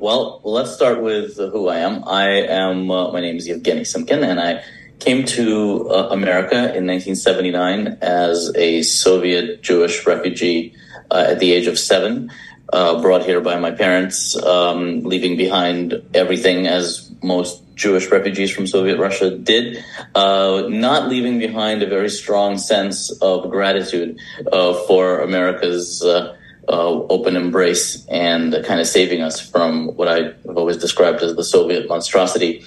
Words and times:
well, 0.00 0.40
let's 0.44 0.72
start 0.72 1.02
with 1.02 1.36
who 1.36 1.68
I 1.68 1.78
am. 1.80 2.02
I 2.08 2.28
am, 2.28 2.90
uh, 2.90 3.12
my 3.12 3.20
name 3.20 3.36
is 3.36 3.46
Yevgeny 3.46 3.82
Simkin, 3.82 4.24
and 4.24 4.40
I 4.40 4.64
came 4.98 5.26
to 5.26 5.90
uh, 5.90 6.08
America 6.08 6.56
in 6.56 6.86
1979 6.86 7.98
as 8.00 8.50
a 8.56 8.80
Soviet 8.80 9.62
Jewish 9.62 10.06
refugee 10.06 10.74
uh, 11.10 11.26
at 11.28 11.38
the 11.38 11.52
age 11.52 11.66
of 11.66 11.78
seven, 11.78 12.30
uh, 12.72 13.00
brought 13.02 13.26
here 13.26 13.42
by 13.42 13.58
my 13.58 13.70
parents, 13.72 14.34
um, 14.42 15.02
leaving 15.02 15.36
behind 15.36 16.02
everything 16.14 16.66
as 16.66 17.10
most 17.22 17.62
Jewish 17.74 18.10
refugees 18.10 18.50
from 18.50 18.66
Soviet 18.66 18.98
Russia 18.98 19.36
did, 19.36 19.84
uh, 20.14 20.64
not 20.68 21.10
leaving 21.10 21.38
behind 21.38 21.82
a 21.82 21.86
very 21.86 22.08
strong 22.08 22.56
sense 22.56 23.10
of 23.20 23.50
gratitude 23.50 24.18
uh, 24.50 24.72
for 24.86 25.20
America's 25.20 26.02
uh, 26.02 26.36
open 26.70 27.36
embrace 27.36 28.06
and 28.06 28.52
kind 28.64 28.80
of 28.80 28.86
saving 28.86 29.22
us 29.22 29.40
from 29.40 29.88
what 29.96 30.08
I've 30.08 30.36
always 30.46 30.76
described 30.76 31.22
as 31.22 31.34
the 31.34 31.44
Soviet 31.44 31.88
monstrosity. 31.88 32.64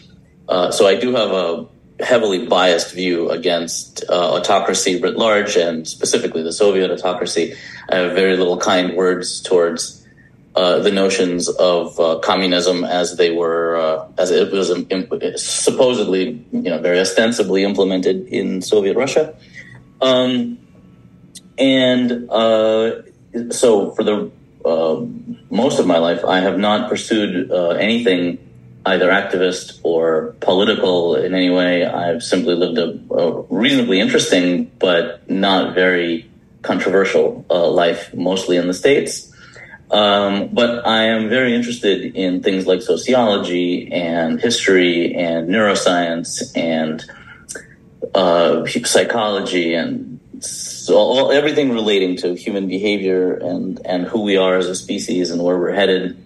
so 0.48 0.88
I 0.88 0.96
do 0.96 1.16
have 1.16 1.32
a 1.32 1.66
heavily 2.00 2.48
biased 2.48 2.94
view 2.94 3.30
against 3.30 4.04
uh, 4.10 4.34
autocracy 4.34 5.00
writ 5.00 5.16
large 5.16 5.55
and 5.55 5.88
specifically 5.88 6.44
the 6.44 6.54
Soviet 6.54 6.91
autocracy. 6.91 7.55
I 7.90 7.98
have 7.98 8.13
very 8.13 8.36
little 8.38 8.58
kind 8.58 8.96
words 8.96 9.41
towards 9.41 10.05
uh, 10.55 10.80
the 10.80 10.91
notions 10.91 11.49
of 11.49 11.99
uh, 11.99 12.20
communism 12.20 12.84
as 12.84 13.18
they 13.18 13.32
were, 13.32 13.76
uh, 13.76 14.08
as 14.18 14.30
it 14.30 14.52
was 14.52 14.70
imp- 14.70 15.38
supposedly, 15.38 16.46
you 16.52 16.70
know, 16.70 16.80
very 16.80 16.99
ostensibly 16.99 17.63
implemented 17.63 18.27
in 18.27 18.62
Soviet 18.62 18.96
Russia. 18.96 19.35
Um, 20.02 20.60
and 21.58 22.30
uh, 22.30 23.02
so 23.50 23.92
for 23.92 24.04
the 24.04 24.32
uh, 24.66 25.05
most 25.50 25.80
of 25.80 25.88
my 25.88 25.98
life, 25.98 26.24
I 26.26 26.40
have 26.40 26.58
not 26.58 26.90
pursued 26.90 27.52
anything 27.52 28.40
either 28.86 29.10
activist 29.10 29.80
or 29.84 30.36
political 30.41 31.16
in 31.16 31.34
any 31.34 31.49
way. 31.49 31.85
I've 31.85 32.24
simply 32.24 32.55
lived 32.55 32.77
a, 32.77 32.99
a 33.13 33.41
reasonably 33.44 33.99
interesting 33.99 34.72
but 34.80 35.30
not 35.30 35.74
very 35.74 36.30
controversial 36.62 37.46
uh, 37.49 37.70
life, 37.70 38.13
mostly 38.13 38.57
in 38.57 38.68
the 38.68 38.74
States. 38.74 39.30
Um, 39.91 40.50
but 40.52 40.88
I 40.88 41.04
am 41.04 41.29
very 41.29 41.54
interested 41.55 42.16
in 42.16 42.41
things 42.41 42.66
like 42.66 42.82
sociology 42.82 43.91
and 43.91 44.41
history 44.41 45.13
and 45.13 45.50
neuroscience 45.50 46.57
and 46.57 47.04
uh, 48.16 48.66
psychology 48.66 49.76
and 49.76 50.13
so 50.84 50.98
all, 50.98 51.31
everything 51.31 51.71
relating 51.71 52.17
to 52.17 52.35
human 52.35 52.67
behavior 52.67 53.35
and, 53.35 53.79
and 53.85 54.05
who 54.05 54.21
we 54.21 54.35
are 54.35 54.57
as 54.57 54.67
a 54.67 54.76
species 54.76 55.31
and 55.31 55.41
where 55.41 55.57
we're 55.57 55.71
headed. 55.71 56.21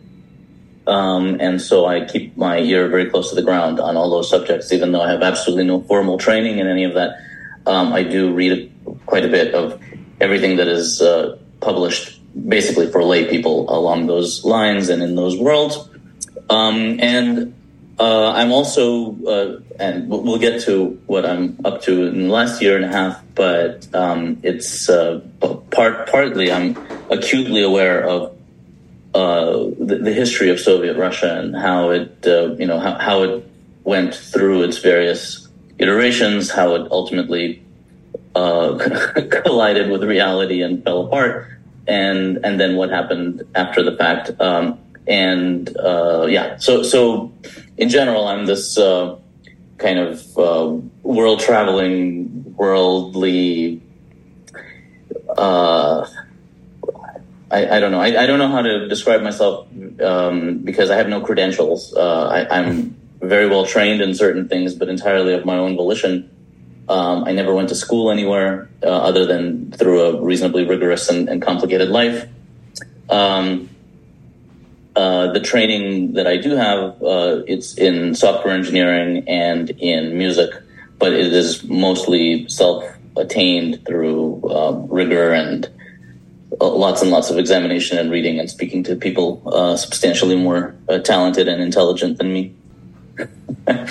Um, 0.88 1.38
and 1.40 1.62
so 1.62 1.86
I 1.86 2.06
keep 2.06 2.36
my 2.36 2.58
ear 2.58 2.88
very 2.88 3.08
close 3.08 3.30
to 3.30 3.36
the 3.36 3.44
ground 3.44 3.80
on 3.80 3.96
all 3.96 4.10
those 4.10 4.28
subjects, 4.28 4.72
even 4.72 4.94
though 4.94 5.02
I 5.04 5.12
have 5.12 5.22
absolutely 5.22 5.66
no 5.66 5.82
formal 5.82 6.18
training 6.18 6.58
in 6.58 6.66
any 6.66 6.86
of 6.86 6.96
that. 6.96 7.20
Um, 7.68 7.94
I 7.94 8.02
do 8.02 8.34
read 8.34 8.74
quite 9.06 9.26
a 9.26 9.28
bit 9.28 9.54
of 9.54 9.80
everything 10.20 10.56
that 10.56 10.68
is 10.68 11.04
uh, 11.04 11.38
published 11.60 12.20
basically 12.50 12.92
for 12.92 13.04
lay 13.04 13.30
people 13.30 13.70
along 13.70 14.08
those 14.08 14.44
lines 14.44 14.90
and 14.90 15.04
in 15.04 15.14
those 15.14 15.38
worlds. 15.38 15.88
Um, 16.50 17.00
and 17.00 17.54
uh, 18.00 18.32
I'm 18.32 18.52
also, 18.52 19.16
uh, 19.24 19.60
and 19.80 20.10
we'll 20.10 20.40
get 20.40 20.62
to 20.64 21.00
what 21.06 21.26
I'm 21.26 21.60
up 21.66 21.82
to 21.84 22.08
in 22.08 22.28
the 22.28 22.34
last 22.34 22.62
year 22.62 22.76
and 22.76 22.86
a 22.86 22.90
half, 22.90 23.22
but 23.36 23.88
um, 23.94 24.40
it's 24.44 24.90
uh, 24.90 25.22
part 25.72 26.10
partly 26.10 26.52
I'm 26.52 26.78
acutely 27.10 27.64
aware 27.64 28.04
of 28.04 28.36
uh, 29.14 29.70
the, 29.80 30.00
the, 30.04 30.14
history 30.14 30.50
of 30.50 30.60
Soviet 30.60 30.98
Russia 30.98 31.40
and 31.40 31.56
how 31.56 31.90
it, 31.90 32.26
uh, 32.28 32.54
you 32.56 32.66
know, 32.66 32.80
how, 32.80 32.98
how 33.00 33.24
it 33.24 33.50
went 33.84 34.14
through 34.14 34.64
its 34.64 34.78
various 34.78 35.48
iterations, 35.80 36.52
how 36.52 36.76
it 36.76 36.92
ultimately 36.92 37.64
uh, 38.36 38.78
collided 39.44 39.90
with 39.90 40.04
reality 40.04 40.62
and 40.62 40.84
fell 40.84 41.08
apart, 41.08 41.48
and 41.88 42.38
and 42.44 42.60
then 42.60 42.76
what 42.76 42.90
happened 42.90 43.44
after 43.56 43.82
the 43.82 43.96
fact. 43.96 44.30
Um, 44.40 44.80
and 45.08 45.76
uh, 45.78 46.28
yeah, 46.30 46.58
so 46.58 46.84
so 46.84 47.32
in 47.78 47.90
general, 47.90 48.28
I'm 48.28 48.46
this 48.46 48.78
uh, 48.78 49.18
kind 49.78 50.00
of 50.00 50.38
uh, 50.38 50.76
world 51.04 51.40
traveling, 51.40 52.56
worldly. 52.56 53.82
Uh, 55.38 56.08
I, 57.52 57.78
I, 57.78 57.80
don't 57.80 57.92
know. 57.92 58.02
I, 58.02 58.24
I, 58.24 58.26
don't 58.26 58.40
know 58.40 58.50
how 58.50 58.62
to 58.62 58.88
describe 58.88 59.22
myself 59.22 59.68
um, 60.02 60.60
because 60.60 60.90
I 60.90 60.98
have 60.98 61.08
no 61.08 61.22
credentials. 61.22 61.94
Uh, 61.94 62.28
I, 62.50 62.60
am 62.60 62.96
very 63.22 63.48
well 63.48 63.66
trained 63.66 64.02
in 64.02 64.16
certain 64.16 64.48
things, 64.48 64.74
but 64.74 64.90
entirely 64.90 65.34
of 65.34 65.46
my 65.46 65.58
own 65.58 65.76
volition. 65.76 66.30
Um, 66.90 67.26
I 67.26 67.32
never 67.34 67.54
went 67.54 67.70
to 67.70 67.76
school 67.76 68.12
anywhere 68.12 68.70
uh, 68.82 68.88
other 68.88 69.26
than 69.26 69.72
through 69.72 70.02
a 70.02 70.22
reasonably 70.22 70.66
rigorous 70.66 71.10
and, 71.10 71.30
and 71.30 71.42
complicated 71.42 71.90
life. 71.90 72.28
Um, 73.10 73.70
uh, 74.98 75.32
the 75.32 75.40
training 75.40 76.14
that 76.14 76.26
I 76.26 76.38
do 76.38 76.56
have, 76.56 77.00
uh, 77.04 77.44
it's 77.46 77.78
in 77.78 78.16
software 78.16 78.52
engineering 78.52 79.24
and 79.28 79.70
in 79.70 80.18
music, 80.18 80.50
but 80.98 81.14
it 81.14 81.32
is 81.32 81.64
mostly 81.66 82.50
self-attained 82.50 83.86
through 83.86 84.42
um, 84.50 84.88
rigor 84.90 85.32
and 85.32 85.70
uh, 86.60 86.68
lots 86.68 87.04
and 87.04 87.12
lots 87.12 87.30
of 87.30 87.38
examination 87.38 88.00
and 88.00 88.10
reading 88.10 88.40
and 88.40 88.50
speaking 88.50 88.82
to 88.86 88.96
people 88.96 89.44
uh, 89.46 89.78
substantially 89.78 90.36
more 90.36 90.74
uh, 90.90 90.98
talented 90.98 91.48
and 91.48 91.62
intelligent 91.62 92.18
than 92.18 92.34
me. 92.34 92.56
uh, 93.68 93.86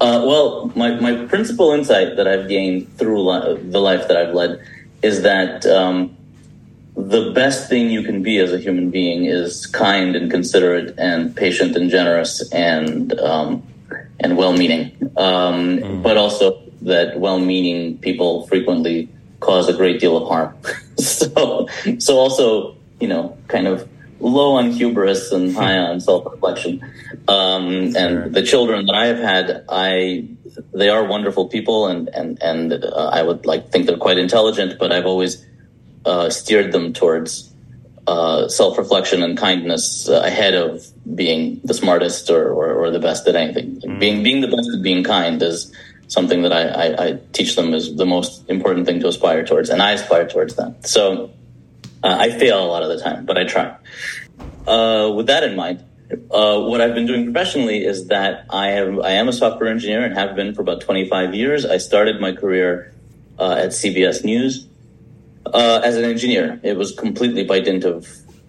well, 0.00 0.72
my, 0.74 0.90
my 0.98 1.24
principal 1.26 1.70
insight 1.70 2.16
that 2.16 2.26
I've 2.26 2.48
gained 2.48 2.92
through 2.98 3.22
li- 3.30 3.62
the 3.62 3.80
life 3.80 4.08
that 4.08 4.16
I've 4.16 4.34
led 4.34 4.60
is 5.02 5.22
that 5.22 5.64
um, 5.66 6.16
the 6.98 7.30
best 7.30 7.68
thing 7.68 7.90
you 7.90 8.02
can 8.02 8.22
be 8.22 8.38
as 8.38 8.52
a 8.52 8.58
human 8.58 8.90
being 8.90 9.24
is 9.24 9.66
kind 9.66 10.16
and 10.16 10.30
considerate 10.30 10.98
and 10.98 11.34
patient 11.36 11.76
and 11.76 11.90
generous 11.90 12.50
and 12.52 13.18
um, 13.20 13.62
and 14.20 14.36
well-meaning, 14.36 14.90
um, 15.16 15.78
mm. 15.78 16.02
but 16.02 16.16
also 16.16 16.60
that 16.82 17.20
well-meaning 17.20 17.98
people 17.98 18.46
frequently 18.48 19.08
cause 19.38 19.68
a 19.68 19.72
great 19.72 20.00
deal 20.00 20.16
of 20.16 20.28
harm. 20.28 20.56
so, 20.98 21.68
so 21.98 22.16
also, 22.16 22.76
you 23.00 23.06
know, 23.06 23.36
kind 23.46 23.68
of 23.68 23.88
low 24.20 24.54
on 24.54 24.72
hubris 24.72 25.30
and 25.30 25.54
high 25.54 25.78
on 25.78 26.00
self-reflection. 26.00 26.82
Um, 27.28 27.96
and 27.96 28.34
the 28.34 28.42
children 28.42 28.86
that 28.86 28.94
I 28.94 29.06
have 29.06 29.18
had, 29.18 29.64
I, 29.68 30.26
they 30.74 30.88
are 30.88 31.04
wonderful 31.04 31.48
people 31.48 31.86
and, 31.86 32.08
and, 32.08 32.42
and 32.42 32.72
uh, 32.72 33.10
I 33.12 33.22
would 33.22 33.46
like 33.46 33.70
think 33.70 33.86
they're 33.86 33.96
quite 33.96 34.18
intelligent, 34.18 34.78
but 34.80 34.90
I've 34.90 35.06
always, 35.06 35.46
uh, 36.08 36.30
steered 36.30 36.72
them 36.72 36.92
towards, 36.92 37.52
uh, 38.06 38.48
self-reflection 38.48 39.22
and 39.22 39.36
kindness 39.36 40.08
uh, 40.08 40.22
ahead 40.24 40.54
of 40.54 40.82
being 41.14 41.60
the 41.64 41.74
smartest 41.74 42.30
or, 42.30 42.48
or, 42.50 42.72
or 42.72 42.90
the 42.90 42.98
best 42.98 43.28
at 43.28 43.36
anything. 43.36 43.80
Mm. 43.82 44.00
Being, 44.00 44.22
being 44.22 44.40
the 44.40 44.48
best 44.48 44.68
at 44.74 44.82
being 44.82 45.04
kind 45.04 45.42
is, 45.42 45.72
something 46.08 46.40
that 46.42 46.52
I, 46.52 46.62
I, 46.68 47.06
I, 47.06 47.18
teach 47.32 47.54
them 47.54 47.74
is 47.74 47.94
the 47.96 48.06
most 48.06 48.48
important 48.48 48.86
thing 48.86 48.98
to 49.00 49.08
aspire 49.08 49.44
towards, 49.44 49.68
and 49.68 49.82
I 49.82 49.92
aspire 49.92 50.26
towards 50.26 50.56
that. 50.56 50.86
So 50.86 51.30
uh, 52.02 52.16
I 52.18 52.30
fail 52.30 52.64
a 52.64 52.66
lot 52.66 52.82
of 52.82 52.88
the 52.88 52.98
time, 52.98 53.26
but 53.26 53.36
I 53.36 53.44
try. 53.44 53.76
Uh, 54.66 55.12
with 55.14 55.26
that 55.26 55.44
in 55.44 55.54
mind, 55.54 55.84
uh, 56.30 56.60
what 56.60 56.80
I've 56.80 56.94
been 56.94 57.06
doing 57.06 57.24
professionally 57.24 57.84
is 57.84 58.08
that 58.08 58.46
I 58.50 58.68
have 58.68 58.98
I 59.00 59.12
am 59.12 59.28
a 59.28 59.32
software 59.32 59.70
engineer 59.70 60.04
and 60.04 60.14
have 60.14 60.34
been 60.34 60.54
for 60.54 60.62
about 60.62 60.80
25 60.80 61.34
years. 61.34 61.66
I 61.66 61.76
started 61.76 62.20
my 62.20 62.32
career 62.32 62.94
uh, 63.38 63.56
at 63.58 63.70
CBS 63.70 64.24
News 64.24 64.67
uh, 65.54 65.80
as 65.84 65.96
an 65.96 66.04
engineer. 66.04 66.60
It 66.62 66.76
was 66.76 66.92
completely 66.92 67.44
by 67.44 67.60
dint 67.60 67.84
of 67.84 68.06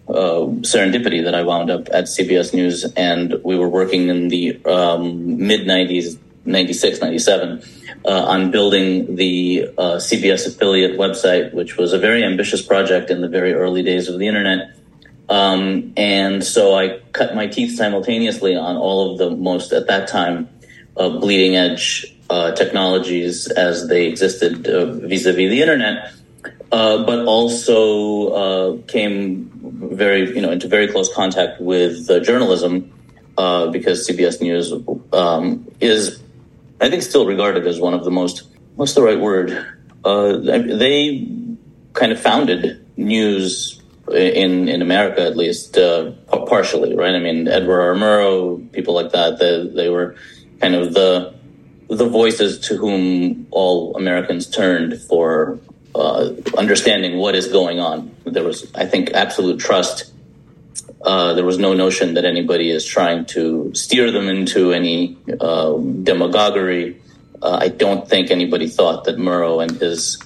uh, 0.08 0.46
serendipity 0.62 1.22
that 1.24 1.34
I 1.34 1.42
wound 1.42 1.70
up 1.70 1.88
at 1.92 2.04
CBS 2.04 2.52
News, 2.52 2.84
and 2.94 3.34
we 3.44 3.56
were 3.56 3.68
working 3.68 4.08
in 4.08 4.28
the 4.28 4.60
um, 4.64 5.38
mid 5.38 5.66
90s 5.66 6.18
96, 6.44 7.00
97, 7.00 7.62
uh, 8.04 8.08
on 8.08 8.50
building 8.50 9.16
the 9.16 9.68
uh, 9.76 9.96
CBS 9.96 10.46
affiliate 10.46 10.98
website, 10.98 11.52
which 11.52 11.76
was 11.76 11.92
a 11.92 11.98
very 11.98 12.24
ambitious 12.24 12.62
project 12.62 13.10
in 13.10 13.20
the 13.20 13.28
very 13.28 13.52
early 13.52 13.82
days 13.82 14.08
of 14.08 14.18
the 14.18 14.26
internet. 14.26 14.74
Um, 15.28 15.92
and 15.96 16.42
so 16.42 16.74
I 16.74 17.00
cut 17.12 17.34
my 17.34 17.46
teeth 17.46 17.76
simultaneously 17.76 18.56
on 18.56 18.76
all 18.76 19.12
of 19.12 19.18
the 19.18 19.30
most, 19.30 19.72
at 19.72 19.86
that 19.86 20.08
time, 20.08 20.48
uh, 20.96 21.10
bleeding 21.10 21.56
edge 21.56 22.16
uh, 22.30 22.52
technologies 22.52 23.46
as 23.48 23.88
they 23.88 24.06
existed 24.06 24.64
vis 24.64 25.26
a 25.26 25.32
vis 25.32 25.50
the 25.50 25.60
internet. 25.60 26.12
Uh, 26.72 27.04
but 27.04 27.24
also 27.26 28.28
uh, 28.28 28.82
came 28.86 29.50
very, 29.92 30.32
you 30.32 30.40
know, 30.40 30.52
into 30.52 30.68
very 30.68 30.86
close 30.86 31.12
contact 31.12 31.60
with 31.60 32.06
journalism 32.24 32.92
because 33.72 34.08
CBS 34.08 34.40
News 34.40 34.72
um, 35.12 35.66
is 35.80 36.22
I 36.80 36.88
think 36.88 37.02
still 37.02 37.26
regarded 37.26 37.66
as 37.66 37.78
one 37.78 37.92
of 37.92 38.04
the 38.04 38.10
most, 38.10 38.44
what's 38.76 38.94
the 38.94 39.02
right 39.02 39.20
word? 39.20 39.50
Uh, 40.04 40.38
they 40.38 41.28
kind 41.92 42.10
of 42.10 42.18
founded 42.18 42.86
news 42.96 43.82
in 44.10 44.68
in 44.68 44.80
America 44.80 45.20
at 45.20 45.36
least 45.36 45.76
uh, 45.76 46.10
partially, 46.46 46.96
right? 46.96 47.14
I 47.14 47.18
mean, 47.18 47.48
Edward 47.48 47.80
R. 47.82 47.94
Murrow, 47.94 48.72
people 48.72 48.94
like 48.94 49.12
that, 49.12 49.38
they, 49.38 49.68
they 49.74 49.88
were 49.90 50.16
kind 50.60 50.74
of 50.74 50.94
the 50.94 51.34
the 51.88 52.08
voices 52.08 52.58
to 52.60 52.76
whom 52.76 53.46
all 53.50 53.94
Americans 53.96 54.46
turned 54.46 54.98
for 55.02 55.58
uh, 55.94 56.30
understanding 56.56 57.18
what 57.18 57.34
is 57.34 57.48
going 57.48 57.80
on. 57.80 58.14
There 58.24 58.44
was, 58.44 58.72
I 58.74 58.86
think, 58.86 59.10
absolute 59.12 59.60
trust. 59.60 60.12
Uh, 61.02 61.34
there 61.34 61.44
was 61.44 61.58
no 61.58 61.74
notion 61.74 62.14
that 62.14 62.24
anybody 62.24 62.70
is 62.70 62.84
trying 62.84 63.24
to 63.26 63.72
steer 63.74 64.10
them 64.10 64.28
into 64.28 64.72
any 64.72 65.16
uh, 65.40 65.76
demagoguery. 65.76 67.00
Uh, 67.42 67.58
I 67.60 67.68
don't 67.68 68.08
think 68.08 68.30
anybody 68.30 68.68
thought 68.68 69.04
that 69.04 69.16
Murrow 69.16 69.62
and 69.62 69.72
his 69.80 70.18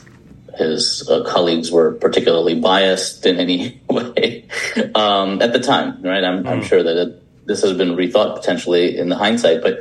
his 0.57 1.09
uh, 1.09 1.25
colleagues 1.25 1.73
were 1.73 1.93
particularly 1.95 2.55
biased 2.61 3.27
in 3.27 3.41
any 3.41 3.81
way 3.91 4.47
um, 4.95 5.43
at 5.43 5.53
the 5.53 5.59
time, 5.59 6.01
right? 6.03 6.23
I'm, 6.23 6.45
mm. 6.45 6.49
I'm 6.49 6.63
sure 6.63 6.81
that 6.81 6.97
it, 6.97 7.47
this 7.47 7.63
has 7.63 7.77
been 7.77 7.97
rethought 7.97 8.37
potentially 8.37 8.97
in 8.97 9.09
the 9.09 9.17
hindsight, 9.17 9.63
but 9.63 9.81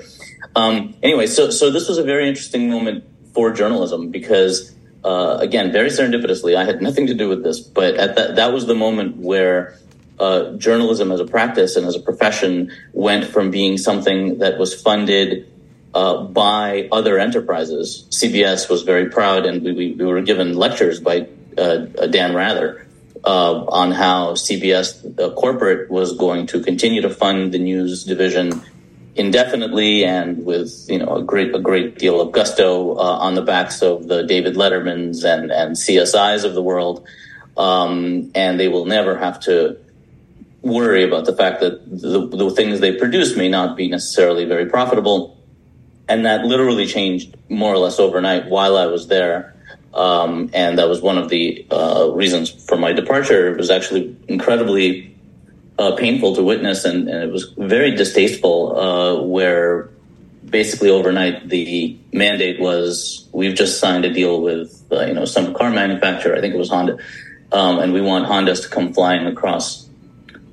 um, 0.56 0.95
anyway, 1.01 1.27
so 1.27 1.50
so 1.50 1.71
this 1.71 1.88
was 1.88 1.97
a 1.97 2.03
very 2.03 2.27
interesting 2.27 2.69
moment 2.69 3.03
for 3.33 3.51
journalism 3.51 4.09
because 4.09 4.74
uh, 5.03 5.38
again, 5.39 5.71
very 5.71 5.89
serendipitously, 5.89 6.55
I 6.55 6.63
had 6.63 6.81
nothing 6.81 7.07
to 7.07 7.13
do 7.13 7.27
with 7.29 7.44
this, 7.44 7.59
but 7.59 7.95
at 7.95 8.15
that 8.15 8.35
that 8.35 8.53
was 8.53 8.65
the 8.65 8.75
moment 8.75 9.17
where 9.17 9.77
uh, 10.19 10.53
journalism 10.53 11.11
as 11.11 11.19
a 11.19 11.25
practice 11.25 11.75
and 11.75 11.85
as 11.85 11.95
a 11.95 12.00
profession 12.00 12.71
went 12.94 13.25
from 13.25 13.51
being 13.51 13.77
something 13.77 14.38
that 14.39 14.57
was 14.57 14.79
funded 14.79 15.51
uh, 15.94 16.23
by 16.23 16.88
other 16.91 17.19
enterprises. 17.19 18.05
CBS 18.09 18.69
was 18.69 18.83
very 18.83 19.09
proud, 19.09 19.45
and 19.45 19.63
we, 19.63 19.94
we 19.94 20.05
were 20.05 20.21
given 20.21 20.55
lectures 20.55 21.00
by 21.00 21.27
uh, 21.57 21.77
Dan 22.07 22.33
Rather 22.33 22.85
uh, 23.25 23.65
on 23.65 23.91
how 23.91 24.33
CBS 24.33 25.19
uh, 25.19 25.33
corporate 25.35 25.89
was 25.89 26.15
going 26.15 26.47
to 26.47 26.61
continue 26.61 27.01
to 27.01 27.09
fund 27.09 27.53
the 27.53 27.59
news 27.59 28.03
division 28.03 28.61
indefinitely 29.15 30.04
and 30.04 30.45
with 30.45 30.86
you 30.89 30.98
know 30.98 31.15
a 31.15 31.24
great 31.24 31.54
a 31.54 31.60
great 31.60 31.98
deal 31.98 32.19
of 32.19 32.31
gusto 32.31 32.95
uh, 32.95 33.18
on 33.19 33.36
the 33.36 33.42
backs 33.42 33.81
of 33.81 34.07
the 34.07 34.24
David 34.24 34.56
Lettermans 34.56 35.24
and 35.24 35.51
and 35.51 35.75
CSIs 35.75 36.44
of 36.44 36.54
the 36.54 36.62
world, 36.62 37.06
um, 37.57 38.31
and 38.33 38.60
they 38.60 38.68
will 38.68 38.86
never 38.86 39.18
have 39.18 39.39
to 39.42 39.77
worry 40.62 41.04
about 41.04 41.25
the 41.25 41.36
fact 41.36 41.60
that 41.60 41.86
the, 41.89 42.25
the 42.25 42.50
things 42.51 42.80
they 42.80 42.95
produce 42.95 43.36
may 43.36 43.50
not 43.50 43.75
be 43.75 43.89
necessarily 43.89 44.45
very 44.45 44.65
profitable, 44.65 45.38
and 46.07 46.25
that 46.25 46.45
literally 46.45 46.88
changed 46.88 47.36
more 47.50 47.74
or 47.74 47.77
less 47.77 48.00
overnight 48.00 48.48
while 48.48 48.77
I 48.77 48.86
was 48.86 49.07
there. 49.07 49.54
Um, 49.94 50.50
and 50.54 50.80
that 50.80 50.89
was 50.89 51.01
one 51.01 51.19
of 51.19 51.30
the 51.30 51.68
uh, 51.69 52.10
reasons 52.13 52.50
for 52.50 52.77
my 52.77 52.94
departure. 52.94 53.51
It 53.51 53.57
was 53.57 53.69
actually 53.69 54.18
incredibly 54.27 55.12
uh, 55.79 55.95
painful 55.95 56.35
to 56.35 56.43
witness, 56.43 56.85
and, 56.85 57.07
and, 57.09 57.23
it 57.23 57.31
was 57.31 57.53
very 57.57 57.95
distasteful. 57.95 58.79
Uh, 58.79 59.21
where 59.23 59.89
basically 60.49 60.89
overnight 60.89 61.49
the 61.49 61.97
mandate 62.11 62.59
was 62.59 63.27
we've 63.31 63.55
just 63.55 63.79
signed 63.79 64.05
a 64.05 64.13
deal 64.13 64.41
with 64.41 64.85
uh, 64.91 65.05
you 65.05 65.13
know 65.13 65.25
some 65.25 65.53
car 65.53 65.71
manufacturer, 65.71 66.35
I 66.35 66.41
think 66.41 66.53
it 66.53 66.57
was 66.57 66.69
Honda, 66.69 66.97
um, 67.51 67.79
and 67.79 67.93
we 67.93 68.01
want 68.01 68.27
Hondas 68.27 68.61
to 68.63 68.69
come 68.69 68.93
flying 68.93 69.25
across 69.25 69.89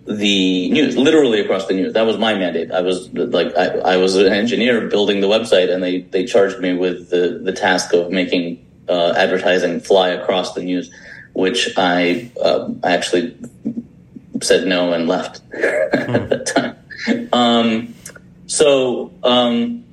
the 0.07 0.71
news, 0.71 0.97
literally 0.97 1.41
across 1.41 1.67
the 1.67 1.75
news. 1.75 1.93
That 1.93 2.07
was 2.07 2.19
my 2.19 2.35
mandate. 2.35 2.73
I 2.73 2.81
was 2.81 3.13
like 3.13 3.57
I, 3.57 3.67
I 3.95 3.97
was 3.97 4.17
an 4.17 4.33
engineer 4.33 4.89
building 4.89 5.21
the 5.21 5.29
website, 5.29 5.73
and 5.73 5.83
they 5.83 6.01
they 6.01 6.25
charged 6.25 6.61
me 6.61 6.75
with 6.75 7.11
the 7.11 7.41
the 7.43 7.53
task 7.53 7.93
of 7.93 8.11
making 8.11 8.65
uh, 8.89 9.13
advertising 9.17 9.81
fly 9.81 10.09
across 10.09 10.55
the 10.55 10.63
news, 10.63 10.91
which 11.35 11.69
I 11.77 12.31
uh, 12.43 12.71
I 12.83 12.93
actually 12.93 13.37
said 14.43 14.67
no 14.67 14.93
and 14.93 15.09
left 15.09 15.41
at 15.53 16.29
that 16.29 16.47
time. 16.47 17.29
Um, 17.33 17.95
so, 18.47 19.13
um, 19.23 19.85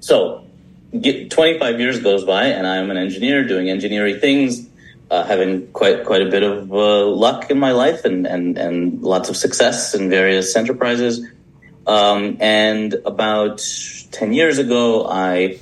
so 0.00 0.46
get, 0.98 1.30
25 1.30 1.80
years 1.80 2.00
goes 2.00 2.24
by 2.24 2.46
and 2.46 2.66
I'm 2.66 2.90
an 2.90 2.96
engineer 2.96 3.46
doing 3.46 3.68
engineering 3.68 4.20
things, 4.20 4.66
uh, 5.10 5.24
having 5.24 5.68
quite, 5.72 6.04
quite 6.04 6.22
a 6.22 6.30
bit 6.30 6.42
of 6.42 6.72
uh, 6.72 7.06
luck 7.06 7.50
in 7.50 7.58
my 7.58 7.72
life 7.72 8.04
and, 8.04 8.26
and, 8.26 8.56
and 8.58 9.02
lots 9.02 9.28
of 9.28 9.36
success 9.36 9.94
in 9.94 10.08
various 10.08 10.54
enterprises. 10.56 11.26
Um, 11.86 12.38
and 12.40 12.94
about 13.04 13.62
10 14.12 14.32
years 14.32 14.58
ago, 14.58 15.06
I 15.08 15.58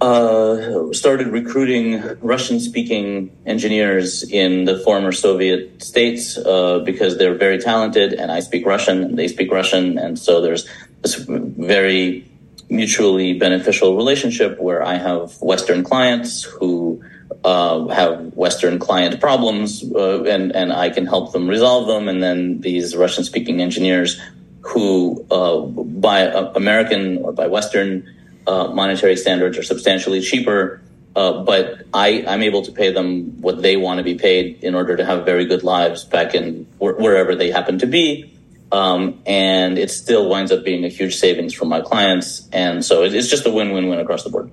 uh, 0.00 0.92
started 0.92 1.28
recruiting 1.28 2.02
Russian 2.20 2.60
speaking 2.60 3.36
engineers 3.46 4.22
in 4.22 4.64
the 4.64 4.78
former 4.80 5.12
Soviet 5.12 5.82
states 5.82 6.38
uh, 6.38 6.80
because 6.84 7.18
they're 7.18 7.34
very 7.34 7.58
talented 7.58 8.12
and 8.12 8.30
I 8.30 8.40
speak 8.40 8.64
Russian 8.64 9.02
and 9.02 9.18
they 9.18 9.28
speak 9.28 9.50
Russian. 9.50 9.98
And 9.98 10.18
so 10.18 10.40
there's 10.40 10.68
this 11.02 11.16
very 11.16 12.24
mutually 12.70 13.32
beneficial 13.32 13.96
relationship 13.96 14.60
where 14.60 14.84
I 14.84 14.94
have 14.94 15.40
Western 15.40 15.82
clients 15.82 16.44
who 16.44 17.02
uh, 17.44 17.86
have 17.88 18.34
Western 18.34 18.78
client 18.78 19.20
problems 19.20 19.82
uh, 19.94 20.22
and, 20.24 20.54
and 20.54 20.72
I 20.72 20.90
can 20.90 21.06
help 21.06 21.32
them 21.32 21.48
resolve 21.48 21.88
them. 21.88 22.08
And 22.08 22.22
then 22.22 22.60
these 22.60 22.94
Russian 22.94 23.24
speaking 23.24 23.60
engineers 23.60 24.20
who, 24.60 25.24
uh, 25.30 25.60
by 25.62 26.20
American 26.54 27.18
or 27.18 27.32
by 27.32 27.46
Western 27.46 28.14
uh, 28.48 28.68
monetary 28.72 29.14
standards 29.14 29.58
are 29.58 29.62
substantially 29.62 30.22
cheaper, 30.22 30.80
uh, 31.14 31.44
but 31.44 31.82
I, 31.92 32.24
I'm 32.26 32.42
able 32.42 32.62
to 32.62 32.72
pay 32.72 32.90
them 32.90 33.42
what 33.42 33.60
they 33.60 33.76
want 33.76 33.98
to 33.98 34.04
be 34.04 34.14
paid 34.14 34.64
in 34.64 34.74
order 34.74 34.96
to 34.96 35.04
have 35.04 35.26
very 35.26 35.44
good 35.44 35.62
lives 35.62 36.04
back 36.04 36.34
in 36.34 36.64
wh- 36.78 36.98
wherever 36.98 37.34
they 37.34 37.50
happen 37.50 37.78
to 37.80 37.86
be. 37.86 38.32
Um, 38.72 39.20
and 39.26 39.78
it 39.78 39.90
still 39.90 40.28
winds 40.30 40.50
up 40.50 40.64
being 40.64 40.84
a 40.84 40.88
huge 40.88 41.16
savings 41.16 41.52
for 41.52 41.66
my 41.66 41.82
clients. 41.82 42.48
And 42.50 42.82
so 42.82 43.02
it, 43.04 43.14
it's 43.14 43.28
just 43.28 43.44
a 43.46 43.50
win-win-win 43.50 43.98
across 44.00 44.24
the 44.24 44.30
board. 44.30 44.50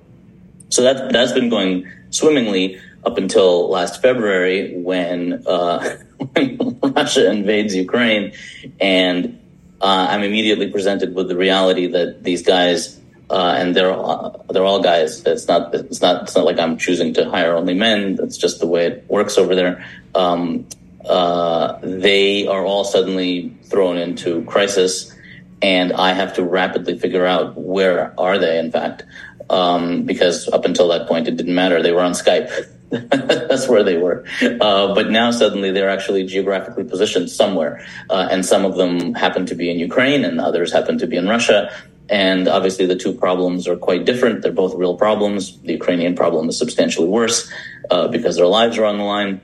So 0.68 0.82
that, 0.82 1.10
that's 1.10 1.32
been 1.32 1.48
going 1.48 1.90
swimmingly 2.10 2.78
up 3.04 3.16
until 3.16 3.70
last 3.70 4.02
February 4.02 4.76
when, 4.76 5.42
uh, 5.46 5.96
when 6.32 6.78
Russia 6.82 7.30
invades 7.30 7.74
Ukraine. 7.74 8.34
And 8.78 9.40
uh, 9.80 10.08
I'm 10.10 10.22
immediately 10.22 10.70
presented 10.70 11.14
with 11.14 11.28
the 11.28 11.36
reality 11.36 11.86
that 11.86 12.24
these 12.24 12.42
guys 12.42 13.00
uh, 13.30 13.54
and 13.58 13.74
they're 13.74 13.92
all, 13.92 14.44
they're 14.50 14.64
all 14.64 14.82
guys. 14.82 15.22
It's 15.24 15.48
not 15.48 15.74
it's 15.74 16.00
not 16.00 16.22
it's 16.22 16.36
not 16.36 16.44
like 16.44 16.58
I'm 16.58 16.76
choosing 16.76 17.14
to 17.14 17.28
hire 17.28 17.54
only 17.54 17.74
men. 17.74 18.16
That's 18.16 18.36
just 18.36 18.60
the 18.60 18.66
way 18.66 18.86
it 18.86 19.04
works 19.08 19.36
over 19.38 19.54
there. 19.54 19.84
Um, 20.14 20.66
uh, 21.04 21.78
they 21.82 22.46
are 22.46 22.64
all 22.64 22.84
suddenly 22.84 23.56
thrown 23.64 23.98
into 23.98 24.44
crisis, 24.44 25.14
and 25.60 25.92
I 25.92 26.12
have 26.12 26.34
to 26.34 26.44
rapidly 26.44 26.98
figure 26.98 27.26
out 27.26 27.56
where 27.56 28.14
are 28.18 28.38
they. 28.38 28.58
In 28.58 28.70
fact, 28.70 29.04
um, 29.50 30.04
because 30.04 30.48
up 30.48 30.64
until 30.64 30.88
that 30.88 31.08
point 31.08 31.28
it 31.28 31.36
didn't 31.36 31.54
matter. 31.54 31.82
They 31.82 31.92
were 31.92 32.02
on 32.02 32.12
Skype. 32.12 32.50
That's 32.90 33.68
where 33.68 33.82
they 33.82 33.96
were. 33.96 34.24
Uh, 34.40 34.94
but 34.94 35.10
now 35.10 35.32
suddenly 35.32 35.72
they're 35.72 35.90
actually 35.90 36.24
geographically 36.24 36.84
positioned 36.84 37.30
somewhere. 37.30 37.84
Uh, 38.08 38.28
and 38.30 38.46
some 38.46 38.64
of 38.64 38.76
them 38.76 39.14
happen 39.14 39.46
to 39.46 39.56
be 39.56 39.70
in 39.70 39.78
Ukraine 39.78 40.24
and 40.24 40.40
others 40.40 40.72
happen 40.72 40.96
to 40.98 41.06
be 41.06 41.16
in 41.16 41.28
Russia. 41.28 41.72
And 42.08 42.46
obviously, 42.46 42.86
the 42.86 42.96
two 42.96 43.12
problems 43.12 43.66
are 43.66 43.76
quite 43.76 44.04
different. 44.04 44.42
They're 44.42 44.52
both 44.52 44.74
real 44.74 44.96
problems. 44.96 45.58
The 45.60 45.72
Ukrainian 45.72 46.14
problem 46.14 46.48
is 46.48 46.56
substantially 46.56 47.08
worse 47.08 47.50
uh, 47.90 48.08
because 48.08 48.36
their 48.36 48.46
lives 48.46 48.78
are 48.78 48.84
on 48.84 48.98
the 48.98 49.04
line. 49.04 49.40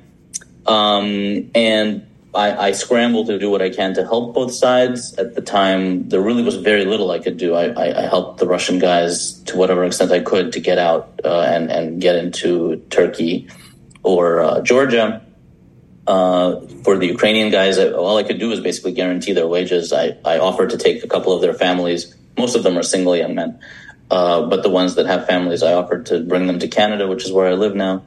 Um, 0.67 1.51
and 1.55 2.07
I, 2.35 2.69
I 2.69 2.73
scrambled 2.73 3.27
to 3.27 3.39
do 3.39 3.51
what 3.51 3.63
I 3.63 3.71
can 3.71 3.95
to 3.95 4.05
help 4.05 4.35
both 4.35 4.53
sides. 4.53 5.13
At 5.15 5.35
the 5.35 5.43
time, 5.43 6.09
there 6.09 6.21
really 6.21 6.43
was 6.43 6.57
very 6.57 6.85
little 6.85 7.11
I 7.11 7.19
could 7.19 7.37
do. 7.37 7.55
I, 7.55 7.67
I, 7.71 8.05
I 8.05 8.09
helped 8.09 8.39
the 8.39 8.47
Russian 8.47 8.79
guys 8.79 9.33
to 9.45 9.57
whatever 9.57 9.85
extent 9.85 10.13
I 10.13 10.21
could 10.21 10.53
to 10.53 10.61
get 10.61 10.79
out 10.79 11.21
uh, 11.25 11.41
and, 11.41 11.71
and 11.71 12.01
get 12.01 12.17
into 12.17 12.77
Turkey 12.91 13.49
or 14.03 14.41
uh, 14.41 14.61
Georgia. 14.63 15.21
Uh, 16.07 16.61
for 16.85 16.97
the 16.97 17.07
Ukrainian 17.07 17.51
guys, 17.51 17.79
all 17.79 18.17
I 18.17 18.25
could 18.25 18.39
do 18.39 18.49
was 18.49 18.61
basically 18.61 18.93
guarantee 18.93 19.33
their 19.33 19.47
wages. 19.47 19.93
I, 19.93 20.17
I 20.25 20.39
offered 20.39 20.71
to 20.71 20.79
take 20.79 21.05
a 21.05 21.09
couple 21.09 21.33
of 21.33 21.43
their 21.43 21.55
families 21.55 22.15
most 22.37 22.57
of 22.57 22.63
them 22.63 22.77
are 22.79 22.83
single 22.83 23.17
young 23.17 23.35
men. 23.35 23.59
Uh, 24.11 24.47
but 24.47 24.63
the 24.63 24.69
ones 24.69 24.95
that 24.97 25.07
have 25.07 25.27
families, 25.27 25.63
I 25.63 25.73
offered 25.73 26.07
to 26.07 26.21
bring 26.21 26.47
them 26.47 26.59
to 26.59 26.69
Canada, 26.69 27.07
which 27.07 27.25
is 27.25 27.33
where 27.33 27.49
I 27.49 27.55
live 27.55 27.75
now. 27.75 28.03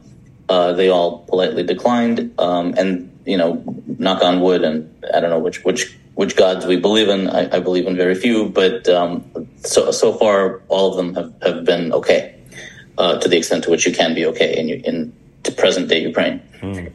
Uh, 0.47 0.73
they 0.73 0.89
all 0.89 1.19
politely 1.19 1.63
declined. 1.63 2.33
Um, 2.37 2.75
and, 2.77 3.17
you 3.25 3.37
know, 3.37 3.63
knock 3.97 4.21
on 4.23 4.41
wood, 4.41 4.63
and 4.63 4.93
I 5.13 5.19
don't 5.19 5.31
know 5.31 5.39
which, 5.39 5.63
which, 5.63 5.97
which 6.13 6.35
gods 6.35 6.65
we 6.65 6.77
believe 6.77 7.09
in. 7.09 7.27
I, 7.27 7.55
I 7.57 7.59
believe 7.59 7.87
in 7.87 7.95
very 7.95 8.13
few, 8.13 8.49
but 8.49 8.87
um, 8.87 9.23
so, 9.57 9.89
so 9.91 10.13
far, 10.13 10.61
all 10.67 10.91
of 10.91 10.97
them 10.97 11.15
have, 11.15 11.33
have 11.41 11.65
been 11.65 11.91
okay 11.93 12.35
uh, 12.97 13.19
to 13.19 13.27
the 13.27 13.37
extent 13.37 13.63
to 13.63 13.71
which 13.71 13.87
you 13.87 13.93
can 13.93 14.13
be 14.13 14.25
okay 14.27 14.55
in, 14.57 14.69
in 14.69 15.13
present 15.51 15.89
day 15.89 16.01
Ukraine. 16.01 16.39
Hmm. 16.61 16.87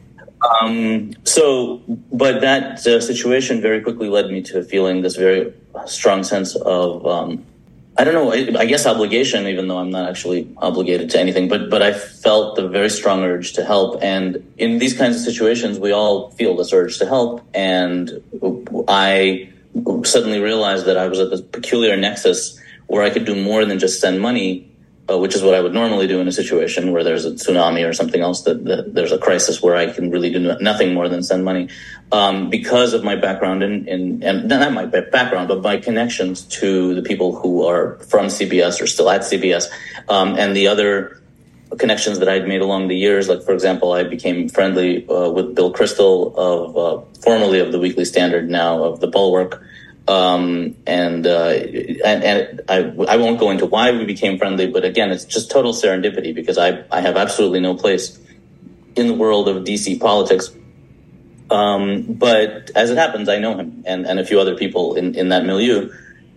Um, 0.49 1.13
so, 1.23 1.81
but 2.11 2.41
that 2.41 2.85
uh, 2.87 2.99
situation 2.99 3.61
very 3.61 3.81
quickly 3.81 4.09
led 4.09 4.31
me 4.31 4.41
to 4.43 4.63
feeling 4.63 5.01
this 5.01 5.15
very 5.15 5.53
strong 5.85 6.23
sense 6.23 6.55
of 6.55 7.05
um, 7.05 7.45
I 7.97 8.05
don't 8.05 8.13
know. 8.13 8.31
I 8.57 8.65
guess 8.65 8.85
obligation, 8.85 9.47
even 9.47 9.67
though 9.67 9.77
I'm 9.77 9.91
not 9.91 10.09
actually 10.09 10.47
obligated 10.57 11.09
to 11.11 11.19
anything, 11.19 11.49
but 11.49 11.69
but 11.69 11.81
I 11.81 11.91
felt 11.93 12.55
the 12.55 12.67
very 12.67 12.89
strong 12.89 13.21
urge 13.23 13.53
to 13.53 13.65
help. 13.65 14.01
And 14.01 14.53
in 14.57 14.79
these 14.79 14.97
kinds 14.97 15.17
of 15.17 15.21
situations, 15.23 15.77
we 15.77 15.91
all 15.91 16.31
feel 16.31 16.55
this 16.55 16.71
urge 16.71 16.97
to 16.99 17.05
help. 17.05 17.45
And 17.53 18.23
I 18.87 19.49
suddenly 20.03 20.39
realized 20.39 20.85
that 20.85 20.97
I 20.97 21.07
was 21.07 21.19
at 21.19 21.29
this 21.29 21.41
peculiar 21.41 21.97
nexus 21.97 22.57
where 22.87 23.03
I 23.03 23.09
could 23.09 23.25
do 23.25 23.35
more 23.35 23.65
than 23.65 23.77
just 23.77 23.99
send 23.99 24.21
money, 24.21 24.70
uh, 25.11 25.17
which 25.17 25.35
is 25.35 25.43
what 25.43 25.53
I 25.53 25.61
would 25.61 25.73
normally 25.73 26.07
do 26.07 26.19
in 26.19 26.27
a 26.27 26.31
situation 26.31 26.91
where 26.91 27.03
there's 27.03 27.25
a 27.25 27.31
tsunami 27.31 27.87
or 27.87 27.93
something 27.93 28.21
else 28.21 28.43
that, 28.43 28.63
that 28.65 28.93
there's 28.93 29.11
a 29.11 29.17
crisis 29.17 29.61
where 29.61 29.75
I 29.75 29.91
can 29.91 30.11
really 30.11 30.31
do 30.31 30.55
nothing 30.59 30.93
more 30.93 31.09
than 31.09 31.23
send 31.23 31.43
money. 31.43 31.69
Um, 32.11 32.49
because 32.49 32.93
of 32.93 33.03
my 33.03 33.15
background 33.15 33.63
in, 33.63 33.87
in, 33.87 34.23
and 34.23 34.47
not 34.47 34.73
my 34.73 34.85
background, 34.85 35.47
but 35.47 35.61
my 35.61 35.77
connections 35.77 36.43
to 36.59 36.93
the 36.93 37.01
people 37.01 37.35
who 37.35 37.65
are 37.65 37.97
from 37.99 38.27
CBS 38.27 38.81
or 38.81 38.87
still 38.87 39.09
at 39.09 39.21
CBS, 39.21 39.65
um, 40.09 40.35
and 40.37 40.55
the 40.55 40.67
other 40.67 41.21
connections 41.77 42.19
that 42.19 42.27
I'd 42.27 42.47
made 42.47 42.61
along 42.61 42.89
the 42.89 42.97
years. 42.97 43.29
Like, 43.29 43.43
for 43.43 43.53
example, 43.53 43.93
I 43.93 44.03
became 44.03 44.49
friendly 44.49 45.07
uh, 45.07 45.29
with 45.29 45.55
Bill 45.55 45.73
Kristol 45.73 46.35
of 46.35 46.77
uh, 46.77 47.05
formerly 47.21 47.59
of 47.59 47.71
the 47.71 47.79
Weekly 47.79 48.05
Standard, 48.05 48.49
now 48.49 48.83
of 48.83 48.99
the 48.99 49.07
Bulwark. 49.07 49.63
Um, 50.07 50.75
and, 50.87 51.25
uh, 51.27 51.49
and, 51.49 52.23
and 52.23 52.61
I, 52.67 52.77
I 53.07 53.17
won't 53.17 53.39
go 53.39 53.51
into 53.51 53.65
why 53.65 53.91
we 53.91 54.03
became 54.05 54.37
friendly, 54.37 54.67
but 54.67 54.83
again, 54.83 55.11
it's 55.11 55.25
just 55.25 55.51
total 55.51 55.73
serendipity 55.73 56.33
because 56.33 56.57
I, 56.57 56.83
I 56.91 57.01
have 57.01 57.17
absolutely 57.17 57.59
no 57.59 57.75
place 57.75 58.19
in 58.95 59.07
the 59.07 59.13
world 59.13 59.47
of 59.47 59.63
DC 59.63 59.99
politics. 59.99 60.51
Um, 61.49 62.03
but 62.13 62.71
as 62.75 62.89
it 62.89 62.97
happens, 62.97 63.29
I 63.29 63.37
know 63.39 63.57
him 63.57 63.83
and, 63.85 64.07
and 64.07 64.19
a 64.19 64.25
few 64.25 64.39
other 64.39 64.55
people 64.55 64.95
in, 64.95 65.15
in 65.15 65.29
that 65.29 65.45
milieu. 65.45 65.91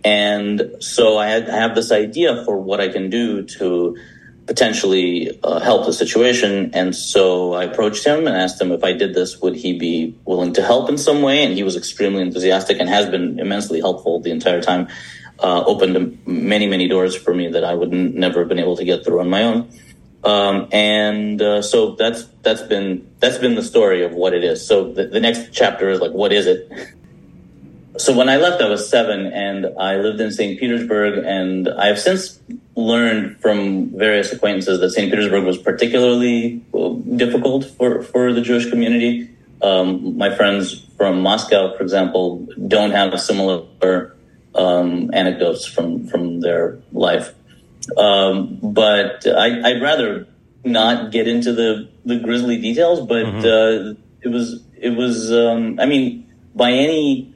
And 0.04 0.76
so 0.80 1.16
I, 1.16 1.28
had, 1.28 1.48
I 1.48 1.56
have 1.56 1.74
this 1.74 1.90
idea 1.90 2.44
for 2.44 2.58
what 2.58 2.80
I 2.80 2.88
can 2.88 3.08
do 3.10 3.44
to 3.44 3.96
potentially 4.46 5.38
uh, 5.42 5.60
help 5.60 5.86
the 5.86 5.92
situation. 5.92 6.70
And 6.74 6.94
so 6.94 7.54
I 7.54 7.64
approached 7.64 8.04
him 8.04 8.26
and 8.26 8.36
asked 8.36 8.60
him 8.60 8.72
if 8.72 8.84
I 8.84 8.92
did 8.92 9.14
this, 9.14 9.40
would 9.40 9.56
he 9.56 9.78
be 9.78 10.18
willing 10.24 10.52
to 10.54 10.62
help 10.62 10.88
in 10.88 10.98
some 10.98 11.22
way? 11.22 11.44
And 11.44 11.54
he 11.54 11.62
was 11.62 11.76
extremely 11.76 12.22
enthusiastic 12.22 12.78
and 12.78 12.88
has 12.88 13.08
been 13.08 13.38
immensely 13.38 13.80
helpful 13.80 14.20
the 14.20 14.30
entire 14.30 14.60
time. 14.60 14.88
Uh, 15.38 15.64
opened 15.66 16.24
many, 16.26 16.66
many 16.68 16.86
doors 16.86 17.16
for 17.16 17.34
me 17.34 17.48
that 17.48 17.64
I 17.64 17.74
would 17.74 17.92
n- 17.92 18.14
never 18.14 18.40
have 18.40 18.48
been 18.48 18.60
able 18.60 18.76
to 18.76 18.84
get 18.84 19.04
through 19.04 19.20
on 19.20 19.28
my 19.28 19.42
own. 19.42 19.68
Um, 20.22 20.68
and 20.72 21.42
uh, 21.42 21.60
so 21.60 21.96
that's 21.96 22.24
that's 22.42 22.62
been 22.62 23.10
that's 23.18 23.36
been 23.38 23.56
the 23.56 23.62
story 23.62 24.04
of 24.04 24.12
what 24.12 24.32
it 24.32 24.42
is. 24.42 24.66
So 24.66 24.92
the, 24.92 25.06
the 25.06 25.20
next 25.20 25.52
chapter 25.52 25.90
is 25.90 26.00
like, 26.00 26.12
what 26.12 26.32
is 26.32 26.46
it? 26.46 26.70
So 27.96 28.16
when 28.16 28.28
I 28.28 28.38
left, 28.38 28.60
I 28.60 28.68
was 28.68 28.88
seven, 28.88 29.26
and 29.26 29.66
I 29.78 29.96
lived 29.96 30.20
in 30.20 30.32
St. 30.32 30.58
Petersburg, 30.58 31.24
and 31.24 31.68
I 31.68 31.86
have 31.86 32.00
since 32.00 32.40
learned 32.74 33.40
from 33.40 33.96
various 33.96 34.32
acquaintances 34.32 34.80
that 34.80 34.90
St. 34.90 35.10
Petersburg 35.10 35.44
was 35.44 35.58
particularly 35.58 36.64
difficult 37.16 37.66
for, 37.66 38.02
for 38.02 38.32
the 38.32 38.40
Jewish 38.40 38.68
community. 38.68 39.30
Um, 39.62 40.18
my 40.18 40.34
friends 40.34 40.84
from 40.96 41.22
Moscow, 41.22 41.76
for 41.76 41.82
example, 41.84 42.46
don't 42.66 42.90
have 42.90 43.18
similar 43.20 43.62
um, 44.56 45.10
anecdotes 45.12 45.64
from, 45.64 46.08
from 46.08 46.40
their 46.40 46.80
life. 46.92 47.32
Um, 47.96 48.58
but 48.60 49.24
I, 49.26 49.72
would 49.72 49.82
rather 49.82 50.26
not 50.64 51.12
get 51.12 51.28
into 51.28 51.52
the, 51.52 51.88
the 52.04 52.18
grisly 52.18 52.60
details, 52.60 53.06
but 53.06 53.24
mm-hmm. 53.24 53.38
uh, 53.38 53.94
it 54.22 54.28
was, 54.28 54.62
it 54.76 54.90
was, 54.90 55.32
um, 55.32 55.78
I 55.78 55.86
mean, 55.86 56.32
by 56.54 56.72
any 56.72 57.33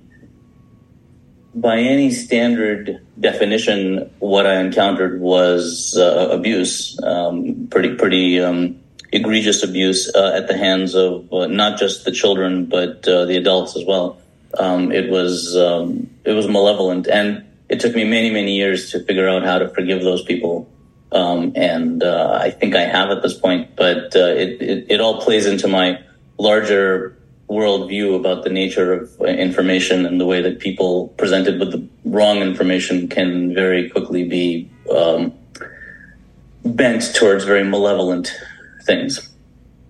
by 1.60 1.78
any 1.78 2.10
standard 2.10 3.04
definition, 3.18 4.10
what 4.18 4.46
I 4.46 4.60
encountered 4.60 5.20
was 5.20 5.96
uh, 5.98 6.28
abuse, 6.30 6.98
um, 7.02 7.68
pretty 7.70 7.94
pretty 7.94 8.40
um, 8.40 8.80
egregious 9.12 9.62
abuse 9.62 10.12
uh, 10.14 10.32
at 10.34 10.48
the 10.48 10.56
hands 10.56 10.94
of 10.94 11.32
uh, 11.32 11.46
not 11.46 11.78
just 11.78 12.04
the 12.04 12.12
children 12.12 12.66
but 12.66 13.06
uh, 13.08 13.24
the 13.24 13.36
adults 13.36 13.76
as 13.76 13.84
well. 13.84 14.20
Um, 14.58 14.92
it 14.92 15.10
was 15.10 15.56
um, 15.56 16.08
it 16.24 16.32
was 16.32 16.48
malevolent, 16.48 17.06
and 17.06 17.44
it 17.68 17.80
took 17.80 17.94
me 17.94 18.04
many 18.04 18.30
many 18.30 18.56
years 18.56 18.90
to 18.92 19.02
figure 19.04 19.28
out 19.28 19.42
how 19.44 19.58
to 19.58 19.68
forgive 19.68 20.02
those 20.02 20.22
people. 20.22 20.70
Um, 21.10 21.52
and 21.56 22.02
uh, 22.02 22.38
I 22.40 22.50
think 22.50 22.76
I 22.76 22.82
have 22.82 23.10
at 23.10 23.22
this 23.22 23.34
point, 23.34 23.76
but 23.76 24.14
uh, 24.14 24.34
it, 24.36 24.62
it 24.62 24.86
it 24.90 25.00
all 25.00 25.20
plays 25.20 25.46
into 25.46 25.68
my 25.68 26.00
larger 26.38 27.17
worldview 27.48 28.14
about 28.14 28.44
the 28.44 28.50
nature 28.50 28.92
of 28.92 29.20
information 29.22 30.04
and 30.04 30.20
the 30.20 30.26
way 30.26 30.42
that 30.42 30.58
people 30.58 31.08
presented 31.16 31.58
with 31.58 31.72
the 31.72 31.86
wrong 32.04 32.38
information 32.38 33.08
can 33.08 33.54
very 33.54 33.88
quickly 33.88 34.28
be 34.28 34.68
um, 34.94 35.32
bent 36.64 37.14
towards 37.14 37.44
very 37.44 37.64
malevolent 37.64 38.32
things. 38.84 39.30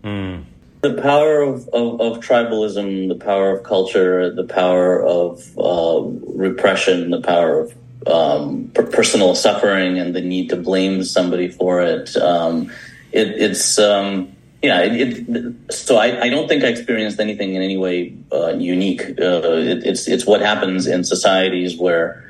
Mm. 0.04 0.44
The 0.82 0.94
power 0.94 1.40
of, 1.40 1.68
of, 1.68 2.00
of, 2.00 2.24
tribalism, 2.24 3.08
the 3.08 3.16
power 3.16 3.56
of 3.56 3.64
culture, 3.64 4.32
the 4.32 4.44
power 4.44 5.02
of 5.02 5.58
uh, 5.58 6.02
repression, 6.34 7.10
the 7.10 7.20
power 7.20 7.60
of 7.60 7.74
um, 8.06 8.70
personal 8.72 9.34
suffering, 9.34 9.98
and 9.98 10.14
the 10.14 10.20
need 10.20 10.48
to 10.50 10.56
blame 10.56 11.02
somebody 11.02 11.48
for 11.48 11.80
it. 11.80 12.16
Um, 12.16 12.70
it 13.10 13.28
it's 13.28 13.78
um, 13.80 14.32
yeah, 14.62 14.80
it, 14.80 15.28
it, 15.28 15.72
so 15.72 15.96
I, 15.96 16.22
I, 16.22 16.28
don't 16.28 16.48
think 16.48 16.64
I 16.64 16.66
experienced 16.66 17.20
anything 17.20 17.54
in 17.54 17.62
any 17.62 17.76
way 17.76 18.16
uh, 18.32 18.54
unique. 18.54 19.02
Uh, 19.02 19.42
it, 19.44 19.86
it's 19.86 20.08
it's 20.08 20.26
what 20.26 20.40
happens 20.40 20.88
in 20.88 21.04
societies 21.04 21.78
where 21.78 22.24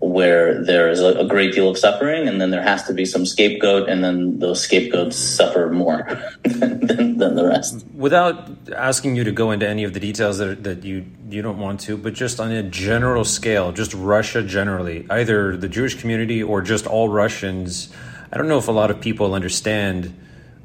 where 0.00 0.62
there 0.64 0.88
is 0.90 1.00
a, 1.00 1.18
a, 1.18 1.26
great 1.26 1.54
deal 1.54 1.68
of 1.68 1.78
suffering, 1.78 2.26
and 2.28 2.40
then 2.40 2.50
there 2.50 2.62
has 2.62 2.84
to 2.84 2.92
be 2.92 3.04
some 3.04 3.24
scapegoat, 3.24 3.88
and 3.88 4.02
then 4.02 4.38
those 4.38 4.62
scapegoats 4.62 5.16
suffer 5.16 5.70
more 5.70 6.06
than, 6.44 7.16
than, 7.18 7.34
the 7.34 7.46
rest. 7.46 7.84
Without 7.94 8.50
asking 8.74 9.16
you 9.16 9.24
to 9.24 9.32
go 9.32 9.50
into 9.50 9.68
any 9.68 9.84
of 9.84 9.92
the 9.92 10.00
details 10.00 10.38
that 10.38 10.64
that 10.64 10.84
you 10.84 11.04
you 11.28 11.42
don't 11.42 11.58
want 11.58 11.80
to, 11.80 11.98
but 11.98 12.14
just 12.14 12.40
on 12.40 12.50
a 12.50 12.62
general 12.62 13.24
scale, 13.24 13.72
just 13.72 13.92
Russia 13.92 14.42
generally, 14.42 15.06
either 15.10 15.54
the 15.56 15.68
Jewish 15.68 16.00
community 16.00 16.42
or 16.42 16.62
just 16.62 16.86
all 16.86 17.10
Russians. 17.10 17.92
I 18.32 18.38
don't 18.38 18.48
know 18.48 18.58
if 18.58 18.68
a 18.68 18.72
lot 18.72 18.90
of 18.90 19.00
people 19.00 19.34
understand 19.34 20.12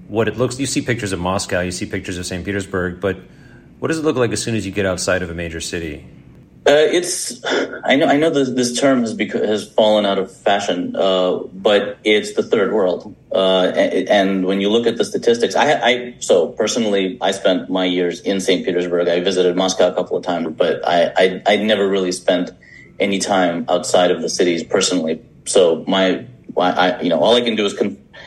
what 0.09 0.27
it 0.27 0.37
looks. 0.37 0.59
You 0.59 0.65
see 0.65 0.81
pictures 0.81 1.13
of 1.13 1.19
Moscow, 1.19 1.61
you 1.61 1.71
see 1.71 1.85
pictures 1.85 2.17
of 2.17 2.25
St. 2.25 2.43
Petersburg, 2.43 2.99
but 2.99 3.17
what 3.79 3.87
does 3.87 3.99
it 3.99 4.03
look 4.03 4.17
like 4.17 4.31
as 4.31 4.43
soon 4.43 4.55
as 4.55 4.65
you 4.65 4.71
get 4.71 4.85
outside 4.85 5.21
of 5.21 5.29
a 5.29 5.33
major 5.33 5.61
city? 5.61 6.05
Uh, 6.67 6.85
it's 6.91 7.41
I 7.85 7.95
know 7.95 8.05
I 8.05 8.17
know 8.17 8.29
this, 8.29 8.49
this 8.49 8.79
term 8.79 9.01
has 9.01 9.17
has 9.17 9.71
fallen 9.71 10.05
out 10.05 10.19
of 10.19 10.29
fashion, 10.29 10.93
uh, 10.95 11.37
but 11.53 11.97
it's 12.03 12.33
the 12.33 12.43
third 12.43 12.73
world. 12.73 13.15
Uh, 13.31 13.71
and, 13.75 14.09
and, 14.09 14.45
when 14.45 14.59
you 14.59 14.69
look 14.69 14.85
at 14.85 14.97
the 14.97 15.05
statistics, 15.05 15.55
I, 15.55 15.79
I, 15.79 16.15
so 16.19 16.49
personally 16.49 17.17
I 17.21 17.31
spent 17.31 17.69
my 17.69 17.85
years 17.85 18.19
in 18.21 18.41
St. 18.41 18.65
Petersburg. 18.65 19.07
I 19.07 19.21
visited 19.21 19.55
Moscow 19.55 19.89
a 19.89 19.95
couple 19.95 20.17
of 20.17 20.23
times, 20.23 20.53
but 20.57 20.87
I 20.87 21.11
I, 21.15 21.41
I 21.47 21.55
never 21.57 21.87
really 21.87 22.11
spent 22.11 22.51
any 22.99 23.19
time 23.19 23.65
outside 23.69 24.11
of 24.11 24.21
the 24.21 24.29
cities 24.29 24.63
personally. 24.63 25.21
So 25.45 25.85
my 25.87 26.25
I, 26.57 27.01
you 27.01 27.09
know 27.09 27.19
all 27.19 27.35
I 27.35 27.41
can 27.41 27.55
do 27.55 27.65
is. 27.65 27.75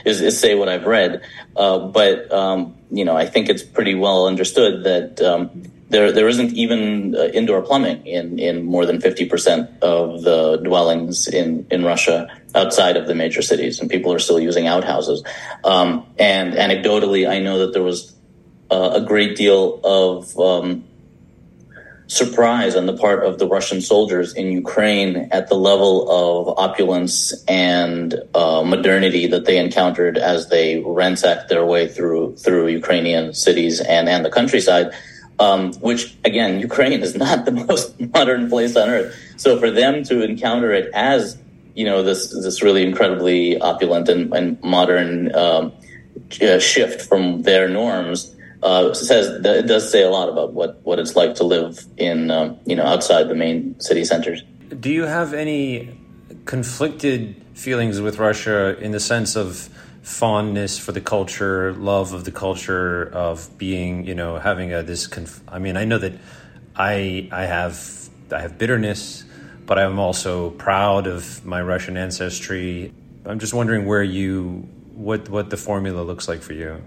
Is, 0.05 0.21
is 0.21 0.41
say 0.41 0.57
what 0.57 0.69
I've 0.69 0.87
read. 0.87 1.23
Uh, 1.55 1.79
but 1.79 2.33
um, 2.33 2.75
you 2.91 3.05
know, 3.05 3.17
I 3.17 3.27
think 3.27 3.49
it's 3.49 3.63
pretty 3.63 3.95
well 3.95 4.27
understood 4.27 4.83
that 4.83 5.21
um, 5.23 5.63
there 5.91 6.11
there 6.11 6.27
isn't 6.27 6.55
even 6.55 7.15
uh, 7.15 7.25
indoor 7.27 7.63
plumbing 7.63 8.05
in 8.05 8.39
in 8.39 8.65
more 8.65 8.85
than 8.85 9.01
fifty 9.01 9.27
percent 9.27 9.71
of 9.81 10.23
the 10.23 10.57
dwellings 10.57 11.29
in 11.29 11.67
in 11.71 11.85
Russia 11.85 12.27
outside 12.55 12.97
of 12.97 13.07
the 13.07 13.15
major 13.15 13.43
cities, 13.43 13.79
and 13.79 13.89
people 13.89 14.13
are 14.13 14.19
still 14.19 14.41
using 14.41 14.67
outhouses. 14.67 15.23
Um, 15.63 16.05
and 16.19 16.55
anecdotally, 16.55 17.29
I 17.29 17.39
know 17.39 17.59
that 17.59 17.73
there 17.75 17.85
was 17.85 18.13
uh, 18.71 18.93
a 18.95 19.01
great 19.03 19.37
deal 19.37 19.79
of 19.85 20.37
um, 20.41 20.85
surprise 22.07 22.77
on 22.77 22.87
the 22.87 22.97
part 22.97 23.25
of 23.25 23.39
the 23.39 23.47
Russian 23.47 23.81
soldiers 23.81 24.35
in 24.35 24.53
Ukraine 24.53 25.29
at 25.31 25.49
the 25.49 25.55
level 25.55 26.11
of 26.11 26.59
opulence 26.59 27.33
and 27.49 28.15
uh, 28.35 28.63
modernity 28.63 29.27
that 29.29 29.45
they 29.45 29.59
encountered 29.59 30.19
as 30.19 30.49
they 30.49 30.81
ransacked 30.81 31.49
their 31.49 31.65
way 31.65 31.89
through 31.89 32.37
through 32.37 32.69
Ukrainian 32.69 33.33
cities 33.33 33.81
and 33.81 34.09
and 34.09 34.25
the 34.25 34.31
countryside. 34.31 34.93
Um, 35.39 35.73
which 35.81 36.15
again, 36.25 36.61
Ukraine 36.61 37.03
is 37.03 37.17
not 37.17 37.47
the 37.47 37.51
most 37.69 37.99
modern 38.15 38.49
place 38.49 38.77
on 38.77 38.89
earth. 38.89 39.17
So 39.37 39.59
for 39.59 39.71
them 39.71 40.05
to 40.05 40.23
encounter 40.23 40.73
it 40.73 40.91
as 40.95 41.39
you 41.75 41.85
know 41.85 42.03
this 42.03 42.31
this 42.45 42.63
really 42.63 42.83
incredibly 42.83 43.59
opulent 43.61 44.09
and, 44.09 44.33
and 44.35 44.63
modern 44.63 45.35
um, 45.35 45.73
shift 46.31 47.03
from 47.09 47.43
their 47.43 47.69
norms 47.69 48.35
uh, 48.63 48.95
says 48.95 49.45
it 49.45 49.67
does 49.67 49.91
say 49.91 50.03
a 50.03 50.11
lot 50.11 50.29
about 50.29 50.53
what, 50.53 50.81
what 50.85 50.99
it's 50.99 51.17
like 51.17 51.35
to 51.37 51.45
live 51.45 51.85
in 51.97 52.31
um, 52.31 52.59
you 52.65 52.77
know 52.77 52.85
outside 52.85 53.29
the 53.29 53.35
main 53.35 53.79
city 53.81 54.05
centers. 54.05 54.43
Do 54.69 54.91
you 54.91 55.05
have 55.05 55.35
any 55.35 55.99
conflicted 56.45 57.37
feelings 57.55 58.01
with 58.01 58.19
Russia 58.19 58.79
in 58.79 58.93
the 58.93 59.01
sense 59.01 59.37
of 59.37 59.69
fondness 60.03 60.79
for 60.79 60.93
the 60.93 61.01
culture, 61.01 61.73
love 61.75 62.13
of 62.13 62.25
the 62.25 62.33
culture, 62.33 63.11
of 63.13 63.57
being 63.59 64.07
you 64.07 64.15
know 64.15 64.39
having 64.39 64.73
a 64.73 64.83
this? 64.83 65.07
Conf- 65.07 65.43
I 65.49 65.59
mean, 65.59 65.77
I 65.77 65.85
know 65.85 65.99
that 65.99 66.13
I 66.77 67.29
I 67.33 67.45
have 67.45 68.09
I 68.31 68.41
have 68.41 68.59
bitterness, 68.59 69.25
but 69.67 69.79
I'm 69.79 69.99
also 69.99 70.51
proud 70.51 71.07
of 71.07 71.45
my 71.45 71.61
Russian 71.61 71.97
ancestry. 71.97 72.93
I'm 73.25 73.41
just 73.41 73.55
wondering 73.55 73.87
where 73.87 74.03
you 74.03 74.69
what 74.95 75.29
what 75.29 75.51
the 75.51 75.57
formula 75.57 76.03
looks 76.03 76.29
like 76.29 76.43
for 76.43 76.53
you. 76.53 76.81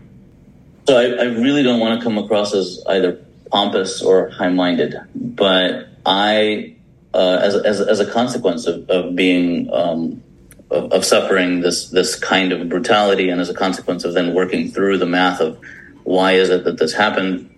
So 0.88 0.98
I, 0.98 1.24
I 1.24 1.25
really 1.25 1.63
don't 1.63 1.80
want 1.80 2.00
to 2.00 2.04
come 2.04 2.18
across 2.18 2.54
as 2.54 2.84
either 2.88 3.20
pompous 3.51 4.01
or 4.01 4.30
high-minded, 4.30 4.96
but 5.15 5.88
I, 6.06 6.75
uh, 7.13 7.39
as, 7.42 7.56
as 7.56 7.82
as 7.82 8.00
a 8.00 8.12
consequence 8.12 8.68
of, 8.68 8.88
of 8.89 9.15
being 9.15 9.74
um, 9.74 10.24
of, 10.70 10.92
of, 10.92 11.06
suffering 11.06 11.62
this 11.62 11.89
this 11.89 12.15
kind 12.15 12.51
of 12.51 12.70
brutality, 12.70 13.30
and 13.30 13.42
as 13.42 13.50
a 13.50 13.54
consequence 13.54 14.04
of 14.04 14.13
then 14.13 14.36
working 14.36 14.70
through 14.70 15.00
the 15.00 15.08
math 15.08 15.42
of 15.42 15.60
why 16.04 16.34
is 16.34 16.50
it 16.50 16.65
that 16.65 16.77
this 16.77 16.94
happened, 16.94 17.50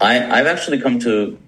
I, 0.00 0.40
I've 0.40 0.46
actually 0.46 0.80
come 0.80 0.98
to 1.00 1.38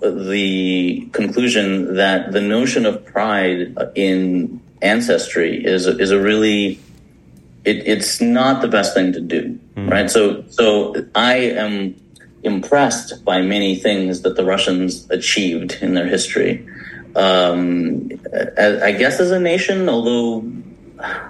the 0.00 1.08
conclusion 1.12 1.94
that 1.94 2.32
the 2.32 2.40
notion 2.40 2.86
of 2.86 3.04
pride 3.04 3.76
in 3.94 4.60
ancestry 4.80 5.64
is 5.64 5.86
is 5.86 6.10
a 6.10 6.18
really 6.18 6.80
it, 7.64 7.86
it's 7.86 8.20
not 8.20 8.62
the 8.62 8.68
best 8.68 8.94
thing 8.94 9.12
to 9.12 9.20
do, 9.20 9.58
mm. 9.76 9.90
right? 9.90 10.10
So 10.10 10.44
so 10.48 10.94
I 11.14 11.34
am 11.34 11.94
impressed 12.42 13.24
by 13.24 13.40
many 13.40 13.76
things 13.76 14.22
that 14.22 14.36
the 14.36 14.44
Russians 14.44 15.08
achieved 15.10 15.78
in 15.80 15.94
their 15.94 16.06
history. 16.06 16.66
Um, 17.14 18.10
I 18.58 18.92
guess 18.92 19.20
as 19.20 19.30
a 19.30 19.38
nation, 19.38 19.88
although 19.88 20.44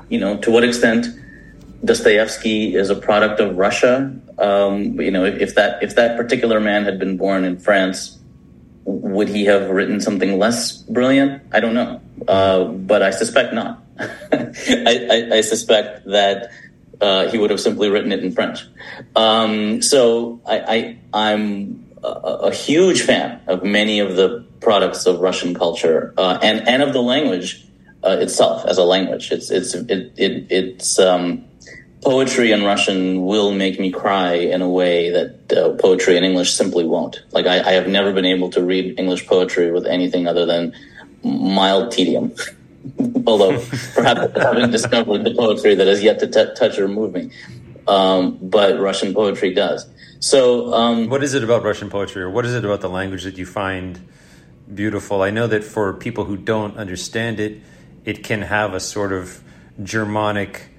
you 0.08 0.18
know 0.18 0.36
to 0.38 0.50
what 0.50 0.64
extent 0.64 1.06
Dostoevsky 1.84 2.74
is 2.76 2.90
a 2.90 2.94
product 2.94 3.40
of 3.40 3.56
Russia. 3.56 4.14
Um, 4.38 5.00
you 5.00 5.10
know, 5.10 5.24
if 5.24 5.54
that 5.56 5.82
if 5.82 5.96
that 5.96 6.16
particular 6.16 6.60
man 6.60 6.84
had 6.84 6.98
been 6.98 7.16
born 7.16 7.44
in 7.44 7.58
France, 7.58 8.18
would 8.84 9.28
he 9.28 9.44
have 9.44 9.70
written 9.70 10.00
something 10.00 10.38
less 10.38 10.78
brilliant? 10.82 11.42
I 11.52 11.60
don't 11.60 11.74
know, 11.74 12.00
uh, 12.28 12.64
but 12.64 13.02
I 13.02 13.10
suspect 13.10 13.54
not. 13.54 13.82
I, 13.98 15.06
I, 15.10 15.36
I, 15.36 15.40
suspect 15.42 16.06
that 16.06 16.50
uh, 17.00 17.28
he 17.28 17.38
would 17.38 17.50
have 17.50 17.60
simply 17.60 17.88
written 17.90 18.10
it 18.10 18.24
in 18.24 18.32
French. 18.32 18.66
Um, 19.14 19.82
so 19.82 20.40
I, 20.46 20.98
am 21.12 21.84
a, 22.02 22.08
a, 22.08 22.52
huge 22.52 23.02
fan 23.02 23.40
of 23.46 23.62
many 23.62 24.00
of 24.00 24.16
the 24.16 24.44
products 24.60 25.06
of 25.06 25.20
Russian 25.20 25.54
culture 25.54 26.14
uh, 26.16 26.38
and 26.42 26.66
and 26.66 26.82
of 26.82 26.92
the 26.92 27.02
language 27.02 27.64
uh, 28.02 28.16
itself 28.20 28.64
as 28.64 28.78
a 28.78 28.84
language. 28.84 29.30
It's 29.30 29.50
it's 29.50 29.74
it, 29.74 30.12
it 30.16 30.46
it's 30.50 30.98
um, 30.98 31.44
poetry 32.02 32.50
in 32.50 32.64
Russian 32.64 33.24
will 33.24 33.52
make 33.52 33.78
me 33.78 33.90
cry 33.90 34.34
in 34.34 34.60
a 34.60 34.68
way 34.68 35.10
that 35.10 35.52
uh, 35.52 35.70
poetry 35.76 36.16
in 36.16 36.24
English 36.24 36.52
simply 36.52 36.84
won't. 36.84 37.22
Like 37.30 37.46
I, 37.46 37.60
I, 37.60 37.72
have 37.72 37.86
never 37.86 38.12
been 38.12 38.24
able 38.24 38.50
to 38.50 38.62
read 38.62 38.98
English 38.98 39.26
poetry 39.26 39.70
with 39.70 39.86
anything 39.86 40.26
other 40.26 40.44
than 40.44 40.74
mild 41.22 41.92
tedium. 41.92 42.34
Although 43.26 43.64
perhaps 43.94 44.36
having 44.36 44.70
discovered 44.70 45.24
the 45.24 45.34
poetry 45.34 45.76
that 45.76 45.86
has 45.86 46.02
yet 46.02 46.18
to 46.18 46.26
t- 46.26 46.54
touch 46.56 46.78
or 46.78 46.88
move 46.88 47.14
me, 47.14 47.30
um, 47.86 48.38
but 48.42 48.80
Russian 48.80 49.14
poetry 49.14 49.54
does. 49.54 49.88
So, 50.18 50.72
um, 50.74 51.08
what 51.08 51.22
is 51.22 51.34
it 51.34 51.44
about 51.44 51.62
Russian 51.62 51.90
poetry, 51.90 52.22
or 52.22 52.30
what 52.30 52.44
is 52.44 52.54
it 52.54 52.64
about 52.64 52.80
the 52.80 52.88
language 52.88 53.22
that 53.24 53.38
you 53.38 53.46
find 53.46 54.08
beautiful? 54.72 55.22
I 55.22 55.30
know 55.30 55.46
that 55.46 55.62
for 55.64 55.92
people 55.94 56.24
who 56.24 56.36
don't 56.36 56.76
understand 56.76 57.38
it, 57.38 57.60
it 58.04 58.24
can 58.24 58.42
have 58.42 58.74
a 58.74 58.80
sort 58.80 59.12
of 59.12 59.42
Germanic 59.82 60.71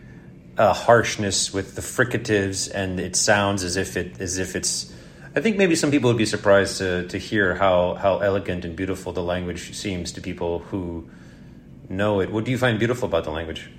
a 0.58 0.74
harshness 0.74 1.54
with 1.54 1.76
the 1.76 1.82
fricatives, 1.82 2.72
and 2.74 3.00
it 3.00 3.16
sounds 3.16 3.64
as 3.64 3.76
if 3.78 3.98
it 3.98 4.20
as 4.20 4.38
if 4.38 4.56
it's. 4.56 4.94
I 5.36 5.42
think 5.42 5.58
maybe 5.58 5.76
some 5.76 5.90
people 5.90 6.10
would 6.10 6.18
be 6.18 6.26
surprised 6.26 6.78
to 6.78 7.08
to 7.08 7.18
hear 7.18 7.56
how 7.56 7.96
how 7.96 8.20
elegant 8.20 8.66
and 8.66 8.76
beautiful 8.76 9.14
the 9.14 9.24
language 9.24 9.76
seems 9.76 10.12
to 10.14 10.22
people 10.22 10.60
who 10.60 11.08
know 11.90 12.20
it. 12.22 12.32
What 12.32 12.44
do 12.46 12.52
you 12.52 12.58
find 12.58 12.78
beautiful 12.78 13.08
about 13.08 13.24
the 13.24 13.32
language? 13.32 13.70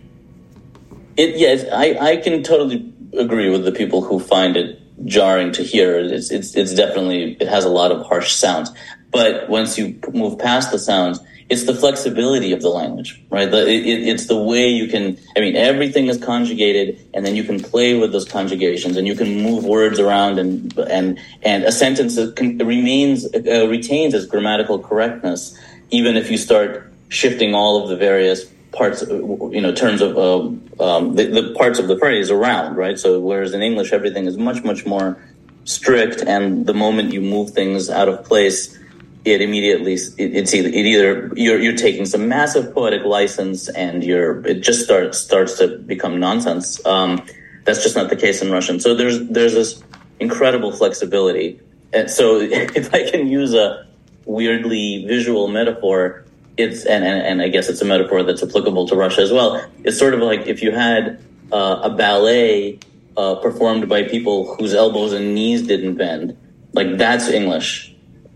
It 1.16 1.36
yes, 1.36 1.64
I 1.72 2.12
I 2.12 2.16
can 2.16 2.42
totally 2.42 2.92
agree 3.16 3.50
with 3.50 3.64
the 3.64 3.72
people 3.72 4.02
who 4.02 4.18
find 4.18 4.56
it 4.56 4.80
jarring 5.06 5.52
to 5.52 5.62
hear. 5.62 5.98
It's 5.98 6.30
it's 6.30 6.56
it's 6.56 6.74
definitely 6.74 7.36
it 7.40 7.48
has 7.48 7.64
a 7.64 7.68
lot 7.68 7.92
of 7.92 8.04
harsh 8.06 8.32
sounds, 8.32 8.72
but 9.10 9.48
once 9.48 9.78
you 9.78 9.98
move 10.12 10.38
past 10.38 10.72
the 10.72 10.78
sounds 10.78 11.20
it's 11.50 11.64
the 11.64 11.74
flexibility 11.74 12.52
of 12.52 12.62
the 12.62 12.70
language, 12.70 13.22
right? 13.30 13.50
The, 13.50 13.68
it, 13.68 14.08
it's 14.08 14.26
the 14.26 14.36
way 14.36 14.68
you 14.68 14.88
can, 14.88 15.18
I 15.36 15.40
mean, 15.40 15.56
everything 15.56 16.08
is 16.08 16.22
conjugated 16.22 17.06
and 17.12 17.24
then 17.24 17.36
you 17.36 17.44
can 17.44 17.60
play 17.62 17.94
with 17.94 18.12
those 18.12 18.26
conjugations 18.26 18.96
and 18.96 19.06
you 19.06 19.14
can 19.14 19.42
move 19.42 19.64
words 19.64 19.98
around 19.98 20.38
and, 20.38 20.76
and, 20.78 21.18
and 21.42 21.64
a 21.64 21.72
sentence 21.72 22.18
can, 22.32 22.58
remains, 22.58 23.26
uh, 23.34 23.66
retains 23.68 24.14
its 24.14 24.26
grammatical 24.26 24.78
correctness, 24.78 25.58
even 25.90 26.16
if 26.16 26.30
you 26.30 26.38
start 26.38 26.90
shifting 27.08 27.54
all 27.54 27.82
of 27.82 27.90
the 27.90 27.96
various 27.96 28.44
parts, 28.72 29.02
you 29.02 29.60
know, 29.60 29.72
terms 29.72 30.00
of, 30.00 30.16
um, 30.18 30.62
um, 30.80 31.14
the, 31.14 31.26
the 31.26 31.54
parts 31.54 31.78
of 31.78 31.88
the 31.88 31.98
phrase 31.98 32.30
around, 32.30 32.76
right? 32.76 32.98
So 32.98 33.20
whereas 33.20 33.52
in 33.52 33.60
English, 33.60 33.92
everything 33.92 34.24
is 34.24 34.38
much, 34.38 34.64
much 34.64 34.86
more 34.86 35.22
strict 35.64 36.22
and 36.22 36.66
the 36.66 36.74
moment 36.74 37.12
you 37.12 37.20
move 37.20 37.50
things 37.50 37.90
out 37.90 38.08
of 38.08 38.24
place, 38.24 38.78
it 39.24 39.40
immediately 39.40 39.94
it, 39.94 40.14
it's 40.18 40.54
either, 40.54 40.68
it 40.68 40.74
either 40.74 41.32
you're 41.34 41.58
you're 41.58 41.76
taking 41.76 42.04
some 42.04 42.28
massive 42.28 42.74
poetic 42.74 43.04
license 43.04 43.68
and 43.70 44.04
you're 44.04 44.46
it 44.46 44.60
just 44.60 44.84
starts 44.84 45.18
starts 45.18 45.58
to 45.58 45.78
become 45.78 46.20
nonsense. 46.20 46.84
Um, 46.86 47.24
that's 47.64 47.82
just 47.82 47.96
not 47.96 48.10
the 48.10 48.16
case 48.16 48.42
in 48.42 48.50
Russian. 48.50 48.80
So 48.80 48.94
there's 48.94 49.26
there's 49.28 49.54
this 49.54 49.82
incredible 50.20 50.72
flexibility. 50.72 51.60
And 51.92 52.10
so 52.10 52.38
if 52.40 52.92
I 52.92 53.10
can 53.10 53.28
use 53.28 53.54
a 53.54 53.86
weirdly 54.26 55.04
visual 55.06 55.48
metaphor, 55.48 56.24
it's 56.56 56.84
and, 56.84 57.04
and, 57.04 57.26
and 57.26 57.42
I 57.42 57.48
guess 57.48 57.68
it's 57.68 57.80
a 57.80 57.86
metaphor 57.86 58.22
that's 58.22 58.42
applicable 58.42 58.88
to 58.88 58.96
Russia 58.96 59.22
as 59.22 59.32
well. 59.32 59.64
It's 59.84 59.98
sort 59.98 60.12
of 60.12 60.20
like 60.20 60.46
if 60.46 60.62
you 60.62 60.70
had 60.70 61.18
uh, 61.50 61.80
a 61.82 61.90
ballet 61.90 62.78
uh, 63.16 63.36
performed 63.36 63.88
by 63.88 64.02
people 64.02 64.54
whose 64.56 64.74
elbows 64.74 65.14
and 65.14 65.34
knees 65.34 65.66
didn't 65.66 65.94
bend, 65.94 66.36
like 66.74 66.98
that's 66.98 67.28
English 67.28 67.93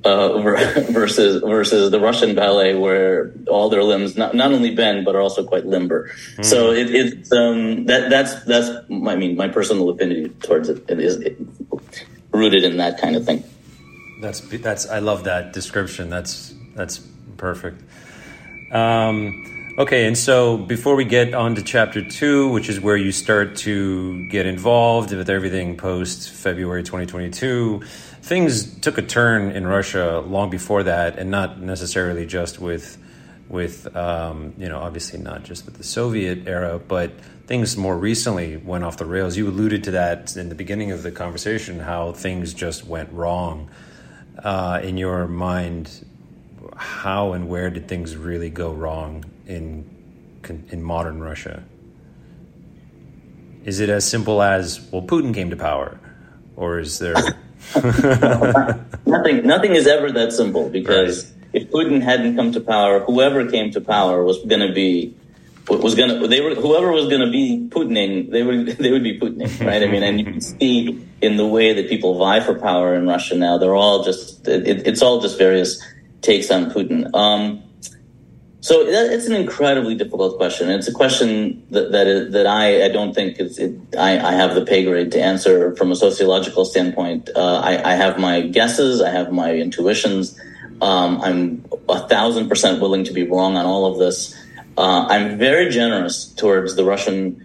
uh, 0.09 0.41
versus 0.91 1.43
versus 1.43 1.91
the 1.91 2.01
Russian 2.01 2.35
ballet, 2.35 2.75
where 2.75 3.33
all 3.49 3.69
their 3.69 3.85
limbs 3.85 4.17
not, 4.17 4.35
not 4.35 4.53
only 4.53 4.75
bend 4.75 5.05
but 5.05 5.15
are 5.15 5.21
also 5.21 5.45
quite 5.45 5.67
limber. 5.67 6.11
Mm. 6.37 6.45
So 6.45 6.73
it, 6.73 6.95
it's 6.95 7.33
um, 7.33 7.87
that 7.87 8.11
that's 8.11 8.45
that's 8.45 8.69
I 8.91 9.17
mean 9.17 9.37
my 9.37 9.49
personal 9.49 9.91
affinity 9.91 10.29
towards 10.41 10.69
it, 10.69 10.85
it 10.89 11.01
is 11.01 11.17
it, 11.17 11.37
rooted 12.33 12.65
in 12.65 12.77
that 12.79 13.01
kind 13.01 13.17
of 13.17 13.25
thing. 13.25 13.45
That's 14.21 14.41
that's 14.41 14.89
I 14.89 15.01
love 15.01 15.25
that 15.25 15.53
description. 15.53 16.11
That's 16.11 16.55
that's 16.75 16.99
perfect. 17.37 17.83
Um, 18.73 19.75
okay, 19.79 20.07
and 20.07 20.17
so 20.17 20.59
before 20.59 20.97
we 20.97 21.05
get 21.05 21.35
on 21.35 21.55
to 21.55 21.63
chapter 21.63 22.07
two, 22.07 22.49
which 22.49 22.69
is 22.69 22.81
where 22.81 22.97
you 22.97 23.13
start 23.13 23.57
to 23.59 24.29
get 24.29 24.47
involved 24.47 25.13
with 25.13 25.31
everything 25.31 25.77
post 25.77 26.31
February 26.31 26.83
2022 26.83 27.83
things 28.29 28.79
took 28.81 28.99
a 28.99 29.03
turn 29.03 29.53
in 29.53 29.67
Russia 29.67 30.23
long 30.25 30.51
before 30.51 30.83
that, 30.83 31.19
and 31.19 31.31
not 31.31 31.59
necessarily 31.61 32.27
just 32.27 32.61
with 32.61 32.99
with 33.49 33.97
um, 33.97 34.53
you 34.59 34.69
know 34.69 34.79
obviously 34.79 35.19
not 35.19 35.43
just 35.43 35.65
with 35.65 35.79
the 35.79 35.85
Soviet 35.85 36.47
era, 36.47 36.79
but 36.79 37.19
things 37.47 37.77
more 37.79 37.97
recently 37.97 38.59
went 38.59 38.85
off 38.85 38.99
the 38.99 39.07
rails. 39.07 39.39
You 39.39 39.49
alluded 39.49 39.85
to 39.85 39.93
that 39.93 40.37
in 40.37 40.51
the 40.51 40.55
beginning 40.55 40.93
of 40.93 41.03
the 41.03 41.11
conversation, 41.11 41.81
how 41.81 42.13
things 42.13 42.53
just 42.53 42.87
went 42.87 43.11
wrong. 43.13 43.71
Uh, 44.39 44.81
in 44.85 44.99
your 44.99 45.27
mind, 45.27 46.05
how 46.77 47.33
and 47.33 47.49
where 47.49 47.71
did 47.71 47.89
things 47.89 48.15
really 48.15 48.51
go 48.51 48.73
wrong 48.73 49.25
in 49.47 49.89
in 50.69 50.83
modern 50.83 51.21
Russia? 51.21 51.65
Is 53.65 53.81
it 53.81 53.89
as 53.89 54.05
simple 54.05 54.43
as 54.43 54.81
well, 54.93 55.03
Putin 55.03 55.33
came 55.33 55.49
to 55.49 55.57
power, 55.57 55.99
or 56.57 56.79
is 56.79 56.99
there 56.99 57.15
nothing, 59.07 59.47
nothing 59.47 59.75
is 59.75 59.87
ever 59.87 60.11
that 60.13 60.33
simple 60.33 60.69
because 60.69 61.25
right. 61.25 61.63
if 61.63 61.71
Putin 61.71 62.03
hadn't 62.03 62.37
come 62.37 62.53
to 62.53 62.61
power, 62.61 63.01
whoever 63.01 63.49
came 63.51 63.71
to 63.73 63.81
power 63.81 64.25
was 64.25 64.39
going 64.45 64.67
to 64.67 64.73
be 64.73 65.15
was 65.69 65.95
going 65.95 66.09
to 66.09 66.27
they 66.27 66.41
were 66.41 66.55
whoever 66.55 66.91
was 66.93 67.09
going 67.09 67.21
to 67.21 67.31
be 67.31 67.69
Putining, 67.71 68.31
they 68.31 68.43
would 68.43 68.67
they 68.79 68.91
would 68.91 69.03
be 69.03 69.19
Putining, 69.19 69.51
right? 69.67 69.83
I 69.83 69.87
mean, 69.87 70.03
and 70.03 70.19
you 70.19 70.25
can 70.25 70.41
see 70.61 71.07
in 71.21 71.37
the 71.37 71.47
way 71.47 71.73
that 71.75 71.89
people 71.89 72.19
vie 72.19 72.41
for 72.41 72.55
power 72.55 72.95
in 72.95 73.07
Russia 73.07 73.37
now, 73.37 73.59
they're 73.59 73.75
all 73.75 74.05
just 74.05 74.47
it, 74.49 74.87
it's 74.87 75.03
all 75.03 75.21
just 75.21 75.39
various 75.39 75.83
takes 76.23 76.51
on 76.51 76.71
Putin. 76.71 77.15
Um, 77.15 77.63
so 78.61 78.81
it's 78.85 79.27
an 79.27 79.35
incredibly 79.35 79.95
difficult 79.95 80.37
question. 80.37 80.69
It's 80.69 80.89
a 80.89 80.93
question 80.93 81.65
that 81.71 81.93
that, 81.93 82.07
is, 82.09 82.33
that 82.33 82.47
I, 82.47 82.87
I 82.87 82.89
don't 82.89 83.15
think 83.15 83.39
it's, 83.39 83.57
it, 83.57 83.79
I, 83.97 84.19
I 84.19 84.33
have 84.33 84.57
the 84.57 84.65
pay 84.65 84.85
grade 84.85 85.13
to 85.13 85.23
answer 85.23 85.77
from 85.77 85.93
a 85.93 85.97
sociological 85.97 86.65
standpoint. 86.65 87.31
Uh, 87.37 87.61
I, 87.61 87.93
I, 87.93 87.95
have 87.95 88.19
my 88.19 88.41
guesses. 88.41 89.01
I 89.01 89.11
have 89.11 89.31
my 89.31 89.55
intuitions. 89.55 90.39
Um, 90.83 91.21
I'm 91.23 91.65
a 91.89 92.01
thousand 92.09 92.49
percent 92.49 92.81
willing 92.81 93.05
to 93.05 93.13
be 93.13 93.23
wrong 93.23 93.57
on 93.57 93.65
all 93.65 93.87
of 93.93 93.99
this. 93.99 94.35
Uh, 94.77 95.07
I'm 95.09 95.39
very 95.39 95.71
generous 95.71 96.27
towards 96.27 96.75
the 96.75 96.85
Russian 96.85 97.45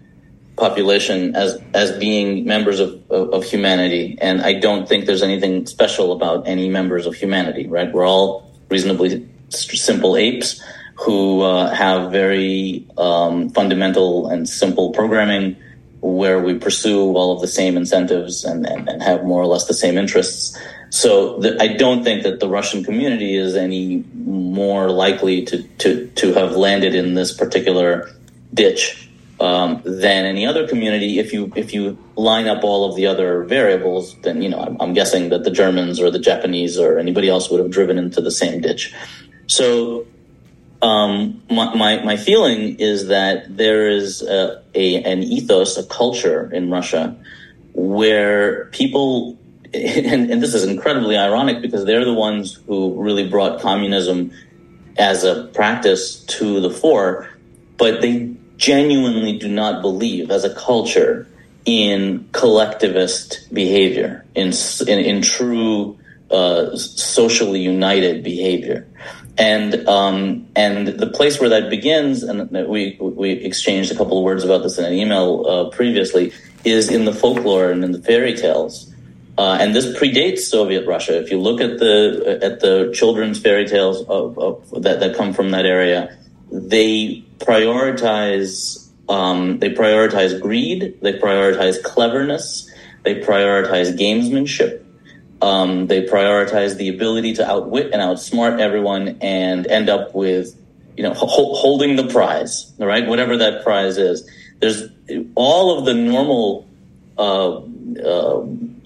population 0.56 1.34
as 1.34 1.60
as 1.74 1.96
being 1.98 2.44
members 2.44 2.78
of, 2.78 3.02
of, 3.10 3.30
of 3.30 3.44
humanity, 3.44 4.16
and 4.20 4.40
I 4.42 4.54
don't 4.54 4.88
think 4.88 5.06
there's 5.06 5.22
anything 5.22 5.66
special 5.66 6.12
about 6.12 6.46
any 6.46 6.68
members 6.68 7.06
of 7.06 7.14
humanity. 7.14 7.66
Right? 7.66 7.92
We're 7.92 8.06
all 8.06 8.52
reasonably 8.68 9.28
simple 9.48 10.16
apes 10.16 10.60
who 10.96 11.42
uh, 11.42 11.74
have 11.74 12.10
very 12.12 12.86
um, 12.96 13.50
fundamental 13.50 14.28
and 14.28 14.48
simple 14.48 14.92
programming 14.92 15.56
where 16.00 16.40
we 16.42 16.54
pursue 16.58 17.16
all 17.16 17.32
of 17.32 17.40
the 17.40 17.48
same 17.48 17.76
incentives 17.76 18.44
and, 18.44 18.66
and, 18.66 18.88
and 18.88 19.02
have 19.02 19.24
more 19.24 19.40
or 19.40 19.46
less 19.46 19.66
the 19.66 19.74
same 19.74 19.96
interests. 19.96 20.58
So 20.90 21.38
the, 21.38 21.60
I 21.60 21.68
don't 21.68 22.04
think 22.04 22.22
that 22.24 22.40
the 22.40 22.48
Russian 22.48 22.84
community 22.84 23.36
is 23.36 23.56
any 23.56 24.04
more 24.14 24.90
likely 24.90 25.44
to, 25.46 25.62
to, 25.62 26.06
to 26.08 26.34
have 26.34 26.52
landed 26.56 26.94
in 26.94 27.14
this 27.14 27.32
particular 27.32 28.10
ditch 28.52 29.08
um, 29.40 29.82
than 29.84 30.26
any 30.26 30.46
other 30.46 30.68
community. 30.68 31.18
If 31.18 31.32
you 31.32 31.52
if 31.56 31.74
you 31.74 31.98
line 32.16 32.46
up 32.46 32.62
all 32.62 32.88
of 32.88 32.96
the 32.96 33.06
other 33.06 33.42
variables, 33.42 34.14
then 34.20 34.42
you 34.42 34.48
know 34.48 34.60
I'm, 34.60 34.76
I'm 34.80 34.94
guessing 34.94 35.30
that 35.30 35.44
the 35.44 35.50
Germans 35.50 36.00
or 36.00 36.10
the 36.10 36.18
Japanese 36.20 36.78
or 36.78 36.98
anybody 36.98 37.28
else 37.28 37.50
would 37.50 37.60
have 37.60 37.70
driven 37.70 37.98
into 37.98 38.20
the 38.20 38.30
same 38.30 38.60
ditch. 38.60 38.94
So 39.46 40.06
um, 40.84 41.42
my, 41.48 41.74
my, 41.74 42.04
my 42.04 42.16
feeling 42.18 42.78
is 42.78 43.06
that 43.06 43.56
there 43.56 43.88
is 43.88 44.20
a, 44.20 44.62
a, 44.74 45.02
an 45.02 45.22
ethos, 45.22 45.78
a 45.78 45.86
culture 45.86 46.52
in 46.52 46.70
Russia 46.70 47.16
where 47.72 48.66
people, 48.66 49.38
and, 49.74 50.30
and, 50.30 50.42
this 50.42 50.52
is 50.52 50.64
incredibly 50.64 51.16
ironic 51.16 51.62
because 51.62 51.86
they're 51.86 52.04
the 52.04 52.12
ones 52.12 52.60
who 52.66 53.00
really 53.02 53.26
brought 53.26 53.62
communism 53.62 54.30
as 54.98 55.24
a 55.24 55.46
practice 55.54 56.20
to 56.26 56.60
the 56.60 56.70
fore, 56.70 57.30
but 57.78 58.02
they 58.02 58.34
genuinely 58.58 59.38
do 59.38 59.48
not 59.48 59.80
believe 59.80 60.30
as 60.30 60.44
a 60.44 60.54
culture 60.54 61.26
in 61.64 62.28
collectivist 62.32 63.48
behavior, 63.54 64.22
in, 64.34 64.52
in, 64.86 64.98
in 64.98 65.22
true 65.22 65.98
uh, 66.30 66.76
socially 66.76 67.60
united 67.60 68.22
behavior 68.22 68.86
and 69.36 69.86
um, 69.88 70.46
and 70.54 70.86
the 70.86 71.08
place 71.08 71.40
where 71.40 71.48
that 71.48 71.70
begins, 71.70 72.22
and 72.22 72.50
we 72.68 72.96
we 73.00 73.30
exchanged 73.30 73.90
a 73.90 73.96
couple 73.96 74.18
of 74.18 74.24
words 74.24 74.44
about 74.44 74.62
this 74.62 74.78
in 74.78 74.84
an 74.84 74.92
email 74.92 75.46
uh, 75.46 75.70
previously, 75.70 76.32
is 76.64 76.90
in 76.90 77.04
the 77.04 77.12
folklore 77.12 77.70
and 77.70 77.84
in 77.84 77.92
the 77.92 78.00
fairy 78.00 78.34
tales. 78.34 78.92
Uh, 79.36 79.58
and 79.60 79.74
this 79.74 79.86
predates 79.98 80.40
Soviet 80.40 80.86
Russia. 80.86 81.20
If 81.20 81.30
you 81.30 81.40
look 81.40 81.60
at 81.60 81.78
the 81.78 82.38
at 82.42 82.60
the 82.60 82.92
children's 82.94 83.40
fairy 83.40 83.66
tales 83.66 84.02
of, 84.06 84.38
of 84.38 84.82
that 84.82 85.00
that 85.00 85.16
come 85.16 85.32
from 85.32 85.50
that 85.50 85.66
area, 85.66 86.16
they 86.52 87.24
prioritize 87.38 88.88
um, 89.08 89.58
they 89.58 89.70
prioritize 89.70 90.40
greed, 90.40 90.96
they 91.02 91.14
prioritize 91.14 91.82
cleverness, 91.82 92.70
they 93.02 93.20
prioritize 93.20 93.98
gamesmanship, 93.98 94.83
um, 95.44 95.88
they 95.88 96.06
prioritize 96.06 96.78
the 96.78 96.88
ability 96.88 97.34
to 97.34 97.46
outwit 97.46 97.92
and 97.92 98.00
outsmart 98.00 98.60
everyone 98.60 99.18
and 99.20 99.66
end 99.66 99.90
up 99.90 100.14
with, 100.14 100.58
you 100.96 101.02
know, 101.02 101.12
ho- 101.12 101.54
holding 101.54 101.96
the 101.96 102.06
prize, 102.06 102.72
right, 102.78 103.06
whatever 103.06 103.36
that 103.36 103.62
prize 103.62 103.98
is. 103.98 104.28
There's 104.60 104.84
all 105.34 105.78
of 105.78 105.84
the 105.84 105.92
normal, 105.92 106.66
uh, 107.18 107.56
uh, 107.58 107.60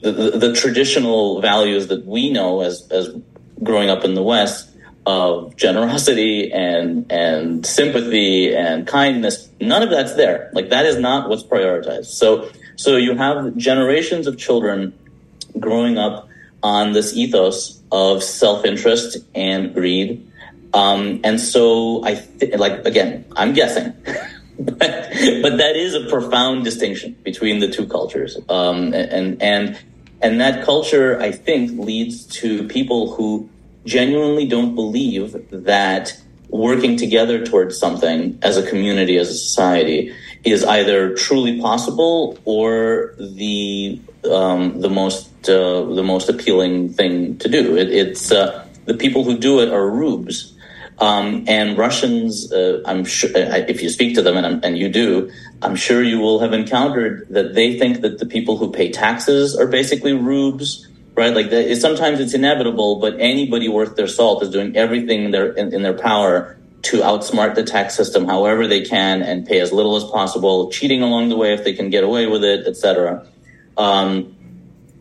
the, 0.03 0.12
the, 0.12 0.38
the, 0.38 0.53
traditional 0.53 1.40
values 1.40 1.87
that 1.88 2.05
we 2.05 2.31
know 2.33 2.62
as, 2.62 2.88
as 2.90 3.09
growing 3.62 3.88
up 3.88 4.05
in 4.05 4.14
the 4.14 4.23
West 4.23 4.68
of 5.07 5.55
generosity 5.55 6.53
and, 6.53 7.11
and 7.11 7.64
sympathy 7.64 8.53
and 8.55 8.85
kindness. 8.85 9.49
None 9.61 9.85
of 9.85 9.90
that's 9.90 10.14
there. 10.16 10.51
Like 10.55 10.71
that 10.71 10.87
is 10.87 10.99
not 10.99 11.29
what's 11.29 11.44
prioritized. 11.44 12.07
So, 12.07 12.51
so 12.75 12.97
you 12.97 13.16
have 13.16 13.57
generations 13.57 14.27
of 14.27 14.37
children 14.37 14.92
growing 15.61 15.99
up 15.99 16.28
on 16.62 16.92
this 16.92 17.16
ethos 17.16 17.81
of 17.92 18.23
self-interest 18.23 19.18
and 19.35 19.75
greed. 19.75 20.25
Um, 20.75 21.21
and 21.25 21.40
so 21.40 22.05
I 22.05 22.16
th- 22.16 22.57
like 22.57 22.85
again, 22.85 23.25
I'm 23.37 23.55
guessing, 23.55 23.92
but, 24.59 24.79
but 24.79 25.57
that 25.57 25.77
is 25.77 25.94
a 25.94 26.07
profound 26.09 26.64
distinction 26.64 27.16
between 27.23 27.61
the 27.61 27.68
two 27.68 27.87
cultures. 27.87 28.37
Um, 28.49 28.92
and 28.92 29.40
and 29.42 29.79
and 30.21 30.40
that 30.40 30.64
culture, 30.64 31.18
I 31.21 31.33
think, 31.33 31.79
leads 31.79 32.27
to 32.38 32.66
people 32.68 33.14
who 33.14 33.49
genuinely 33.87 34.47
don't 34.47 34.75
believe 34.75 35.37
that 35.51 36.21
working 36.51 36.97
together 36.97 37.44
towards 37.44 37.79
something 37.79 38.38
as 38.42 38.57
a 38.57 38.66
community, 38.68 39.16
as 39.16 39.29
a 39.29 39.35
society, 39.35 40.14
is 40.44 40.64
either 40.64 41.14
truly 41.14 41.61
possible 41.61 42.38
or 42.44 43.14
the 43.18 44.01
um, 44.24 44.81
the 44.81 44.90
most 44.90 45.48
uh, 45.48 45.85
the 45.94 46.02
most 46.02 46.28
appealing 46.28 46.92
thing 46.92 47.38
to 47.38 47.48
do. 47.48 47.76
It, 47.76 47.90
it's 47.90 48.33
uh, 48.33 48.66
the 48.85 48.94
people 48.94 49.24
who 49.24 49.38
do 49.38 49.61
it 49.61 49.70
are 49.70 49.88
rubes. 49.88 50.54
Um, 51.00 51.44
and 51.46 51.78
Russians, 51.78 52.52
uh, 52.52 52.83
I'm 52.85 53.04
sure, 53.04 53.31
uh, 53.31 53.64
if 53.68 53.83
you 53.83 53.88
speak 53.88 54.16
to 54.16 54.22
them, 54.22 54.37
and, 54.37 54.64
and, 54.64 54.76
you 54.76 54.88
do, 54.88 55.31
I'm 55.62 55.76
sure 55.76 56.02
you 56.02 56.18
will 56.18 56.40
have 56.40 56.52
encountered 56.52 57.28
that 57.31 57.54
they 57.54 57.78
think 57.78 58.00
that 58.00 58.18
the 58.18 58.26
people 58.26 58.57
who 58.57 58.72
pay 58.72 58.90
taxes 58.90 59.54
are 59.54 59.68
basically 59.68 60.12
rubes, 60.12 60.88
right? 61.14 61.33
Like 61.33 61.50
that, 61.50 61.76
sometimes 61.76 62.18
it's 62.18 62.35
inevitable, 62.35 62.98
but 62.98 63.14
anybody 63.20 63.68
worth 63.68 63.94
their 63.94 64.09
salt 64.09 64.42
is 64.42 64.50
doing 64.50 64.76
everything 64.76 65.26
in 65.26 65.31
their 65.31 65.52
in, 65.52 65.72
in 65.72 65.83
their 65.83 65.96
power 65.96 66.59
to 66.83 67.00
outsmart 67.00 67.54
the 67.54 67.62
tax 67.62 67.94
system 67.94 68.24
however 68.24 68.66
they 68.66 68.81
can 68.81 69.22
and 69.22 69.46
pay 69.46 69.61
as 69.61 69.72
little 69.72 69.96
as 69.96 70.04
possible, 70.04 70.70
cheating 70.70 71.02
along 71.02 71.28
the 71.28 71.37
way 71.37 71.52
if 71.52 71.62
they 71.62 71.72
can 71.72 71.90
get 71.90 72.02
away 72.02 72.26
with 72.26 72.42
it, 72.42 72.66
etc. 72.66 73.24
Um, 73.79 74.35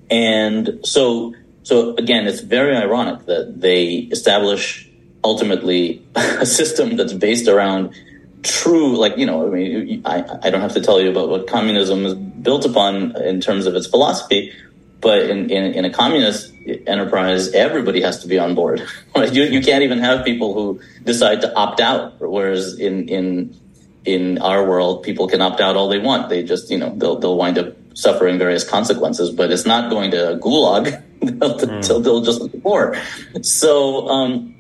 and 0.10 0.80
so, 0.84 1.34
so 1.64 1.96
again, 1.96 2.28
it's 2.28 2.40
very 2.42 2.78
ironic 2.78 3.26
that 3.26 3.60
they 3.60 3.96
establish 4.12 4.90
ultimately 5.24 6.06
a 6.16 6.46
system 6.46 6.96
that's 6.96 7.14
based 7.14 7.48
around 7.48 7.94
true, 8.44 8.96
like, 8.96 9.18
you 9.18 9.26
know, 9.26 9.48
I 9.48 9.50
mean, 9.50 10.02
I, 10.06 10.24
I 10.44 10.50
don't 10.50 10.62
have 10.62 10.74
to 10.74 10.82
tell 10.82 11.02
you 11.02 11.10
about 11.10 11.30
what 11.30 11.48
communism 11.48 12.06
is 12.06 12.14
built 12.14 12.66
upon 12.66 13.16
in 13.22 13.42
terms 13.42 13.66
of 13.66 13.76
its 13.76 13.88
philosophy, 13.88 14.54
but 15.02 15.22
in, 15.22 15.50
in, 15.50 15.74
in 15.74 15.86
a 15.86 15.90
communist 15.90 16.54
enterprise, 16.86 17.52
everybody 17.54 18.02
has 18.02 18.22
to 18.22 18.28
be 18.28 18.40
on 18.40 18.56
board. 18.56 18.88
You, 19.18 19.44
you 19.46 19.62
can't 19.62 19.82
even 19.82 19.98
have 19.98 20.24
people 20.24 20.54
who 20.54 20.80
decide 21.04 21.42
to 21.42 21.52
opt 21.56 21.80
out, 21.80 22.20
whereas 22.20 22.78
in, 22.80 23.10
in, 23.10 23.60
in 24.06 24.38
our 24.38 24.64
world, 24.64 25.02
people 25.02 25.28
can 25.28 25.42
opt 25.42 25.60
out 25.60 25.76
all 25.76 25.90
they 25.90 25.98
want. 25.98 26.30
They 26.30 26.44
just, 26.44 26.70
you 26.70 26.78
know, 26.78 26.94
they'll, 26.96 27.18
they'll 27.18 27.36
wind 27.36 27.58
up 27.58 27.74
suffering 27.98 28.38
various 28.38 28.64
consequences, 28.64 29.32
but 29.32 29.52
it's 29.52 29.66
not 29.66 29.90
going 29.90 30.12
to 30.12 30.38
gulag. 30.40 31.04
they'll, 31.20 31.58
mm. 31.58 32.04
they'll, 32.04 32.22
just 32.22 32.64
more. 32.64 32.96
So, 33.42 34.08
um, 34.08 34.56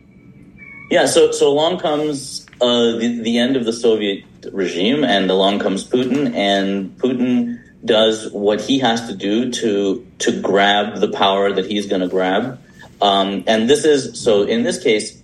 yeah, 0.89 1.05
so, 1.05 1.31
so 1.31 1.47
along 1.47 1.77
comes 1.77 2.47
uh, 2.61 2.97
the, 2.97 3.21
the 3.21 3.37
end 3.37 3.55
of 3.55 3.65
the 3.65 3.73
Soviet 3.73 4.23
regime 4.51 5.03
and 5.03 5.29
along 5.29 5.59
comes 5.59 5.87
Putin 5.87 6.33
and 6.33 6.97
Putin 6.97 7.61
does 7.85 8.31
what 8.31 8.59
he 8.59 8.79
has 8.79 9.07
to 9.07 9.13
do 9.13 9.51
to, 9.51 10.03
to 10.17 10.41
grab 10.41 10.99
the 10.99 11.09
power 11.09 11.53
that 11.53 11.67
he's 11.67 11.85
going 11.85 12.01
to 12.01 12.07
grab. 12.07 12.59
Um, 13.03 13.43
and 13.45 13.69
this 13.69 13.85
is, 13.85 14.19
so 14.19 14.43
in 14.43 14.63
this 14.63 14.81
case, 14.81 15.21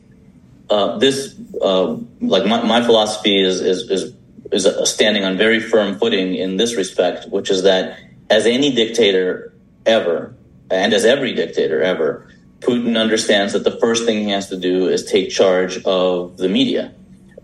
uh, 0.69 0.99
this, 0.99 1.36
uh, 1.63 1.97
like 2.21 2.45
my, 2.45 2.62
my 2.62 2.84
philosophy 2.84 3.41
is, 3.41 3.60
is, 3.60 3.89
is 3.89 4.13
is 4.54 4.67
standing 4.89 5.23
on 5.23 5.38
very 5.38 5.60
firm 5.60 5.97
footing 5.97 6.36
in 6.36 6.58
this 6.58 6.76
respect, 6.76 7.30
which 7.30 7.49
is 7.49 7.63
that 7.63 7.99
as 8.29 8.45
any 8.45 8.73
dictator 8.73 9.53
ever, 9.86 10.36
and 10.69 10.93
as 10.93 11.05
every 11.05 11.33
dictator 11.33 11.81
ever, 11.81 12.27
Putin 12.59 12.99
understands 12.99 13.53
that 13.53 13.63
the 13.63 13.77
first 13.79 14.05
thing 14.05 14.23
he 14.23 14.29
has 14.31 14.49
to 14.49 14.57
do 14.57 14.88
is 14.88 15.03
take 15.05 15.29
charge 15.29 15.83
of 15.83 16.38
the 16.38 16.47
media 16.47 16.93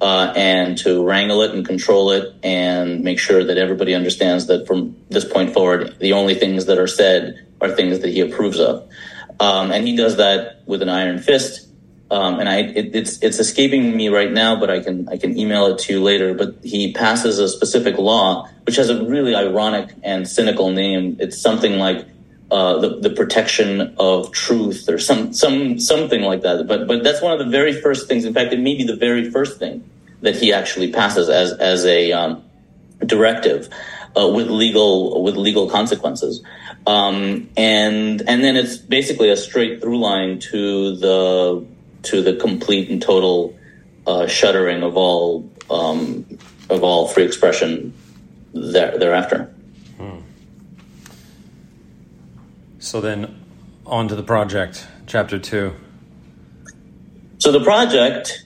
uh, 0.01 0.33
and 0.35 0.77
to 0.77 1.03
wrangle 1.03 1.41
it 1.41 1.53
and 1.53 1.65
control 1.65 2.11
it 2.11 2.33
and 2.43 3.03
make 3.03 3.19
sure 3.19 3.43
that 3.43 3.57
everybody 3.57 3.93
understands 3.93 4.47
that 4.47 4.65
from 4.65 4.95
this 5.09 5.25
point 5.25 5.53
forward, 5.53 5.97
the 5.99 6.13
only 6.13 6.35
things 6.35 6.65
that 6.67 6.77
are 6.77 6.87
said 6.87 7.45
are 7.59 7.69
things 7.69 7.99
that 7.99 8.09
he 8.09 8.21
approves 8.21 8.59
of. 8.59 8.89
Um, 9.41 9.71
and 9.71 9.85
he 9.85 9.95
does 9.95 10.17
that 10.17 10.63
with 10.65 10.81
an 10.81 10.89
iron 10.89 11.19
fist. 11.19 11.67
Um, 12.11 12.39
and 12.39 12.49
I, 12.49 12.61
it, 12.61 12.95
it's 12.95 13.21
it's 13.21 13.39
escaping 13.39 13.95
me 13.95 14.09
right 14.09 14.31
now, 14.31 14.59
but 14.59 14.69
I 14.69 14.79
can 14.79 15.07
I 15.09 15.17
can 15.17 15.37
email 15.37 15.67
it 15.67 15.79
to 15.79 15.93
you 15.93 16.01
later. 16.01 16.33
But 16.33 16.55
he 16.63 16.91
passes 16.91 17.37
a 17.37 17.47
specific 17.47 17.97
law 17.97 18.49
which 18.69 18.75
has 18.75 18.89
a 18.89 19.03
really 19.03 19.33
ironic 19.33 19.95
and 20.03 20.27
cynical 20.27 20.71
name. 20.71 21.17
It's 21.19 21.41
something 21.41 21.79
like 21.79 22.07
uh, 22.51 22.79
the 22.79 22.99
the 22.99 23.09
protection 23.09 23.95
of 23.97 24.31
truth 24.31 24.87
or 24.89 24.99
some 24.99 25.33
some 25.33 25.79
something 25.79 26.21
like 26.21 26.41
that. 26.41 26.67
But 26.67 26.87
but 26.87 27.03
that's 27.03 27.21
one 27.21 27.33
of 27.33 27.39
the 27.39 27.51
very 27.51 27.73
first 27.73 28.07
things. 28.07 28.25
In 28.25 28.33
fact, 28.33 28.53
it 28.53 28.59
may 28.59 28.75
be 28.75 28.83
the 28.83 28.95
very 28.95 29.29
first 29.29 29.59
thing 29.59 29.89
that 30.21 30.35
he 30.35 30.53
actually 30.53 30.91
passes 30.91 31.29
as 31.29 31.53
as 31.53 31.85
a 31.85 32.11
um, 32.11 32.43
directive 33.05 33.69
uh, 34.15 34.27
with 34.27 34.49
legal 34.49 35.23
with 35.23 35.35
legal 35.35 35.69
consequences. 35.69 36.43
Um, 36.87 37.49
and 37.57 38.21
and 38.27 38.43
then 38.43 38.55
it's 38.55 38.77
basically 38.77 39.29
a 39.29 39.37
straight 39.37 39.81
through 39.81 39.99
line 39.99 40.39
to 40.51 40.95
the 40.95 41.65
to 42.03 42.21
the 42.21 42.35
complete 42.35 42.89
and 42.89 43.01
total 43.01 43.57
uh, 44.07 44.27
shuttering 44.27 44.83
of 44.83 44.97
all 44.97 45.49
um, 45.69 46.25
of 46.69 46.83
all 46.83 47.07
free 47.07 47.23
expression 47.23 47.93
there, 48.53 48.97
thereafter. 48.97 49.53
Hmm. 49.97 50.19
So 52.79 53.01
then, 53.01 53.43
on 53.85 54.07
to 54.07 54.15
the 54.15 54.23
project, 54.23 54.87
chapter 55.05 55.39
two. 55.39 55.75
So 57.39 57.51
the 57.51 57.63
project 57.63 58.45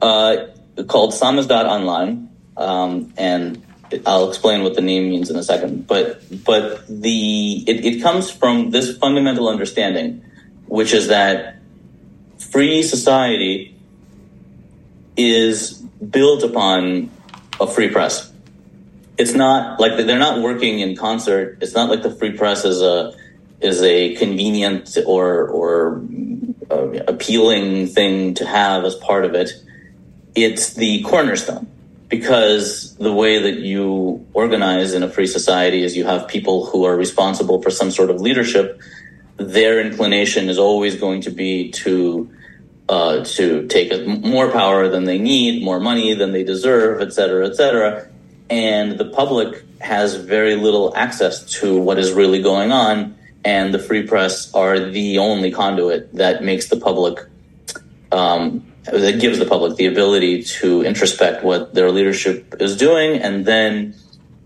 uh, 0.00 0.46
called 0.88 1.12
Samizdat 1.12 1.66
Online, 1.66 2.28
um, 2.56 3.12
and 3.16 3.62
I'll 4.06 4.28
explain 4.28 4.62
what 4.62 4.74
the 4.74 4.80
name 4.80 5.10
means 5.10 5.30
in 5.30 5.36
a 5.36 5.42
second. 5.42 5.86
But 5.86 6.22
but 6.44 6.86
the 6.88 7.64
it, 7.66 7.84
it 7.84 8.02
comes 8.02 8.30
from 8.30 8.70
this 8.70 8.96
fundamental 8.96 9.48
understanding, 9.48 10.24
which 10.66 10.92
is 10.92 11.08
that 11.08 11.56
free 12.50 12.82
society 12.82 13.74
is 15.16 15.72
built 16.10 16.42
upon 16.42 17.10
a 17.60 17.66
free 17.66 17.88
press. 17.88 18.32
It's 19.18 19.34
not 19.34 19.78
like 19.78 19.96
they're 19.96 20.18
not 20.18 20.42
working 20.42 20.80
in 20.80 20.96
concert. 20.96 21.58
It's 21.60 21.74
not 21.74 21.90
like 21.90 22.02
the 22.02 22.10
free 22.10 22.32
press 22.32 22.64
is 22.64 22.82
a 22.82 23.14
is 23.60 23.82
a 23.82 24.14
convenient 24.16 24.96
or 25.06 25.46
or 25.48 26.02
uh, 26.70 26.90
appealing 27.06 27.86
thing 27.86 28.34
to 28.34 28.46
have 28.46 28.84
as 28.84 28.94
part 28.96 29.24
of 29.24 29.34
it. 29.34 29.50
It's 30.34 30.74
the 30.74 31.02
cornerstone 31.02 31.68
because 32.08 32.94
the 32.96 33.12
way 33.12 33.38
that 33.38 33.60
you 33.60 34.26
organize 34.32 34.92
in 34.92 35.02
a 35.02 35.08
free 35.08 35.26
society 35.26 35.82
is 35.82 35.96
you 35.96 36.04
have 36.04 36.28
people 36.28 36.66
who 36.66 36.84
are 36.84 36.96
responsible 36.96 37.62
for 37.62 37.70
some 37.70 37.90
sort 37.90 38.10
of 38.10 38.20
leadership. 38.20 38.80
Their 39.42 39.80
inclination 39.80 40.48
is 40.48 40.58
always 40.58 40.96
going 40.96 41.22
to 41.22 41.30
be 41.30 41.70
to 41.72 42.30
uh, 42.88 43.24
to 43.24 43.66
take 43.68 44.06
more 44.06 44.50
power 44.50 44.88
than 44.88 45.04
they 45.04 45.18
need, 45.18 45.62
more 45.62 45.80
money 45.80 46.14
than 46.14 46.32
they 46.32 46.44
deserve, 46.44 47.00
et 47.00 47.12
cetera, 47.12 47.46
et 47.46 47.54
cetera. 47.54 48.06
And 48.50 48.98
the 48.98 49.06
public 49.06 49.64
has 49.80 50.16
very 50.16 50.56
little 50.56 50.94
access 50.96 51.44
to 51.60 51.80
what 51.80 51.98
is 51.98 52.12
really 52.12 52.42
going 52.42 52.70
on. 52.70 53.16
And 53.44 53.72
the 53.72 53.78
free 53.78 54.06
press 54.06 54.52
are 54.54 54.78
the 54.78 55.18
only 55.18 55.50
conduit 55.50 56.14
that 56.14 56.44
makes 56.44 56.68
the 56.68 56.76
public 56.76 57.18
um, 58.12 58.72
that 58.84 59.20
gives 59.20 59.38
the 59.38 59.46
public 59.46 59.76
the 59.76 59.86
ability 59.86 60.42
to 60.42 60.82
introspect 60.82 61.42
what 61.42 61.74
their 61.74 61.90
leadership 61.90 62.54
is 62.60 62.76
doing 62.76 63.20
and 63.20 63.46
then 63.46 63.94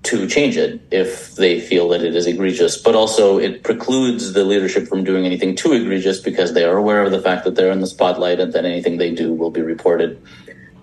to 0.07 0.27
change 0.27 0.57
it 0.57 0.81
if 0.90 1.35
they 1.35 1.61
feel 1.61 1.88
that 1.90 2.03
it 2.03 2.14
is 2.14 2.27
egregious. 2.27 2.77
But 2.77 2.95
also, 2.95 3.38
it 3.38 3.62
precludes 3.62 4.33
the 4.33 4.45
leadership 4.45 4.88
from 4.88 5.05
doing 5.05 5.27
anything 5.27 5.55
too 5.55 5.73
egregious 5.73 6.21
because 6.21 6.55
they 6.55 6.64
are 6.64 6.77
aware 6.77 7.03
of 7.03 7.11
the 7.11 7.21
fact 7.21 7.45
that 7.45 7.55
they're 7.55 7.73
in 7.73 7.81
the 7.81 7.87
spotlight 7.87 8.40
and 8.40 8.53
that 8.53 8.64
anything 8.64 8.99
they 8.99 9.14
do 9.14 9.33
will 9.33 9.51
be 9.51 9.62
reported 9.62 10.21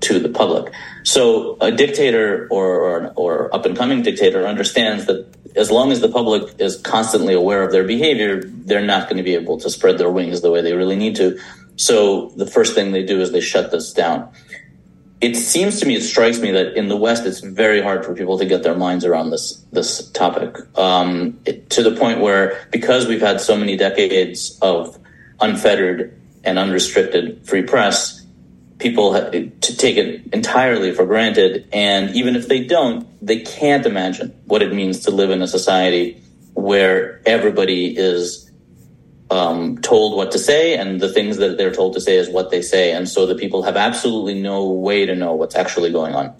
to 0.01 0.19
the 0.19 0.29
public. 0.29 0.73
So, 1.03 1.57
a 1.61 1.71
dictator 1.71 2.47
or, 2.51 2.81
or, 2.81 3.13
or 3.15 3.55
up 3.55 3.65
and 3.65 3.75
coming 3.77 4.01
dictator 4.01 4.45
understands 4.45 5.05
that 5.05 5.25
as 5.55 5.71
long 5.71 5.91
as 5.91 6.01
the 6.01 6.09
public 6.09 6.59
is 6.59 6.77
constantly 6.77 7.33
aware 7.33 7.63
of 7.63 7.71
their 7.71 7.83
behavior, 7.83 8.43
they're 8.43 8.85
not 8.85 9.07
going 9.07 9.17
to 9.17 9.23
be 9.23 9.35
able 9.35 9.59
to 9.59 9.69
spread 9.69 9.97
their 9.97 10.09
wings 10.09 10.41
the 10.41 10.51
way 10.51 10.61
they 10.61 10.73
really 10.73 10.95
need 10.95 11.15
to. 11.15 11.39
So 11.75 12.29
the 12.29 12.45
first 12.45 12.75
thing 12.75 12.91
they 12.91 13.05
do 13.05 13.21
is 13.21 13.31
they 13.31 13.41
shut 13.41 13.71
this 13.71 13.93
down. 13.93 14.29
It 15.23 15.37
seems 15.37 15.79
to 15.79 15.85
me, 15.85 15.95
it 15.95 16.03
strikes 16.03 16.39
me 16.39 16.51
that 16.51 16.75
in 16.75 16.89
the 16.89 16.97
West, 16.97 17.25
it's 17.25 17.39
very 17.39 17.81
hard 17.81 18.03
for 18.05 18.13
people 18.13 18.37
to 18.39 18.45
get 18.45 18.63
their 18.63 18.75
minds 18.75 19.05
around 19.05 19.29
this 19.29 19.63
this 19.71 20.09
topic 20.09 20.57
um, 20.77 21.39
it, 21.45 21.69
to 21.69 21.81
the 21.81 21.95
point 21.95 22.19
where 22.19 22.67
because 22.71 23.07
we've 23.07 23.21
had 23.21 23.39
so 23.39 23.55
many 23.55 23.77
decades 23.77 24.59
of 24.61 24.99
unfettered 25.39 26.19
and 26.43 26.59
unrestricted 26.59 27.47
free 27.47 27.61
press, 27.61 28.25
people 28.79 29.13
to 29.13 29.77
take 29.77 29.95
it 29.95 30.33
entirely 30.33 30.93
for 30.93 31.05
granted. 31.05 31.69
And 31.71 32.13
even 32.13 32.35
if 32.35 32.49
they 32.49 32.65
don't, 32.65 33.07
they 33.25 33.39
can't 33.39 33.85
imagine 33.85 34.37
what 34.43 34.61
it 34.61 34.73
means 34.73 35.05
to 35.05 35.11
live 35.11 35.29
in 35.29 35.41
a 35.41 35.47
society 35.47 36.21
where 36.53 37.21
everybody 37.25 37.97
is 37.97 38.51
um, 39.33 39.79
told 39.79 40.15
what 40.15 40.31
to 40.31 40.39
say, 40.39 40.77
and 40.77 41.01
the 41.01 41.11
things 41.11 41.37
that 41.37 41.57
they're 41.57 41.73
told 41.73 41.93
to 41.93 42.01
say 42.01 42.17
is 42.17 42.29
what 42.29 42.51
they 42.51 42.61
say, 42.61 42.91
and 42.91 43.09
so 43.09 43.25
the 43.25 43.33
people 43.33 43.63
have 43.63 43.75
absolutely 43.75 44.39
no 44.39 44.69
way 44.69 45.07
to 45.07 45.15
know 45.15 45.33
what's 45.33 45.55
actually 45.55 45.91
going 45.91 46.13
on, 46.13 46.31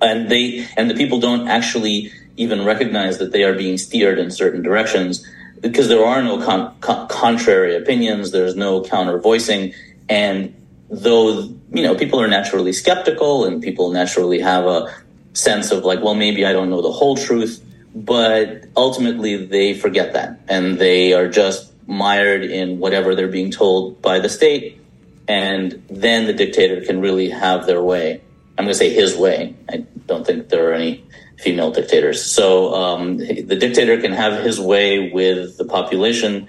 and 0.00 0.28
they 0.28 0.66
and 0.76 0.88
the 0.88 0.94
people 0.94 1.18
don't 1.18 1.48
actually 1.48 2.12
even 2.36 2.64
recognize 2.64 3.18
that 3.18 3.32
they 3.32 3.42
are 3.42 3.54
being 3.54 3.76
steered 3.76 4.20
in 4.20 4.30
certain 4.30 4.62
directions 4.62 5.28
because 5.60 5.88
there 5.88 6.04
are 6.04 6.22
no 6.22 6.40
con- 6.40 6.74
con- 6.80 7.08
contrary 7.08 7.76
opinions, 7.76 8.30
there's 8.30 8.54
no 8.54 8.82
counter 8.84 9.18
voicing, 9.18 9.74
and 10.08 10.54
though 10.88 11.40
you 11.72 11.82
know 11.82 11.96
people 11.96 12.20
are 12.20 12.28
naturally 12.28 12.72
skeptical 12.72 13.44
and 13.44 13.60
people 13.60 13.90
naturally 13.90 14.38
have 14.38 14.64
a 14.64 14.94
sense 15.32 15.72
of 15.72 15.84
like, 15.84 16.00
well, 16.02 16.14
maybe 16.14 16.46
I 16.46 16.52
don't 16.52 16.70
know 16.70 16.82
the 16.82 16.92
whole 16.92 17.16
truth, 17.16 17.64
but 17.96 18.66
ultimately 18.76 19.44
they 19.44 19.74
forget 19.74 20.12
that 20.12 20.38
and 20.48 20.78
they 20.78 21.14
are 21.14 21.26
just 21.26 21.71
mired 21.86 22.42
in 22.44 22.78
whatever 22.78 23.14
they're 23.14 23.28
being 23.28 23.50
told 23.50 24.00
by 24.02 24.18
the 24.18 24.28
state, 24.28 24.80
and 25.28 25.82
then 25.90 26.26
the 26.26 26.32
dictator 26.32 26.84
can 26.84 27.00
really 27.00 27.30
have 27.30 27.66
their 27.66 27.82
way. 27.82 28.20
I'm 28.58 28.64
going 28.64 28.68
to 28.68 28.78
say 28.78 28.90
his 28.90 29.16
way. 29.16 29.54
I 29.68 29.78
don't 30.06 30.26
think 30.26 30.48
there 30.48 30.70
are 30.70 30.74
any 30.74 31.04
female 31.38 31.70
dictators. 31.70 32.24
So 32.24 32.74
um, 32.74 33.18
the 33.18 33.56
dictator 33.56 34.00
can 34.00 34.12
have 34.12 34.44
his 34.44 34.60
way 34.60 35.10
with 35.10 35.56
the 35.58 35.64
population. 35.64 36.48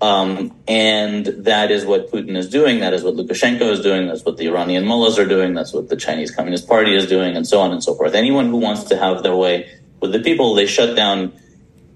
Um, 0.00 0.54
and 0.68 1.24
that 1.24 1.70
is 1.70 1.86
what 1.86 2.10
Putin 2.12 2.36
is 2.36 2.50
doing. 2.50 2.80
That 2.80 2.92
is 2.92 3.02
what 3.02 3.14
Lukashenko 3.14 3.62
is 3.70 3.80
doing. 3.80 4.08
That's 4.08 4.24
what 4.24 4.36
the 4.36 4.46
Iranian 4.46 4.84
mullahs 4.84 5.18
are 5.18 5.26
doing. 5.26 5.54
That's 5.54 5.72
what 5.72 5.88
the 5.88 5.96
Chinese 5.96 6.30
Communist 6.30 6.68
Party 6.68 6.94
is 6.94 7.06
doing, 7.06 7.34
and 7.34 7.46
so 7.46 7.60
on 7.60 7.72
and 7.72 7.82
so 7.82 7.94
forth. 7.94 8.14
Anyone 8.14 8.50
who 8.50 8.58
wants 8.58 8.84
to 8.84 8.96
have 8.98 9.22
their 9.22 9.34
way 9.34 9.70
with 10.00 10.12
the 10.12 10.20
people, 10.20 10.54
they 10.54 10.66
shut 10.66 10.96
down 10.96 11.32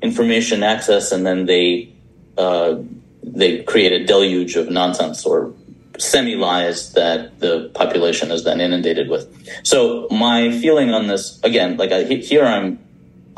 information 0.02 0.62
access 0.62 1.12
and 1.12 1.26
then 1.26 1.44
they 1.44 1.92
uh, 2.40 2.82
they 3.22 3.62
create 3.64 3.92
a 3.92 4.04
deluge 4.04 4.56
of 4.56 4.70
nonsense 4.70 5.26
or 5.26 5.52
semi 5.98 6.36
lies 6.36 6.94
that 6.94 7.38
the 7.40 7.70
population 7.74 8.30
is 8.30 8.44
then 8.44 8.60
inundated 8.60 9.08
with. 9.10 9.24
So 9.62 10.08
my 10.10 10.50
feeling 10.50 10.90
on 10.90 11.06
this, 11.06 11.38
again, 11.42 11.76
like 11.76 11.92
I, 11.92 12.04
here 12.04 12.44
I'm, 12.44 12.78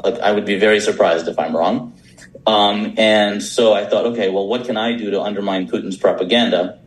like, 0.04 0.18
I 0.20 0.30
would 0.32 0.46
be 0.46 0.58
very 0.58 0.80
surprised 0.80 1.26
if 1.26 1.38
I'm 1.38 1.54
wrong. 1.56 1.92
Um, 2.46 2.94
and 2.96 3.42
so 3.42 3.72
I 3.72 3.84
thought, 3.84 4.06
okay, 4.06 4.28
well, 4.30 4.46
what 4.46 4.64
can 4.64 4.76
I 4.76 4.96
do 4.96 5.10
to 5.10 5.20
undermine 5.20 5.68
Putin's 5.68 5.96
propaganda? 5.96 6.78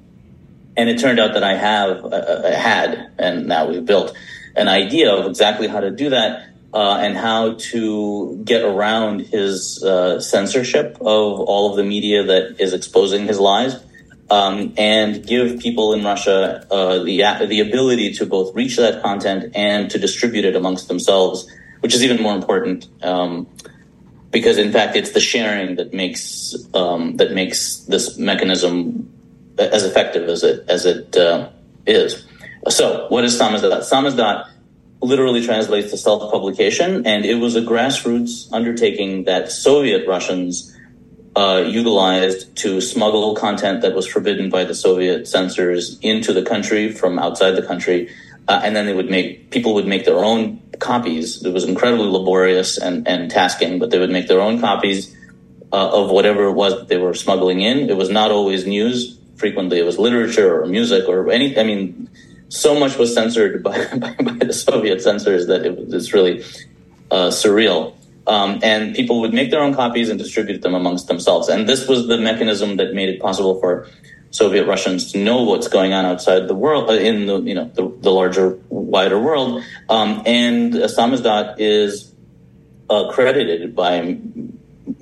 And 0.78 0.90
it 0.90 1.00
turned 1.00 1.20
out 1.20 1.34
that 1.34 1.44
I 1.44 1.56
have, 1.56 2.04
uh, 2.04 2.08
uh 2.08 2.56
had, 2.56 3.12
and 3.18 3.48
now 3.48 3.68
we've 3.68 3.86
built 3.86 4.16
an 4.56 4.68
idea 4.68 5.14
of 5.14 5.26
exactly 5.26 5.68
how 5.68 5.82
to 5.82 5.92
do 5.92 6.10
that 6.10 6.55
uh, 6.76 6.98
and 6.98 7.16
how 7.16 7.54
to 7.54 8.42
get 8.44 8.62
around 8.62 9.22
his 9.22 9.82
uh, 9.82 10.20
censorship 10.20 10.98
of 11.00 11.40
all 11.40 11.72
of 11.72 11.78
the 11.78 11.84
media 11.86 12.22
that 12.22 12.60
is 12.60 12.74
exposing 12.74 13.26
his 13.26 13.40
lies, 13.40 13.82
um, 14.30 14.74
and 14.78 15.26
give 15.26 15.60
people 15.60 15.94
in 15.94 16.04
Russia 16.04 16.68
uh, 16.70 17.00
the 17.00 17.24
the 17.48 17.62
ability 17.62 18.12
to 18.16 18.26
both 18.26 18.54
reach 18.54 18.76
that 18.76 19.02
content 19.02 19.56
and 19.56 19.90
to 19.90 19.98
distribute 19.98 20.44
it 20.44 20.54
amongst 20.54 20.90
themselves, 20.90 21.50
which 21.80 21.96
is 21.96 22.04
even 22.04 22.22
more 22.22 22.36
important. 22.36 22.90
Um, 23.02 23.48
because 24.32 24.58
in 24.58 24.74
fact, 24.74 24.98
it's 24.98 25.12
the 25.12 25.22
sharing 25.22 25.78
that 25.78 25.94
makes 25.94 26.56
um, 26.74 27.16
that 27.18 27.32
makes 27.32 27.78
this 27.88 28.18
mechanism 28.18 29.10
as 29.58 29.86
effective 29.86 30.28
as 30.28 30.44
it 30.44 30.66
as 30.68 30.86
it 30.86 31.16
uh, 31.16 31.50
is. 31.88 32.28
So, 32.68 33.08
what 33.08 33.24
is 33.24 33.40
Samizdat? 33.40 33.90
Samizdat 33.90 34.50
literally 35.06 35.46
translates 35.46 35.92
to 35.92 35.98
self 35.98 36.32
publication, 36.32 37.06
and 37.06 37.26
it 37.26 37.36
was 37.36 37.56
a 37.56 37.62
grassroots 37.62 38.48
undertaking 38.52 39.24
that 39.26 39.52
Soviet 39.52 40.08
Russians 40.08 40.76
uh, 41.36 41.64
utilized 41.68 42.56
to 42.58 42.80
smuggle 42.80 43.36
content 43.36 43.82
that 43.82 43.94
was 43.94 44.08
forbidden 44.08 44.50
by 44.50 44.64
the 44.64 44.74
Soviet 44.74 45.28
censors 45.28 46.00
into 46.02 46.34
the 46.34 46.42
country 46.42 46.92
from 46.92 47.20
outside 47.20 47.52
the 47.52 47.62
country. 47.62 48.10
Uh, 48.48 48.62
and 48.64 48.76
then 48.76 48.86
they 48.86 48.94
would 48.94 49.10
make 49.10 49.50
people 49.50 49.74
would 49.74 49.88
make 49.88 50.06
their 50.06 50.24
own 50.24 50.62
copies. 50.80 51.44
It 51.44 51.52
was 51.52 51.64
incredibly 51.64 52.08
laborious 52.08 52.78
and, 52.78 53.08
and 53.08 53.30
tasking, 53.30 53.80
but 53.80 53.90
they 53.90 54.00
would 54.00 54.12
make 54.12 54.28
their 54.28 54.40
own 54.40 54.62
copies 54.62 55.16
uh, 55.74 56.04
of 56.04 56.12
whatever 56.12 56.46
it 56.46 56.54
was 56.54 56.74
that 56.74 56.88
they 56.88 56.98
were 56.98 57.14
smuggling 57.14 57.62
in. 57.62 57.90
It 57.90 57.98
was 57.98 58.10
not 58.10 58.32
always 58.32 58.66
news. 58.66 59.18
Frequently, 59.36 59.80
it 59.80 59.84
was 59.84 59.98
literature 59.98 60.62
or 60.62 60.66
music 60.68 61.10
or 61.10 61.30
any. 61.32 61.58
I 61.58 61.64
mean, 61.64 62.10
so 62.50 62.80
much 62.80 62.98
was 62.98 63.14
censored 63.14 63.64
by, 63.68 63.86
by, 63.96 64.16
by 64.16 64.46
the 64.46 64.54
Soviet 64.54 65.02
censors 65.02 65.48
that 65.48 65.66
it, 65.66 65.78
it's 65.94 66.14
really 66.14 66.44
uh, 67.12 67.30
surreal. 67.30 67.94
Um, 68.28 68.60
and 68.64 68.96
people 68.96 69.22
would 69.22 69.34
make 69.34 69.52
their 69.52 69.62
own 69.62 69.76
copies 69.76 70.10
and 70.10 70.18
distribute 70.18 70.64
them 70.64 70.74
amongst 70.74 71.08
themselves. 71.08 71.48
And 71.48 71.70
this 71.70 71.88
was 71.88 72.08
the 72.08 72.18
mechanism 72.18 72.78
that 72.78 72.94
made 72.94 73.10
it 73.10 73.22
possible 73.22 73.60
for 73.60 73.88
Soviet 74.32 74.66
Russians 74.66 75.12
to 75.12 75.20
know 75.20 75.44
what's 75.44 75.68
going 75.68 75.94
on 75.94 76.06
outside 76.06 76.48
the 76.48 76.56
world, 76.56 76.90
uh, 76.90 76.94
in 76.94 77.28
the 77.28 77.40
you 77.42 77.54
know 77.54 77.70
the, 77.74 77.88
the 78.02 78.12
larger, 78.12 78.60
wider 78.70 79.20
world. 79.20 79.64
Um, 79.90 80.24
and 80.26 80.74
Samizdat 80.74 81.56
is 81.60 82.14
uh, 82.90 83.12
credited 83.12 83.76
by 83.76 84.18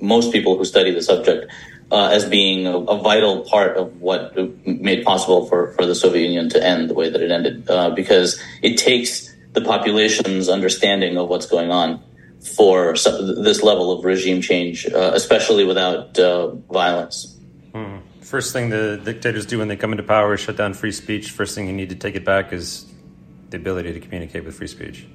most 0.00 0.32
people 0.32 0.56
who 0.56 0.64
study 0.64 0.92
the 0.92 1.02
subject 1.02 1.50
uh, 1.94 2.08
as 2.08 2.24
being 2.28 2.66
a, 2.66 2.76
a, 2.76 2.98
vital 3.00 3.44
part 3.44 3.76
of 3.76 4.00
what 4.00 4.36
made 4.66 5.04
possible 5.04 5.46
for, 5.46 5.72
for 5.74 5.86
the 5.86 5.94
Soviet 5.94 6.24
Union 6.24 6.48
to 6.48 6.60
end 6.62 6.90
the 6.90 6.94
way 6.94 7.08
that 7.08 7.22
it 7.22 7.30
ended, 7.30 7.70
uh, 7.70 7.90
because 7.90 8.40
it 8.62 8.76
takes 8.76 9.32
the 9.52 9.60
population's 9.60 10.48
understanding 10.48 11.16
of 11.16 11.28
what's 11.28 11.46
going 11.46 11.70
on 11.70 12.02
for 12.56 12.96
some, 12.96 13.44
this 13.44 13.62
level 13.62 13.92
of 13.92 14.04
regime 14.04 14.42
change, 14.42 14.86
uh, 14.86 15.12
especially 15.14 15.64
without 15.64 16.18
uh, 16.18 16.48
violence. 16.72 17.38
Hmm. 17.72 17.98
First 18.22 18.52
thing 18.52 18.70
the 18.70 19.00
dictators 19.04 19.46
do 19.46 19.58
when 19.60 19.68
they 19.68 19.76
come 19.76 19.92
into 19.92 20.02
power 20.02 20.34
is 20.34 20.40
shut 20.40 20.56
down 20.56 20.74
free 20.74 20.90
speech. 20.90 21.30
First 21.30 21.54
thing 21.54 21.68
you 21.68 21.72
need 21.72 21.90
to 21.90 21.94
take 21.94 22.16
it 22.16 22.24
back 22.24 22.52
is 22.52 22.86
the 23.50 23.56
ability 23.56 23.92
to 23.92 24.00
communicate 24.00 24.44
with 24.44 24.56
free 24.56 24.66
speech. 24.66 25.06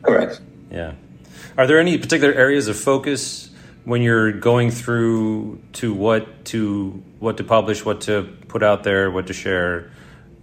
Correct. 0.00 0.40
Yeah. 0.70 0.94
Are 1.58 1.66
there 1.66 1.78
any 1.78 1.98
particular 1.98 2.32
areas 2.32 2.68
of 2.68 2.78
focus 2.78 3.50
when 3.86 4.02
you're 4.02 4.32
going 4.32 4.72
through 4.72 5.60
to 5.74 5.94
what 5.94 6.44
to 6.46 7.02
what 7.20 7.36
to 7.36 7.44
publish, 7.44 7.84
what 7.84 8.02
to 8.02 8.24
put 8.48 8.62
out 8.64 8.82
there, 8.82 9.10
what 9.12 9.28
to 9.28 9.32
share? 9.32 9.92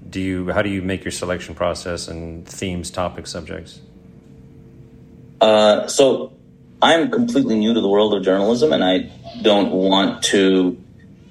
Do 0.10 0.22
you 0.22 0.50
how 0.52 0.62
do 0.62 0.70
you 0.70 0.82
make 0.82 1.04
your 1.04 1.12
selection 1.12 1.54
process 1.54 2.08
and 2.08 2.48
themes, 2.48 2.90
topics, 2.90 3.30
subjects? 3.30 3.82
Uh, 5.42 5.88
so 5.88 6.32
I'm 6.82 7.12
completely 7.12 7.60
new 7.60 7.74
to 7.74 7.82
the 7.82 7.90
world 7.90 8.14
of 8.14 8.24
journalism, 8.24 8.72
and 8.72 8.82
I 8.82 9.12
don't 9.42 9.72
want 9.72 10.24
to 10.26 10.82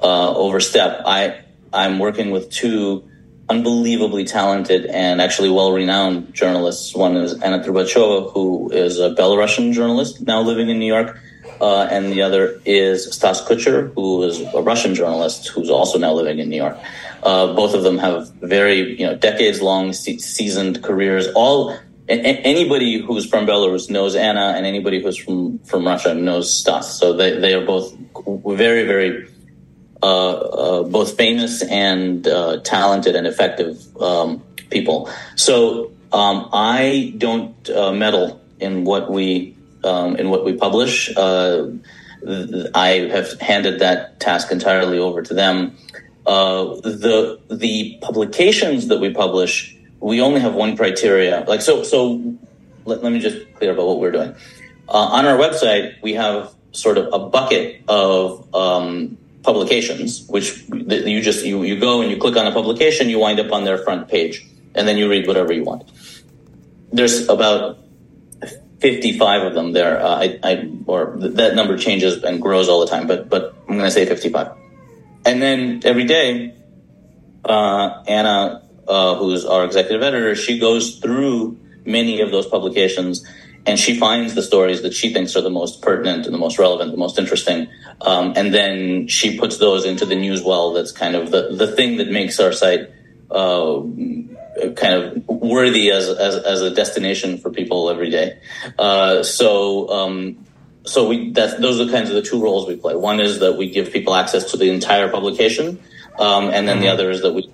uh, 0.02 0.34
overstep. 0.36 1.02
I 1.06 1.40
I'm 1.72 1.98
working 1.98 2.30
with 2.30 2.50
two 2.50 3.08
unbelievably 3.48 4.24
talented 4.24 4.84
and 4.86 5.20
actually 5.20 5.48
well-renowned 5.48 6.34
journalists. 6.34 6.94
One 6.94 7.16
is 7.16 7.40
Anna 7.40 7.58
Trubachova, 7.60 8.32
who 8.32 8.70
is 8.70 8.98
a 8.98 9.14
Belarusian 9.14 9.72
journalist 9.72 10.20
now 10.20 10.42
living 10.42 10.68
in 10.68 10.78
New 10.78 10.86
York, 10.86 11.18
uh, 11.60 11.88
and 11.90 12.12
the 12.12 12.22
other 12.22 12.60
is 12.64 13.12
Stas 13.12 13.40
Kucher, 13.42 13.92
who 13.94 14.22
is 14.24 14.40
a 14.40 14.62
Russian 14.62 14.94
journalist 14.94 15.48
who's 15.48 15.70
also 15.70 15.98
now 15.98 16.12
living 16.12 16.38
in 16.38 16.48
New 16.48 16.56
York. 16.56 16.76
Uh, 17.22 17.54
both 17.54 17.74
of 17.74 17.82
them 17.82 17.98
have 17.98 18.30
very, 18.40 18.98
you 18.98 19.06
know, 19.06 19.14
decades-long 19.14 19.92
se- 19.92 20.18
seasoned 20.18 20.82
careers. 20.82 21.28
All 21.34 21.76
anybody 22.08 23.00
who's 23.00 23.26
from 23.26 23.46
Belarus 23.46 23.88
knows 23.88 24.16
Anna, 24.16 24.54
and 24.56 24.66
anybody 24.66 25.00
who's 25.02 25.16
from 25.16 25.58
from 25.60 25.86
Russia 25.86 26.14
knows 26.14 26.52
Stas. 26.52 26.98
So 26.98 27.12
they 27.12 27.38
they 27.38 27.54
are 27.54 27.64
both 27.64 27.94
very 28.44 28.84
very 28.84 29.28
uh, 30.02 30.32
uh, 30.32 30.82
both 30.82 31.16
famous 31.16 31.62
and 31.62 32.26
uh, 32.26 32.58
talented 32.64 33.14
and 33.14 33.26
effective 33.26 33.78
um, 34.02 34.42
people. 34.68 35.08
So 35.36 35.92
um, 36.12 36.48
I 36.52 37.14
don't 37.18 37.70
uh, 37.70 37.92
meddle 37.92 38.40
in 38.58 38.84
what 38.84 39.12
we 39.12 39.56
um, 39.84 40.16
in 40.16 40.30
what 40.30 40.44
we 40.44 40.54
publish. 40.54 41.14
Uh, 41.16 41.68
I 42.74 43.08
have 43.10 43.40
handed 43.40 43.80
that 43.80 44.20
task 44.20 44.52
entirely 44.52 44.98
over 44.98 45.22
to 45.22 45.34
them. 45.34 45.76
Uh, 46.26 46.76
the 46.82 47.40
the 47.50 47.98
publications 48.00 48.88
that 48.88 49.00
we 49.00 49.12
publish, 49.12 49.76
we 50.00 50.20
only 50.20 50.40
have 50.40 50.54
one 50.54 50.76
criteria. 50.76 51.44
Like 51.48 51.62
so, 51.62 51.82
so 51.82 52.36
let, 52.84 53.02
let 53.02 53.12
me 53.12 53.18
just 53.18 53.52
clear 53.54 53.72
about 53.72 53.86
what 53.86 53.98
we're 53.98 54.12
doing. 54.12 54.34
on 54.88 55.26
our 55.26 55.36
website, 55.36 56.00
we 56.02 56.14
have 56.14 56.54
sort 56.72 56.98
of 56.98 57.12
a 57.12 57.18
bucket 57.18 57.82
of 57.88 58.54
um, 58.54 59.18
publications, 59.42 60.26
which 60.28 60.62
you 60.68 61.20
just 61.20 61.44
you 61.44 61.62
you 61.62 61.78
go 61.78 62.02
and 62.02 62.10
you 62.10 62.16
click 62.16 62.36
on 62.36 62.46
a 62.46 62.52
publication, 62.52 63.08
you 63.08 63.18
wind 63.18 63.40
up 63.40 63.52
on 63.52 63.64
their 63.64 63.78
front 63.78 64.08
page, 64.08 64.46
and 64.74 64.86
then 64.86 64.96
you 64.96 65.08
read 65.08 65.26
whatever 65.26 65.52
you 65.52 65.64
want. 65.64 65.90
There's 66.92 67.28
about 67.28 67.78
55 68.82 69.42
of 69.42 69.54
them 69.54 69.72
there. 69.72 70.02
Uh, 70.02 70.16
I, 70.16 70.38
I 70.42 70.70
or 70.86 71.16
that 71.18 71.54
number 71.54 71.78
changes 71.78 72.22
and 72.24 72.42
grows 72.42 72.68
all 72.68 72.80
the 72.80 72.88
time, 72.88 73.06
but 73.06 73.28
but 73.28 73.54
I'm 73.68 73.78
going 73.78 73.86
to 73.86 73.90
say 73.90 74.04
55. 74.04 74.50
And 75.24 75.40
then 75.40 75.80
every 75.84 76.04
day, 76.04 76.54
uh, 77.44 78.02
Anna, 78.08 78.62
uh, 78.88 79.14
who's 79.14 79.44
our 79.44 79.64
executive 79.64 80.02
editor, 80.02 80.34
she 80.34 80.58
goes 80.58 80.98
through 80.98 81.56
many 81.84 82.20
of 82.20 82.32
those 82.32 82.46
publications 82.46 83.24
and 83.64 83.78
she 83.78 83.96
finds 83.96 84.34
the 84.34 84.42
stories 84.42 84.82
that 84.82 84.92
she 84.92 85.12
thinks 85.12 85.36
are 85.36 85.40
the 85.40 85.50
most 85.50 85.82
pertinent 85.82 86.26
and 86.26 86.34
the 86.34 86.38
most 86.38 86.58
relevant, 86.58 86.90
the 86.90 86.96
most 86.96 87.16
interesting, 87.16 87.68
um, 88.00 88.32
and 88.34 88.52
then 88.52 89.06
she 89.06 89.38
puts 89.38 89.58
those 89.58 89.84
into 89.84 90.04
the 90.04 90.16
news 90.16 90.42
well. 90.42 90.72
That's 90.72 90.90
kind 90.90 91.14
of 91.14 91.30
the 91.30 91.54
the 91.54 91.68
thing 91.68 91.98
that 91.98 92.10
makes 92.10 92.40
our 92.40 92.50
site 92.50 92.90
uh, 93.30 93.80
kind 94.76 94.94
of 94.94 95.28
worthy 95.28 95.90
as, 95.90 96.08
as 96.08 96.36
as 96.36 96.60
a 96.60 96.70
destination 96.74 97.38
for 97.38 97.50
people 97.50 97.90
every 97.90 98.10
day. 98.10 98.38
Uh, 98.78 99.22
so. 99.22 99.88
Um, 99.88 100.46
so 100.84 101.06
we 101.06 101.30
that's 101.30 101.54
those 101.60 101.80
are 101.80 101.88
kinds 101.88 102.08
of 102.08 102.16
the 102.16 102.22
two 102.22 102.42
roles 102.42 102.66
we 102.66 102.74
play. 102.74 102.96
One 102.96 103.20
is 103.20 103.38
that 103.38 103.56
we 103.56 103.70
give 103.70 103.92
people 103.92 104.16
access 104.16 104.50
to 104.50 104.56
the 104.56 104.68
entire 104.68 105.08
publication, 105.08 105.80
um, 106.18 106.46
and 106.48 106.66
then 106.66 106.78
mm-hmm. 106.78 106.80
the 106.80 106.88
other 106.88 107.08
is 107.08 107.22
that 107.22 107.34
we 107.34 107.48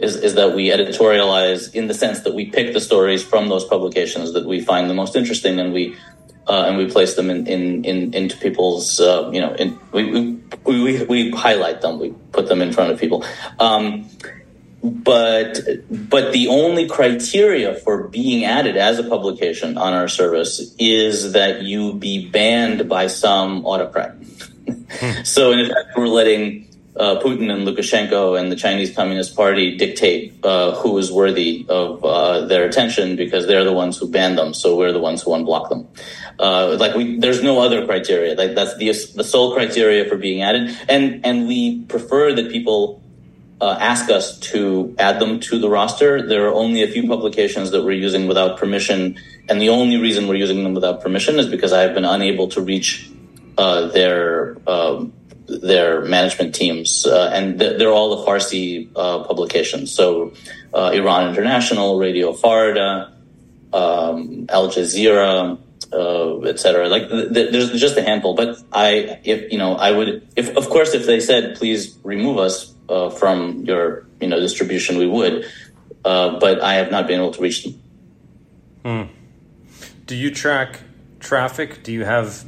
is, 0.00 0.16
is 0.16 0.34
that 0.34 0.54
we 0.54 0.68
editorialize 0.68 1.74
in 1.74 1.86
the 1.86 1.94
sense 1.94 2.20
that 2.20 2.34
we 2.34 2.46
pick 2.46 2.72
the 2.72 2.80
stories 2.80 3.22
from 3.22 3.48
those 3.48 3.64
publications 3.64 4.32
that 4.32 4.46
we 4.46 4.60
find 4.60 4.88
the 4.88 4.94
most 4.94 5.14
interesting 5.14 5.60
and 5.60 5.72
we 5.72 5.96
uh, 6.48 6.64
and 6.66 6.78
we 6.78 6.90
place 6.90 7.14
them 7.14 7.30
in, 7.30 7.46
in, 7.46 7.84
in 7.84 8.14
into 8.14 8.36
people's 8.38 8.98
uh, 8.98 9.30
you 9.32 9.40
know 9.40 9.54
in, 9.54 9.78
we, 9.92 10.10
we, 10.10 10.40
we, 10.64 11.04
we 11.04 11.30
highlight 11.32 11.80
them 11.82 11.98
we 11.98 12.10
put 12.32 12.48
them 12.48 12.62
in 12.62 12.72
front 12.72 12.90
of 12.90 12.98
people 12.98 13.24
um, 13.58 14.08
but 14.82 15.60
but 15.90 16.32
the 16.32 16.48
only 16.48 16.88
criteria 16.88 17.74
for 17.74 18.08
being 18.08 18.44
added 18.44 18.76
as 18.76 18.98
a 18.98 19.02
publication 19.02 19.76
on 19.76 19.92
our 19.92 20.08
service 20.08 20.74
is 20.78 21.32
that 21.32 21.62
you 21.62 21.94
be 21.94 22.28
banned 22.28 22.88
by 22.88 23.06
some 23.06 23.64
autocrat 23.66 24.12
hmm. 24.14 25.22
so 25.22 25.52
in 25.52 25.60
effect 25.60 25.96
we're 25.96 26.06
letting 26.06 26.66
uh, 26.96 27.18
Putin 27.20 27.50
and 27.50 27.66
Lukashenko 27.66 28.38
and 28.38 28.52
the 28.52 28.56
Chinese 28.56 28.94
Communist 28.94 29.34
Party 29.34 29.76
dictate 29.76 30.34
uh, 30.44 30.74
who 30.74 30.98
is 30.98 31.10
worthy 31.10 31.64
of 31.68 32.04
uh, 32.04 32.44
their 32.46 32.66
attention 32.66 33.16
because 33.16 33.46
they're 33.46 33.64
the 33.64 33.72
ones 33.72 33.96
who 33.96 34.08
ban 34.08 34.36
them. 34.36 34.52
So 34.52 34.76
we're 34.76 34.92
the 34.92 34.98
ones 35.00 35.22
who 35.22 35.30
unblock 35.30 35.70
them. 35.70 35.88
Uh, 36.38 36.76
like 36.78 36.94
we, 36.94 37.18
there's 37.18 37.42
no 37.42 37.60
other 37.60 37.86
criteria. 37.86 38.34
Like 38.34 38.54
that's 38.54 38.76
the 38.76 38.88
the 39.14 39.24
sole 39.24 39.54
criteria 39.54 40.04
for 40.04 40.16
being 40.16 40.42
added, 40.42 40.76
and 40.88 41.24
and 41.24 41.46
we 41.46 41.82
prefer 41.84 42.34
that 42.34 42.50
people. 42.50 43.02
Uh, 43.60 43.76
ask 43.78 44.08
us 44.08 44.38
to 44.38 44.94
add 44.98 45.20
them 45.20 45.38
to 45.38 45.58
the 45.58 45.68
roster. 45.68 46.26
There 46.26 46.46
are 46.48 46.54
only 46.54 46.82
a 46.82 46.88
few 46.88 47.06
publications 47.06 47.70
that 47.72 47.84
we're 47.84 47.92
using 47.92 48.26
without 48.26 48.56
permission, 48.56 49.18
and 49.50 49.60
the 49.60 49.68
only 49.68 49.98
reason 49.98 50.28
we're 50.28 50.36
using 50.36 50.64
them 50.64 50.72
without 50.72 51.02
permission 51.02 51.38
is 51.38 51.46
because 51.46 51.72
I 51.72 51.82
have 51.82 51.92
been 51.92 52.06
unable 52.06 52.48
to 52.48 52.62
reach 52.62 53.10
uh, 53.58 53.88
their 53.88 54.56
um, 54.66 55.12
their 55.46 56.02
management 56.02 56.54
teams, 56.54 57.04
uh, 57.04 57.30
and 57.34 57.58
th- 57.58 57.78
they're 57.78 57.92
all 57.92 58.16
the 58.16 58.24
Farsi 58.24 58.88
uh, 58.96 59.24
publications. 59.24 59.92
So, 59.92 60.32
uh, 60.72 60.92
Iran 60.94 61.28
International, 61.28 61.98
Radio 61.98 62.32
Farda, 62.32 63.12
um, 63.72 64.46
Al 64.48 64.68
Jazeera, 64.68 65.58
uh, 65.92 66.40
etc. 66.42 66.88
Like, 66.88 67.08
th- 67.08 67.32
th- 67.32 67.52
there's 67.52 67.72
just 67.80 67.96
a 67.96 68.02
handful. 68.02 68.34
But 68.34 68.58
I, 68.72 69.20
if 69.24 69.52
you 69.52 69.58
know, 69.58 69.74
I 69.74 69.90
would, 69.90 70.28
if 70.36 70.56
of 70.56 70.68
course, 70.68 70.94
if 70.94 71.06
they 71.06 71.20
said 71.20 71.56
please 71.56 71.98
remove 72.02 72.38
us 72.38 72.74
uh, 72.88 73.10
from 73.10 73.64
your, 73.64 74.06
you 74.20 74.28
know, 74.28 74.40
distribution, 74.40 74.98
we 74.98 75.06
would. 75.06 75.46
Uh, 76.04 76.38
but 76.38 76.60
I 76.62 76.74
have 76.74 76.90
not 76.90 77.06
been 77.06 77.20
able 77.20 77.32
to 77.32 77.42
reach 77.42 77.64
them. 77.64 77.82
Hmm. 78.84 79.12
Do 80.06 80.16
you 80.16 80.30
track 80.30 80.80
traffic 81.20 81.82
do 81.82 81.92
you 81.92 82.04
have 82.04 82.46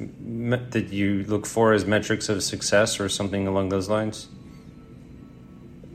that 0.71 0.89
you 0.91 1.25
look 1.25 1.47
for 1.47 1.75
as 1.75 1.85
metrics 1.85 2.29
of 2.29 2.43
success 2.43 2.99
or 2.99 3.09
something 3.09 3.47
along 3.47 3.69
those 3.69 3.89
lines? 3.89 4.29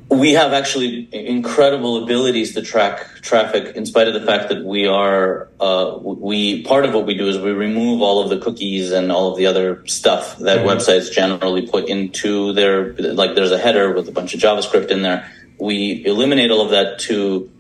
We 0.09 0.33
have 0.33 0.53
actually 0.53 1.09
incredible 1.11 2.01
abilities 2.03 2.53
to 2.53 2.61
track 2.61 3.05
traffic, 3.21 3.75
in 3.75 3.85
spite 3.85 4.07
of 4.07 4.13
the 4.13 4.25
fact 4.25 4.47
that 4.49 4.63
we 4.63 4.87
are 4.87 5.49
uh, 5.59 5.97
we 6.01 6.63
part 6.63 6.85
of 6.85 6.93
what 6.93 7.05
we 7.05 7.13
do 7.13 7.27
is 7.27 7.37
we 7.37 7.51
remove 7.51 8.01
all 8.01 8.23
of 8.23 8.29
the 8.29 8.39
cookies 8.39 8.91
and 8.91 9.11
all 9.11 9.31
of 9.31 9.37
the 9.37 9.47
other 9.47 9.85
stuff 9.85 10.37
that 10.39 10.59
mm-hmm. 10.59 10.69
websites 10.69 11.11
generally 11.11 11.67
put 11.67 11.89
into 11.89 12.53
their 12.53 12.93
like. 12.93 13.35
There's 13.35 13.51
a 13.51 13.57
header 13.57 13.91
with 13.91 14.07
a 14.07 14.13
bunch 14.13 14.33
of 14.33 14.39
JavaScript 14.39 14.91
in 14.91 15.01
there. 15.01 15.29
We 15.59 16.05
eliminate 16.05 16.51
all 16.51 16.61
of 16.61 16.71
that 16.71 16.99
to 16.99 17.51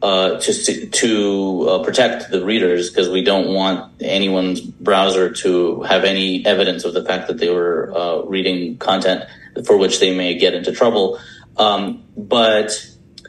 uh, 0.00 0.38
to 0.38 0.86
to 0.86 1.68
uh, 1.68 1.82
protect 1.82 2.30
the 2.30 2.44
readers 2.44 2.90
because 2.90 3.08
we 3.08 3.22
don't 3.22 3.52
want 3.52 3.92
anyone's 4.00 4.60
browser 4.60 5.32
to 5.32 5.82
have 5.82 6.04
any 6.04 6.46
evidence 6.46 6.84
of 6.84 6.94
the 6.94 7.04
fact 7.04 7.26
that 7.26 7.38
they 7.38 7.50
were 7.50 7.92
uh, 7.96 8.22
reading 8.22 8.78
content 8.78 9.24
for 9.64 9.76
which 9.76 9.98
they 9.98 10.16
may 10.16 10.38
get 10.38 10.54
into 10.54 10.70
trouble. 10.70 11.18
Um, 11.58 12.04
but 12.16 12.70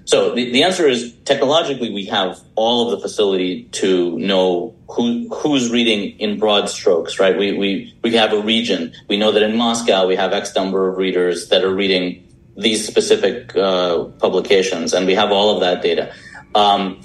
so 0.06 0.34
the, 0.34 0.52
the 0.52 0.64
answer 0.64 0.88
is 0.88 1.14
technologically 1.26 1.92
we 1.92 2.06
have 2.06 2.40
all 2.56 2.86
of 2.86 2.92
the 2.92 3.00
facility 3.00 3.66
to 3.74 4.18
know 4.18 4.76
who 4.88 5.30
who's 5.30 5.70
reading 5.72 6.20
in 6.20 6.40
broad 6.40 6.70
strokes, 6.70 7.20
right? 7.20 7.38
We 7.38 7.58
we 7.58 7.96
we 8.04 8.16
have 8.16 8.34
a 8.34 8.42
region. 8.42 8.94
We 9.08 9.18
know 9.18 9.32
that 9.32 9.44
in 9.44 9.56
Moscow 9.56 10.08
we 10.08 10.16
have 10.16 10.34
X 10.34 10.56
number 10.56 10.90
of 10.90 10.98
readers 10.98 11.50
that 11.50 11.64
are 11.64 11.74
reading 11.74 12.28
these 12.58 12.86
specific 12.86 13.56
uh, 13.56 14.06
publications, 14.20 14.94
and 14.94 15.06
we 15.06 15.16
have 15.16 15.32
all 15.32 15.56
of 15.56 15.62
that 15.62 15.82
data. 15.82 16.14
Um, 16.56 17.02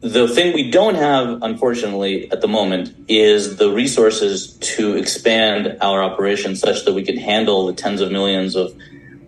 the 0.00 0.28
thing 0.28 0.52
we 0.52 0.70
don't 0.70 0.96
have, 0.96 1.42
unfortunately, 1.42 2.30
at 2.30 2.42
the 2.42 2.46
moment 2.46 2.94
is 3.08 3.56
the 3.56 3.70
resources 3.70 4.52
to 4.76 4.96
expand 4.96 5.78
our 5.80 6.02
operation 6.02 6.56
such 6.56 6.84
that 6.84 6.92
we 6.92 7.02
can 7.02 7.16
handle 7.16 7.64
the 7.64 7.72
tens 7.72 8.02
of 8.02 8.12
millions 8.12 8.54
of 8.54 8.76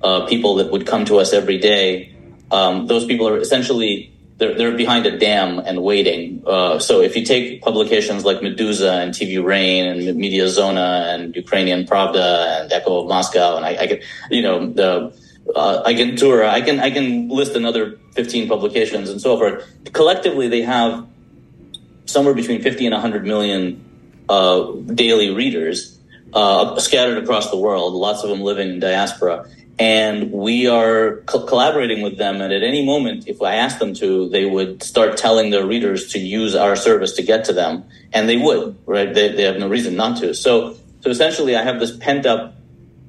uh, 0.03 0.26
people 0.26 0.57
that 0.57 0.70
would 0.70 0.86
come 0.86 1.05
to 1.07 1.18
us 1.18 1.32
every 1.32 1.59
day. 1.59 2.14
Um, 2.51 2.86
those 2.86 3.05
people 3.07 3.28
are 3.28 3.38
essentially 3.38 4.12
they're, 4.38 4.55
they're 4.55 4.76
behind 4.76 5.07
a 5.07 5.18
dam 5.18 5.59
and 5.59 5.82
waiting. 5.82 6.42
Uh, 6.47 6.78
so 6.78 7.01
if 7.01 7.16
you 7.16 7.24
take 7.24 7.62
publications 7.62 8.24
like 8.24 8.40
Meduza 8.40 9.03
and 9.03 9.12
TV 9.12 9.42
Rain 9.42 9.86
and 9.86 10.01
Mediazona 10.18 11.14
and 11.14 11.34
Ukrainian 11.34 11.86
Pravda 11.86 12.61
and 12.61 12.72
Echo 12.72 13.01
of 13.01 13.09
Moscow 13.09 13.57
and 13.57 13.64
I, 13.64 13.70
I 13.70 14.01
you 14.30 14.42
know, 14.42 14.70
the 14.70 15.16
uh, 15.55 15.82
Agentura. 15.84 16.49
I 16.49 16.61
can 16.61 16.80
I 16.80 16.90
can 16.90 17.28
list 17.28 17.55
another 17.55 17.99
15 18.12 18.49
publications 18.49 19.09
and 19.11 19.20
so 19.20 19.36
forth. 19.36 19.64
Collectively, 19.92 20.49
they 20.49 20.62
have 20.62 21.07
somewhere 22.07 22.34
between 22.34 22.62
50 22.62 22.86
and 22.86 22.92
100 22.92 23.24
million 23.24 23.84
uh, 24.28 24.72
daily 24.94 25.30
readers 25.30 25.99
uh, 26.32 26.78
scattered 26.78 27.22
across 27.22 27.51
the 27.51 27.57
world, 27.57 27.94
lots 27.94 28.22
of 28.22 28.30
them 28.30 28.40
living 28.40 28.70
in 28.70 28.80
diaspora. 28.80 29.47
And 29.79 30.33
we 30.33 30.66
are 30.68 31.16
co- 31.27 31.45
collaborating 31.45 32.01
with 32.01 32.16
them. 32.16 32.41
And 32.41 32.53
at 32.53 32.62
any 32.62 32.85
moment, 32.85 33.29
if 33.29 33.43
I 33.43 33.57
ask 33.57 33.79
them 33.79 33.93
to, 33.95 34.29
they 34.31 34.47
would 34.47 34.83
start 34.83 35.18
telling 35.18 35.51
their 35.51 35.66
readers 35.66 36.12
to 36.12 36.18
use 36.18 36.55
our 36.55 36.77
service 36.77 37.12
to 37.14 37.22
get 37.22 37.45
to 37.47 37.53
them. 37.53 37.85
And 38.12 38.29
they 38.29 38.39
would, 38.39 38.79
right? 38.87 39.12
They, 39.12 39.29
they 39.29 39.43
have 39.43 39.59
no 39.59 39.68
reason 39.68 39.95
not 39.95 40.18
to. 40.20 40.33
So, 40.35 40.79
so 41.03 41.11
essentially, 41.11 41.57
I 41.57 41.62
have 41.62 41.79
this 41.79 41.95
pent 41.95 42.24
up 42.24 42.55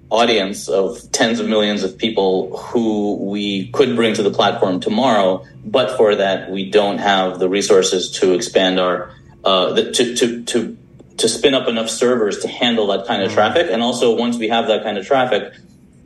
audience 0.10 0.68
of 0.70 1.10
tens 1.12 1.40
of 1.40 1.48
millions 1.48 1.84
of 1.84 1.98
people 1.98 2.58
who 2.58 3.16
we 3.16 3.70
could 3.72 3.96
bring 3.96 4.14
to 4.16 4.24
the 4.24 4.32
platform 4.32 4.80
tomorrow. 4.80 5.46
But 5.66 5.98
for 5.98 6.16
that, 6.16 6.52
we 6.52 6.70
don't 6.70 6.98
have 6.98 7.40
the 7.40 7.50
resources 7.50 8.12
to 8.20 8.34
expand 8.34 8.80
our, 8.80 9.12
uh, 9.44 9.74
the, 9.74 9.92
to, 9.92 10.16
to, 10.16 10.44
to, 10.44 10.78
to 11.18 11.30
spin 11.30 11.54
up 11.54 11.68
enough 11.68 11.90
servers 11.90 12.40
to 12.40 12.48
handle 12.48 12.88
that 12.88 13.08
kind 13.08 13.22
of 13.22 13.30
mm-hmm. 13.30 13.36
traffic. 13.36 13.68
And 13.72 13.82
also, 13.82 14.16
once 14.16 14.38
we 14.38 14.50
have 14.50 14.68
that 14.68 14.84
kind 14.84 14.98
of 14.98 15.08
traffic, 15.08 15.54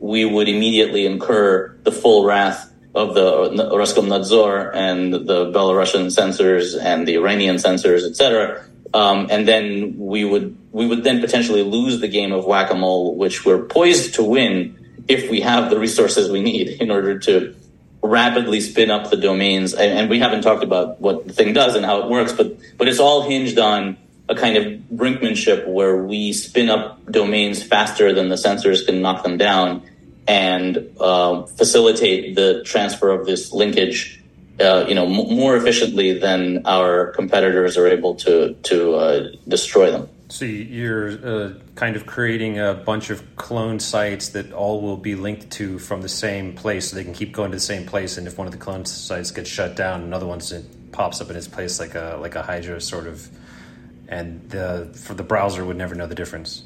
we 0.02 0.24
would 0.24 0.48
immediately 0.48 1.06
incur 1.06 1.74
the 1.84 1.92
full 1.92 2.24
wrath 2.24 2.70
of 2.94 3.14
the 3.14 3.50
Roskomnadzor 3.72 4.74
and 4.74 5.14
the 5.14 5.46
Belarusian 5.46 6.10
censors 6.10 6.74
and 6.74 7.06
the 7.06 7.14
Iranian 7.14 7.58
censors, 7.58 8.04
etc. 8.04 8.66
Um, 8.92 9.28
and 9.30 9.46
then 9.46 9.96
we 9.96 10.24
would 10.24 10.58
we 10.72 10.86
would 10.86 11.04
then 11.04 11.20
potentially 11.20 11.62
lose 11.62 12.00
the 12.00 12.08
game 12.08 12.32
of 12.32 12.44
whack 12.44 12.70
a 12.70 12.74
mole, 12.74 13.14
which 13.14 13.46
we're 13.46 13.64
poised 13.64 14.14
to 14.14 14.24
win 14.24 14.76
if 15.06 15.30
we 15.30 15.40
have 15.40 15.70
the 15.70 15.78
resources 15.78 16.30
we 16.30 16.42
need 16.42 16.68
in 16.80 16.90
order 16.90 17.18
to 17.20 17.54
rapidly 18.02 18.60
spin 18.60 18.90
up 18.90 19.08
the 19.08 19.16
domains. 19.16 19.72
And, 19.72 19.98
and 19.98 20.10
we 20.10 20.18
haven't 20.18 20.42
talked 20.42 20.64
about 20.64 21.00
what 21.00 21.28
the 21.28 21.32
thing 21.32 21.52
does 21.52 21.76
and 21.76 21.86
how 21.86 22.02
it 22.02 22.08
works, 22.10 22.32
but 22.32 22.56
but 22.76 22.88
it's 22.88 22.98
all 22.98 23.22
hinged 23.22 23.58
on 23.58 23.96
a 24.28 24.34
kind 24.34 24.56
of 24.56 24.64
brinkmanship 24.92 25.66
where 25.66 25.96
we 25.96 26.32
spin 26.32 26.68
up 26.68 27.04
domains 27.10 27.62
faster 27.62 28.12
than 28.12 28.28
the 28.28 28.36
censors 28.36 28.84
can 28.84 29.00
knock 29.00 29.22
them 29.22 29.36
down 29.36 29.82
and 30.32 30.90
uh, 30.98 31.42
facilitate 31.60 32.34
the 32.36 32.62
transfer 32.64 33.10
of 33.10 33.26
this 33.26 33.52
linkage, 33.52 34.18
uh, 34.60 34.86
you 34.88 34.94
know, 34.94 35.04
m- 35.04 35.36
more 35.36 35.54
efficiently 35.56 36.18
than 36.18 36.64
our 36.64 37.12
competitors 37.12 37.76
are 37.76 37.86
able 37.86 38.14
to 38.14 38.54
to 38.70 38.94
uh, 38.94 39.28
destroy 39.46 39.90
them. 39.90 40.08
So 40.28 40.46
you're 40.46 41.10
uh, 41.10 41.52
kind 41.74 41.94
of 41.94 42.06
creating 42.06 42.58
a 42.58 42.72
bunch 42.72 43.10
of 43.10 43.18
clone 43.36 43.78
sites 43.78 44.30
that 44.30 44.50
all 44.54 44.80
will 44.80 44.96
be 44.96 45.14
linked 45.14 45.50
to 45.58 45.78
from 45.78 46.00
the 46.00 46.08
same 46.08 46.54
place, 46.54 46.88
so 46.88 46.96
they 46.96 47.04
can 47.04 47.12
keep 47.12 47.32
going 47.32 47.50
to 47.50 47.56
the 47.56 47.68
same 47.74 47.84
place. 47.84 48.16
And 48.16 48.26
if 48.26 48.38
one 48.38 48.46
of 48.46 48.52
the 48.52 48.62
clone 48.66 48.86
sites 48.86 49.30
gets 49.30 49.50
shut 49.50 49.76
down, 49.76 50.00
another 50.02 50.26
one 50.26 50.40
pops 50.92 51.20
up 51.20 51.28
in 51.28 51.36
its 51.36 51.48
place, 51.48 51.78
like 51.78 51.94
a 51.94 52.16
like 52.24 52.36
a 52.36 52.42
Hydra 52.42 52.80
sort 52.80 53.06
of, 53.06 53.28
and 54.08 54.48
the 54.48 54.88
for 55.04 55.12
the 55.12 55.26
browser 55.32 55.62
would 55.66 55.76
never 55.76 55.94
know 55.94 56.06
the 56.06 56.20
difference. 56.22 56.62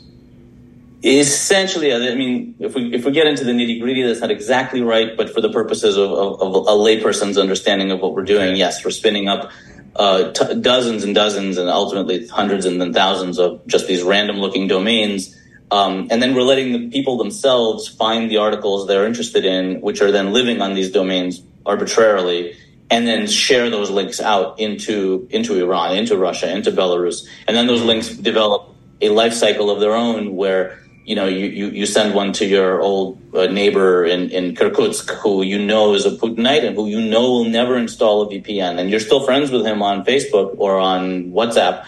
Essentially, 1.04 1.92
I 1.92 2.14
mean, 2.14 2.54
if 2.58 2.74
we 2.74 2.94
if 2.94 3.04
we 3.04 3.12
get 3.12 3.26
into 3.26 3.44
the 3.44 3.52
nitty 3.52 3.80
gritty, 3.80 4.02
that's 4.02 4.20
not 4.20 4.30
exactly 4.30 4.80
right. 4.80 5.16
But 5.16 5.32
for 5.32 5.40
the 5.40 5.50
purposes 5.50 5.96
of, 5.96 6.10
of, 6.10 6.40
of 6.40 6.54
a 6.66 6.70
layperson's 6.70 7.36
understanding 7.36 7.90
of 7.90 8.00
what 8.00 8.14
we're 8.14 8.24
doing, 8.24 8.56
yes, 8.56 8.84
we're 8.84 8.90
spinning 8.90 9.28
up 9.28 9.50
uh, 9.94 10.32
t- 10.32 10.60
dozens 10.60 11.04
and 11.04 11.14
dozens, 11.14 11.58
and 11.58 11.68
ultimately 11.68 12.26
hundreds 12.28 12.64
and 12.64 12.80
then 12.80 12.94
thousands 12.94 13.38
of 13.38 13.66
just 13.66 13.86
these 13.86 14.02
random 14.02 14.36
looking 14.36 14.68
domains. 14.68 15.36
Um, 15.70 16.08
and 16.10 16.22
then 16.22 16.34
we're 16.34 16.42
letting 16.42 16.72
the 16.72 16.90
people 16.90 17.18
themselves 17.18 17.88
find 17.88 18.30
the 18.30 18.38
articles 18.38 18.86
they're 18.86 19.06
interested 19.06 19.44
in, 19.44 19.80
which 19.82 20.00
are 20.00 20.12
then 20.12 20.32
living 20.32 20.62
on 20.62 20.74
these 20.74 20.90
domains 20.90 21.42
arbitrarily, 21.66 22.56
and 22.88 23.06
then 23.06 23.26
share 23.26 23.68
those 23.68 23.90
links 23.90 24.20
out 24.20 24.58
into 24.58 25.28
into 25.30 25.62
Iran, 25.62 25.96
into 25.96 26.16
Russia, 26.16 26.50
into 26.50 26.72
Belarus, 26.72 27.26
and 27.46 27.56
then 27.56 27.66
those 27.66 27.82
links 27.82 28.08
develop 28.08 28.74
a 29.00 29.10
life 29.10 29.34
cycle 29.34 29.70
of 29.70 29.80
their 29.80 29.94
own 29.94 30.36
where 30.36 30.80
you 31.06 31.14
know, 31.14 31.26
you, 31.26 31.46
you, 31.46 31.70
you 31.70 31.86
send 31.86 32.14
one 32.14 32.32
to 32.32 32.44
your 32.44 32.80
old 32.80 33.22
uh, 33.32 33.46
neighbor 33.46 34.04
in, 34.04 34.28
in 34.30 34.56
Irkutsk 34.56 35.08
who 35.22 35.42
you 35.42 35.56
know 35.56 35.94
is 35.94 36.04
a 36.04 36.10
Putinite 36.10 36.66
and 36.66 36.74
who 36.74 36.88
you 36.88 37.00
know 37.00 37.30
will 37.30 37.44
never 37.44 37.78
install 37.78 38.22
a 38.22 38.26
VPN. 38.26 38.80
And 38.80 38.90
you're 38.90 38.98
still 38.98 39.24
friends 39.24 39.52
with 39.52 39.64
him 39.64 39.82
on 39.82 40.04
Facebook 40.04 40.56
or 40.58 40.78
on 40.78 41.30
WhatsApp. 41.30 41.86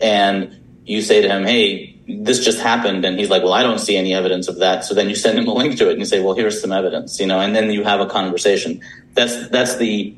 And 0.00 0.60
you 0.84 1.00
say 1.00 1.22
to 1.22 1.28
him, 1.28 1.44
hey, 1.44 1.98
this 2.06 2.44
just 2.44 2.60
happened. 2.60 3.06
And 3.06 3.18
he's 3.18 3.30
like, 3.30 3.42
well, 3.42 3.54
I 3.54 3.62
don't 3.62 3.78
see 3.78 3.96
any 3.96 4.12
evidence 4.12 4.48
of 4.48 4.58
that. 4.58 4.84
So 4.84 4.94
then 4.94 5.08
you 5.08 5.16
send 5.16 5.38
him 5.38 5.48
a 5.48 5.54
link 5.54 5.78
to 5.78 5.88
it 5.88 5.92
and 5.92 6.00
you 6.00 6.04
say, 6.04 6.20
well, 6.20 6.34
here's 6.34 6.60
some 6.60 6.70
evidence, 6.70 7.18
you 7.18 7.26
know, 7.26 7.40
and 7.40 7.56
then 7.56 7.70
you 7.70 7.84
have 7.84 8.00
a 8.00 8.06
conversation. 8.06 8.82
That's, 9.14 9.48
that's 9.48 9.76
the, 9.78 10.14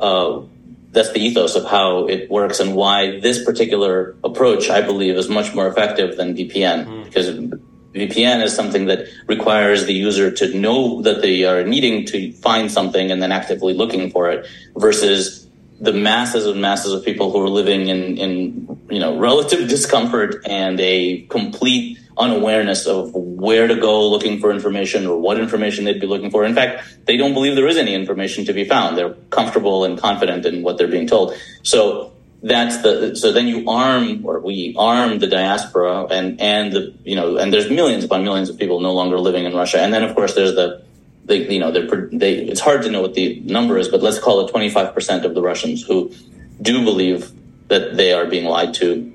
uh, 0.00 0.40
that's 0.92 1.12
the 1.12 1.20
ethos 1.20 1.56
of 1.56 1.66
how 1.66 2.06
it 2.06 2.30
works 2.30 2.58
and 2.58 2.74
why 2.74 3.20
this 3.20 3.44
particular 3.44 4.16
approach, 4.24 4.70
I 4.70 4.80
believe, 4.80 5.16
is 5.16 5.28
much 5.28 5.54
more 5.54 5.66
effective 5.68 6.16
than 6.16 6.34
VPN 6.34 6.86
mm. 6.86 7.04
because 7.04 7.28
VPN 7.94 8.42
is 8.42 8.54
something 8.54 8.86
that 8.86 9.06
requires 9.26 9.84
the 9.86 9.92
user 9.92 10.30
to 10.30 10.58
know 10.58 11.02
that 11.02 11.20
they 11.20 11.44
are 11.44 11.62
needing 11.64 12.06
to 12.06 12.32
find 12.32 12.70
something 12.70 13.10
and 13.10 13.22
then 13.22 13.32
actively 13.32 13.74
looking 13.74 14.10
for 14.10 14.30
it 14.30 14.46
versus 14.76 15.46
the 15.80 15.92
masses 15.92 16.46
and 16.46 16.60
masses 16.60 16.92
of 16.92 17.04
people 17.04 17.32
who 17.32 17.42
are 17.42 17.48
living 17.48 17.88
in, 17.88 18.16
in 18.16 18.80
you 18.88 19.00
know 19.00 19.18
relative 19.18 19.68
discomfort 19.76 20.36
and 20.46 20.80
a 20.80 21.22
complete 21.22 21.98
unawareness 22.18 22.86
of 22.86 23.12
where 23.14 23.66
to 23.66 23.74
go 23.74 24.08
looking 24.08 24.38
for 24.38 24.52
information 24.52 25.06
or 25.06 25.18
what 25.18 25.40
information 25.40 25.84
they'd 25.84 26.00
be 26.00 26.06
looking 26.06 26.30
for. 26.30 26.44
In 26.44 26.54
fact, 26.54 26.84
they 27.06 27.16
don't 27.16 27.32
believe 27.34 27.56
there 27.56 27.66
is 27.66 27.78
any 27.78 27.94
information 27.94 28.44
to 28.44 28.52
be 28.52 28.64
found. 28.64 28.96
They're 28.96 29.14
comfortable 29.30 29.84
and 29.84 29.98
confident 29.98 30.44
in 30.44 30.62
what 30.62 30.78
they're 30.78 30.88
being 30.88 31.06
told. 31.06 31.34
So 31.62 32.12
that's 32.42 32.78
the 32.82 33.14
so 33.14 33.32
then 33.32 33.46
you 33.46 33.68
arm 33.68 34.26
or 34.26 34.40
we 34.40 34.74
arm 34.76 35.20
the 35.20 35.28
diaspora 35.28 36.06
and 36.10 36.40
and 36.40 36.72
the 36.72 36.94
you 37.04 37.14
know 37.14 37.36
and 37.36 37.52
there's 37.52 37.70
millions 37.70 38.02
upon 38.04 38.24
millions 38.24 38.48
of 38.48 38.58
people 38.58 38.80
no 38.80 38.92
longer 38.92 39.18
living 39.18 39.44
in 39.44 39.54
Russia. 39.54 39.80
And 39.80 39.94
then 39.94 40.02
of 40.02 40.14
course 40.14 40.34
there's 40.34 40.54
the 40.54 40.82
the 41.24 41.38
you 41.38 41.60
know 41.60 41.70
they 41.70 42.34
it's 42.34 42.60
hard 42.60 42.82
to 42.82 42.90
know 42.90 43.00
what 43.00 43.14
the 43.14 43.40
number 43.40 43.78
is 43.78 43.88
but 43.88 44.02
let's 44.02 44.18
call 44.18 44.46
it 44.46 44.52
25% 44.52 45.24
of 45.24 45.34
the 45.34 45.42
Russians 45.42 45.84
who 45.84 46.12
do 46.60 46.84
believe 46.84 47.30
that 47.68 47.96
they 47.96 48.12
are 48.12 48.26
being 48.26 48.46
lied 48.46 48.74
to 48.74 49.08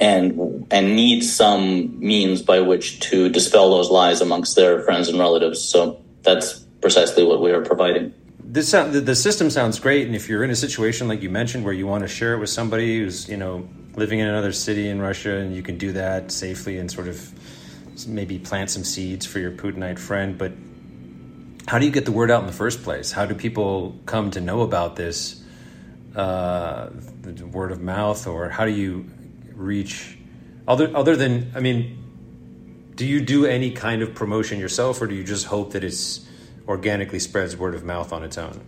and 0.00 0.66
and 0.72 0.96
need 0.96 1.22
some 1.22 1.98
means 2.00 2.42
by 2.42 2.60
which 2.60 2.98
to 3.00 3.28
dispel 3.28 3.70
those 3.70 3.90
lies 3.90 4.20
amongst 4.20 4.56
their 4.56 4.82
friends 4.82 5.08
and 5.08 5.18
relatives. 5.18 5.62
So 5.62 6.02
that's 6.22 6.58
precisely 6.80 7.24
what 7.24 7.40
we 7.40 7.52
are 7.52 7.62
providing 7.62 8.12
this 8.54 8.70
the, 8.70 9.16
system 9.16 9.50
sounds 9.50 9.80
great, 9.80 10.06
and 10.06 10.14
if 10.14 10.28
you're 10.28 10.44
in 10.44 10.50
a 10.50 10.54
situation 10.54 11.08
like 11.08 11.22
you 11.22 11.28
mentioned 11.28 11.64
where 11.64 11.72
you 11.74 11.88
want 11.88 12.02
to 12.02 12.08
share 12.08 12.34
it 12.34 12.38
with 12.38 12.50
somebody 12.50 13.00
who's 13.00 13.28
you 13.28 13.36
know 13.36 13.68
living 13.96 14.20
in 14.20 14.28
another 14.28 14.52
city 14.52 14.88
in 14.88 15.02
Russia, 15.02 15.38
and 15.38 15.56
you 15.56 15.62
can 15.62 15.76
do 15.76 15.90
that 15.92 16.30
safely 16.30 16.78
and 16.78 16.88
sort 16.88 17.08
of 17.08 17.32
maybe 18.06 18.38
plant 18.38 18.70
some 18.70 18.84
seeds 18.84 19.26
for 19.26 19.40
your 19.40 19.50
Putinite 19.50 19.98
friend, 19.98 20.38
but 20.38 20.52
how 21.66 21.80
do 21.80 21.86
you 21.86 21.90
get 21.90 22.04
the 22.04 22.12
word 22.12 22.30
out 22.30 22.42
in 22.42 22.46
the 22.46 22.52
first 22.52 22.84
place? 22.84 23.10
How 23.10 23.26
do 23.26 23.34
people 23.34 23.98
come 24.06 24.30
to 24.32 24.40
know 24.40 24.60
about 24.60 24.94
this? 24.94 25.42
Uh, 26.14 26.90
word 27.50 27.72
of 27.72 27.80
mouth, 27.80 28.24
or 28.28 28.50
how 28.50 28.64
do 28.64 28.70
you 28.70 29.04
reach 29.52 30.16
other 30.68 30.96
other 30.96 31.16
than 31.16 31.50
I 31.56 31.60
mean, 31.60 31.98
do 32.94 33.04
you 33.04 33.20
do 33.20 33.46
any 33.46 33.72
kind 33.72 34.00
of 34.00 34.14
promotion 34.14 34.60
yourself, 34.60 35.02
or 35.02 35.08
do 35.08 35.16
you 35.16 35.24
just 35.24 35.46
hope 35.46 35.72
that 35.72 35.82
it's 35.82 36.24
organically 36.66 37.18
spreads 37.18 37.56
word 37.56 37.74
of 37.74 37.84
mouth 37.84 38.12
on 38.12 38.22
its 38.22 38.38
own? 38.38 38.60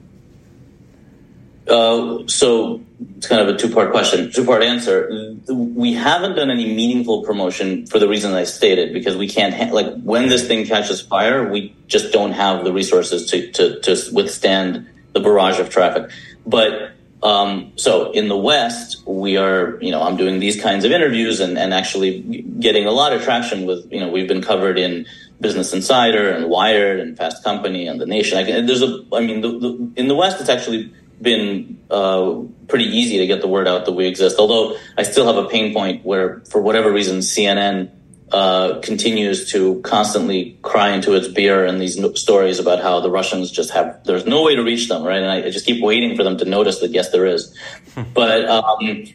Uh, 1.68 2.24
so 2.28 2.80
it's 3.16 3.26
kind 3.26 3.40
of 3.40 3.52
a 3.52 3.58
two 3.58 3.68
part 3.68 3.90
question, 3.90 4.30
two 4.30 4.44
part 4.44 4.62
answer. 4.62 5.34
We 5.48 5.94
haven't 5.94 6.36
done 6.36 6.50
any 6.50 6.72
meaningful 6.72 7.24
promotion 7.24 7.86
for 7.86 7.98
the 7.98 8.08
reason 8.08 8.32
I 8.34 8.44
stated 8.44 8.92
because 8.92 9.16
we 9.16 9.28
can't 9.28 9.52
ha- 9.52 9.74
like 9.74 10.00
when 10.02 10.28
this 10.28 10.46
thing 10.46 10.64
catches 10.64 11.00
fire, 11.00 11.50
we 11.50 11.74
just 11.88 12.12
don't 12.12 12.32
have 12.32 12.64
the 12.64 12.72
resources 12.72 13.28
to 13.30 13.50
to, 13.52 13.80
to 13.80 13.96
withstand 14.12 14.86
the 15.12 15.20
barrage 15.20 15.58
of 15.58 15.68
traffic. 15.68 16.10
But 16.46 16.92
um, 17.22 17.72
so 17.74 18.12
in 18.12 18.28
the 18.28 18.36
West, 18.36 19.02
we 19.04 19.36
are 19.36 19.78
you 19.80 19.90
know 19.90 20.02
I'm 20.02 20.16
doing 20.16 20.38
these 20.38 20.60
kinds 20.62 20.84
of 20.84 20.92
interviews 20.92 21.40
and 21.40 21.58
and 21.58 21.74
actually 21.74 22.20
getting 22.60 22.86
a 22.86 22.92
lot 22.92 23.12
of 23.12 23.24
traction 23.24 23.66
with 23.66 23.90
you 23.92 23.98
know 23.98 24.08
we've 24.08 24.28
been 24.28 24.42
covered 24.42 24.78
in 24.78 25.06
Business 25.40 25.72
Insider 25.72 26.30
and 26.30 26.48
Wired 26.48 27.00
and 27.00 27.16
Fast 27.16 27.44
Company 27.44 27.86
and 27.86 28.00
The 28.00 28.06
Nation. 28.06 28.38
I, 28.38 28.44
can, 28.44 28.66
there's 28.66 28.82
a, 28.82 29.04
I 29.12 29.20
mean, 29.20 29.40
the, 29.40 29.58
the, 29.58 29.92
in 29.96 30.08
the 30.08 30.14
West, 30.14 30.40
it's 30.40 30.48
actually 30.48 30.92
been 31.20 31.78
uh, 31.90 32.40
pretty 32.68 32.84
easy 32.84 33.18
to 33.18 33.26
get 33.26 33.40
the 33.40 33.48
word 33.48 33.68
out 33.68 33.84
that 33.84 33.92
we 33.92 34.06
exist. 34.06 34.38
Although 34.38 34.76
I 34.96 35.02
still 35.02 35.26
have 35.26 35.42
a 35.42 35.48
pain 35.48 35.72
point 35.72 36.04
where, 36.04 36.40
for 36.50 36.60
whatever 36.60 36.90
reason, 36.92 37.18
CNN 37.18 37.90
uh, 38.32 38.80
continues 38.80 39.50
to 39.52 39.80
constantly 39.82 40.58
cry 40.62 40.90
into 40.90 41.14
its 41.14 41.28
beer 41.28 41.64
and 41.64 41.80
these 41.80 41.98
stories 42.18 42.58
about 42.58 42.82
how 42.82 43.00
the 43.00 43.10
Russians 43.10 43.50
just 43.50 43.70
have 43.70 44.02
there's 44.04 44.26
no 44.26 44.42
way 44.42 44.56
to 44.56 44.62
reach 44.62 44.88
them, 44.88 45.04
right? 45.04 45.22
And 45.22 45.30
I, 45.30 45.46
I 45.46 45.50
just 45.50 45.64
keep 45.64 45.82
waiting 45.82 46.16
for 46.16 46.24
them 46.24 46.36
to 46.38 46.44
notice 46.44 46.80
that 46.80 46.90
yes, 46.90 47.10
there 47.10 47.26
is. 47.26 47.56
but 48.14 48.44
um, 48.46 49.06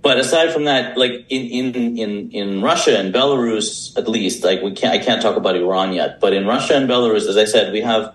but 0.00 0.18
aside 0.18 0.52
from 0.52 0.64
that, 0.64 0.96
like 0.96 1.26
in, 1.28 1.74
in, 1.74 1.98
in, 1.98 2.30
in 2.30 2.62
Russia 2.62 2.98
and 2.98 3.12
Belarus, 3.12 3.96
at 3.96 4.08
least, 4.08 4.44
like 4.44 4.62
we 4.62 4.72
can't, 4.72 4.94
I 4.94 5.04
can't 5.04 5.20
talk 5.20 5.36
about 5.36 5.56
Iran 5.56 5.92
yet, 5.92 6.20
but 6.20 6.32
in 6.32 6.46
Russia 6.46 6.76
and 6.76 6.88
Belarus, 6.88 7.26
as 7.28 7.36
I 7.36 7.44
said, 7.44 7.72
we 7.72 7.80
have, 7.80 8.14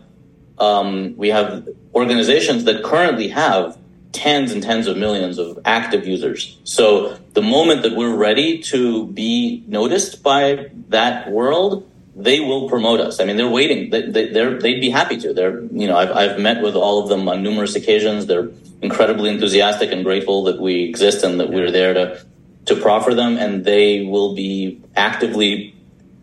um, 0.60 1.16
we 1.18 1.30
have 1.30 1.68
organizations 1.94 2.64
that 2.66 2.84
currently 2.84 3.28
have 3.30 3.78
tens 4.14 4.52
and 4.52 4.64
tens 4.64 4.88
of 4.88 4.96
millions 4.96 5.38
of 5.38 5.60
active 5.66 6.08
users. 6.08 6.58
So 6.64 7.18
the 7.34 7.42
moment 7.42 7.82
that 7.82 7.96
we're 7.96 8.16
ready 8.16 8.60
to 8.64 9.08
be 9.08 9.64
noticed 9.68 10.24
by 10.24 10.70
that 10.90 11.32
world, 11.32 11.90
they 12.16 12.40
will 12.40 12.70
promote 12.70 13.00
us. 13.00 13.20
I 13.20 13.26
mean, 13.26 13.38
they're 13.38 13.48
waiting. 13.50 13.90
They, 13.90 14.04
they, 14.04 14.28
they're, 14.28 14.60
they'd 14.60 14.80
be 14.80 14.90
happy 14.90 15.18
to. 15.18 15.34
They're, 15.34 15.62
you 15.62 15.88
know, 15.88 15.98
I've, 15.98 16.12
I've 16.12 16.40
met 16.40 16.62
with 16.62 16.76
all 16.76 17.02
of 17.02 17.10
them 17.10 17.28
on 17.28 17.42
numerous 17.42 17.76
occasions. 17.76 18.28
They're 18.28 18.50
incredibly 18.82 19.30
enthusiastic 19.30 19.92
and 19.92 20.04
grateful 20.04 20.44
that 20.44 20.62
we 20.62 20.84
exist 20.84 21.24
and 21.24 21.40
that 21.40 21.50
we're 21.50 21.72
there 21.72 21.94
to, 21.94 22.26
to 22.66 22.76
proffer 22.76 23.16
them. 23.16 23.38
And 23.38 23.66
they 23.66 24.06
will 24.06 24.36
be 24.36 24.80
actively 24.96 25.76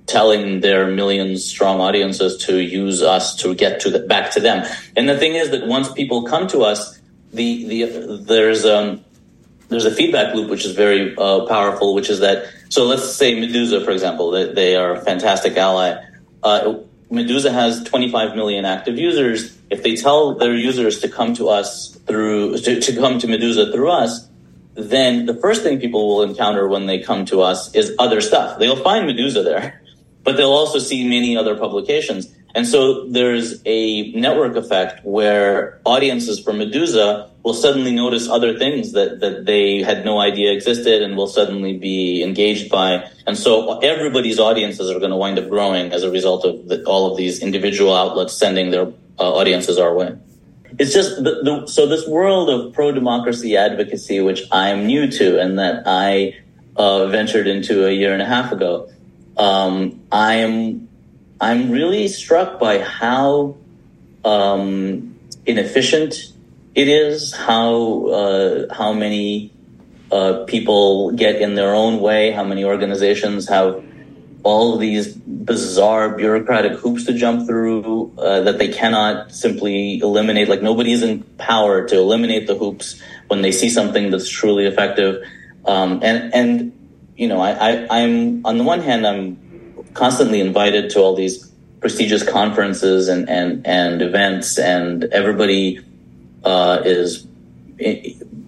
telling 0.06 0.60
their 0.60 0.90
millions 0.90 1.44
strong 1.44 1.80
audiences 1.80 2.36
to 2.44 2.60
use 2.60 3.02
us 3.02 3.34
to 3.36 3.54
get 3.54 3.80
to 3.80 3.90
the, 3.90 4.00
back 4.00 4.30
to 4.32 4.40
them. 4.40 4.66
And 4.96 5.08
the 5.08 5.18
thing 5.18 5.34
is 5.34 5.50
that 5.50 5.66
once 5.66 5.90
people 5.92 6.24
come 6.24 6.46
to 6.48 6.60
us, 6.60 7.00
the, 7.32 7.66
the, 7.66 8.22
there's, 8.26 8.64
um, 8.64 9.04
there's 9.68 9.84
a 9.84 9.90
feedback 9.90 10.34
loop 10.34 10.50
which 10.50 10.64
is 10.64 10.74
very 10.74 11.16
uh, 11.16 11.46
powerful, 11.46 11.94
which 11.94 12.10
is 12.10 12.20
that 12.20 12.44
so 12.70 12.86
let's 12.86 13.12
say 13.12 13.34
Meduza, 13.34 13.84
for 13.84 13.90
example, 13.90 14.30
they, 14.30 14.52
they 14.52 14.76
are 14.76 14.94
a 14.94 15.00
fantastic 15.00 15.56
ally. 15.56 15.96
Uh, 16.42 16.74
Meduza 17.10 17.52
has 17.52 17.82
25 17.82 18.36
million 18.36 18.64
active 18.64 18.96
users. 18.96 19.58
If 19.70 19.82
they 19.82 19.96
tell 19.96 20.36
their 20.36 20.54
users 20.54 21.00
to 21.00 21.08
come 21.08 21.34
to 21.34 21.48
us 21.48 21.96
through 22.06 22.58
to, 22.58 22.80
to 22.80 22.96
come 22.96 23.18
to 23.18 23.26
Meduza 23.26 23.72
through 23.72 23.90
us, 23.90 24.28
then 24.74 25.26
the 25.26 25.34
first 25.34 25.64
thing 25.64 25.80
people 25.80 26.06
will 26.06 26.22
encounter 26.22 26.68
when 26.68 26.86
they 26.86 27.00
come 27.00 27.24
to 27.26 27.42
us 27.42 27.74
is 27.74 27.92
other 27.98 28.20
stuff. 28.20 28.60
They'll 28.60 28.82
find 28.82 29.04
Meduza 29.08 29.42
there, 29.42 29.82
but 30.22 30.36
they'll 30.36 30.52
also 30.52 30.78
see 30.78 31.06
many 31.08 31.36
other 31.36 31.56
publications. 31.56 32.32
And 32.54 32.66
so 32.66 33.06
there's 33.06 33.62
a 33.64 34.10
network 34.12 34.56
effect 34.56 35.04
where 35.04 35.80
audiences 35.84 36.40
for 36.40 36.52
Meduza 36.52 37.30
will 37.42 37.54
suddenly 37.54 37.92
notice 37.92 38.28
other 38.28 38.58
things 38.58 38.92
that, 38.92 39.20
that 39.20 39.46
they 39.46 39.82
had 39.82 40.04
no 40.04 40.18
idea 40.18 40.52
existed 40.52 41.02
and 41.02 41.16
will 41.16 41.28
suddenly 41.28 41.78
be 41.78 42.22
engaged 42.22 42.70
by. 42.70 43.08
And 43.26 43.38
so 43.38 43.78
everybody's 43.78 44.38
audiences 44.38 44.90
are 44.90 44.98
going 44.98 45.10
to 45.12 45.16
wind 45.16 45.38
up 45.38 45.48
growing 45.48 45.92
as 45.92 46.02
a 46.02 46.10
result 46.10 46.44
of 46.44 46.68
the, 46.68 46.84
all 46.84 47.10
of 47.10 47.16
these 47.16 47.40
individual 47.40 47.94
outlets 47.94 48.36
sending 48.36 48.70
their 48.70 48.86
uh, 49.18 49.34
audiences 49.34 49.78
our 49.78 49.94
way. 49.94 50.16
It's 50.78 50.92
just 50.92 51.16
the, 51.22 51.42
the, 51.42 51.66
so 51.66 51.86
this 51.86 52.06
world 52.06 52.50
of 52.50 52.72
pro 52.72 52.92
democracy 52.92 53.56
advocacy, 53.56 54.20
which 54.20 54.42
I'm 54.50 54.86
new 54.86 55.10
to 55.10 55.40
and 55.40 55.58
that 55.58 55.84
I 55.86 56.36
uh, 56.76 57.06
ventured 57.06 57.46
into 57.46 57.86
a 57.86 57.92
year 57.92 58.12
and 58.12 58.22
a 58.22 58.26
half 58.26 58.52
ago. 58.52 58.90
Um, 59.36 60.00
I'm 60.12 60.88
I'm 61.40 61.70
really 61.70 62.08
struck 62.08 62.60
by 62.60 62.80
how 62.80 63.56
um, 64.24 65.18
inefficient 65.46 66.32
it 66.74 66.88
is, 66.88 67.34
how 67.34 68.06
uh, 68.08 68.74
how 68.74 68.92
many 68.92 69.52
uh, 70.12 70.44
people 70.46 71.12
get 71.12 71.40
in 71.40 71.54
their 71.54 71.74
own 71.74 72.00
way, 72.00 72.30
how 72.30 72.44
many 72.44 72.64
organizations 72.64 73.48
have 73.48 73.82
all 74.42 74.74
of 74.74 74.80
these 74.80 75.12
bizarre 75.14 76.16
bureaucratic 76.16 76.72
hoops 76.72 77.04
to 77.04 77.12
jump 77.12 77.46
through 77.46 78.12
uh, 78.18 78.40
that 78.40 78.58
they 78.58 78.68
cannot 78.68 79.32
simply 79.32 79.98
eliminate. 79.98 80.48
Like 80.48 80.62
nobody's 80.62 81.02
in 81.02 81.22
power 81.38 81.86
to 81.88 81.96
eliminate 81.96 82.46
the 82.46 82.56
hoops 82.56 83.00
when 83.28 83.42
they 83.42 83.52
see 83.52 83.68
something 83.68 84.10
that's 84.10 84.28
truly 84.28 84.66
effective. 84.66 85.22
Um, 85.64 86.00
and 86.02 86.34
and 86.34 86.72
you 87.16 87.28
know, 87.28 87.40
I, 87.40 87.50
I, 87.52 87.86
I'm 87.90 88.44
on 88.46 88.58
the 88.58 88.64
one 88.64 88.80
hand, 88.80 89.06
I'm 89.06 89.49
constantly 89.94 90.40
invited 90.40 90.90
to 90.90 91.00
all 91.00 91.14
these 91.14 91.50
prestigious 91.80 92.28
conferences 92.28 93.08
and, 93.08 93.28
and, 93.28 93.66
and 93.66 94.02
events 94.02 94.58
and 94.58 95.04
everybody 95.04 95.80
uh, 96.44 96.82
is 96.84 97.26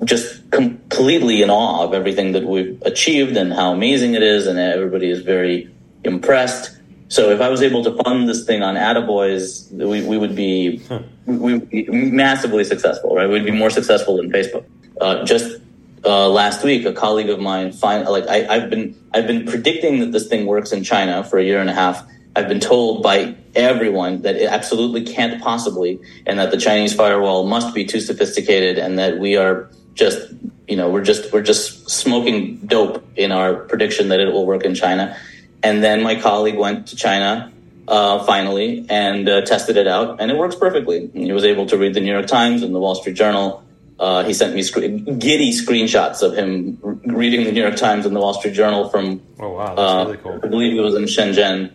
just 0.05 0.51
completely 0.51 1.43
in 1.43 1.51
awe 1.51 1.85
of 1.85 1.95
everything 1.95 2.33
that 2.33 2.45
we've 2.45 2.81
achieved 2.83 3.37
and 3.37 3.53
how 3.53 3.73
amazing 3.73 4.15
it 4.15 4.23
is 4.23 4.47
and 4.47 4.59
everybody 4.59 5.11
is 5.11 5.23
very 5.23 5.71
impressed. 6.05 6.77
So 7.09 7.31
if 7.31 7.41
I 7.41 7.49
was 7.49 7.63
able 7.63 7.85
to 7.85 8.03
fund 8.03 8.29
this 8.29 8.45
thing 8.45 8.63
on 8.63 8.75
Attaboys, 8.75 9.71
we, 9.73 10.05
we 10.05 10.17
would 10.17 10.35
be 10.35 10.83
we 11.27 11.59
be 11.59 11.85
massively 11.91 12.65
successful, 12.65 13.15
right? 13.15 13.29
We'd 13.29 13.45
be 13.45 13.51
more 13.51 13.71
successful 13.71 14.17
than 14.17 14.31
Facebook. 14.31 14.65
Uh, 15.01 15.25
just 15.25 15.61
uh, 16.05 16.29
last 16.29 16.65
week, 16.65 16.85
a 16.85 16.93
colleague 16.93 17.31
of 17.31 17.41
mine, 17.41 17.73
find, 17.73 18.07
like 18.09 18.27
I, 18.29 18.47
I've 18.47 18.71
been, 18.71 18.97
I've 19.13 19.27
been 19.27 19.47
predicting 19.47 20.01
that 20.01 20.13
this 20.13 20.27
thing 20.27 20.47
works 20.47 20.73
in 20.73 20.83
China 20.83 21.23
for 21.25 21.39
a 21.39 21.45
year 21.45 21.61
and 21.61 21.71
a 21.71 21.75
half. 21.75 22.07
I've 22.35 22.49
been 22.49 22.61
told 22.61 23.03
by 23.03 23.37
everyone 23.55 24.23
that 24.23 24.37
it 24.37 24.49
absolutely 24.49 25.05
can't 25.05 25.43
possibly, 25.43 26.01
and 26.27 26.39
that 26.39 26.51
the 26.51 26.57
Chinese 26.57 26.95
firewall 26.95 27.47
must 27.47 27.75
be 27.75 27.85
too 27.85 28.01
sophisticated, 28.01 28.79
and 28.79 28.99
that 28.99 29.19
we 29.19 29.37
are 29.37 29.69
just, 29.95 30.33
you 30.67 30.77
know, 30.77 30.89
we're 30.89 31.05
just, 31.05 31.33
we're 31.33 31.43
just 31.43 31.91
smoking 31.91 32.57
dope 32.67 33.05
in 33.17 33.31
our 33.31 33.55
prediction 33.55 34.09
that 34.09 34.21
it 34.21 34.33
will 34.33 34.47
work 34.47 34.65
in 34.65 34.75
China. 34.75 35.17
And 35.63 35.85
then 35.85 36.03
my 36.03 36.21
colleague 36.21 36.57
went 36.57 36.89
to 36.89 36.97
China 36.97 37.53
uh, 37.87 38.25
finally 38.25 38.87
and 38.89 39.29
uh, 39.29 39.43
tested 39.43 39.77
it 39.77 39.87
out, 39.87 40.21
and 40.21 40.31
it 40.31 40.37
works 40.37 40.57
perfectly. 40.57 41.11
He 41.13 41.31
was 41.33 41.45
able 41.45 41.67
to 41.67 41.77
read 41.77 41.95
the 41.95 42.01
New 42.01 42.13
York 42.13 42.27
Times 42.27 42.63
and 42.63 42.75
the 42.75 42.81
Wall 42.81 42.95
Street 42.95 43.15
Journal 43.15 43.63
uh, 44.03 44.25
he 44.25 44.35
sent 44.35 44.53
me 44.53 44.63
sc- 44.65 44.81
giddy 45.19 45.53
screenshots 45.53 46.23
of 46.23 46.35
him 46.37 46.77
r- 46.83 46.99
reading 47.05 47.45
the 47.45 47.53
New 47.53 47.63
York 47.63 47.77
Times 47.77 48.05
and 48.05 48.17
the 48.17 48.19
Wall 48.19 48.35
Street 48.35 48.53
Journal 48.53 48.89
from. 48.89 49.23
Oh 49.39 49.51
wow, 49.51 49.77
that's 49.77 49.79
uh, 49.79 50.05
really 50.07 50.17
cool. 50.19 50.41
I 50.43 50.49
believe 50.49 50.77
it 50.77 50.83
was 50.83 50.97
in 50.97 51.05
Shenzhen. 51.05 51.73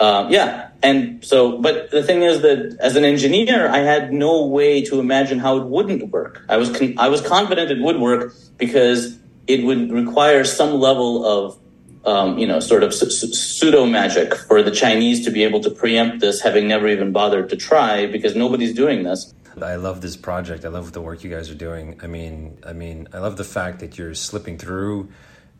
Uh, 0.00 0.26
yeah, 0.28 0.70
and 0.82 1.24
so, 1.24 1.56
but 1.58 1.92
the 1.92 2.02
thing 2.02 2.22
is 2.22 2.42
that 2.42 2.76
as 2.80 2.96
an 2.96 3.04
engineer, 3.04 3.68
I 3.68 3.78
had 3.78 4.12
no 4.12 4.44
way 4.46 4.82
to 4.86 4.98
imagine 4.98 5.38
how 5.38 5.56
it 5.58 5.66
wouldn't 5.66 6.10
work. 6.10 6.42
I 6.48 6.56
was 6.56 6.76
con- 6.76 6.94
I 6.98 7.08
was 7.08 7.20
confident 7.20 7.70
it 7.70 7.80
would 7.80 8.00
work 8.00 8.34
because 8.56 9.16
it 9.46 9.62
would 9.62 9.92
require 9.92 10.42
some 10.42 10.74
level 10.80 11.24
of 11.24 11.60
um, 12.04 12.38
you 12.38 12.46
know, 12.46 12.58
sort 12.58 12.82
of 12.82 12.94
pseudo 12.94 13.84
magic 13.86 14.34
for 14.34 14.62
the 14.62 14.70
Chinese 14.70 15.24
to 15.24 15.30
be 15.30 15.44
able 15.44 15.60
to 15.60 15.70
preempt 15.70 16.20
this, 16.20 16.40
having 16.40 16.66
never 16.66 16.88
even 16.88 17.12
bothered 17.12 17.50
to 17.50 17.56
try, 17.56 18.06
because 18.06 18.34
nobody's 18.34 18.74
doing 18.74 19.02
this. 19.02 19.34
I 19.62 19.76
love 19.76 20.00
this 20.00 20.16
project. 20.16 20.64
I 20.64 20.68
love 20.68 20.92
the 20.92 21.00
work 21.00 21.24
you 21.24 21.30
guys 21.30 21.50
are 21.50 21.54
doing. 21.54 22.00
I 22.02 22.06
mean, 22.06 22.58
I 22.66 22.72
mean, 22.72 23.08
I 23.12 23.18
love 23.18 23.36
the 23.36 23.44
fact 23.44 23.80
that 23.80 23.98
you're 23.98 24.14
slipping 24.14 24.58
through 24.58 25.10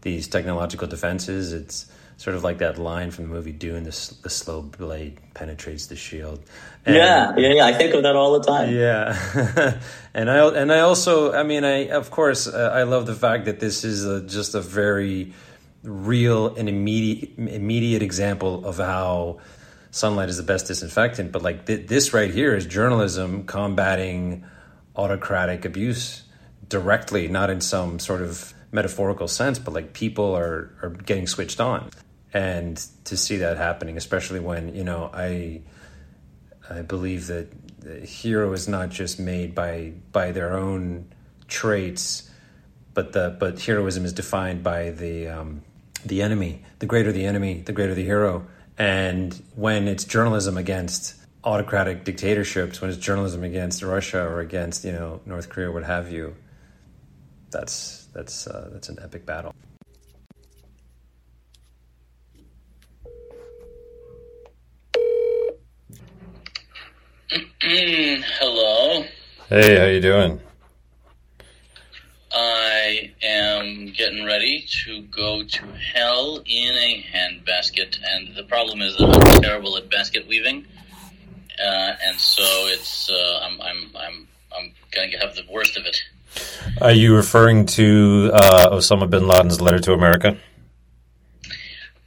these 0.02 0.28
technological 0.28 0.86
defenses. 0.86 1.52
It's 1.52 1.86
sort 2.16 2.34
of 2.34 2.42
like 2.42 2.58
that 2.58 2.78
line 2.78 3.10
from 3.10 3.24
the 3.24 3.30
movie 3.30 3.52
Dune: 3.52 3.84
"the, 3.84 4.14
the 4.22 4.30
slow 4.30 4.62
blade 4.62 5.18
penetrates 5.34 5.86
the 5.86 5.96
shield." 5.96 6.40
And, 6.84 6.96
yeah, 6.96 7.34
yeah, 7.36 7.54
yeah. 7.54 7.66
I 7.66 7.72
think 7.72 7.94
of 7.94 8.02
that 8.02 8.16
all 8.16 8.38
the 8.38 8.44
time. 8.44 8.74
Yeah, 8.74 9.80
and 10.14 10.30
I 10.30 10.48
and 10.48 10.72
I 10.72 10.80
also, 10.80 11.32
I 11.32 11.42
mean, 11.42 11.64
I 11.64 11.88
of 11.88 12.10
course, 12.10 12.46
uh, 12.46 12.72
I 12.74 12.82
love 12.82 13.06
the 13.06 13.14
fact 13.14 13.46
that 13.46 13.60
this 13.60 13.84
is 13.84 14.04
a, 14.04 14.22
just 14.22 14.54
a 14.54 14.60
very 14.60 15.32
real 15.82 16.54
and 16.56 16.68
immediate 16.68 17.38
immediate 17.38 18.02
example 18.02 18.66
of 18.66 18.78
how 18.78 19.38
sunlight 19.98 20.28
is 20.28 20.36
the 20.36 20.42
best 20.42 20.66
disinfectant, 20.66 21.32
but 21.32 21.42
like 21.42 21.66
th- 21.66 21.86
this 21.88 22.14
right 22.14 22.30
here 22.30 22.54
is 22.54 22.64
journalism 22.66 23.44
combating 23.44 24.44
autocratic 24.96 25.64
abuse 25.64 26.22
directly, 26.68 27.28
not 27.28 27.50
in 27.50 27.60
some 27.60 27.98
sort 27.98 28.22
of 28.22 28.54
metaphorical 28.70 29.28
sense, 29.28 29.58
but 29.58 29.74
like 29.74 29.92
people 29.92 30.34
are 30.34 30.70
are 30.82 30.90
getting 30.90 31.26
switched 31.26 31.60
on, 31.60 31.90
and 32.32 32.76
to 33.04 33.16
see 33.16 33.38
that 33.38 33.56
happening, 33.56 33.96
especially 33.96 34.40
when 34.40 34.74
you 34.74 34.84
know 34.84 35.10
I 35.12 35.62
I 36.70 36.82
believe 36.82 37.26
that 37.26 37.48
the 37.80 38.00
hero 38.00 38.52
is 38.52 38.68
not 38.68 38.90
just 38.90 39.18
made 39.18 39.54
by 39.54 39.92
by 40.12 40.32
their 40.32 40.56
own 40.56 41.12
traits, 41.48 42.30
but 42.94 43.12
the 43.12 43.36
but 43.38 43.60
heroism 43.60 44.04
is 44.04 44.12
defined 44.12 44.62
by 44.62 44.90
the 44.90 45.28
um, 45.28 45.62
the 46.04 46.22
enemy. 46.22 46.62
The 46.78 46.86
greater 46.86 47.10
the 47.10 47.24
enemy, 47.24 47.62
the 47.62 47.72
greater 47.72 47.94
the 47.94 48.04
hero 48.04 48.46
and 48.78 49.42
when 49.56 49.88
it's 49.88 50.04
journalism 50.04 50.56
against 50.56 51.16
autocratic 51.44 52.04
dictatorships, 52.04 52.80
when 52.80 52.90
it's 52.90 52.98
journalism 52.98 53.42
against 53.42 53.82
Russia 53.82 54.22
or 54.22 54.40
against 54.40 54.84
you 54.84 54.92
know 54.92 55.20
North 55.26 55.48
Korea, 55.48 55.70
what 55.70 55.84
have 55.84 56.10
you, 56.12 56.34
that's 57.50 58.06
that's 58.14 58.46
uh, 58.46 58.70
that's 58.72 58.88
an 58.88 58.98
epic 59.02 59.26
battle. 59.26 59.54
Hello. 67.60 69.04
Hey, 69.48 69.76
how 69.76 69.86
you 69.86 70.00
doing? 70.00 70.40
I 72.32 73.12
am 73.22 73.87
getting 73.98 74.24
ready 74.24 74.64
to 74.84 75.02
go 75.02 75.42
to 75.42 75.66
hell 75.92 76.40
in 76.46 76.74
a 76.76 77.04
handbasket, 77.12 77.98
and 78.08 78.34
the 78.36 78.44
problem 78.44 78.80
is 78.80 78.96
that 78.96 79.08
I'm 79.08 79.42
terrible 79.42 79.76
at 79.76 79.90
basket 79.90 80.26
weaving, 80.28 80.64
uh, 81.58 81.92
and 82.06 82.18
so 82.18 82.44
it's 82.68 83.10
uh, 83.10 83.40
I'm 83.42 83.60
I'm 83.60 83.90
I'm 83.96 84.28
I'm 84.56 84.72
going 84.92 85.10
to 85.10 85.18
have 85.18 85.34
the 85.34 85.42
worst 85.50 85.76
of 85.76 85.84
it. 85.84 86.00
Are 86.80 86.92
you 86.92 87.14
referring 87.16 87.66
to 87.66 88.30
uh, 88.32 88.70
Osama 88.70 89.10
bin 89.10 89.26
Laden's 89.26 89.60
letter 89.60 89.80
to 89.80 89.92
America? 89.92 90.38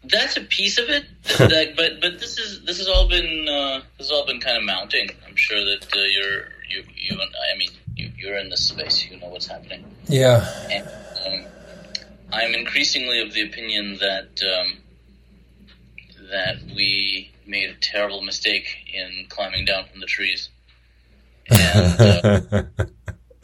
That's 0.06 0.38
a 0.38 0.42
piece 0.42 0.78
of 0.78 0.90
it, 0.90 1.06
that, 1.38 1.74
but 1.76 2.00
but 2.00 2.20
this 2.22 2.40
is 2.40 2.64
this 2.64 2.78
has 2.78 2.88
all 2.88 3.08
been 3.08 3.48
uh, 3.50 3.82
this 3.98 4.08
has 4.08 4.12
all 4.12 4.26
been 4.26 4.40
kind 4.40 4.58
of 4.58 4.64
mounting. 4.64 5.10
I'm 5.28 5.36
sure 5.36 5.60
that 5.60 5.86
uh, 5.94 6.00
you're 6.00 6.46
you 6.70 6.84
you 6.96 7.20
and 7.20 7.32
I 7.54 7.58
mean 7.58 7.70
you, 7.98 8.32
are 8.32 8.38
in 8.38 8.50
this 8.50 8.68
space. 8.70 9.06
You 9.10 9.20
know 9.20 9.28
what's 9.28 9.48
happening. 9.48 9.84
Yeah. 10.08 10.48
And, 10.72 10.88
um, 11.26 11.52
I'm 12.32 12.54
increasingly 12.54 13.22
of 13.22 13.34
the 13.34 13.44
opinion 13.44 13.98
that 14.00 14.42
um, 14.44 14.78
that 16.30 16.58
we 16.76 17.32
made 17.46 17.70
a 17.70 17.76
terrible 17.76 18.22
mistake 18.22 18.66
in 18.94 19.26
climbing 19.30 19.66
down 19.66 19.86
from 19.92 20.00
the 20.00 20.06
trees. 20.06 20.50
And, 21.50 22.48
uh, 22.52 22.64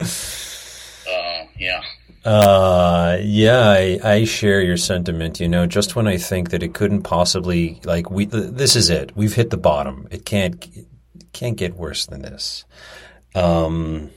uh, 1.10 1.46
yeah. 1.58 1.82
Uh, 2.24 3.18
yeah, 3.22 3.68
I, 3.68 4.00
I 4.02 4.24
share 4.24 4.60
your 4.62 4.76
sentiment. 4.76 5.40
You 5.40 5.48
know, 5.48 5.66
just 5.66 5.94
when 5.94 6.08
I 6.08 6.16
think 6.16 6.50
that 6.50 6.62
it 6.62 6.74
couldn't 6.74 7.02
possibly, 7.02 7.80
like, 7.84 8.10
we, 8.10 8.24
this 8.24 8.76
is 8.76 8.90
it. 8.90 9.16
We've 9.16 9.34
hit 9.34 9.50
the 9.50 9.56
bottom. 9.56 10.08
It 10.10 10.24
can't, 10.24 10.54
it 10.74 10.86
can't 11.32 11.56
get 11.56 11.76
worse 11.76 12.06
than 12.06 12.22
this. 12.22 12.64
Um, 13.34 14.10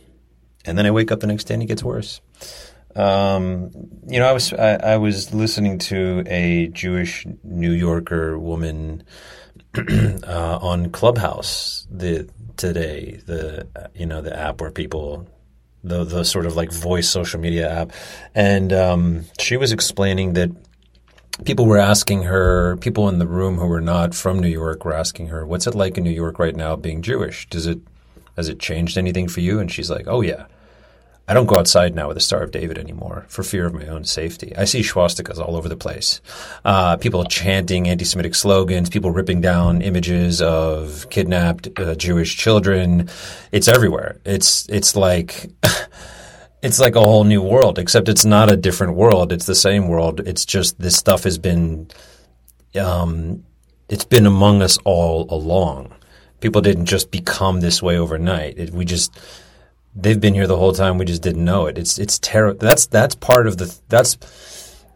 and 0.65 0.77
then 0.77 0.85
I 0.85 0.91
wake 0.91 1.11
up 1.11 1.19
the 1.19 1.27
next 1.27 1.45
day 1.45 1.55
and 1.55 1.63
it 1.63 1.67
gets 1.67 1.83
worse. 1.83 2.21
Um, 2.95 3.71
you 4.07 4.19
know, 4.19 4.27
I 4.27 4.31
was 4.31 4.53
I, 4.53 4.75
I, 4.75 4.97
was 4.97 5.33
listening 5.33 5.77
to 5.79 6.23
a 6.27 6.67
Jewish 6.67 7.25
New 7.43 7.71
Yorker 7.71 8.37
woman 8.37 9.03
uh, 9.77 10.59
on 10.61 10.91
Clubhouse 10.91 11.87
the 11.89 12.29
today. 12.57 13.21
The 13.25 13.67
you 13.95 14.05
know 14.05 14.21
the 14.21 14.37
app 14.37 14.61
where 14.61 14.71
people 14.71 15.27
the 15.83 16.03
the 16.03 16.25
sort 16.25 16.45
of 16.45 16.55
like 16.55 16.71
voice 16.71 17.09
social 17.09 17.39
media 17.39 17.69
app, 17.69 17.91
and 18.35 18.73
um, 18.73 19.25
she 19.39 19.57
was 19.57 19.71
explaining 19.71 20.33
that 20.33 20.51
people 21.45 21.65
were 21.65 21.77
asking 21.77 22.23
her, 22.23 22.77
people 22.77 23.09
in 23.09 23.19
the 23.19 23.27
room 23.27 23.57
who 23.57 23.67
were 23.67 23.81
not 23.81 24.13
from 24.13 24.39
New 24.39 24.47
York 24.47 24.85
were 24.85 24.93
asking 24.93 25.27
her, 25.27 25.45
"What's 25.45 25.67
it 25.67 25.75
like 25.75 25.97
in 25.97 26.03
New 26.03 26.11
York 26.11 26.39
right 26.39 26.55
now 26.55 26.75
being 26.75 27.01
Jewish? 27.01 27.47
Does 27.49 27.67
it 27.67 27.79
has 28.35 28.49
it 28.49 28.59
changed 28.59 28.97
anything 28.97 29.27
for 29.27 29.39
you?" 29.39 29.59
And 29.59 29.71
she's 29.71 29.89
like, 29.89 30.05
"Oh 30.07 30.21
yeah." 30.21 30.45
I 31.27 31.33
don't 31.33 31.45
go 31.45 31.55
outside 31.55 31.95
now 31.95 32.07
with 32.07 32.17
the 32.17 32.21
Star 32.21 32.41
of 32.41 32.51
David 32.51 32.77
anymore 32.77 33.25
for 33.29 33.43
fear 33.43 33.65
of 33.65 33.73
my 33.73 33.87
own 33.87 34.03
safety. 34.03 34.53
I 34.57 34.65
see 34.65 34.81
swastikas 34.81 35.39
all 35.39 35.55
over 35.55 35.69
the 35.69 35.77
place. 35.77 36.19
Uh, 36.65 36.97
people 36.97 37.23
chanting 37.25 37.87
anti-Semitic 37.87 38.35
slogans, 38.35 38.89
people 38.89 39.11
ripping 39.11 39.39
down 39.39 39.81
images 39.81 40.41
of 40.41 41.09
kidnapped 41.09 41.69
uh, 41.79 41.95
Jewish 41.95 42.35
children. 42.35 43.09
It's 43.51 43.67
everywhere. 43.67 44.19
It's 44.25 44.67
it's 44.67 44.95
like 44.95 45.49
it's 46.61 46.79
like 46.79 46.95
a 46.95 47.01
whole 47.01 47.23
new 47.23 47.41
world. 47.41 47.79
Except 47.79 48.09
it's 48.09 48.25
not 48.25 48.51
a 48.51 48.57
different 48.57 48.95
world. 48.95 49.31
It's 49.31 49.45
the 49.45 49.55
same 49.55 49.87
world. 49.87 50.19
It's 50.21 50.43
just 50.45 50.79
this 50.79 50.97
stuff 50.97 51.23
has 51.23 51.37
been, 51.37 51.87
um, 52.79 53.43
it's 53.89 54.05
been 54.05 54.25
among 54.25 54.61
us 54.61 54.79
all 54.85 55.27
along. 55.29 55.93
People 56.39 56.61
didn't 56.61 56.87
just 56.87 57.11
become 57.11 57.61
this 57.61 57.81
way 57.81 57.97
overnight. 57.97 58.57
It, 58.57 58.71
we 58.71 58.83
just 58.83 59.17
they've 59.95 60.19
been 60.19 60.33
here 60.33 60.47
the 60.47 60.57
whole 60.57 60.73
time. 60.73 60.97
We 60.97 61.05
just 61.05 61.21
didn't 61.21 61.43
know 61.43 61.65
it. 61.65 61.77
It's 61.77 61.97
it's 61.97 62.19
terrible. 62.19 62.59
That's 62.59 62.85
that's 62.85 63.15
part 63.15 63.47
of 63.47 63.57
the 63.57 63.75
that's 63.89 64.17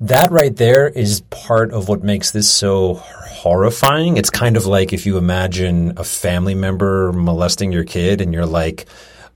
that 0.01 0.31
right 0.31 0.55
there 0.55 0.87
is 0.89 1.21
part 1.29 1.71
of 1.71 1.87
what 1.87 2.03
makes 2.03 2.31
this 2.31 2.51
so 2.51 2.95
horrifying. 2.95 4.17
It's 4.17 4.29
kind 4.29 4.57
of 4.57 4.65
like 4.65 4.93
if 4.93 5.05
you 5.05 5.17
imagine 5.17 5.93
a 5.97 6.03
family 6.03 6.55
member 6.55 7.11
molesting 7.13 7.71
your 7.71 7.83
kid, 7.83 8.21
and 8.21 8.33
you're 8.33 8.45
like. 8.45 8.85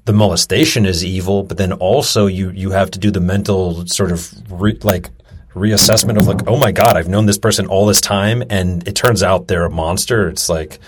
The 0.05 0.14
molestation 0.14 0.88
is 0.88 1.05
evil, 1.05 1.43
but 1.43 1.57
then 1.57 1.72
also 1.72 2.26
you 2.26 2.49
you 2.49 2.72
have 2.72 2.89
to 2.91 2.99
do 2.99 3.12
the 3.12 3.20
mental 3.20 3.86
sort 3.86 4.12
of 4.12 4.51
re, 4.51 4.76
like 4.82 5.12
reassessment 5.53 6.18
of 6.18 6.26
like, 6.26 6.47
oh 6.47 6.57
my 6.57 6.72
god, 6.72 6.97
I've 6.97 7.10
known 7.10 7.28
this 7.28 7.38
person 7.38 7.68
all 7.68 7.86
this 7.86 8.01
time, 8.01 8.41
and 8.49 8.88
it 8.88 8.95
turns 8.95 9.22
out 9.22 9.47
they're 9.47 9.66
a 9.66 9.70
monster. 9.70 10.28
It's 10.28 10.49
like, 10.49 10.80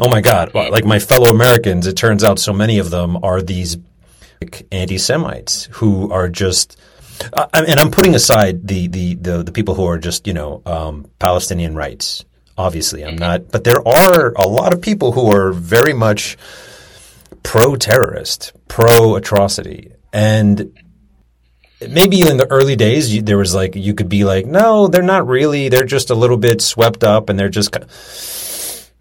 oh 0.00 0.08
my 0.08 0.20
god, 0.20 0.54
like 0.54 0.84
my 0.84 0.98
fellow 0.98 1.28
Americans, 1.28 1.86
it 1.86 1.96
turns 1.96 2.24
out 2.24 2.40
so 2.40 2.52
many 2.52 2.78
of 2.78 2.90
them 2.90 3.22
are 3.22 3.40
these 3.42 3.76
anti-Semites 4.72 5.68
who 5.72 6.10
are 6.10 6.28
just, 6.28 6.78
uh, 7.32 7.46
and 7.52 7.78
I'm 7.78 7.90
putting 7.90 8.14
aside 8.14 8.66
the, 8.66 8.88
the, 8.88 9.14
the, 9.14 9.42
the, 9.44 9.52
people 9.52 9.74
who 9.74 9.86
are 9.86 9.98
just, 9.98 10.26
you 10.26 10.34
know, 10.34 10.62
um, 10.66 11.10
Palestinian 11.18 11.74
rights. 11.74 12.24
Obviously, 12.56 13.04
I'm 13.04 13.16
not, 13.16 13.50
but 13.50 13.64
there 13.64 13.86
are 13.86 14.32
a 14.36 14.46
lot 14.46 14.72
of 14.72 14.80
people 14.80 15.12
who 15.12 15.30
are 15.34 15.52
very 15.52 15.92
much 15.92 16.36
pro-terrorist, 17.42 18.52
pro-atrocity. 18.68 19.92
And 20.12 20.72
maybe 21.88 22.20
in 22.20 22.36
the 22.36 22.46
early 22.50 22.76
days, 22.76 23.14
you, 23.14 23.22
there 23.22 23.38
was 23.38 23.54
like, 23.54 23.74
you 23.74 23.94
could 23.94 24.08
be 24.08 24.24
like, 24.24 24.46
no, 24.46 24.86
they're 24.86 25.02
not 25.02 25.26
really, 25.26 25.68
they're 25.68 25.84
just 25.84 26.10
a 26.10 26.14
little 26.14 26.36
bit 26.36 26.62
swept 26.62 27.02
up 27.02 27.28
and 27.28 27.38
they're 27.38 27.48
just, 27.48 27.76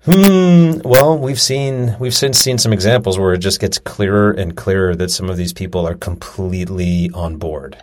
Hmm. 0.05 0.79
Well, 0.83 1.17
we've 1.17 1.39
seen 1.39 1.95
we've 1.97 2.13
since 2.13 2.37
seen 2.37 2.57
some 2.57 2.73
examples 2.73 3.17
where 3.17 3.33
it 3.33 3.37
just 3.37 3.61
gets 3.61 3.77
clearer 3.77 4.31
and 4.31 4.53
clearer 4.57 4.93
that 4.97 5.11
some 5.11 5.29
of 5.29 5.37
these 5.37 5.53
people 5.53 5.87
are 5.87 5.95
completely 5.95 7.09
on 7.13 7.37
board. 7.37 7.77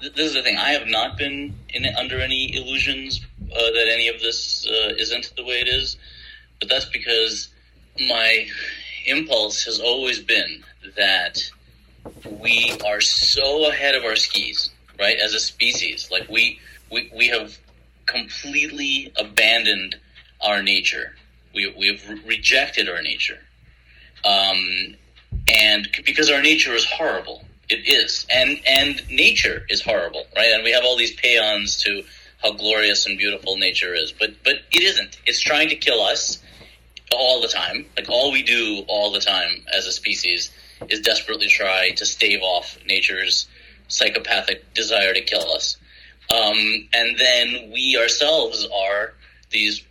This 0.00 0.28
is 0.28 0.34
the 0.34 0.42
thing. 0.42 0.56
I 0.56 0.70
have 0.70 0.86
not 0.86 1.18
been 1.18 1.54
in, 1.68 1.84
under 1.98 2.18
any 2.18 2.56
illusions 2.56 3.20
uh, 3.52 3.58
that 3.58 3.88
any 3.92 4.08
of 4.08 4.20
this 4.20 4.66
uh, 4.66 4.94
isn't 4.98 5.34
the 5.36 5.44
way 5.44 5.60
it 5.60 5.68
is, 5.68 5.98
but 6.60 6.70
that's 6.70 6.86
because 6.86 7.50
my 8.08 8.46
impulse 9.04 9.62
has 9.64 9.78
always 9.78 10.18
been 10.18 10.64
that 10.96 11.38
we 12.40 12.72
are 12.86 13.02
so 13.02 13.68
ahead 13.68 13.94
of 13.94 14.04
our 14.04 14.16
skis, 14.16 14.70
right? 14.98 15.18
As 15.18 15.34
a 15.34 15.40
species, 15.40 16.10
like 16.10 16.26
we 16.30 16.58
we 16.90 17.12
we 17.14 17.28
have 17.28 17.58
completely 18.06 19.12
abandoned 19.18 19.96
our 20.40 20.62
nature 20.62 21.12
we, 21.56 21.74
we 21.76 21.88
have 21.88 22.08
re- 22.08 22.22
rejected 22.24 22.88
our 22.88 23.02
nature. 23.02 23.38
Um, 24.24 24.94
and 25.52 25.88
because 26.04 26.30
our 26.30 26.42
nature 26.42 26.74
is 26.74 26.84
horrible, 26.84 27.44
it 27.68 27.88
is. 27.88 28.26
And, 28.32 28.60
and 28.66 29.02
nature 29.10 29.66
is 29.68 29.82
horrible, 29.82 30.24
right? 30.36 30.52
And 30.52 30.62
we 30.62 30.70
have 30.70 30.84
all 30.84 30.96
these 30.96 31.16
paeans 31.16 31.82
to 31.82 32.04
how 32.42 32.52
glorious 32.52 33.06
and 33.06 33.18
beautiful 33.18 33.56
nature 33.56 33.94
is, 33.94 34.12
but, 34.12 34.30
but 34.44 34.56
it 34.70 34.82
isn't. 34.82 35.18
It's 35.26 35.40
trying 35.40 35.70
to 35.70 35.76
kill 35.76 36.00
us 36.02 36.40
all 37.12 37.40
the 37.40 37.48
time. 37.48 37.86
Like 37.96 38.08
all 38.08 38.30
we 38.30 38.42
do 38.42 38.84
all 38.86 39.10
the 39.10 39.20
time 39.20 39.64
as 39.72 39.86
a 39.86 39.92
species 39.92 40.52
is 40.88 41.00
desperately 41.00 41.48
try 41.48 41.90
to 41.92 42.04
stave 42.04 42.40
off 42.42 42.78
nature's 42.86 43.48
psychopathic 43.88 44.74
desire 44.74 45.14
to 45.14 45.22
kill 45.22 45.50
us. 45.52 45.76
Um, 46.30 46.88
and 46.92 47.16
then 47.18 47.70
we 47.72 47.96
ourselves 47.98 48.66
are 48.74 49.14
these 49.50 49.82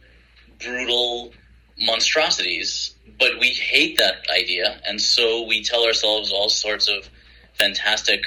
brutal, 0.59 1.33
monstrosities, 1.79 2.95
but 3.19 3.39
we 3.39 3.49
hate 3.49 3.97
that 3.97 4.25
idea, 4.29 4.79
and 4.87 5.01
so 5.01 5.45
we 5.45 5.63
tell 5.63 5.85
ourselves 5.85 6.31
all 6.31 6.49
sorts 6.49 6.87
of 6.87 7.09
fantastic 7.53 8.23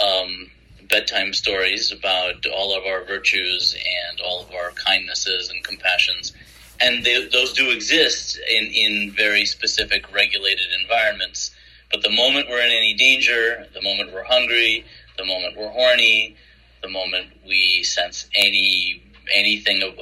um, 0.00 0.50
bedtime 0.88 1.32
stories 1.32 1.92
about 1.92 2.46
all 2.46 2.76
of 2.76 2.84
our 2.84 3.04
virtues 3.04 3.74
and 3.74 4.20
all 4.20 4.42
of 4.42 4.52
our 4.52 4.70
kindnesses 4.72 5.50
and 5.50 5.62
compassions. 5.64 6.32
And 6.80 7.04
they, 7.04 7.26
those 7.26 7.52
do 7.52 7.70
exist 7.70 8.38
in, 8.50 8.66
in 8.66 9.12
very 9.12 9.44
specific 9.44 10.12
regulated 10.12 10.66
environments. 10.80 11.50
But 11.90 12.02
the 12.02 12.10
moment 12.10 12.48
we're 12.48 12.64
in 12.64 12.70
any 12.70 12.94
danger, 12.94 13.66
the 13.74 13.82
moment 13.82 14.12
we're 14.12 14.24
hungry, 14.24 14.84
the 15.16 15.24
moment 15.24 15.56
we're 15.56 15.70
horny, 15.70 16.36
the 16.82 16.88
moment 16.88 17.28
we 17.46 17.82
sense 17.82 18.28
any 18.34 19.02
anything 19.34 19.82
of, 19.82 19.92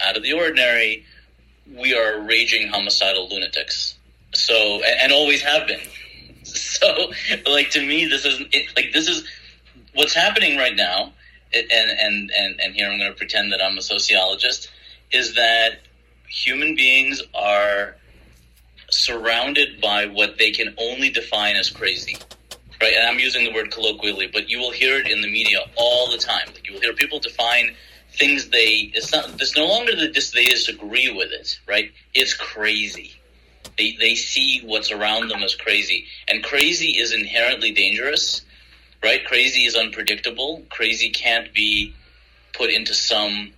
out 0.00 0.16
of 0.16 0.22
the 0.22 0.32
ordinary, 0.32 1.04
we 1.74 1.94
are 1.94 2.20
raging 2.20 2.68
homicidal 2.68 3.28
lunatics. 3.28 3.96
So, 4.34 4.54
and, 4.54 5.00
and 5.00 5.12
always 5.12 5.42
have 5.42 5.66
been. 5.66 5.80
So, 6.46 7.10
like 7.50 7.70
to 7.70 7.84
me, 7.84 8.06
this 8.06 8.24
is 8.24 8.40
it, 8.52 8.74
like 8.76 8.92
this 8.92 9.08
is 9.08 9.28
what's 9.94 10.14
happening 10.14 10.56
right 10.56 10.76
now. 10.76 11.12
And 11.52 11.70
and 11.70 12.30
and 12.30 12.60
and 12.60 12.74
here 12.74 12.88
I'm 12.88 12.98
going 12.98 13.10
to 13.10 13.16
pretend 13.16 13.52
that 13.52 13.60
I'm 13.60 13.76
a 13.76 13.82
sociologist. 13.82 14.70
Is 15.10 15.34
that 15.34 15.80
human 16.28 16.76
beings 16.76 17.20
are 17.34 17.96
surrounded 18.90 19.80
by 19.80 20.06
what 20.06 20.38
they 20.38 20.52
can 20.52 20.74
only 20.78 21.10
define 21.10 21.56
as 21.56 21.68
crazy 21.68 22.16
right? 22.80 22.92
And 22.94 23.06
I'm 23.06 23.18
using 23.18 23.44
the 23.44 23.52
word 23.52 23.70
colloquially, 23.70 24.26
but 24.26 24.48
you 24.48 24.58
will 24.58 24.70
hear 24.70 24.98
it 24.98 25.08
in 25.10 25.20
the 25.20 25.30
media 25.30 25.60
all 25.76 26.10
the 26.10 26.18
time. 26.18 26.46
Like 26.48 26.66
you 26.66 26.74
will 26.74 26.80
hear 26.80 26.92
people 26.92 27.18
define 27.18 27.74
things 28.16 28.48
they 28.48 28.90
it's 28.94 29.12
not 29.12 29.30
it's 29.40 29.56
no 29.56 29.66
longer 29.66 29.94
that 29.94 30.14
just 30.14 30.34
they 30.34 30.46
disagree 30.46 31.12
with 31.12 31.30
it, 31.32 31.58
right? 31.66 31.92
It's 32.14 32.34
crazy. 32.34 33.12
They 33.78 33.96
they 33.98 34.14
see 34.14 34.62
what's 34.64 34.90
around 34.90 35.28
them 35.28 35.42
as 35.42 35.54
crazy, 35.54 36.06
and 36.28 36.42
crazy 36.42 36.98
is 36.98 37.12
inherently 37.12 37.72
dangerous, 37.72 38.42
right? 39.02 39.24
Crazy 39.24 39.64
is 39.64 39.76
unpredictable. 39.76 40.62
Crazy 40.70 41.10
can't 41.10 41.52
be 41.52 41.94
put 42.52 42.70
into 42.70 42.94
some 42.94 43.52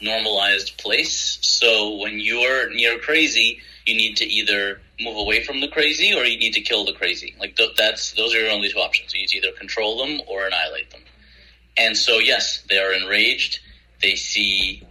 normalized 0.00 0.76
place. 0.78 1.38
So 1.40 1.96
when 1.96 2.20
you're 2.20 2.72
near 2.74 2.98
crazy, 2.98 3.60
you 3.86 3.96
need 3.96 4.16
to 4.18 4.24
either 4.26 4.80
move 5.00 5.16
away 5.16 5.44
from 5.44 5.60
the 5.60 5.68
crazy 5.68 6.14
or 6.14 6.24
you 6.24 6.38
need 6.38 6.54
to 6.54 6.60
kill 6.60 6.84
the 6.84 6.92
crazy. 6.92 7.34
Like 7.38 7.56
th- 7.56 7.76
that's 7.76 8.12
those 8.12 8.34
are 8.34 8.40
your 8.40 8.50
only 8.50 8.70
two 8.70 8.78
options. 8.78 9.14
You 9.14 9.20
need 9.20 9.28
to 9.28 9.36
either 9.38 9.52
control 9.52 10.04
them 10.04 10.20
or 10.26 10.46
annihilate 10.46 10.90
them. 10.90 11.00
And 11.76 11.96
so, 11.96 12.18
yes, 12.18 12.62
they 12.68 12.78
are 12.78 12.92
enraged. 12.92 13.60
They 14.00 14.16
see, 14.16 14.82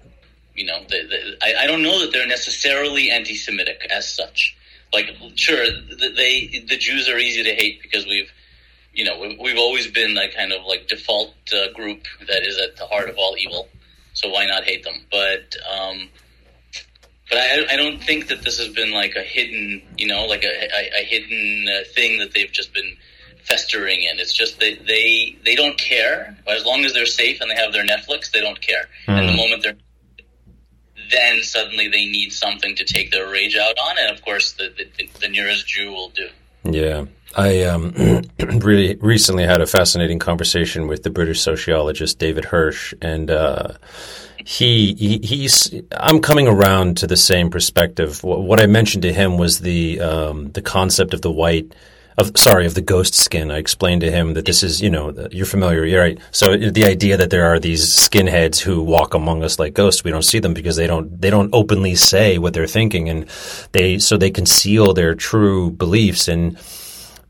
you 0.55 0.65
know, 0.65 0.81
the, 0.81 1.07
the, 1.07 1.37
I, 1.41 1.63
I 1.63 1.67
don't 1.67 1.81
know 1.81 1.99
that 2.01 2.11
they're 2.11 2.27
necessarily 2.27 3.09
anti-Semitic 3.09 3.87
as 3.89 4.11
such, 4.11 4.55
like 4.93 5.15
sure 5.35 5.65
they 6.15 6.65
the 6.67 6.77
Jews 6.77 7.09
are 7.09 7.17
easy 7.17 7.43
to 7.43 7.53
hate 7.53 7.81
because 7.81 8.05
we've 8.05 8.31
you 8.93 9.03
know 9.03 9.19
we've, 9.19 9.57
always 9.57 9.87
been 9.87 10.13
that 10.15 10.33
kind 10.33 10.53
of 10.53 10.65
like 10.65 10.87
default 10.87 11.33
uh, 11.53 11.71
group 11.73 12.05
that 12.27 12.43
is 12.43 12.57
at 12.59 12.77
the 12.77 12.85
heart 12.85 13.09
of 13.09 13.17
all 13.17 13.35
evil. 13.37 13.67
So 14.13 14.29
why 14.29 14.45
not 14.45 14.63
hate 14.63 14.83
them? 14.83 15.01
But 15.11 15.55
um, 15.69 16.09
but 17.29 17.39
I, 17.39 17.73
I 17.73 17.75
don't 17.75 18.01
think 18.01 18.27
that 18.27 18.43
this 18.43 18.57
has 18.59 18.69
been 18.69 18.91
like 18.91 19.15
a 19.15 19.23
hidden, 19.23 19.81
you 19.97 20.07
know, 20.07 20.25
like 20.25 20.43
a, 20.43 20.47
a, 20.47 21.01
a 21.01 21.03
hidden 21.03 21.67
uh, 21.67 21.83
thing 21.93 22.19
that 22.19 22.33
they've 22.33 22.51
just 22.51 22.73
been 22.73 22.95
festering 23.45 24.01
in. 24.01 24.19
It's 24.19 24.33
just 24.33 24.59
that 24.59 24.85
they 24.87 25.37
they 25.43 25.55
don't 25.55 25.77
care 25.77 26.35
as 26.47 26.65
long 26.65 26.83
as 26.85 26.93
they're 26.93 27.05
safe 27.05 27.41
and 27.41 27.49
they 27.49 27.55
have 27.55 27.73
their 27.73 27.85
Netflix. 27.85 28.31
They 28.31 28.41
don't 28.41 28.59
care. 28.61 28.87
Mm. 29.07 29.19
And 29.19 29.29
the 29.29 29.33
hmm. 29.33 29.37
moment 29.37 29.63
they're 29.63 29.77
then 31.11 31.43
suddenly 31.43 31.87
they 31.87 32.05
need 32.05 32.31
something 32.31 32.75
to 32.75 32.83
take 32.83 33.11
their 33.11 33.29
rage 33.29 33.55
out 33.55 33.77
on, 33.77 33.95
and 33.99 34.15
of 34.15 34.23
course 34.23 34.53
the 34.53 34.73
the, 34.97 35.09
the 35.21 35.29
nearest 35.29 35.67
Jew 35.67 35.91
will 35.91 36.09
do. 36.09 36.29
Yeah. 36.63 37.05
I 37.37 37.63
um, 37.63 37.93
really 38.39 38.95
recently 38.95 39.43
had 39.43 39.61
a 39.61 39.65
fascinating 39.65 40.19
conversation 40.19 40.87
with 40.87 41.03
the 41.03 41.09
British 41.09 41.41
sociologist 41.41 42.17
David 42.17 42.45
Hirsh, 42.45 42.93
and 43.01 43.29
uh, 43.29 43.73
he, 44.37 44.93
he, 44.93 45.19
he's 45.19 45.73
I'm 45.91 46.21
coming 46.21 46.47
around 46.47 46.97
to 46.97 47.07
the 47.07 47.17
same 47.17 47.49
perspective. 47.49 48.23
What 48.23 48.61
I 48.61 48.67
mentioned 48.67 49.01
to 49.03 49.11
him 49.11 49.37
was 49.37 49.59
the 49.59 49.99
um, 49.99 50.51
the 50.51 50.61
concept 50.61 51.13
of 51.13 51.21
the 51.21 51.31
white 51.31 51.73
of 52.17 52.31
sorry 52.37 52.65
of 52.65 52.73
the 52.75 52.81
ghost 52.81 53.13
skin. 53.13 53.51
I 53.51 53.57
explained 53.57 54.01
to 54.01 54.11
him 54.11 54.33
that 54.35 54.45
this 54.45 54.63
is 54.63 54.81
you 54.81 54.89
know 54.89 55.27
you're 55.31 55.45
familiar, 55.45 55.85
you're 55.85 56.01
right. 56.01 56.19
So 56.31 56.55
the 56.55 56.85
idea 56.85 57.17
that 57.17 57.29
there 57.29 57.45
are 57.45 57.59
these 57.59 57.85
skinheads 57.85 58.59
who 58.59 58.81
walk 58.83 59.13
among 59.13 59.43
us 59.43 59.59
like 59.59 59.73
ghosts, 59.73 60.03
we 60.03 60.11
don't 60.11 60.23
see 60.23 60.39
them 60.39 60.53
because 60.53 60.75
they 60.75 60.87
don't 60.87 61.19
they 61.21 61.29
don't 61.29 61.49
openly 61.53 61.95
say 61.95 62.37
what 62.37 62.53
they're 62.53 62.67
thinking, 62.67 63.09
and 63.09 63.27
they 63.73 63.99
so 63.99 64.17
they 64.17 64.31
conceal 64.31 64.93
their 64.93 65.15
true 65.15 65.71
beliefs 65.71 66.27
and. 66.27 66.57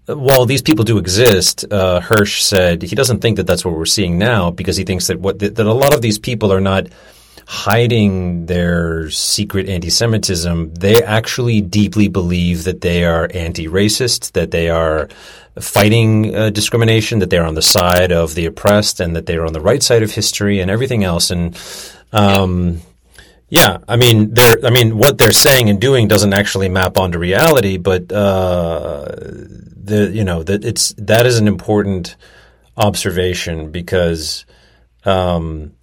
While 0.07 0.45
these 0.45 0.61
people 0.61 0.85
do 0.85 0.99
exist, 0.99 1.65
uh, 1.71 1.99
Hirsh 1.99 2.41
said 2.41 2.83
he 2.83 2.95
doesn't 2.95 3.21
think 3.21 3.37
that 3.37 3.47
that's 3.47 3.65
what 3.65 3.75
we're 3.75 3.87
seeing 3.87 4.19
now 4.19 4.51
because 4.51 4.77
he 4.77 4.83
thinks 4.83 5.07
that 5.07 5.19
what 5.19 5.39
that 5.39 5.57
a 5.57 5.73
lot 5.73 5.95
of 5.95 6.03
these 6.03 6.19
people 6.19 6.53
are 6.53 6.61
not 6.61 6.89
hiding 7.47 8.47
their 8.47 9.09
secret 9.11 9.69
anti-Semitism, 9.69 10.73
they 10.73 11.03
actually 11.03 11.61
deeply 11.61 12.07
believe 12.07 12.63
that 12.63 12.81
they 12.81 13.05
are 13.05 13.29
anti-racist, 13.33 14.31
that 14.31 14.51
they 14.51 14.69
are 14.69 15.07
fighting 15.59 16.35
uh, 16.35 16.49
discrimination, 16.49 17.19
that 17.19 17.29
they're 17.29 17.45
on 17.45 17.53
the 17.53 17.61
side 17.61 18.11
of 18.11 18.33
the 18.35 18.45
oppressed, 18.45 18.99
and 18.99 19.15
that 19.15 19.25
they're 19.25 19.45
on 19.45 19.53
the 19.53 19.61
right 19.61 19.83
side 19.83 20.03
of 20.03 20.11
history 20.11 20.59
and 20.59 20.71
everything 20.71 21.03
else. 21.03 21.29
And 21.29 21.57
um, 22.11 22.81
yeah, 23.47 23.77
I 23.87 23.95
mean, 23.95 24.33
they're 24.33 24.57
I 24.63 24.71
mean, 24.71 24.97
what 24.97 25.17
they're 25.17 25.31
saying 25.31 25.69
and 25.69 25.79
doing 25.79 26.07
doesn't 26.07 26.33
actually 26.33 26.69
map 26.69 26.97
onto 26.97 27.19
reality, 27.19 27.77
but 27.77 28.11
uh, 28.11 29.05
the 29.07 30.09
you 30.11 30.23
know 30.23 30.41
that 30.43 30.65
it's 30.65 30.93
that 30.97 31.25
is 31.27 31.37
an 31.37 31.47
important 31.47 32.15
observation 32.75 33.71
because. 33.71 34.45
Um, 35.05 35.73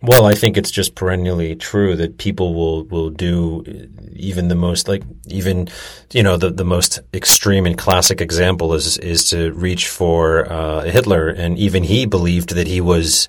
well, 0.00 0.26
I 0.26 0.34
think 0.34 0.56
it's 0.56 0.70
just 0.70 0.94
perennially 0.94 1.56
true 1.56 1.96
that 1.96 2.18
people 2.18 2.54
will, 2.54 2.84
will 2.84 3.10
do 3.10 3.64
even 4.12 4.48
the 4.48 4.54
most 4.54 4.88
like 4.88 5.02
even 5.26 5.68
you 6.12 6.22
know 6.22 6.36
the, 6.36 6.50
the 6.50 6.64
most 6.64 7.00
extreme 7.14 7.66
and 7.66 7.76
classic 7.76 8.20
example 8.20 8.74
is 8.74 8.98
is 8.98 9.30
to 9.30 9.52
reach 9.52 9.88
for 9.88 10.50
uh, 10.50 10.82
Hitler, 10.82 11.28
and 11.28 11.58
even 11.58 11.82
he 11.82 12.06
believed 12.06 12.54
that 12.54 12.66
he 12.66 12.80
was 12.80 13.26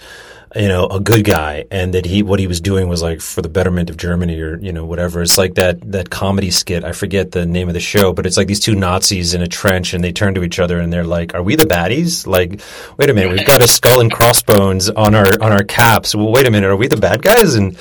you 0.55 0.67
know, 0.67 0.87
a 0.87 0.99
good 0.99 1.23
guy 1.23 1.65
and 1.69 1.93
that 1.93 2.05
he, 2.05 2.23
what 2.23 2.39
he 2.39 2.47
was 2.47 2.59
doing 2.59 2.87
was 2.87 3.03
like 3.03 3.21
for 3.21 3.41
the 3.41 3.49
betterment 3.49 3.89
of 3.89 3.97
Germany 3.97 4.39
or, 4.39 4.57
you 4.57 4.73
know, 4.73 4.83
whatever. 4.83 5.21
It's 5.21 5.37
like 5.37 5.55
that, 5.55 5.79
that 5.91 6.09
comedy 6.09 6.49
skit. 6.49 6.83
I 6.83 6.91
forget 6.91 7.31
the 7.31 7.45
name 7.45 7.67
of 7.67 7.75
the 7.75 7.79
show, 7.79 8.13
but 8.13 8.25
it's 8.25 8.35
like 8.35 8.47
these 8.47 8.59
two 8.59 8.73
Nazis 8.73 9.35
in 9.35 9.41
a 9.41 9.47
trench 9.47 9.93
and 9.93 10.03
they 10.03 10.11
turn 10.11 10.33
to 10.35 10.43
each 10.43 10.59
other 10.59 10.79
and 10.79 10.91
they're 10.91 11.03
like, 11.03 11.35
are 11.35 11.43
we 11.43 11.55
the 11.55 11.65
baddies? 11.65 12.25
Like, 12.25 12.61
wait 12.97 13.09
a 13.09 13.13
minute, 13.13 13.31
we've 13.31 13.45
got 13.45 13.63
a 13.63 13.67
skull 13.67 14.01
and 14.01 14.11
crossbones 14.11 14.89
on 14.89 15.13
our, 15.13 15.27
on 15.41 15.51
our 15.51 15.63
caps. 15.63 16.15
Well, 16.15 16.31
wait 16.31 16.47
a 16.47 16.51
minute, 16.51 16.67
are 16.67 16.75
we 16.75 16.87
the 16.87 16.97
bad 16.97 17.21
guys? 17.21 17.53
And 17.53 17.77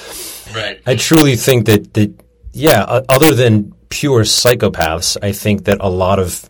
right. 0.55 0.81
I 0.87 0.97
truly 0.97 1.37
think 1.37 1.67
that, 1.67 1.95
that, 1.95 2.13
yeah, 2.53 2.83
other 3.09 3.33
than 3.35 3.73
pure 3.89 4.25
psychopaths, 4.25 5.17
I 5.23 5.33
think 5.33 5.65
that 5.65 5.79
a 5.81 5.89
lot 5.89 6.19
of 6.19 6.49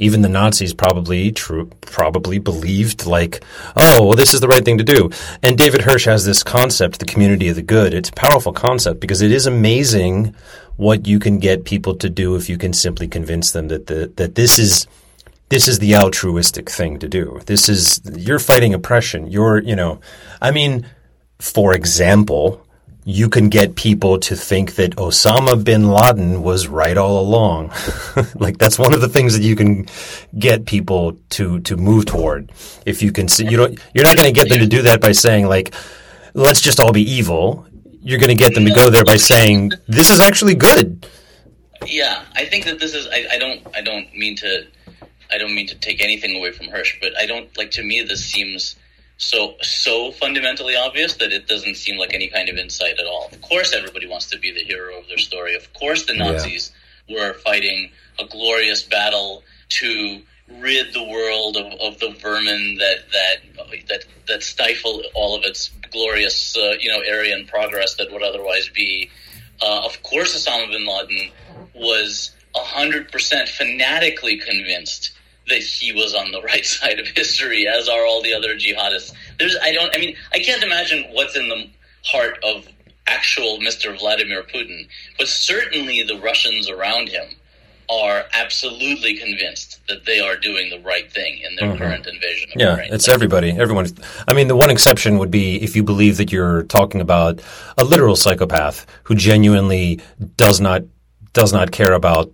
even 0.00 0.22
the 0.22 0.28
Nazis 0.28 0.72
probably 0.72 1.30
true, 1.30 1.66
probably 1.82 2.38
believed 2.38 3.06
like, 3.06 3.44
oh, 3.76 4.06
well, 4.06 4.16
this 4.16 4.32
is 4.32 4.40
the 4.40 4.48
right 4.48 4.64
thing 4.64 4.78
to 4.78 4.84
do. 4.84 5.10
And 5.42 5.58
David 5.58 5.82
Hirsh 5.82 6.06
has 6.06 6.24
this 6.24 6.42
concept, 6.42 6.98
the 6.98 7.04
community 7.04 7.48
of 7.48 7.56
the 7.56 7.62
good. 7.62 7.92
It's 7.92 8.08
a 8.08 8.12
powerful 8.12 8.52
concept 8.52 8.98
because 8.98 9.20
it 9.20 9.30
is 9.30 9.46
amazing 9.46 10.34
what 10.76 11.06
you 11.06 11.18
can 11.18 11.38
get 11.38 11.66
people 11.66 11.94
to 11.96 12.08
do 12.08 12.34
if 12.34 12.48
you 12.48 12.56
can 12.56 12.72
simply 12.72 13.06
convince 13.06 13.52
them 13.52 13.68
that 13.68 13.86
the, 13.86 14.10
that 14.16 14.34
this 14.34 14.58
is 14.58 14.86
this 15.50 15.66
is 15.66 15.80
the 15.80 15.96
altruistic 15.96 16.70
thing 16.70 16.98
to 17.00 17.08
do. 17.08 17.40
This 17.46 17.68
is 17.68 18.00
you're 18.16 18.38
fighting 18.38 18.72
oppression. 18.72 19.26
You're, 19.26 19.58
you 19.58 19.74
know, 19.74 20.00
I 20.40 20.52
mean, 20.52 20.86
for 21.40 21.74
example, 21.74 22.64
you 23.04 23.28
can 23.28 23.48
get 23.48 23.76
people 23.76 24.18
to 24.18 24.36
think 24.36 24.74
that 24.74 24.96
Osama 24.96 25.62
bin 25.62 25.88
Laden 25.88 26.42
was 26.42 26.68
right 26.68 26.96
all 26.96 27.20
along. 27.20 27.72
like 28.34 28.58
that's 28.58 28.78
one 28.78 28.92
of 28.92 29.00
the 29.00 29.08
things 29.08 29.32
that 29.34 29.42
you 29.42 29.56
can 29.56 29.86
get 30.38 30.66
people 30.66 31.16
to 31.30 31.60
to 31.60 31.76
move 31.76 32.06
toward. 32.06 32.52
If 32.84 33.02
you 33.02 33.12
can 33.12 33.28
see, 33.28 33.44
you 33.44 33.56
don't, 33.56 33.78
you're 33.94 34.04
not 34.04 34.16
going 34.16 34.32
to 34.32 34.38
get 34.38 34.48
them 34.48 34.58
to 34.58 34.66
do 34.66 34.82
that 34.82 35.00
by 35.00 35.12
saying 35.12 35.46
like, 35.46 35.74
"Let's 36.34 36.60
just 36.60 36.80
all 36.80 36.92
be 36.92 37.02
evil." 37.02 37.66
You're 38.02 38.18
going 38.18 38.30
to 38.30 38.34
get 38.34 38.54
them 38.54 38.64
to 38.64 38.72
go 38.72 38.90
there 38.90 39.04
by 39.04 39.16
saying, 39.16 39.72
"This 39.86 40.10
is 40.10 40.20
actually 40.20 40.54
good." 40.54 41.06
Yeah, 41.86 42.22
I 42.34 42.44
think 42.44 42.64
that 42.66 42.78
this 42.78 42.94
is. 42.94 43.06
I, 43.08 43.26
I 43.32 43.38
don't. 43.38 43.66
I 43.74 43.80
don't 43.80 44.14
mean 44.14 44.36
to. 44.36 44.66
I 45.32 45.38
don't 45.38 45.54
mean 45.54 45.68
to 45.68 45.74
take 45.76 46.02
anything 46.02 46.36
away 46.36 46.52
from 46.52 46.66
Hirsh, 46.66 47.00
but 47.00 47.16
I 47.18 47.24
don't 47.24 47.56
like. 47.56 47.70
To 47.72 47.82
me, 47.82 48.02
this 48.02 48.24
seems 48.24 48.76
so 49.20 49.54
so 49.60 50.10
fundamentally 50.12 50.74
obvious 50.74 51.16
that 51.16 51.30
it 51.30 51.46
doesn't 51.46 51.76
seem 51.76 51.98
like 51.98 52.14
any 52.14 52.28
kind 52.28 52.48
of 52.48 52.56
insight 52.56 52.98
at 52.98 53.06
all. 53.06 53.28
Of 53.30 53.40
course, 53.42 53.74
everybody 53.74 54.06
wants 54.06 54.26
to 54.30 54.38
be 54.38 54.50
the 54.50 54.64
hero 54.64 54.98
of 54.98 55.08
their 55.08 55.18
story. 55.18 55.54
Of 55.54 55.72
course, 55.74 56.06
the 56.06 56.14
Nazis 56.14 56.72
yeah. 57.06 57.16
were 57.18 57.34
fighting 57.34 57.92
a 58.18 58.24
glorious 58.24 58.82
battle 58.82 59.42
to 59.80 60.22
rid 60.58 60.94
the 60.94 61.04
world 61.04 61.58
of, 61.58 61.66
of 61.80 62.00
the 62.00 62.10
vermin 62.18 62.78
that 62.78 62.98
that 63.12 63.88
that 63.88 64.04
that 64.26 64.42
stifle 64.42 65.02
all 65.14 65.36
of 65.36 65.44
its 65.44 65.70
glorious 65.92 66.56
uh, 66.56 66.72
you 66.80 66.90
know 66.90 67.02
Aryan 67.06 67.46
progress 67.46 67.96
that 67.96 68.10
would 68.10 68.22
otherwise 68.22 68.70
be. 68.70 69.10
Uh, 69.60 69.84
of 69.84 70.02
course, 70.02 70.34
Osama 70.34 70.70
bin 70.70 70.86
Laden 70.86 71.30
was 71.74 72.34
hundred 72.54 73.12
percent 73.12 73.50
fanatically 73.50 74.38
convinced 74.38 75.12
that 75.50 75.58
he 75.58 75.92
was 75.92 76.14
on 76.14 76.32
the 76.32 76.42
right 76.50 76.64
side 76.64 76.98
of 76.98 77.06
history, 77.08 77.68
as 77.68 77.88
are 77.88 78.06
all 78.06 78.22
the 78.22 78.34
other 78.34 78.54
jihadists. 78.54 79.12
There's, 79.38 79.56
I 79.62 79.72
don't, 79.72 79.94
I 79.94 80.00
mean, 80.00 80.16
I 80.32 80.38
can't 80.38 80.62
imagine 80.62 81.04
what's 81.12 81.36
in 81.36 81.48
the 81.48 81.68
heart 82.04 82.38
of 82.42 82.66
actual 83.06 83.58
Mr. 83.58 83.98
Vladimir 83.98 84.42
Putin, 84.42 84.88
but 85.18 85.28
certainly 85.28 86.02
the 86.02 86.18
Russians 86.20 86.70
around 86.70 87.08
him 87.08 87.28
are 87.90 88.24
absolutely 88.34 89.16
convinced 89.16 89.80
that 89.88 90.06
they 90.06 90.20
are 90.20 90.36
doing 90.36 90.70
the 90.70 90.78
right 90.80 91.10
thing 91.12 91.40
in 91.40 91.56
their 91.56 91.70
mm-hmm. 91.70 91.82
current 91.82 92.06
invasion. 92.06 92.48
yeah, 92.54 92.70
Ukraine. 92.70 92.94
it's 92.94 93.08
everybody. 93.08 93.50
Everyone. 93.50 93.86
I 94.28 94.32
mean, 94.32 94.46
the 94.46 94.54
one 94.54 94.70
exception 94.70 95.18
would 95.18 95.30
be 95.30 95.60
if 95.60 95.74
you 95.74 95.82
believe 95.82 96.16
that 96.18 96.30
you're 96.30 96.62
talking 96.64 97.00
about 97.00 97.42
a 97.76 97.84
literal 97.84 98.14
psychopath 98.14 98.86
who 99.04 99.16
genuinely 99.16 100.00
does 100.36 100.60
not 100.60 100.82
does 101.32 101.52
not 101.52 101.72
care 101.72 101.92
about 101.92 102.30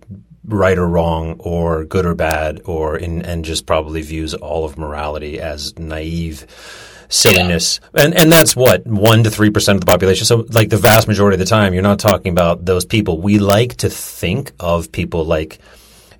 right 0.47 0.77
or 0.77 0.87
wrong 0.87 1.35
or 1.39 1.83
good 1.83 2.05
or 2.05 2.15
bad 2.15 2.61
or 2.65 2.97
in, 2.97 3.21
and 3.23 3.45
just 3.45 3.65
probably 3.65 4.01
views 4.01 4.33
all 4.33 4.65
of 4.65 4.77
morality 4.77 5.39
as 5.39 5.77
naive 5.77 6.45
silliness. 7.09 7.79
Yeah. 7.93 8.03
And 8.03 8.13
and 8.15 8.31
that's 8.31 8.55
what, 8.55 8.85
one 8.85 9.23
to 9.23 9.29
three 9.29 9.49
percent 9.49 9.77
of 9.77 9.81
the 9.81 9.91
population. 9.91 10.25
So 10.25 10.45
like 10.49 10.69
the 10.69 10.77
vast 10.77 11.07
majority 11.07 11.35
of 11.35 11.39
the 11.39 11.45
time 11.45 11.73
you're 11.73 11.83
not 11.83 11.99
talking 11.99 12.31
about 12.31 12.65
those 12.65 12.85
people. 12.85 13.21
We 13.21 13.39
like 13.39 13.77
to 13.77 13.89
think 13.89 14.51
of 14.59 14.91
people 14.91 15.25
like 15.25 15.59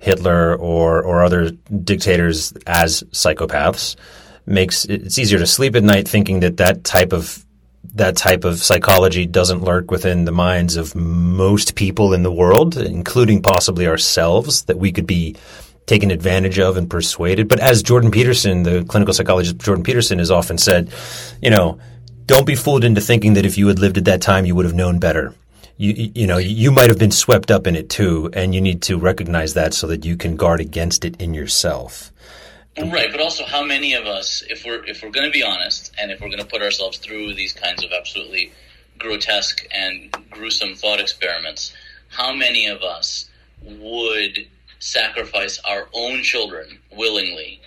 Hitler 0.00 0.56
or 0.56 1.02
or 1.02 1.24
other 1.24 1.50
dictators 1.50 2.52
as 2.66 3.02
psychopaths. 3.10 3.96
Makes 4.46 4.86
it's 4.86 5.18
easier 5.18 5.38
to 5.38 5.46
sleep 5.46 5.76
at 5.76 5.82
night 5.82 6.08
thinking 6.08 6.40
that 6.40 6.56
that 6.56 6.84
type 6.84 7.12
of 7.12 7.44
that 7.94 8.16
type 8.16 8.44
of 8.44 8.58
psychology 8.58 9.26
doesn't 9.26 9.62
lurk 9.62 9.90
within 9.90 10.24
the 10.24 10.32
minds 10.32 10.76
of 10.76 10.94
most 10.94 11.74
people 11.74 12.12
in 12.12 12.22
the 12.22 12.32
world, 12.32 12.76
including 12.76 13.42
possibly 13.42 13.86
ourselves, 13.86 14.62
that 14.64 14.78
we 14.78 14.92
could 14.92 15.06
be 15.06 15.36
taken 15.86 16.10
advantage 16.10 16.58
of 16.58 16.76
and 16.76 16.90
persuaded. 16.90 17.48
But 17.48 17.60
as 17.60 17.82
Jordan 17.82 18.10
Peterson, 18.10 18.62
the 18.62 18.84
clinical 18.84 19.14
psychologist 19.14 19.58
Jordan 19.58 19.84
Peterson 19.84 20.18
has 20.18 20.30
often 20.30 20.58
said, 20.58 20.92
you 21.42 21.50
know, 21.50 21.78
don't 22.26 22.46
be 22.46 22.54
fooled 22.54 22.84
into 22.84 23.00
thinking 23.00 23.34
that 23.34 23.46
if 23.46 23.56
you 23.56 23.68
had 23.68 23.78
lived 23.78 23.96
at 23.96 24.04
that 24.04 24.20
time, 24.20 24.44
you 24.44 24.54
would 24.54 24.66
have 24.66 24.74
known 24.74 24.98
better. 24.98 25.34
You, 25.78 26.10
you 26.14 26.26
know, 26.26 26.38
you 26.38 26.70
might 26.70 26.90
have 26.90 26.98
been 26.98 27.10
swept 27.10 27.50
up 27.50 27.66
in 27.66 27.74
it 27.74 27.88
too, 27.88 28.28
and 28.34 28.54
you 28.54 28.60
need 28.60 28.82
to 28.82 28.98
recognize 28.98 29.54
that 29.54 29.72
so 29.72 29.86
that 29.86 30.04
you 30.04 30.16
can 30.16 30.36
guard 30.36 30.60
against 30.60 31.04
it 31.04 31.20
in 31.22 31.32
yourself. 31.34 32.12
Right, 32.86 33.10
but 33.10 33.20
also 33.20 33.44
how 33.44 33.64
many 33.64 33.94
of 33.94 34.06
us, 34.06 34.42
if 34.48 34.64
we're 34.64 34.84
if 34.84 35.02
we're 35.02 35.10
going 35.10 35.26
to 35.26 35.32
be 35.32 35.42
honest, 35.42 35.92
and 35.98 36.10
if 36.10 36.20
we're 36.20 36.28
going 36.28 36.38
to 36.38 36.46
put 36.46 36.62
ourselves 36.62 36.98
through 36.98 37.34
these 37.34 37.52
kinds 37.52 37.84
of 37.84 37.90
absolutely 37.92 38.52
grotesque 38.98 39.66
and 39.72 40.14
gruesome 40.30 40.74
thought 40.74 41.00
experiments, 41.00 41.72
how 42.08 42.32
many 42.32 42.66
of 42.66 42.82
us 42.82 43.28
would 43.62 44.46
sacrifice 44.78 45.58
our 45.68 45.88
own 45.92 46.22
children 46.22 46.78
willingly 46.92 47.60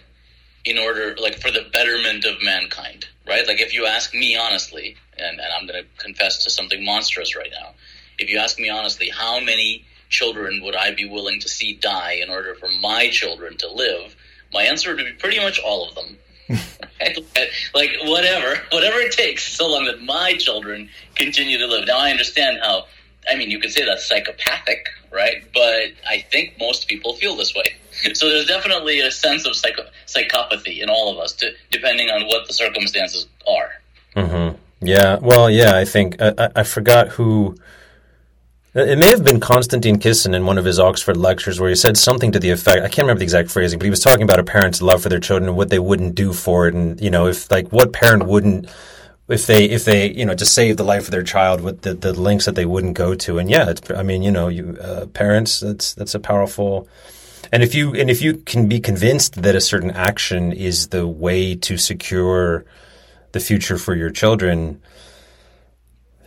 in 0.64 0.78
order, 0.78 1.16
like, 1.20 1.40
for 1.40 1.52
the 1.52 1.66
betterment 1.74 2.24
of 2.24 2.42
mankind, 2.44 3.08
right? 3.28 3.48
Like, 3.48 3.60
if 3.60 3.74
you 3.74 3.86
ask 3.86 4.14
me 4.14 4.38
honestly, 4.38 4.96
and, 5.18 5.40
and 5.40 5.54
I'm 5.60 5.68
going 5.68 5.84
to 5.84 6.04
confess 6.04 6.44
to 6.44 6.50
something 6.50 6.86
monstrous 6.86 7.36
right 7.36 7.52
now, 7.52 7.72
if 8.20 8.30
you 8.30 8.38
ask 8.38 8.60
me 8.60 8.70
honestly, 8.70 9.10
how 9.10 9.40
many 9.40 9.86
children 10.10 10.62
would 10.64 10.76
I 10.76 10.94
be 10.94 11.06
willing 11.06 11.40
to 11.40 11.50
see 11.50 11.74
die 11.74 12.20
in 12.22 12.30
order 12.30 12.56
for 12.56 12.70
my 12.80 13.10
children 13.10 13.58
to 13.58 13.72
live? 13.72 14.16
My 14.54 14.64
answer 14.64 14.96
would 14.96 15.06
be 15.06 15.14
pretty 15.14 15.40
much 15.40 15.60
all 15.60 15.88
of 15.88 15.96
them. 15.96 16.18
like 17.74 17.92
whatever, 18.04 18.62
whatever 18.72 19.00
it 19.00 19.12
takes, 19.14 19.48
so 19.56 19.70
long 19.70 19.86
that 19.86 20.02
my 20.02 20.36
children 20.38 20.90
continue 21.16 21.58
to 21.58 21.68
live. 21.68 21.88
Now 21.88 22.00
I 22.00 22.12
understand 22.12 22.60
how. 22.62 22.86
I 23.30 23.36
mean, 23.36 23.52
you 23.52 23.60
could 23.60 23.72
say 23.72 23.86
that's 23.86 24.08
psychopathic, 24.08 24.88
right? 25.12 25.44
But 25.54 25.92
I 26.10 26.26
think 26.32 26.56
most 26.60 26.88
people 26.88 27.16
feel 27.16 27.36
this 27.36 27.54
way. 27.56 27.76
So 28.14 28.30
there's 28.30 28.48
definitely 28.48 29.02
a 29.02 29.12
sense 29.12 29.46
of 29.46 29.56
psycho- 29.56 29.86
psychopathy 30.08 30.82
in 30.82 30.90
all 30.90 31.12
of 31.12 31.20
us, 31.20 31.34
to, 31.34 31.52
depending 31.70 32.10
on 32.10 32.26
what 32.26 32.48
the 32.48 32.54
circumstances 32.54 33.28
are. 33.48 33.70
Mm-hmm. 34.16 34.58
Yeah. 34.82 35.20
Well, 35.22 35.52
yeah. 35.52 35.76
I 35.76 35.86
think 35.86 36.16
I, 36.20 36.50
I 36.56 36.64
forgot 36.64 37.10
who 37.10 37.58
it 38.74 38.98
may 38.98 39.10
have 39.10 39.24
been 39.24 39.42
Konstantin 39.42 40.00
Kisin 40.00 40.34
in 40.34 40.46
one 40.46 40.58
of 40.58 40.64
his 40.64 40.80
Oxford 40.80 41.18
lectures 41.18 41.60
where 41.60 41.70
he 41.70 41.76
said 41.76 41.98
something 41.98 42.32
to 42.32 42.40
the 42.40 42.52
effect, 42.52 42.78
I 42.78 42.88
can't 42.88 43.00
remember 43.00 43.20
the 43.20 43.26
exact 43.26 43.52
phrasing, 43.52 43.78
but 43.78 43.84
he 43.84 43.90
was 43.90 44.00
talking 44.00 44.24
about 44.24 44.40
a 44.40 44.46
parent's 44.46 44.82
love 44.82 45.04
for 45.04 45.10
their 45.10 45.20
children 45.20 45.50
and 45.50 45.58
what 45.58 45.70
they 45.70 45.80
wouldn't 45.80 46.16
do 46.16 46.32
for 46.32 46.68
it. 46.68 46.74
And, 46.74 47.00
you 47.02 47.10
know, 47.10 47.28
if 47.28 47.52
like 47.52 47.70
what 47.70 47.92
parent 47.92 48.26
wouldn't, 48.26 48.70
if 49.28 49.46
they, 49.46 49.66
if 49.66 49.84
they, 49.84 50.12
you 50.12 50.26
know, 50.26 50.36
to 50.36 50.46
save 50.46 50.78
the 50.78 50.86
life 50.86 51.06
of 51.06 51.12
their 51.12 51.24
child 51.24 51.60
with 51.60 51.82
the, 51.82 51.94
the 51.94 52.14
links 52.14 52.46
that 52.46 52.56
they 52.56 52.66
wouldn't 52.66 52.94
go 52.94 53.14
to. 53.14 53.40
And 53.40 53.50
yeah, 53.50 53.74
I 53.96 54.04
mean, 54.04 54.24
you 54.24 54.32
know, 54.32 54.48
you, 54.48 54.78
uh, 54.82 55.06
parents, 55.08 55.60
that's, 55.60 55.94
that's 55.94 56.16
a 56.16 56.20
powerful, 56.20 56.88
and 57.52 57.64
if 57.64 57.76
you, 57.76 57.94
and 57.94 58.10
if 58.10 58.22
you 58.22 58.36
can 58.38 58.70
be 58.70 58.80
convinced 58.80 59.42
that 59.42 59.56
a 59.56 59.62
certain 59.62 59.92
action 59.92 60.54
is 60.54 60.88
the 60.90 61.06
way 61.06 61.56
to 61.56 61.78
secure 61.78 62.64
the 63.34 63.42
future 63.42 63.78
for 63.78 63.96
your 63.96 64.10
children, 64.10 64.82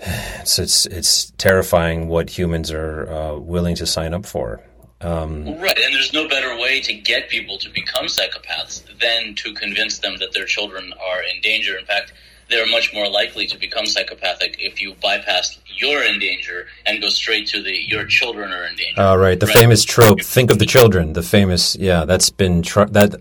it's 0.05 0.59
it's 0.59 0.87
it's 0.87 1.31
terrifying 1.33 2.09
what 2.09 2.31
humans 2.31 2.71
are 2.71 3.11
uh, 3.11 3.39
willing 3.39 3.75
to 3.77 3.87
sign 3.87 4.15
up 4.15 4.27
for. 4.27 4.63
Um, 5.01 5.45
right, 5.59 5.79
and 5.79 5.95
there's 5.95 6.13
no 6.13 6.29
better 6.29 6.57
way 6.59 6.81
to 6.81 6.95
get 6.95 7.29
people 7.29 7.59
to 7.59 7.69
become 7.71 8.07
psychopaths 8.07 8.83
than 9.01 9.35
to 9.35 9.53
convince 9.53 9.99
them 9.99 10.17
that 10.19 10.33
their 10.33 10.47
children 10.47 10.95
are 10.95 11.23
in 11.23 11.41
danger. 11.43 11.77
In 11.77 11.85
fact, 11.85 12.13
they're 12.51 12.67
much 12.67 12.93
more 12.93 13.09
likely 13.09 13.47
to 13.47 13.59
become 13.59 13.87
psychopathic 13.87 14.57
if 14.59 14.81
you 14.81 14.95
bypass 15.03 15.59
you're 15.77 16.03
in 16.05 16.19
danger 16.19 16.67
and 16.87 17.01
go 17.01 17.09
straight 17.09 17.47
to 17.49 17.63
the 17.63 17.73
your 17.87 18.05
children 18.07 18.53
are 18.53 18.65
in 18.65 18.77
danger. 18.77 18.95
Oh, 18.97 19.17
right. 19.17 19.39
The 19.39 19.47
right. 19.47 19.57
famous 19.57 19.85
trope. 19.85 20.21
Think 20.21 20.51
of 20.51 20.59
the 20.59 20.67
children. 20.67 21.13
The 21.13 21.23
famous, 21.23 21.77
yeah. 21.77 22.05
That's 22.05 22.31
been 22.31 22.63
tr- 22.63 22.85
that 22.85 23.17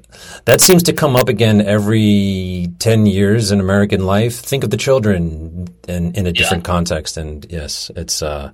that 0.45 0.61
seems 0.61 0.83
to 0.83 0.93
come 0.93 1.15
up 1.15 1.29
again 1.29 1.61
every 1.61 2.69
ten 2.79 3.05
years 3.05 3.51
in 3.51 3.59
American 3.59 4.05
life. 4.05 4.35
Think 4.35 4.63
of 4.63 4.69
the 4.69 4.77
children, 4.77 5.67
in 5.87 6.13
in 6.13 6.27
a 6.27 6.31
different 6.31 6.63
yeah. 6.63 6.73
context. 6.73 7.17
And 7.17 7.45
yes, 7.49 7.91
it's 7.95 8.21
uh, 8.21 8.51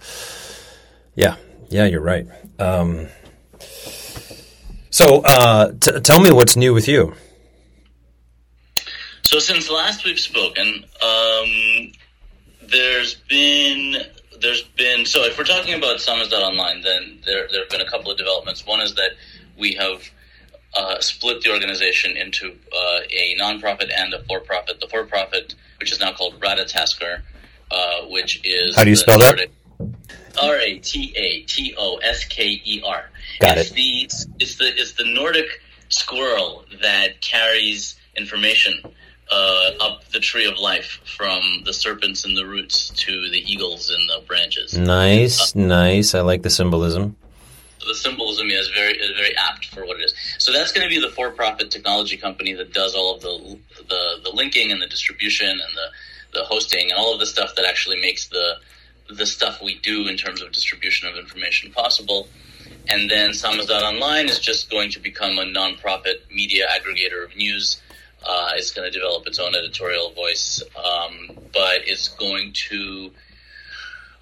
yeah, 1.15 1.35
yeah. 1.69 1.85
You're 1.85 2.01
right. 2.01 2.27
Um, 2.57 3.07
so, 4.91 5.21
uh, 5.21 5.71
t- 5.79 5.99
tell 6.01 6.19
me 6.19 6.31
what's 6.31 6.55
new 6.55 6.73
with 6.73 6.87
you. 6.87 7.13
So 9.29 9.37
since 9.37 9.69
last 9.69 10.05
we've 10.05 10.19
spoken, 10.19 10.85
um, 11.03 11.91
there's 12.63 13.13
been 13.29 13.97
there's 14.41 14.63
been 14.63 15.05
so 15.05 15.23
if 15.23 15.37
we're 15.37 15.43
talking 15.43 15.75
about 15.75 15.97
Samizdat.online, 15.97 16.81
then 16.81 17.19
there 17.27 17.47
there 17.51 17.61
have 17.61 17.69
been 17.69 17.81
a 17.81 17.89
couple 17.91 18.09
of 18.09 18.17
developments. 18.17 18.65
One 18.65 18.81
is 18.81 18.95
that 18.95 19.11
we 19.55 19.75
have 19.75 20.01
uh, 20.75 20.99
split 20.99 21.43
the 21.43 21.51
organization 21.51 22.17
into 22.17 22.57
uh, 22.75 23.01
a 23.11 23.37
nonprofit 23.39 23.91
and 23.95 24.15
a 24.15 24.23
for-profit. 24.23 24.79
The 24.81 24.87
for-profit, 24.87 25.53
which 25.79 25.91
is 25.91 25.99
now 25.99 26.11
called 26.13 26.39
Ratatosker, 26.39 27.21
uh, 27.69 28.05
which 28.07 28.41
is 28.43 28.75
how 28.75 28.83
do 28.83 28.89
you 28.89 28.95
spell 28.95 29.19
that? 29.19 29.47
R 30.41 30.55
A 30.55 30.79
T 30.79 31.13
A 31.15 31.41
T 31.41 31.75
O 31.77 31.97
S 31.97 32.25
K 32.25 32.59
E 32.65 32.81
R. 32.83 33.11
Got 33.41 33.59
it's 33.59 33.69
it. 33.69 33.75
The, 33.75 34.09
it's 34.39 34.55
the 34.55 34.71
it's 34.75 34.93
the 34.93 35.05
Nordic 35.05 35.61
squirrel 35.89 36.65
that 36.81 37.21
carries 37.21 37.95
information 38.17 38.81
uh, 39.29 39.71
up 39.79 40.05
the 40.09 40.19
tree 40.19 40.45
of 40.45 40.57
life 40.57 40.99
from 41.05 41.41
the 41.63 41.73
serpents 41.73 42.25
in 42.25 42.33
the 42.33 42.45
roots 42.45 42.89
to 42.89 43.29
the 43.29 43.43
eagles 43.51 43.89
in 43.89 44.07
the 44.07 44.25
branches. 44.25 44.77
Nice, 44.77 45.55
uh, 45.55 45.59
nice. 45.59 46.15
I 46.15 46.21
like 46.21 46.41
the 46.41 46.49
symbolism. 46.49 47.15
The 47.85 47.95
symbolism 47.95 48.49
is 48.49 48.67
very 48.69 48.93
is 48.93 49.11
very 49.15 49.35
apt 49.37 49.67
for 49.67 49.85
what 49.85 49.99
it 49.99 50.03
is. 50.03 50.13
So 50.37 50.51
that's 50.51 50.71
going 50.71 50.87
to 50.87 50.89
be 50.89 50.99
the 50.99 51.13
for-profit 51.13 51.71
technology 51.71 52.17
company 52.17 52.53
that 52.53 52.73
does 52.73 52.95
all 52.95 53.15
of 53.15 53.21
the 53.21 53.57
the, 53.87 54.19
the 54.23 54.31
linking 54.33 54.71
and 54.71 54.81
the 54.81 54.87
distribution 54.87 55.49
and 55.49 55.59
the, 55.59 56.39
the 56.39 56.45
hosting 56.45 56.91
and 56.91 56.99
all 56.99 57.13
of 57.13 57.19
the 57.19 57.25
stuff 57.25 57.55
that 57.55 57.65
actually 57.65 57.99
makes 58.01 58.27
the 58.27 58.55
the 59.09 59.25
stuff 59.25 59.61
we 59.61 59.79
do 59.79 60.07
in 60.07 60.17
terms 60.17 60.41
of 60.41 60.51
distribution 60.51 61.07
of 61.07 61.17
information 61.17 61.71
possible. 61.71 62.27
And 62.87 63.09
then 63.09 63.31
Samizdat.online 63.31 64.29
is 64.29 64.39
just 64.39 64.69
going 64.69 64.91
to 64.91 64.99
become 64.99 65.37
a 65.39 65.45
nonprofit 65.45 66.29
media 66.31 66.67
aggregator 66.67 67.23
of 67.23 67.35
news 67.35 67.81
uh, 68.25 68.51
it's 68.55 68.71
going 68.71 68.91
to 68.91 68.97
develop 68.97 69.25
its 69.27 69.39
own 69.39 69.55
editorial 69.55 70.11
voice, 70.11 70.61
um, 70.77 71.29
but 71.53 71.87
it's 71.87 72.09
going 72.09 72.53
to. 72.53 73.11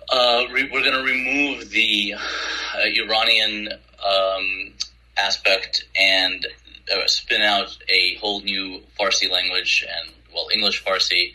Uh, 0.10 0.46
re- 0.52 0.70
we're 0.72 0.84
going 0.84 0.94
to 0.94 1.04
remove 1.04 1.70
the 1.70 2.14
uh, 2.16 2.80
Iranian 2.86 3.70
um, 4.06 4.74
aspect 5.18 5.86
and 6.00 6.48
uh, 6.94 7.06
spin 7.08 7.42
out 7.42 7.78
a 7.90 8.16
whole 8.16 8.42
new 8.42 8.82
Farsi 8.98 9.30
language 9.30 9.86
and 9.86 10.14
well 10.34 10.48
English 10.54 10.84
Farsi 10.86 11.34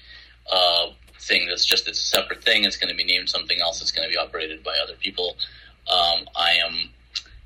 uh, 0.50 0.86
thing 1.18 1.46
that's 1.48 1.64
just 1.64 1.86
it's 1.88 2.00
a 2.00 2.04
separate 2.04 2.42
thing. 2.42 2.64
It's 2.64 2.76
going 2.76 2.88
to 2.90 2.96
be 2.96 3.04
named 3.04 3.28
something 3.28 3.60
else. 3.60 3.80
It's 3.80 3.90
going 3.90 4.08
to 4.08 4.12
be 4.12 4.18
operated 4.18 4.62
by 4.62 4.76
other 4.82 4.94
people. 4.94 5.36
Um, 5.90 6.28
I 6.34 6.58
am 6.64 6.90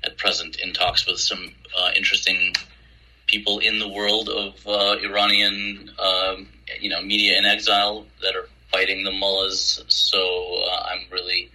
at 0.03 0.17
present 0.17 0.59
in 0.59 0.73
talks 0.73 1.05
with 1.07 1.19
some 1.19 1.51
uh, 1.77 1.91
interesting 1.95 2.53
people 3.27 3.59
in 3.59 3.79
the 3.79 3.87
world 3.87 4.29
of 4.29 4.65
uh, 4.65 4.97
Iranian, 5.03 5.91
um, 5.99 6.47
you 6.79 6.89
know, 6.89 7.01
media 7.01 7.37
in 7.37 7.45
exile 7.45 8.05
that 8.21 8.35
are 8.35 8.47
fighting 8.71 9.03
the 9.03 9.11
mullahs. 9.11 9.83
So 9.87 10.19
uh, 10.19 10.87
I'm 10.91 11.01
really 11.11 11.49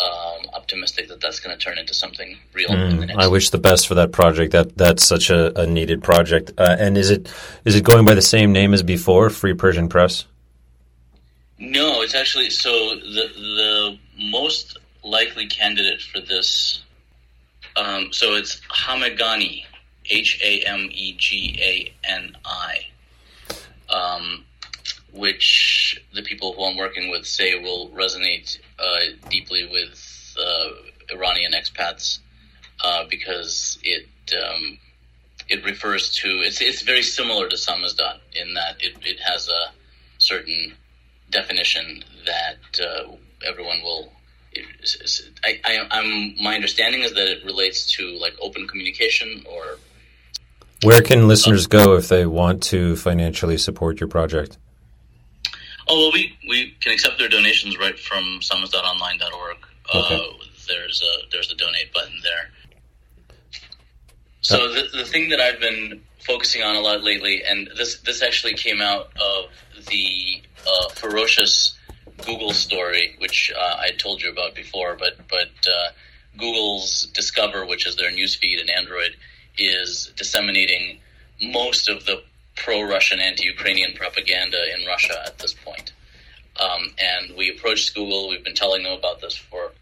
um, 0.00 0.46
optimistic 0.54 1.08
that 1.08 1.20
that's 1.20 1.40
going 1.40 1.56
to 1.56 1.62
turn 1.62 1.78
into 1.78 1.94
something 1.94 2.36
real. 2.52 2.68
Mm, 2.68 3.14
I 3.16 3.26
wish 3.28 3.50
the 3.50 3.58
best 3.58 3.88
for 3.88 3.94
that 3.94 4.12
project. 4.12 4.52
That 4.52 4.76
that's 4.76 5.04
such 5.06 5.30
a, 5.30 5.58
a 5.58 5.66
needed 5.66 6.02
project. 6.02 6.52
Uh, 6.58 6.76
and 6.78 6.96
is 6.98 7.10
it 7.10 7.32
is 7.64 7.76
it 7.76 7.84
going 7.84 8.04
by 8.04 8.14
the 8.14 8.22
same 8.22 8.52
name 8.52 8.74
as 8.74 8.82
before, 8.82 9.30
Free 9.30 9.54
Persian 9.54 9.88
Press? 9.88 10.26
No, 11.58 12.02
it's 12.02 12.14
actually 12.14 12.50
so 12.50 12.70
the 12.96 13.28
the 13.34 13.98
most 14.30 14.78
likely 15.02 15.46
candidate 15.46 16.02
for 16.02 16.20
this. 16.20 16.82
Um, 17.76 18.12
so 18.12 18.34
it's 18.34 18.60
Hamegani, 18.70 19.64
H 20.10 20.40
A 20.42 20.60
M 20.60 20.88
E 20.92 21.14
G 21.16 21.58
A 21.60 22.08
N 22.08 22.36
I, 22.44 22.86
um, 23.88 24.44
which 25.12 26.00
the 26.12 26.22
people 26.22 26.52
who 26.52 26.64
I'm 26.64 26.76
working 26.76 27.10
with 27.10 27.26
say 27.26 27.54
will 27.60 27.88
resonate 27.90 28.58
uh, 28.78 29.28
deeply 29.28 29.68
with 29.70 30.36
uh, 30.38 31.14
Iranian 31.14 31.52
expats 31.52 32.18
uh, 32.82 33.04
because 33.08 33.78
it 33.82 34.06
um, 34.34 34.78
it 35.48 35.64
refers 35.64 36.14
to 36.16 36.28
it's 36.28 36.60
it's 36.60 36.82
very 36.82 37.02
similar 37.02 37.48
to 37.48 37.56
Samizdat 37.56 38.18
in 38.34 38.54
that 38.54 38.76
it, 38.80 38.96
it 39.02 39.20
has 39.20 39.48
a 39.48 39.72
certain 40.18 40.74
definition 41.30 42.04
that 42.26 42.80
uh, 42.80 43.12
everyone 43.46 43.82
will 43.82 44.12
I, 45.44 45.60
I, 45.64 45.98
am 45.98 46.36
my 46.40 46.54
understanding 46.54 47.02
is 47.02 47.12
that 47.14 47.28
it 47.28 47.44
relates 47.44 47.92
to 47.96 48.16
like 48.18 48.34
open 48.40 48.68
communication 48.68 49.44
or 49.50 49.78
where 50.84 51.02
can 51.02 51.28
listeners 51.28 51.66
go 51.66 51.96
if 51.96 52.08
they 52.08 52.26
want 52.26 52.62
to 52.64 52.96
financially 52.96 53.58
support 53.58 54.00
your 54.00 54.08
project? 54.08 54.58
Oh, 55.88 55.98
well, 55.98 56.12
we, 56.12 56.36
we 56.48 56.76
can 56.80 56.92
accept 56.92 57.18
their 57.18 57.28
donations 57.28 57.78
right 57.78 57.98
from 57.98 58.40
summons.online.org. 58.40 59.56
Uh, 59.92 59.98
okay. 59.98 60.14
Uh, 60.14 60.44
there's 60.66 61.02
a 61.02 61.28
there's 61.30 61.52
a 61.52 61.56
donate 61.56 61.92
button 61.92 62.14
there. 62.22 62.50
So 64.40 64.72
the, 64.72 64.84
the 64.94 65.04
thing 65.04 65.28
that 65.30 65.40
I've 65.40 65.60
been 65.60 66.02
focusing 66.20 66.62
on 66.62 66.74
a 66.74 66.80
lot 66.80 67.02
lately, 67.02 67.42
and 67.44 67.68
this 67.76 67.98
this 68.00 68.22
actually 68.22 68.54
came 68.54 68.80
out 68.80 69.10
of 69.20 69.50
the 69.88 70.42
uh, 70.66 70.88
ferocious 70.90 71.76
Google 72.24 72.52
story, 72.52 73.16
which 73.18 73.52
uh, 73.54 73.76
I 73.78 73.90
told 73.98 74.22
you 74.22 74.30
about 74.30 74.54
before, 74.54 74.96
but 74.98 75.16
but 75.28 75.50
uh, 75.66 75.92
Google's 76.38 77.06
Discover, 77.14 77.66
which 77.66 77.86
is 77.86 77.96
their 77.96 78.10
newsfeed 78.10 78.60
in 78.60 78.70
Android, 78.70 79.16
is 79.58 80.12
disseminating 80.16 80.98
most 81.40 81.88
of 81.88 82.04
the 82.06 82.22
pro-Russian, 82.56 83.20
anti-Ukrainian 83.20 83.94
propaganda 83.94 84.58
in 84.76 84.86
Russia 84.86 85.22
at 85.26 85.38
this 85.38 85.54
point. 85.54 85.92
Um, 86.60 86.94
and 86.98 87.36
we 87.36 87.50
approached 87.50 87.94
Google. 87.94 88.28
We've 88.28 88.44
been 88.44 88.54
telling 88.54 88.84
them 88.84 88.92
about 88.92 89.20
this 89.20 89.34
for 89.34 89.72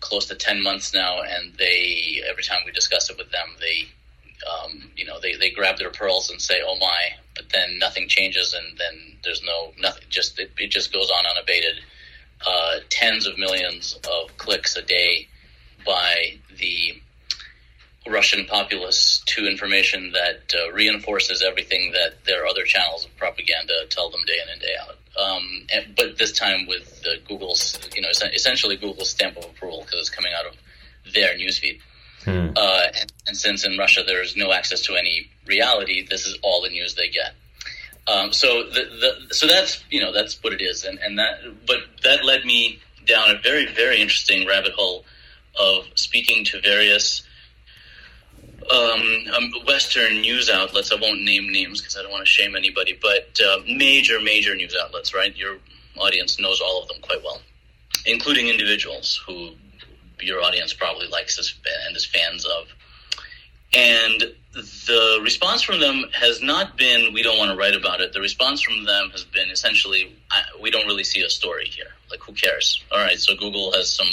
close 0.00 0.26
to 0.26 0.34
ten 0.34 0.62
months 0.62 0.92
now, 0.92 1.20
and 1.22 1.54
they 1.56 2.22
every 2.28 2.42
time 2.42 2.60
we 2.66 2.72
discuss 2.72 3.10
it 3.10 3.18
with 3.18 3.30
them, 3.30 3.48
they 3.60 3.86
um, 4.50 4.90
you 4.96 5.04
know 5.04 5.20
they, 5.20 5.36
they 5.36 5.50
grab 5.50 5.78
their 5.78 5.90
pearls 5.90 6.30
and 6.30 6.40
say, 6.40 6.56
"Oh 6.64 6.76
my!" 6.80 7.00
But 7.36 7.50
then 7.50 7.78
nothing 7.78 8.08
changes, 8.08 8.54
and 8.54 8.76
then 8.76 9.16
there's 9.22 9.42
no 9.44 9.72
nothing. 9.78 10.04
Just 10.10 10.38
it, 10.40 10.50
it 10.58 10.70
just 10.70 10.92
goes 10.92 11.10
on 11.10 11.24
unabated. 11.26 11.80
Uh, 12.46 12.78
tens 12.88 13.26
of 13.26 13.36
millions 13.36 13.98
of 14.08 14.36
clicks 14.36 14.76
a 14.76 14.82
day 14.82 15.26
by 15.84 16.38
the 16.56 17.00
Russian 18.08 18.46
populace 18.46 19.22
to 19.26 19.46
information 19.46 20.12
that 20.12 20.54
uh, 20.54 20.72
reinforces 20.72 21.42
everything 21.42 21.92
that 21.92 22.24
their 22.24 22.46
other 22.46 22.64
channels 22.64 23.04
of 23.04 23.16
propaganda 23.16 23.74
tell 23.90 24.10
them 24.10 24.20
day 24.26 24.38
in 24.42 24.52
and 24.52 24.60
day 24.60 24.74
out. 24.80 24.96
Um, 25.18 25.66
and, 25.72 25.96
but 25.96 26.18
this 26.18 26.32
time 26.32 26.66
with 26.66 27.04
uh, 27.06 27.20
Google's, 27.26 27.78
you 27.94 28.02
know, 28.02 28.08
essentially 28.08 28.76
Google's 28.76 29.10
stamp 29.10 29.36
of 29.36 29.44
approval 29.44 29.82
because 29.84 30.00
it's 30.00 30.10
coming 30.10 30.32
out 30.38 30.46
of 30.46 31.12
their 31.12 31.34
newsfeed. 31.36 31.80
Hmm. 32.24 32.50
Uh, 32.56 32.86
and, 33.00 33.12
and, 33.28 33.36
since 33.36 33.64
in 33.64 33.78
Russia 33.78 34.02
there's 34.06 34.36
no 34.36 34.52
access 34.52 34.82
to 34.82 34.96
any 34.96 35.30
reality, 35.46 36.06
this 36.06 36.26
is 36.26 36.36
all 36.42 36.62
the 36.62 36.68
news 36.68 36.94
they 36.94 37.08
get. 37.08 37.34
Um, 38.08 38.32
so 38.32 38.64
the, 38.64 39.16
the, 39.28 39.34
so 39.34 39.46
that's 39.46 39.84
you 39.90 40.00
know 40.00 40.12
that's 40.12 40.42
what 40.42 40.52
it 40.52 40.62
is, 40.62 40.84
and 40.84 40.98
and 40.98 41.18
that 41.18 41.40
but 41.66 41.80
that 42.04 42.24
led 42.24 42.44
me 42.44 42.80
down 43.06 43.30
a 43.30 43.38
very 43.38 43.66
very 43.66 44.00
interesting 44.00 44.46
rabbit 44.48 44.72
hole 44.72 45.04
of 45.58 45.86
speaking 45.94 46.44
to 46.46 46.60
various 46.60 47.22
um, 48.70 49.24
um, 49.34 49.52
Western 49.66 50.20
news 50.20 50.50
outlets. 50.50 50.92
I 50.92 50.96
won't 50.96 51.22
name 51.22 51.50
names 51.50 51.80
because 51.80 51.96
I 51.96 52.02
don't 52.02 52.10
want 52.10 52.24
to 52.24 52.30
shame 52.30 52.56
anybody, 52.56 52.98
but 53.00 53.38
uh, 53.44 53.58
major, 53.66 54.20
major 54.20 54.54
news 54.54 54.76
outlets, 54.80 55.14
right? 55.14 55.34
Your 55.36 55.56
audience 55.96 56.38
knows 56.38 56.60
all 56.60 56.82
of 56.82 56.88
them 56.88 56.98
quite 57.00 57.22
well, 57.22 57.40
including 58.06 58.48
individuals 58.48 59.22
who 59.26 59.50
your 60.20 60.42
audience 60.42 60.72
probably 60.72 61.06
likes 61.08 61.38
and 61.86 61.96
is 61.96 62.04
fans 62.04 62.44
of. 62.44 62.66
And 63.72 64.34
the 64.52 65.20
response 65.22 65.62
from 65.62 65.80
them 65.80 66.04
has 66.12 66.42
not 66.42 66.76
been, 66.76 67.12
we 67.12 67.22
don't 67.22 67.38
want 67.38 67.50
to 67.50 67.56
write 67.56 67.74
about 67.74 68.00
it. 68.00 68.12
The 68.12 68.20
response 68.20 68.62
from 68.62 68.84
them 68.84 69.10
has 69.10 69.24
been 69.24 69.50
essentially, 69.50 70.16
we 70.60 70.70
don't 70.70 70.86
really 70.86 71.04
see 71.04 71.22
a 71.22 71.28
story 71.30 71.66
here. 71.66 71.92
Like, 72.10 72.20
who 72.20 72.32
cares? 72.32 72.82
All 72.90 72.98
right, 72.98 73.18
so 73.18 73.36
Google 73.36 73.72
has 73.72 73.92
some 73.92 74.08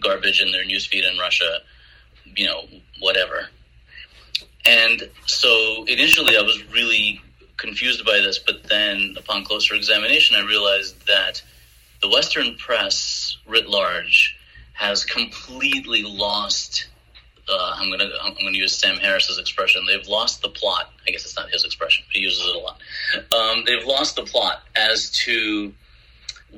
garbage 0.00 0.40
in 0.40 0.50
their 0.52 0.64
newsfeed 0.64 1.10
in 1.10 1.18
Russia, 1.18 1.58
you 2.36 2.46
know, 2.46 2.64
whatever. 3.00 3.48
And 4.66 5.10
so 5.26 5.84
initially 5.86 6.36
I 6.36 6.42
was 6.42 6.64
really 6.72 7.20
confused 7.56 8.04
by 8.04 8.18
this, 8.18 8.38
but 8.38 8.64
then 8.64 9.14
upon 9.16 9.44
closer 9.44 9.74
examination, 9.74 10.36
I 10.36 10.44
realized 10.46 11.06
that 11.06 11.42
the 12.02 12.08
Western 12.08 12.56
press 12.56 13.36
writ 13.46 13.68
large 13.68 14.36
has 14.74 15.04
completely 15.04 16.02
lost. 16.02 16.88
Uh, 17.48 17.72
I'm 17.76 17.90
gonna 17.90 18.10
I'm 18.22 18.34
gonna 18.34 18.56
use 18.56 18.74
Sam 18.74 18.96
Harris's 18.96 19.38
expression. 19.38 19.84
They've 19.86 20.06
lost 20.06 20.42
the 20.42 20.48
plot. 20.48 20.92
I 21.06 21.10
guess 21.10 21.24
it's 21.24 21.36
not 21.36 21.50
his 21.50 21.64
expression. 21.64 22.04
He 22.10 22.20
uses 22.20 22.46
it 22.46 22.56
a 22.56 22.58
lot. 22.58 22.80
Um, 23.32 23.64
they've 23.66 23.86
lost 23.86 24.16
the 24.16 24.22
plot 24.22 24.62
as 24.74 25.10
to 25.24 25.72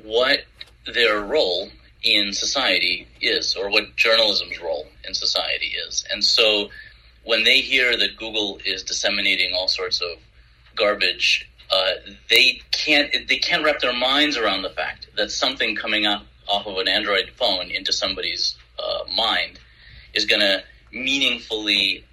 what 0.03 0.39
their 0.93 1.21
role 1.21 1.69
in 2.03 2.31
society 2.31 3.07
is, 3.21 3.55
or 3.55 3.69
what 3.69 3.95
journalism's 3.95 4.59
role 4.61 4.87
in 5.05 5.13
society 5.13 5.73
is, 5.87 6.05
and 6.11 6.23
so 6.23 6.69
when 7.27 7.43
they 7.43 7.59
hear 7.59 7.97
that 7.97 8.15
Google 8.15 8.57
is 8.65 8.83
disseminating 8.83 9.53
all 9.53 9.67
sorts 9.67 10.01
of 10.01 10.17
garbage, 10.75 11.47
uh, 11.69 11.91
they 12.29 12.61
can't 12.71 13.11
they 13.27 13.37
can't 13.37 13.65
wrap 13.65 13.79
their 13.79 13.93
minds 13.93 14.37
around 14.37 14.61
the 14.61 14.69
fact 14.69 15.07
that 15.17 15.29
something 15.29 15.75
coming 15.75 16.05
up 16.05 16.25
off 16.47 16.65
of 16.65 16.77
an 16.77 16.87
Android 16.87 17.29
phone 17.35 17.69
into 17.69 17.91
somebody's 17.91 18.55
uh, 18.79 19.03
mind 19.13 19.59
is 20.13 20.23
going 20.23 20.39
to 20.39 20.63
meaningfully 20.93 22.05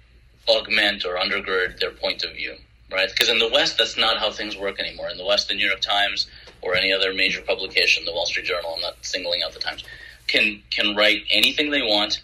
augment 0.49 1.05
or 1.05 1.15
undergird 1.15 1.79
their 1.79 1.91
point 1.91 2.25
of 2.25 2.33
view, 2.33 2.53
right? 2.91 3.09
Because 3.09 3.29
in 3.29 3.39
the 3.39 3.49
West, 3.49 3.77
that's 3.77 3.97
not 3.97 4.17
how 4.17 4.29
things 4.31 4.57
work 4.57 4.81
anymore. 4.81 5.09
In 5.09 5.17
the 5.17 5.25
West, 5.25 5.47
the 5.47 5.55
New 5.55 5.65
York 5.65 5.79
Times 5.79 6.27
or 6.61 6.75
any 6.75 6.91
other 6.91 7.13
major 7.13 7.41
publication, 7.41 8.03
the 8.03 8.11
Wall 8.11 8.25
Street 8.25 8.47
Journal, 8.47 8.73
I'm 8.75 8.81
not 8.81 8.97
singling 9.01 9.43
out 9.43 9.53
the 9.53 9.59
Times, 9.59 9.85
can 10.27 10.61
can 10.71 10.93
write 10.93 11.23
anything 11.31 11.71
they 11.71 11.83
want 11.83 12.21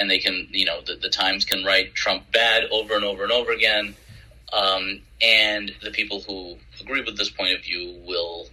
and 0.00 0.10
they 0.10 0.18
can, 0.18 0.48
you 0.50 0.64
know, 0.64 0.80
the, 0.80 0.96
the 0.96 1.10
Times 1.10 1.44
can 1.44 1.62
write 1.62 1.94
Trump 1.94 2.32
bad 2.32 2.64
over 2.72 2.94
and 2.94 3.04
over 3.04 3.22
and 3.22 3.30
over 3.30 3.52
again. 3.52 3.94
Um, 4.50 5.02
and 5.20 5.70
the 5.82 5.90
people 5.90 6.22
who 6.22 6.56
agree 6.80 7.02
with 7.02 7.18
this 7.18 7.28
point 7.28 7.54
of 7.54 7.62
view 7.62 8.00
will 8.06 8.48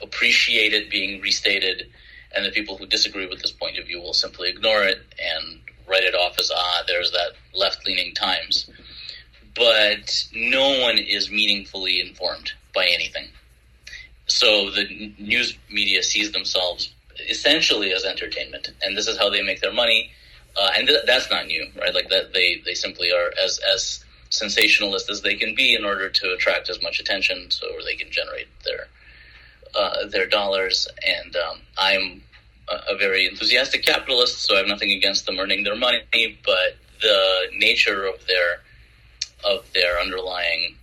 appreciate 0.00 0.72
it 0.72 0.88
being 0.88 1.20
restated, 1.20 1.88
and 2.34 2.44
the 2.44 2.50
people 2.50 2.78
who 2.78 2.86
disagree 2.86 3.26
with 3.26 3.42
this 3.42 3.50
point 3.50 3.76
of 3.76 3.86
view 3.86 4.00
will 4.00 4.14
simply 4.14 4.48
ignore 4.48 4.84
it 4.84 5.00
and 5.20 5.60
write 5.88 6.04
it 6.04 6.14
off 6.14 6.38
as 6.38 6.50
ah, 6.54 6.82
there's 6.86 7.10
that 7.10 7.32
left 7.54 7.84
leaning 7.84 8.14
Times. 8.14 8.70
But 9.56 10.26
no 10.32 10.80
one 10.80 10.96
is 10.96 11.28
meaningfully 11.28 12.00
informed 12.00 12.52
by 12.72 12.86
anything. 12.86 13.26
So 14.26 14.70
the 14.70 15.12
news 15.18 15.58
media 15.68 16.02
sees 16.04 16.30
themselves 16.30 16.94
essentially 17.28 17.92
as 17.92 18.04
entertainment, 18.04 18.70
and 18.80 18.96
this 18.96 19.08
is 19.08 19.18
how 19.18 19.28
they 19.28 19.42
make 19.42 19.60
their 19.60 19.72
money 19.72 20.12
uh, 20.56 20.70
and 20.76 20.88
th- 20.88 21.02
that's 21.06 21.30
not 21.30 21.46
new, 21.46 21.66
right? 21.80 21.94
Like 21.94 22.08
that 22.10 22.32
they 22.32 22.62
they 22.64 22.74
simply 22.74 23.10
are 23.12 23.32
as 23.42 23.60
as 23.74 24.04
sensationalist 24.30 25.10
as 25.10 25.20
they 25.22 25.34
can 25.34 25.54
be 25.54 25.74
in 25.74 25.84
order 25.84 26.08
to 26.08 26.32
attract 26.32 26.70
as 26.70 26.82
much 26.82 27.00
attention, 27.00 27.50
so 27.50 27.66
they 27.84 27.94
can 27.94 28.10
generate 28.10 28.48
their 28.64 28.88
uh, 29.74 30.06
their 30.06 30.26
dollars. 30.26 30.88
And 31.06 31.36
um, 31.36 31.60
I'm 31.78 32.22
a, 32.68 32.96
very 32.96 33.26
enthusiastic 33.26 33.84
capitalist, 33.84 34.42
so 34.42 34.54
I 34.54 34.58
have 34.58 34.68
nothing 34.68 34.92
against 34.92 35.26
them 35.26 35.38
earning 35.38 35.64
their 35.64 35.76
money, 35.76 36.38
but 36.44 36.76
the 37.00 37.48
nature 37.56 38.06
of 38.06 38.26
their 38.26 38.60
of 39.44 39.70
their 39.72 40.00
underlying 40.00 40.76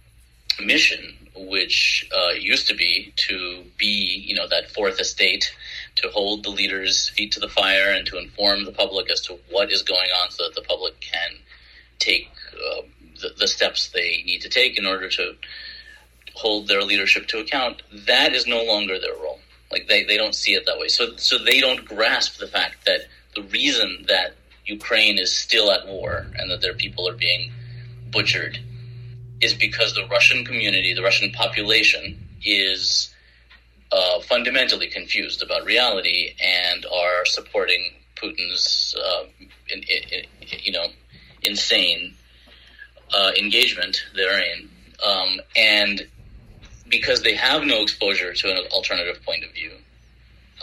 mission, 0.63 1.15
which 1.35 2.09
uh, 2.15 2.31
used 2.33 2.67
to 2.67 2.75
be 2.75 3.13
to 3.15 3.63
be, 3.77 4.23
you 4.27 4.35
know, 4.35 4.47
that 4.47 4.69
fourth 4.71 4.99
estate 4.99 5.53
to 5.99 6.09
hold 6.09 6.43
the 6.43 6.49
leaders' 6.49 7.09
feet 7.09 7.31
to 7.33 7.39
the 7.39 7.49
fire 7.49 7.91
and 7.91 8.05
to 8.07 8.17
inform 8.17 8.65
the 8.65 8.71
public 8.71 9.11
as 9.11 9.21
to 9.21 9.39
what 9.49 9.71
is 9.71 9.81
going 9.81 10.09
on 10.21 10.31
so 10.31 10.43
that 10.43 10.55
the 10.55 10.61
public 10.61 10.99
can 10.99 11.31
take 11.99 12.29
uh, 12.53 12.81
the, 13.21 13.29
the, 13.37 13.47
steps 13.47 13.89
they 13.89 14.23
need 14.25 14.41
to 14.41 14.49
take 14.49 14.77
in 14.77 14.85
order 14.85 15.09
to 15.09 15.35
hold 16.33 16.67
their 16.67 16.81
leadership 16.81 17.27
to 17.27 17.39
account. 17.39 17.81
That 18.07 18.33
is 18.33 18.47
no 18.47 18.63
longer 18.63 18.99
their 18.99 19.15
role. 19.15 19.39
Like 19.71 19.87
they, 19.87 20.03
they 20.03 20.17
don't 20.17 20.35
see 20.35 20.53
it 20.53 20.65
that 20.65 20.79
way. 20.79 20.87
So 20.87 21.15
so 21.17 21.37
they 21.37 21.59
don't 21.59 21.85
grasp 21.85 22.39
the 22.39 22.47
fact 22.47 22.85
that 22.85 23.01
the 23.35 23.43
reason 23.43 24.05
that 24.07 24.35
Ukraine 24.65 25.19
is 25.19 25.35
still 25.35 25.71
at 25.71 25.87
war 25.87 26.27
and 26.35 26.49
that 26.49 26.61
their 26.61 26.73
people 26.73 27.07
are 27.07 27.15
being 27.15 27.51
butchered 28.11 28.59
is 29.41 29.53
because 29.53 29.93
the 29.93 30.07
Russian 30.07 30.45
community, 30.45 30.93
the 30.93 31.03
Russian 31.03 31.31
population 31.31 32.27
is 32.43 33.13
uh, 33.91 34.19
fundamentally 34.21 34.87
confused 34.87 35.43
about 35.43 35.65
reality 35.65 36.33
and 36.41 36.85
are 36.85 37.25
supporting 37.25 37.93
Putin's, 38.15 38.95
uh, 39.03 39.23
in, 39.69 39.83
in, 39.83 40.25
you 40.61 40.71
know, 40.71 40.87
insane 41.43 42.13
uh, 43.13 43.31
engagement 43.37 44.03
therein, 44.15 44.69
um, 45.05 45.39
and 45.55 46.07
because 46.89 47.21
they 47.21 47.35
have 47.35 47.63
no 47.63 47.81
exposure 47.81 48.33
to 48.33 48.51
an 48.51 48.57
alternative 48.71 49.23
point 49.23 49.43
of 49.43 49.51
view, 49.51 49.71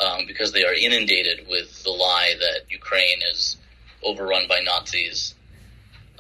um, 0.05 0.27
because 0.27 0.53
they 0.53 0.65
are 0.65 0.75
inundated 0.75 1.47
with 1.49 1.83
the 1.85 1.91
lie 1.91 2.35
that 2.39 2.71
Ukraine 2.71 3.21
is 3.33 3.57
overrun 4.03 4.47
by 4.49 4.61
Nazis 4.61 5.35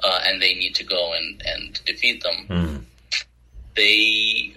uh, 0.02 0.20
and 0.26 0.40
they 0.40 0.54
need 0.54 0.74
to 0.74 0.84
go 0.84 1.12
and, 1.14 1.42
and 1.46 1.80
defeat 1.84 2.22
them. 2.22 2.46
Mm. 2.48 2.84
They 3.74 4.54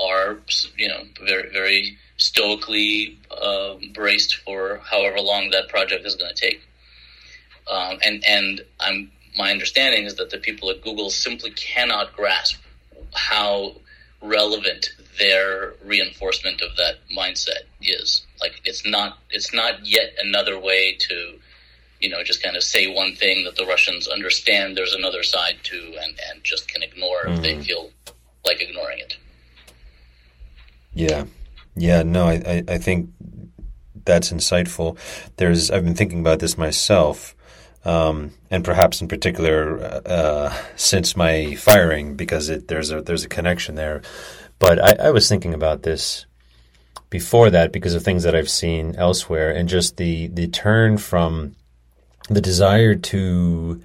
are, 0.00 0.38
you 0.76 0.88
know, 0.88 1.02
very, 1.24 1.50
very 1.50 1.98
stoically 2.16 3.18
uh, 3.30 3.74
braced 3.94 4.36
for 4.36 4.80
however 4.84 5.20
long 5.20 5.50
that 5.50 5.68
project 5.68 6.06
is 6.06 6.16
going 6.16 6.34
to 6.34 6.40
take. 6.40 6.60
Um, 7.70 7.98
and 8.04 8.24
and 8.26 8.60
I'm 8.80 9.10
my 9.38 9.50
understanding 9.50 10.04
is 10.04 10.16
that 10.16 10.30
the 10.30 10.38
people 10.38 10.70
at 10.70 10.82
Google 10.82 11.10
simply 11.10 11.50
cannot 11.52 12.14
grasp 12.16 12.60
how 13.14 13.74
relevant 14.20 14.90
their 15.18 15.74
reinforcement 15.84 16.60
of 16.62 16.76
that 16.76 16.96
mindset 17.16 17.62
is. 17.80 18.22
Like 18.40 18.60
it's 18.64 18.86
not 18.86 19.18
it's 19.30 19.54
not 19.54 19.86
yet 19.86 20.14
another 20.22 20.58
way 20.58 20.96
to 20.98 21.38
you 22.00 22.10
know 22.10 22.22
just 22.24 22.42
kind 22.42 22.56
of 22.56 22.62
say 22.62 22.92
one 22.92 23.14
thing 23.14 23.44
that 23.44 23.56
the 23.56 23.66
Russians 23.66 24.08
understand 24.08 24.76
there's 24.76 24.94
another 24.94 25.22
side 25.22 25.58
to 25.64 25.76
and 26.02 26.18
and 26.30 26.42
just 26.42 26.68
can 26.68 26.82
ignore 26.82 27.24
mm. 27.24 27.36
if 27.36 27.42
they 27.42 27.54
mm. 27.54 27.64
feel 27.64 27.90
like 28.44 28.60
ignoring 28.60 28.98
it. 28.98 29.16
Yeah. 30.92 31.24
Yeah, 31.76 32.02
no, 32.02 32.26
I, 32.26 32.64
I, 32.68 32.78
think 32.78 33.10
that's 34.04 34.32
insightful. 34.32 34.98
There's 35.36 35.70
I've 35.70 35.84
been 35.84 35.94
thinking 35.94 36.20
about 36.20 36.40
this 36.40 36.58
myself. 36.58 37.34
Um, 37.84 38.32
and 38.50 38.62
perhaps 38.62 39.00
in 39.00 39.08
particular 39.08 40.02
uh, 40.04 40.54
since 40.76 41.16
my 41.16 41.54
firing, 41.54 42.14
because 42.14 42.50
it, 42.50 42.68
there's 42.68 42.90
a 42.90 43.00
there's 43.00 43.24
a 43.24 43.28
connection 43.28 43.74
there. 43.74 44.02
But 44.58 44.78
I, 44.78 45.06
I, 45.06 45.10
was 45.12 45.30
thinking 45.30 45.54
about 45.54 45.82
this 45.82 46.26
before 47.08 47.48
that 47.48 47.72
because 47.72 47.94
of 47.94 48.02
things 48.02 48.24
that 48.24 48.36
I've 48.36 48.50
seen 48.50 48.96
elsewhere, 48.96 49.50
and 49.50 49.66
just 49.66 49.96
the 49.96 50.26
the 50.26 50.48
turn 50.48 50.98
from 50.98 51.56
the 52.28 52.42
desire 52.42 52.94
to 52.94 53.82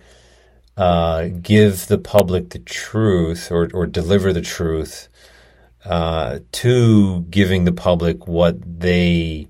uh, 0.75 1.29
give 1.41 1.87
the 1.87 1.97
public 1.97 2.49
the 2.49 2.59
truth 2.59 3.49
or, 3.51 3.69
or 3.73 3.85
deliver 3.85 4.33
the 4.33 4.41
truth 4.41 5.07
uh, 5.85 6.39
to 6.51 7.21
giving 7.29 7.65
the 7.65 7.71
public 7.71 8.27
what 8.27 8.57
they 8.79 9.47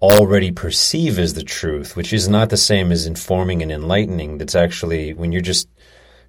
already 0.00 0.52
perceive 0.52 1.18
as 1.18 1.34
the 1.34 1.42
truth, 1.42 1.96
which 1.96 2.12
is 2.12 2.28
not 2.28 2.50
the 2.50 2.56
same 2.56 2.92
as 2.92 3.06
informing 3.06 3.62
and 3.62 3.72
enlightening. 3.72 4.38
That's 4.38 4.54
actually 4.54 5.12
when 5.14 5.32
you're 5.32 5.40
just 5.40 5.68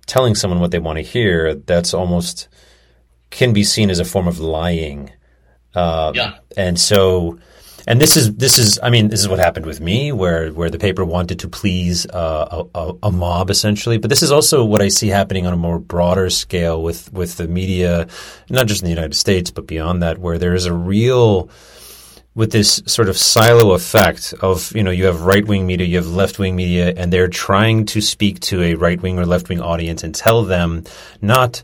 telling 0.07 0.35
someone 0.35 0.59
what 0.59 0.71
they 0.71 0.79
want 0.79 0.97
to 0.97 1.03
hear, 1.03 1.53
that's 1.53 1.93
almost 1.93 2.49
can 3.29 3.53
be 3.53 3.63
seen 3.63 3.89
as 3.89 3.99
a 3.99 4.05
form 4.05 4.27
of 4.27 4.39
lying. 4.39 5.11
Um, 5.75 6.15
yeah. 6.15 6.39
And 6.57 6.79
so, 6.79 7.37
and 7.89 7.99
this 7.99 8.15
is 8.15 8.35
this 8.35 8.59
is 8.59 8.79
I 8.83 8.91
mean 8.91 9.07
this 9.07 9.19
is 9.19 9.27
what 9.27 9.39
happened 9.39 9.65
with 9.65 9.81
me, 9.81 10.11
where 10.11 10.53
where 10.53 10.69
the 10.69 10.77
paper 10.77 11.03
wanted 11.03 11.39
to 11.39 11.49
please 11.49 12.05
uh, 12.05 12.65
a, 12.75 12.93
a, 13.01 13.11
mob 13.11 13.49
essentially. 13.49 13.97
But 13.97 14.11
this 14.11 14.21
is 14.21 14.31
also 14.31 14.63
what 14.63 14.79
I 14.79 14.89
see 14.89 15.07
happening 15.07 15.47
on 15.47 15.53
a 15.53 15.57
more 15.57 15.79
broader 15.79 16.29
scale 16.29 16.83
with 16.83 17.11
with 17.11 17.37
the 17.37 17.47
media, 17.47 18.07
not 18.47 18.67
just 18.67 18.83
in 18.83 18.85
the 18.85 18.93
United 18.93 19.15
States 19.15 19.49
but 19.49 19.65
beyond 19.65 20.03
that, 20.03 20.19
where 20.19 20.37
there 20.37 20.53
is 20.53 20.67
a 20.67 20.73
real 20.73 21.49
with 22.35 22.51
this 22.51 22.83
sort 22.85 23.09
of 23.09 23.17
silo 23.17 23.71
effect 23.71 24.35
of 24.39 24.71
you 24.75 24.83
know 24.83 24.91
you 24.91 25.05
have 25.05 25.21
right 25.21 25.47
wing 25.47 25.65
media, 25.65 25.87
you 25.87 25.97
have 25.97 26.07
left 26.07 26.37
wing 26.37 26.55
media, 26.55 26.93
and 26.95 27.11
they're 27.11 27.27
trying 27.27 27.87
to 27.87 28.01
speak 28.01 28.39
to 28.41 28.61
a 28.61 28.75
right 28.75 29.01
wing 29.01 29.17
or 29.17 29.25
left 29.25 29.49
wing 29.49 29.61
audience 29.61 30.03
and 30.03 30.13
tell 30.13 30.43
them 30.43 30.83
not 31.23 31.63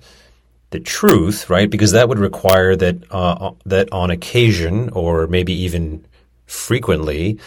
the 0.71 0.79
truth, 0.79 1.51
right? 1.51 1.69
Because 1.69 1.91
that 1.91 2.09
would 2.09 2.17
require 2.17 2.75
that 2.75 3.03
uh, 3.11 3.51
that 3.67 3.89
on 3.91 4.09
occasion 4.09 4.89
or 4.89 5.27
maybe 5.27 5.53
even 5.53 6.03
frequently, 6.45 7.39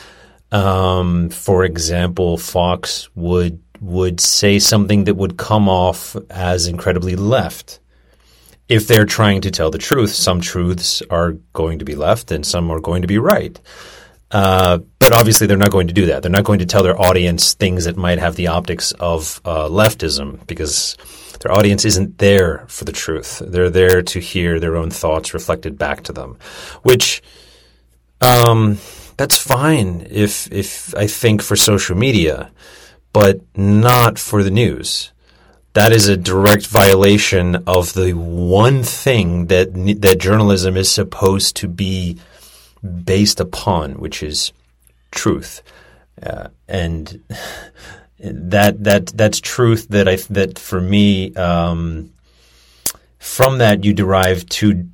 um, 0.53 1.31
for 1.31 1.65
example, 1.65 2.37
Fox 2.37 3.09
would 3.15 3.63
would 3.81 4.19
say 4.19 4.59
something 4.59 5.05
that 5.05 5.15
would 5.15 5.37
come 5.37 5.69
off 5.69 6.17
as 6.31 6.67
incredibly 6.67 7.15
left 7.15 7.79
if 8.69 8.87
they're 8.87 9.07
trying 9.07 9.41
to 9.41 9.51
tell 9.51 9.71
the 9.71 9.79
truth, 9.79 10.11
some 10.11 10.41
truths 10.41 11.03
are 11.11 11.33
going 11.53 11.79
to 11.79 11.85
be 11.85 11.95
left 11.95 12.31
and 12.31 12.45
some 12.45 12.71
are 12.71 12.81
going 12.81 13.03
to 13.03 13.09
be 13.09 13.19
right. 13.19 13.59
Uh, 14.31 14.79
but 14.99 15.13
obviously, 15.13 15.47
they're 15.47 15.57
not 15.57 15.71
going 15.71 15.87
to 15.87 15.95
do 15.95 16.07
that. 16.07 16.23
They're 16.23 16.31
not 16.31 16.45
going 16.45 16.59
to 16.59 16.67
tell 16.67 16.83
their 16.83 17.01
audience 17.01 17.55
things 17.55 17.87
that 17.87 17.97
might 17.97 18.19
have 18.19 18.37
the 18.37 18.49
optics 18.49 18.93
of 18.93 19.41
uh, 19.47 19.69
leftism 19.69 20.47
because 20.47 20.99
their 21.41 21.53
audience 21.53 21.87
isn't 21.87 22.19
there 22.19 22.67
for 22.69 22.85
the 22.85 22.93
truth. 22.93 23.41
They're 23.43 23.71
there 23.71 24.03
to 24.03 24.21
hear 24.21 24.61
their 24.61 24.77
own 24.77 24.91
thoughts 24.91 25.33
reflected 25.33 25.79
back 25.79 26.03
to 26.05 26.13
them, 26.13 26.37
which 26.83 27.23
um, 28.21 28.79
that's 29.17 29.39
fine 29.39 30.07
if 30.11 30.51
if 30.53 30.95
I 30.95 31.07
think 31.07 31.43
for 31.43 31.57
social 31.57 31.97
media, 31.97 32.51
but 33.13 33.41
not 33.57 34.19
for 34.19 34.43
the 34.43 34.51
news. 34.51 35.13
That 35.75 35.93
is 35.93 36.09
a 36.09 36.17
direct 36.17 36.67
violation 36.67 37.57
of 37.67 37.93
the 37.93 38.13
one 38.13 38.83
thing 38.83 39.47
that 39.47 39.75
that 40.01 40.19
journalism 40.19 40.77
is 40.77 40.91
supposed 40.91 41.57
to 41.57 41.69
be 41.69 42.19
based 43.05 43.39
upon, 43.41 43.95
which 43.95 44.23
is 44.23 44.53
truth, 45.11 45.63
uh, 46.23 46.49
and 46.67 47.23
that 48.19 48.83
that 48.85 49.07
that's 49.09 49.41
truth 49.41 49.89
that 49.91 50.09
I 50.09 50.17
that 50.31 50.59
for 50.59 50.81
me 50.81 51.35
um, 51.35 52.13
from 53.19 53.59
that 53.59 53.85
you 53.85 53.93
derive 53.93 54.47
two 54.47 54.89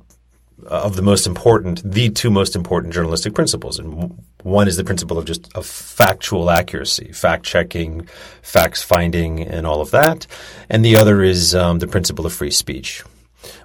of 0.67 0.95
the 0.95 1.01
most 1.01 1.27
important, 1.27 1.81
the 1.83 2.09
two 2.09 2.29
most 2.29 2.55
important 2.55 2.93
journalistic 2.93 3.33
principles, 3.33 3.79
and 3.79 4.17
one 4.43 4.67
is 4.67 4.77
the 4.77 4.83
principle 4.83 5.17
of 5.17 5.25
just 5.25 5.49
of 5.55 5.65
factual 5.65 6.49
accuracy, 6.49 7.11
fact 7.11 7.45
checking, 7.45 8.07
facts 8.41 8.83
finding, 8.83 9.41
and 9.41 9.65
all 9.65 9.81
of 9.81 9.91
that, 9.91 10.27
and 10.69 10.83
the 10.83 10.97
other 10.97 11.21
is 11.21 11.55
um, 11.55 11.79
the 11.79 11.87
principle 11.87 12.25
of 12.25 12.33
free 12.33 12.51
speech, 12.51 13.03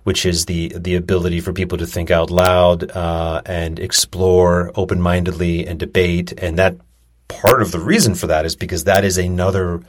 which 0.05 0.24
is 0.26 0.46
the 0.46 0.72
the 0.76 0.94
ability 0.96 1.40
for 1.40 1.53
people 1.53 1.78
to 1.78 1.86
think 1.86 2.11
out 2.11 2.30
loud 2.30 2.90
uh, 2.90 3.42
and 3.46 3.78
explore 3.78 4.70
open 4.74 5.01
mindedly 5.01 5.66
and 5.66 5.78
debate, 5.78 6.32
and 6.38 6.59
that 6.59 6.76
part 7.28 7.62
of 7.62 7.70
the 7.72 7.80
reason 7.80 8.14
for 8.14 8.26
that 8.26 8.44
is 8.44 8.57
because 8.57 8.84
that 8.84 9.05
is 9.05 9.16
another 9.16 9.80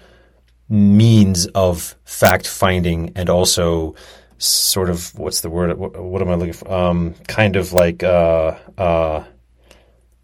means 0.69 1.47
of 1.47 1.95
fact 2.05 2.47
finding 2.47 3.11
and 3.15 3.29
also 3.29 3.93
sort 4.41 4.89
of 4.89 5.17
what's 5.17 5.41
the 5.41 5.49
word? 5.49 5.77
What, 5.77 6.01
what 6.01 6.21
am 6.21 6.29
I 6.29 6.35
looking 6.35 6.53
for? 6.53 6.71
Um, 6.71 7.13
kind 7.27 7.55
of 7.55 7.73
like 7.73 8.03
uh, 8.03 8.57
uh, 8.77 9.23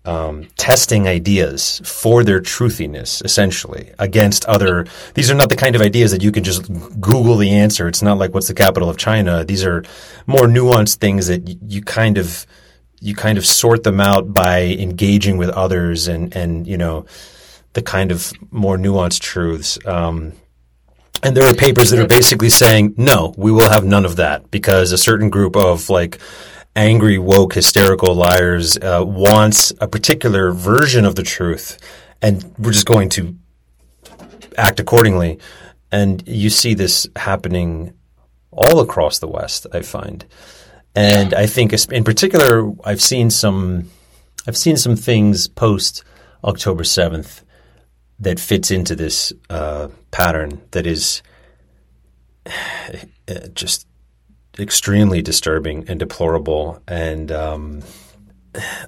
um, 0.06 0.48
testing 0.58 1.08
ideas 1.08 1.82
for 1.84 2.24
their 2.24 2.42
truthiness, 2.42 3.24
essentially, 3.24 3.92
against 4.00 4.46
other. 4.46 4.88
These 5.14 5.30
are 5.30 5.36
not 5.36 5.50
the 5.50 5.56
kind 5.56 5.76
of 5.76 5.82
ideas 5.82 6.12
that 6.12 6.24
you 6.24 6.32
can 6.32 6.44
just 6.44 6.72
Google 7.00 7.38
the 7.38 7.52
answer. 7.52 7.88
It's 7.88 8.02
not 8.02 8.18
like 8.18 8.34
what's 8.34 8.48
the 8.48 8.54
capital 8.54 8.90
of 8.90 8.98
China. 8.98 9.44
These 9.46 9.64
are 9.64 9.84
more 10.26 10.48
nuanced 10.48 10.98
things 10.98 11.28
that 11.28 11.48
you 11.70 11.82
kind 11.82 12.18
of 12.18 12.48
you 13.00 13.14
kind 13.14 13.38
of 13.38 13.46
sort 13.46 13.84
them 13.84 14.00
out 14.00 14.34
by 14.34 14.64
engaging 14.64 15.38
with 15.38 15.50
others 15.50 16.08
and 16.08 16.36
and 16.36 16.66
you 16.66 16.78
know 16.78 17.06
the 17.74 17.82
kind 17.84 18.12
of 18.12 18.34
more 18.52 18.78
nuanced 18.78 19.20
truths. 19.20 19.78
Um, 19.86 20.34
and 21.24 21.36
there 21.36 21.48
are 21.50 21.54
papers 21.54 21.90
that 21.90 22.00
are 22.00 22.08
basically 22.08 22.50
saying, 22.50 22.94
no, 22.98 23.34
we 23.38 23.52
will 23.52 23.70
have 23.70 23.84
none 23.84 24.06
of 24.06 24.16
that 24.18 24.52
because 24.52 24.92
a 24.92 24.98
certain 24.98 25.30
group 25.30 25.56
of 25.56 25.90
like 25.90 26.20
angry, 26.76 27.18
woke, 27.18 27.54
hysterical 27.54 28.14
liars 28.14 28.78
uh, 28.78 29.04
wants 29.06 29.74
a 29.82 29.88
particular 29.88 30.52
version 30.52 31.06
of 31.06 31.16
the 31.16 31.24
truth, 31.24 31.80
and 32.22 32.54
we're 32.60 32.72
just 32.72 32.86
going 32.86 33.10
to 33.10 33.36
act 34.58 34.80
accordingly. 34.80 35.40
And 35.92 36.22
you 36.28 36.50
see 36.50 36.74
this 36.74 37.08
happening 37.16 37.94
all 38.52 38.80
across 38.80 39.20
the 39.20 39.28
West, 39.28 39.66
I 39.74 39.82
find. 39.82 40.26
And 40.96 41.34
I 41.34 41.46
think, 41.46 41.74
in 41.92 42.04
particular, 42.04 42.72
I've 42.84 43.02
seen 43.02 43.30
some, 43.30 43.90
I've 44.48 44.58
seen 44.58 44.78
some 44.78 44.96
things 44.96 45.48
post 45.48 46.04
October 46.44 46.84
seventh 46.84 47.44
that 48.20 48.40
fits 48.40 48.72
into 48.72 48.96
this 48.96 49.32
uh, 49.50 49.90
pattern 50.12 50.62
that 50.72 50.88
is 50.88 51.22
uh, 52.46 52.98
just 53.54 53.88
extremely 54.60 55.22
disturbing 55.22 55.88
and 55.88 56.00
deplorable. 56.00 56.82
And 56.88 57.32
um, 57.32 57.84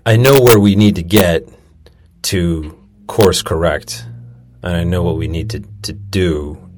I 0.05 0.17
know 0.17 0.41
where 0.41 0.59
we 0.59 0.75
need 0.75 0.95
to 0.95 1.03
get 1.03 1.47
to 2.23 2.75
course 3.07 3.41
correct, 3.41 4.05
and 4.63 4.75
I 4.75 4.83
know 4.83 5.03
what 5.03 5.17
we 5.17 5.27
need 5.27 5.51
to, 5.51 5.61
to 5.83 5.93
do, 5.93 6.69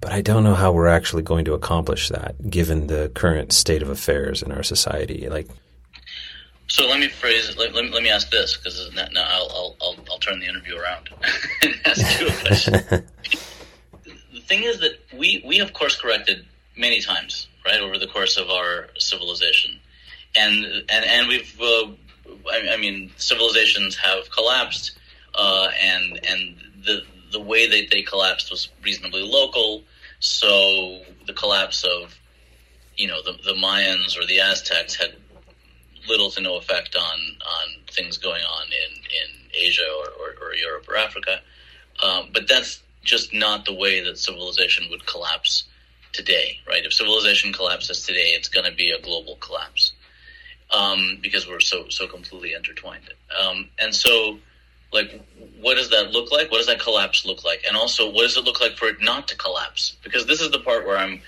but 0.00 0.12
I 0.12 0.20
don't 0.20 0.44
know 0.44 0.54
how 0.54 0.72
we're 0.72 0.88
actually 0.88 1.22
going 1.22 1.44
to 1.46 1.54
accomplish 1.54 2.08
that 2.08 2.50
given 2.50 2.88
the 2.88 3.10
current 3.14 3.52
state 3.52 3.82
of 3.82 3.88
affairs 3.88 4.42
in 4.42 4.52
our 4.52 4.62
society. 4.62 5.28
Like, 5.28 5.48
so 6.68 6.88
let 6.88 6.98
me 6.98 7.08
phrase 7.08 7.48
it. 7.48 7.58
Let, 7.58 7.74
let, 7.74 7.90
let 7.90 8.02
me 8.02 8.10
ask 8.10 8.30
this 8.30 8.56
because 8.56 8.90
now 8.94 9.06
I'll, 9.16 9.50
I'll, 9.50 9.76
I'll, 9.82 9.96
I'll 10.10 10.18
turn 10.18 10.40
the 10.40 10.46
interview 10.46 10.76
around 10.76 11.10
and 11.62 11.74
ask 11.84 12.20
you 12.20 12.28
a 12.28 12.32
question. 12.32 12.72
the 14.32 14.40
thing 14.40 14.62
is 14.62 14.80
that 14.80 14.98
we, 15.12 15.42
we 15.46 15.58
have 15.58 15.72
course 15.72 16.00
corrected 16.00 16.46
many 16.76 17.00
times, 17.00 17.48
right, 17.64 17.80
over 17.80 17.98
the 17.98 18.06
course 18.06 18.36
of 18.36 18.48
our 18.48 18.88
civilization. 18.98 19.78
And, 20.36 20.64
and, 20.64 21.04
and 21.04 21.28
we've, 21.28 21.60
uh, 21.60 21.90
I, 22.50 22.74
I, 22.74 22.76
mean, 22.76 23.12
civilizations 23.16 23.96
have 23.96 24.30
collapsed, 24.30 24.98
uh, 25.34 25.68
and, 25.80 26.18
and 26.28 26.56
the, 26.84 27.02
the 27.30 27.40
way 27.40 27.68
that 27.68 27.90
they 27.90 28.02
collapsed 28.02 28.50
was 28.50 28.70
reasonably 28.82 29.22
local. 29.22 29.82
So 30.18 31.02
the 31.26 31.34
collapse 31.34 31.84
of, 31.84 32.18
you 32.96 33.06
know, 33.06 33.22
the, 33.22 33.32
the 33.44 33.52
Mayans 33.52 34.18
or 34.18 34.26
the 34.26 34.40
Aztecs 34.40 34.96
had 34.96 35.14
little 36.08 36.30
to 36.30 36.40
no 36.40 36.56
effect 36.56 36.96
on 36.96 37.18
on 37.46 37.82
things 37.90 38.18
going 38.18 38.42
on 38.42 38.66
in 38.66 38.96
in 38.96 39.50
Asia 39.54 39.86
or, 39.98 40.06
or, 40.20 40.48
or 40.48 40.54
Europe 40.54 40.88
or 40.88 40.96
Africa. 40.96 41.40
Um, 42.02 42.30
but 42.32 42.48
that's 42.48 42.82
just 43.02 43.32
not 43.32 43.64
the 43.64 43.74
way 43.74 44.02
that 44.02 44.18
civilization 44.18 44.86
would 44.90 45.06
collapse 45.06 45.64
today, 46.12 46.58
right? 46.66 46.84
If 46.84 46.92
civilization 46.92 47.52
collapses 47.52 48.04
today, 48.04 48.32
it's 48.36 48.48
going 48.48 48.68
to 48.68 48.76
be 48.76 48.90
a 48.90 49.00
global 49.00 49.36
collapse 49.36 49.92
um, 50.70 51.18
because 51.22 51.46
we're 51.48 51.60
so 51.60 51.88
so 51.88 52.06
completely 52.06 52.54
intertwined. 52.54 53.12
Um, 53.38 53.68
and 53.78 53.94
so, 53.94 54.38
like, 54.92 55.24
what 55.60 55.76
does 55.76 55.90
that 55.90 56.10
look 56.10 56.32
like? 56.32 56.50
What 56.50 56.58
does 56.58 56.66
that 56.66 56.80
collapse 56.80 57.24
look 57.24 57.44
like? 57.44 57.64
And 57.66 57.76
also, 57.76 58.10
what 58.10 58.22
does 58.22 58.36
it 58.36 58.44
look 58.44 58.60
like 58.60 58.76
for 58.76 58.86
it 58.86 59.02
not 59.02 59.28
to 59.28 59.36
collapse? 59.36 59.96
Because 60.02 60.26
this 60.26 60.40
is 60.40 60.50
the 60.50 60.60
part 60.60 60.86
where 60.86 60.96
I'm 60.96 61.20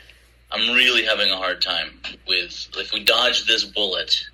I'm 0.51 0.74
really 0.74 1.05
having 1.05 1.31
a 1.31 1.36
hard 1.36 1.61
time 1.62 2.01
with 2.27 2.69
if 2.77 2.93
we 2.93 3.05
dodge 3.05 3.47
this 3.47 3.65
bullet 3.65 4.24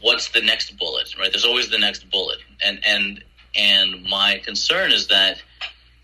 what's 0.00 0.28
the 0.30 0.40
next 0.40 0.76
bullet, 0.78 1.16
right? 1.18 1.30
There's 1.30 1.44
always 1.44 1.70
the 1.70 1.78
next 1.78 2.10
bullet, 2.10 2.38
and 2.64 2.80
and 2.84 3.24
and 3.54 4.04
my 4.04 4.40
concern 4.44 4.92
is 4.92 5.08
that 5.08 5.42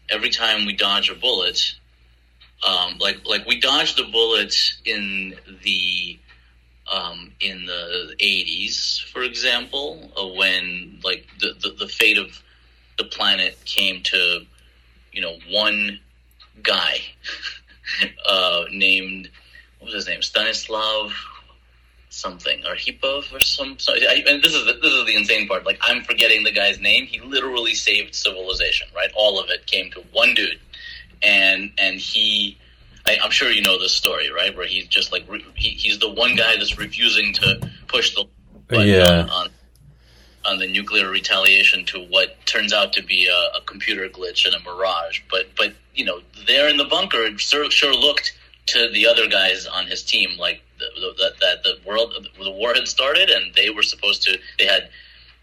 every 0.09 0.31
time 0.31 0.67
we 0.67 0.75
dodge 0.75 1.11
a 1.11 1.15
bullet, 1.15 1.75
um, 2.67 2.99
like 2.99 3.27
like 3.27 3.47
we 3.47 3.61
dodged 3.61 3.97
the 3.97 4.05
bullet 4.05 4.55
in 4.85 5.35
the 5.63 6.19
um, 6.91 7.33
in 7.41 7.67
the 7.67 8.15
80s, 8.21 9.03
for 9.11 9.23
example, 9.23 10.11
uh, 10.17 10.27
when 10.27 11.01
like 11.03 11.27
the, 11.41 11.55
the, 11.61 11.71
the 11.71 11.89
fate 11.89 12.19
of 12.19 12.41
the 12.97 13.05
planet 13.05 13.59
came 13.65 14.03
to 14.05 14.47
you 15.13 15.21
know 15.21 15.37
one 15.51 15.99
guy 16.63 17.01
uh, 18.29 18.65
named 18.71 19.29
what 19.79 19.87
was 19.87 19.95
his 19.95 20.09
name 20.09 20.23
Stanislav 20.23 21.13
something 22.17 22.63
Arkhipov 22.63 23.33
or 23.33 23.41
some. 23.41 23.79
So 23.79 23.93
I, 23.95 24.25
and 24.27 24.43
this 24.43 24.55
is 24.55 24.65
the, 24.65 24.73
this 24.75 24.93
is 24.93 25.07
the 25.07 25.15
insane 25.15 25.47
part. 25.47 25.65
Like 25.65 25.79
I'm 25.83 26.03
forgetting 26.03 26.45
the 26.45 26.53
guy's 26.53 26.81
name. 26.81 27.07
He 27.07 27.21
literally 27.21 27.75
saved 27.75 28.15
civilization. 28.15 28.89
Right, 28.95 29.11
all 29.15 29.39
of 29.39 29.51
it 29.51 29.67
came 29.67 29.91
to 29.93 30.01
one 30.13 30.35
dude, 30.35 30.61
and 31.23 31.73
and 31.79 31.97
he. 31.99 32.59
I, 33.09 33.19
am 33.23 33.31
sure 33.31 33.53
you 33.53 33.63
know 33.63 33.79
this 33.79 33.95
story, 33.95 34.33
right? 34.33 34.57
Where 34.57 34.67
he's 34.67 34.89
just 34.89 35.13
like 35.13 35.25
re, 35.29 35.45
he, 35.55 35.69
he's 35.69 36.01
the 36.01 36.11
one 36.11 36.35
guy 36.35 36.57
that's 36.57 36.77
refusing 36.77 37.33
to 37.35 37.71
push 37.87 38.17
the 38.17 38.25
button 38.67 38.89
Yeah. 38.89 39.21
on, 39.21 39.31
on 39.31 39.49
on 40.45 40.59
the 40.59 40.67
nuclear 40.67 41.11
retaliation 41.11 41.85
to 41.87 42.01
what 42.07 42.37
turns 42.47 42.73
out 42.73 42.93
to 42.95 43.03
be 43.03 43.27
a, 43.27 43.59
a 43.59 43.61
computer 43.67 44.09
glitch 44.09 44.45
and 44.47 44.55
a 44.55 44.61
mirage. 44.61 45.21
But 45.31 45.47
but 45.57 45.75
you 45.95 46.05
know, 46.05 46.21
there 46.47 46.69
in 46.69 46.77
the 46.77 46.85
bunker, 46.85 47.25
it 47.25 47.41
sure, 47.41 47.71
sure 47.71 47.95
looked 47.95 48.37
to 48.67 48.91
the 48.93 49.07
other 49.07 49.29
guys 49.29 49.67
on 49.67 49.87
his 49.87 50.03
team 50.03 50.37
like 50.39 50.63
the, 51.01 51.33
that 51.41 51.63
the 51.63 51.79
world 51.87 52.15
the 52.43 52.51
war 52.51 52.75
had 52.75 52.89
started 52.89 53.31
and 53.31 53.55
they 53.55 53.71
were 53.71 53.83
supposed 53.83 54.23
to 54.23 54.39
they 54.59 54.67
had 54.67 54.89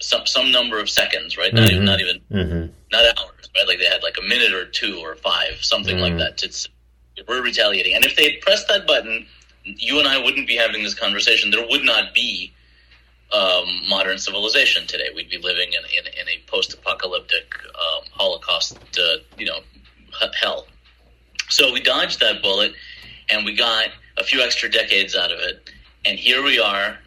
some 0.01 0.25
some 0.25 0.51
number 0.51 0.79
of 0.79 0.89
seconds, 0.89 1.37
right? 1.37 1.53
Not 1.53 1.69
even 1.69 1.85
not 1.85 1.99
even 2.01 2.21
hmm 2.31 2.65
not 2.91 3.05
hours, 3.17 3.49
right? 3.55 3.67
Like 3.67 3.79
they 3.79 3.85
had 3.85 4.03
like 4.03 4.17
a 4.19 4.27
minute 4.27 4.53
or 4.53 4.65
two 4.65 4.99
or 4.99 5.15
five, 5.15 5.63
something 5.63 5.99
like 5.99 6.13
Mhm. 6.13 6.19
that. 6.19 6.37
To, 6.39 6.69
we're 7.27 7.41
retaliating, 7.41 7.95
and 7.95 8.03
if 8.05 8.15
they 8.15 8.31
had 8.31 8.41
pressed 8.41 8.67
that 8.67 8.85
button, 8.87 9.25
you 9.63 9.99
and 9.99 10.07
I 10.07 10.17
wouldn't 10.17 10.47
be 10.47 10.55
having 10.55 10.83
this 10.83 10.93
conversation. 10.93 11.49
There 11.51 11.65
would 11.67 11.83
not 11.83 12.13
be 12.13 12.53
um, 13.31 13.67
modern 13.89 14.17
civilization 14.17 14.85
today. 14.87 15.09
We'd 15.15 15.29
be 15.29 15.37
living 15.37 15.69
in 15.73 15.83
in, 15.97 16.07
in 16.07 16.27
a 16.29 16.37
post-apocalyptic 16.51 17.53
um, 17.75 18.03
Holocaust, 18.11 18.77
uh, 18.99 19.17
you 19.37 19.45
know, 19.45 19.59
hell. 20.39 20.67
So 21.49 21.71
we 21.73 21.81
dodged 21.81 22.19
that 22.19 22.41
bullet, 22.41 22.73
and 23.29 23.45
we 23.45 23.55
got 23.55 23.87
a 24.17 24.23
few 24.23 24.41
extra 24.41 24.69
decades 24.69 25.15
out 25.15 25.31
of 25.31 25.39
it, 25.39 25.69
and 26.05 26.17
here 26.17 26.43
we 26.43 26.59
are. 26.59 26.97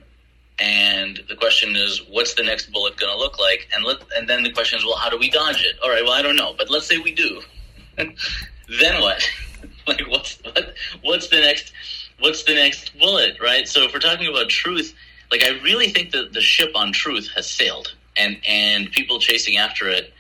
And 0.59 1.21
the 1.29 1.37
question 1.37 1.77
is, 1.77 2.01
what's 2.09 2.33
the 2.35 2.43
next 2.43 2.73
bullet 2.73 2.97
going 2.97 3.13
to 3.13 3.19
look 3.19 3.39
like? 3.39 3.69
And 3.75 3.85
let, 3.85 3.99
and 4.17 4.27
then 4.27 4.43
the 4.43 4.53
question 4.53 4.79
is, 4.79 4.87
well, 4.87 4.97
how 4.97 5.11
do 5.11 5.19
we 5.19 5.29
dodge 5.29 5.63
it? 5.63 5.77
All 5.85 5.91
right, 5.91 6.03
well, 6.03 6.15
I 6.15 6.23
don't 6.23 6.37
know, 6.37 6.55
but 6.57 6.71
let's 6.71 6.87
say 6.87 6.97
we 6.97 7.13
do. 7.13 7.43
then 7.97 9.01
what? 9.01 9.29
like, 9.87 10.03
what's 10.09 10.39
what, 10.43 10.75
what's 11.03 11.29
the 11.29 11.41
next? 11.41 11.73
What's 12.19 12.45
the 12.45 12.55
next 12.55 12.99
bullet? 12.99 13.39
Right. 13.41 13.69
So 13.69 13.83
if 13.83 13.93
we're 13.93 14.01
talking 14.01 14.27
about 14.27 14.49
truth, 14.49 14.95
like 15.31 15.43
I 15.43 15.61
really 15.61 15.89
think 15.89 16.13
that 16.13 16.33
the 16.33 16.41
ship 16.41 16.73
on 16.75 16.93
truth 16.93 17.31
has 17.35 17.49
sailed, 17.49 17.95
and 18.17 18.39
and 18.49 18.91
people 18.91 19.19
chasing 19.19 19.59
after 19.59 19.89
it 19.89 20.13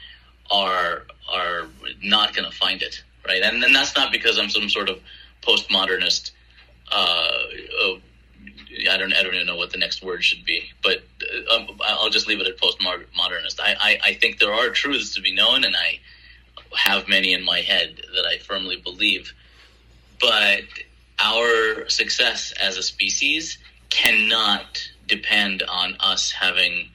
are 0.51 1.07
are 1.33 1.67
not 2.03 2.35
going 2.35 2.51
to 2.51 2.57
find 2.57 2.83
it. 2.83 3.03
Right. 3.27 3.43
And 3.43 3.63
and 3.63 3.75
that's 3.75 3.97
not 3.97 4.13
because 4.13 4.39
I'm 4.39 4.51
some 4.51 4.69
sort 4.69 4.89
of 4.89 5.01
postmodernist. 5.43 6.33
Uh, 6.91 7.33
uh, 7.83 7.95
I 8.91 8.97
don't 8.97 9.13
I 9.13 9.23
don't 9.23 9.35
even 9.35 9.47
know 9.47 9.57
what 9.57 9.71
the 9.71 9.79
next 9.79 10.03
word 10.03 10.23
should 10.23 10.45
be, 10.45 10.71
but 10.83 11.03
uh, 11.51 11.55
um, 11.55 11.81
I'll 11.85 12.11
just 12.11 12.29
leave 12.29 12.41
it 12.41 12.47
at 12.47 12.59
postmodernist. 12.59 13.61
I, 13.61 13.77
I 13.81 13.99
I 14.11 14.15
think 14.15 14.39
there 14.39 14.53
are 14.53 14.71
truths 14.71 15.15
to 15.15 15.21
be 15.21 15.35
known, 15.35 15.65
and 15.65 15.75
I 15.75 16.01
have 16.75 17.09
many 17.09 17.33
in 17.33 17.45
my 17.45 17.61
head 17.61 17.97
that 18.15 18.27
I 18.27 18.39
firmly 18.39 18.77
believe. 18.77 19.33
But 20.21 20.63
our 21.19 21.89
success 21.89 22.53
as 22.61 22.77
a 22.77 22.83
species 22.83 23.59
cannot 23.91 24.89
depend 25.07 25.63
on 25.63 25.97
us 26.01 26.31
having 26.31 26.91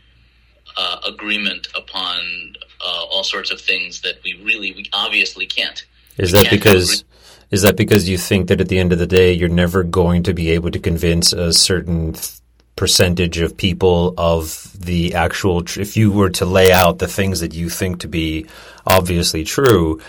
uh, 0.78 1.00
agreement 1.08 1.68
upon 1.76 2.56
uh, 2.84 3.06
all 3.12 3.24
sorts 3.24 3.52
of 3.52 3.62
things 3.62 4.02
that 4.02 4.22
we 4.24 4.40
really, 4.44 4.72
we 4.72 4.90
obviously 4.94 5.46
can't. 5.46 5.86
Is 6.18 6.32
We 6.32 6.40
that 6.40 6.50
can't 6.50 6.64
because 6.64 7.04
is 7.52 7.62
that 7.62 7.76
because 7.76 8.10
you 8.10 8.18
think 8.18 8.48
that 8.48 8.62
at 8.62 8.70
the 8.70 8.80
end 8.80 8.94
of 8.94 9.00
the 9.00 9.08
day 9.08 9.34
you're 9.34 9.50
never 9.50 9.84
going 9.84 10.24
to 10.24 10.34
be 10.34 10.52
able 10.52 10.72
to 10.72 10.80
convince 10.80 11.34
a 11.34 11.54
certain 11.54 12.16
percentage 12.76 13.38
of 13.40 13.56
people 13.58 14.14
of 14.18 14.72
the 14.80 15.14
actual 15.14 15.62
tr- 15.62 15.82
if 15.82 15.96
you 15.96 16.12
were 16.12 16.30
to 16.30 16.46
lay 16.46 16.72
out 16.72 16.98
the 16.98 17.08
things 17.08 17.42
that 17.42 17.54
you 17.54 17.70
think 17.70 18.00
to 18.00 18.08
be 18.08 18.46
obviously 18.88 19.44
true 19.44 20.02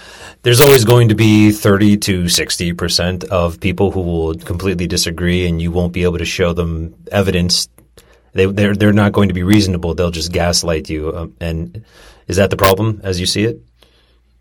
there's 0.42 0.60
always 0.60 0.84
going 0.84 1.08
to 1.08 1.14
be 1.14 1.52
30 1.52 1.98
to 1.98 2.24
60% 2.24 3.24
of 3.24 3.60
people 3.60 3.90
who 3.90 4.00
will 4.00 4.34
completely 4.34 4.86
disagree 4.86 5.46
and 5.46 5.62
you 5.62 5.70
won't 5.70 5.92
be 5.92 6.02
able 6.02 6.18
to 6.18 6.24
show 6.24 6.52
them 6.52 6.94
evidence. 7.12 7.68
They 8.32 8.46
they're 8.46 8.74
they're 8.74 8.92
not 8.92 9.12
going 9.12 9.28
to 9.28 9.34
be 9.34 9.44
reasonable. 9.44 9.94
They'll 9.94 10.10
just 10.10 10.32
gaslight 10.32 10.90
you 10.90 11.16
um, 11.16 11.36
and 11.40 11.84
is 12.26 12.36
that 12.36 12.50
the 12.50 12.56
problem 12.56 13.00
as 13.04 13.20
you 13.20 13.26
see 13.26 13.44
it 13.44 13.60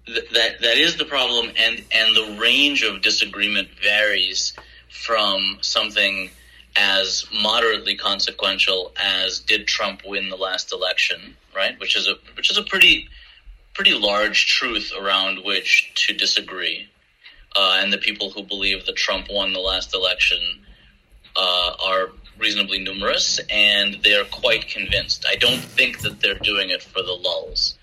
Th- 0.06 0.30
that 0.32 0.61
that 0.61 0.78
is 0.78 0.98
the 0.98 1.06
problem, 1.06 1.52
and 1.57 1.84
and 1.91 2.15
the 2.15 2.38
range 2.40 2.84
of 2.84 3.02
disagreement 3.02 3.69
varies 3.82 4.53
from 4.90 5.57
something 5.61 6.30
as 6.76 7.26
moderately 7.34 7.95
consequential 7.95 8.94
as 8.98 9.40
did 9.40 9.68
Trump 9.68 10.02
win 10.06 10.30
the 10.30 10.38
last 10.38 10.72
election, 10.72 11.36
right? 11.56 11.80
Which 11.80 11.95
is 11.95 12.07
a 12.07 12.15
which 12.36 12.49
is 12.49 12.57
a 12.57 12.64
pretty 12.64 13.10
pretty 13.73 13.94
large 13.94 14.48
truth 14.48 14.91
around 14.98 15.44
which 15.44 15.91
to 15.95 16.14
disagree, 16.14 16.90
uh, 17.56 17.80
and 17.82 17.91
the 17.91 17.98
people 17.98 18.32
who 18.32 18.44
believe 18.44 18.86
that 18.86 18.95
Trump 18.95 19.28
won 19.30 19.53
the 19.53 19.60
last 19.60 19.94
election 19.94 20.40
uh, 21.36 21.73
are 21.84 22.11
reasonably 22.38 22.80
numerous, 22.80 23.40
and 23.49 23.98
they're 24.03 24.26
quite 24.26 24.68
convinced. 24.68 25.26
I 25.30 25.36
don't 25.36 25.61
think 25.61 26.02
that 26.02 26.19
they're 26.22 26.40
doing 26.40 26.69
it 26.69 26.82
for 26.82 27.02
the 27.02 27.14
lulls. 27.14 27.78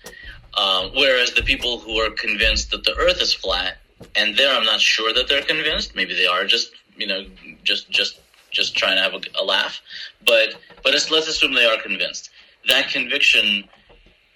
Um, 0.57 0.91
whereas 0.95 1.33
the 1.33 1.43
people 1.43 1.79
who 1.79 1.97
are 1.97 2.09
convinced 2.11 2.71
that 2.71 2.83
the 2.83 2.95
Earth 2.95 3.21
is 3.21 3.33
flat, 3.33 3.77
and 4.15 4.35
there 4.35 4.53
I'm 4.55 4.63
not 4.65 4.79
sure 4.81 5.13
that 5.13 5.27
they're 5.27 5.43
convinced. 5.43 5.95
Maybe 5.95 6.13
they 6.15 6.25
are 6.25 6.45
just 6.45 6.71
you 6.97 7.07
know 7.07 7.25
just 7.63 7.89
just 7.89 8.19
just 8.51 8.75
trying 8.75 8.95
to 8.97 9.01
have 9.03 9.13
a, 9.13 9.21
a 9.39 9.43
laugh. 9.43 9.81
But 10.25 10.55
but 10.83 10.93
let's, 10.93 11.11
let's 11.11 11.27
assume 11.27 11.53
they 11.53 11.65
are 11.65 11.79
convinced. 11.81 12.29
That 12.67 12.89
conviction 12.89 13.65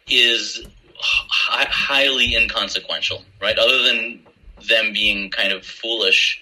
is 0.07 0.65
hi- 0.97 1.67
highly 1.69 2.35
inconsequential, 2.35 3.23
right? 3.41 3.57
Other 3.57 3.81
than 3.83 4.21
them 4.69 4.93
being 4.93 5.29
kind 5.29 5.51
of 5.51 5.65
foolish, 5.65 6.41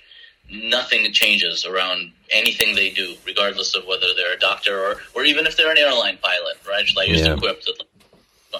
nothing 0.51 1.11
changes 1.13 1.65
around 1.65 2.11
anything 2.31 2.75
they 2.75 2.89
do, 2.89 3.15
regardless 3.25 3.73
of 3.75 3.85
whether 3.85 4.07
they're 4.15 4.33
a 4.33 4.39
doctor 4.39 4.79
or, 4.79 5.01
or 5.15 5.23
even 5.23 5.45
if 5.47 5.57
they're 5.57 5.71
an 5.71 5.77
airline 5.77 6.17
pilot, 6.21 6.57
right? 6.67 6.85
I 6.99 7.03
used 7.03 7.25
Yeah. 7.25 7.35
to 7.35 7.39
quip 7.39 7.61
that 7.63 7.83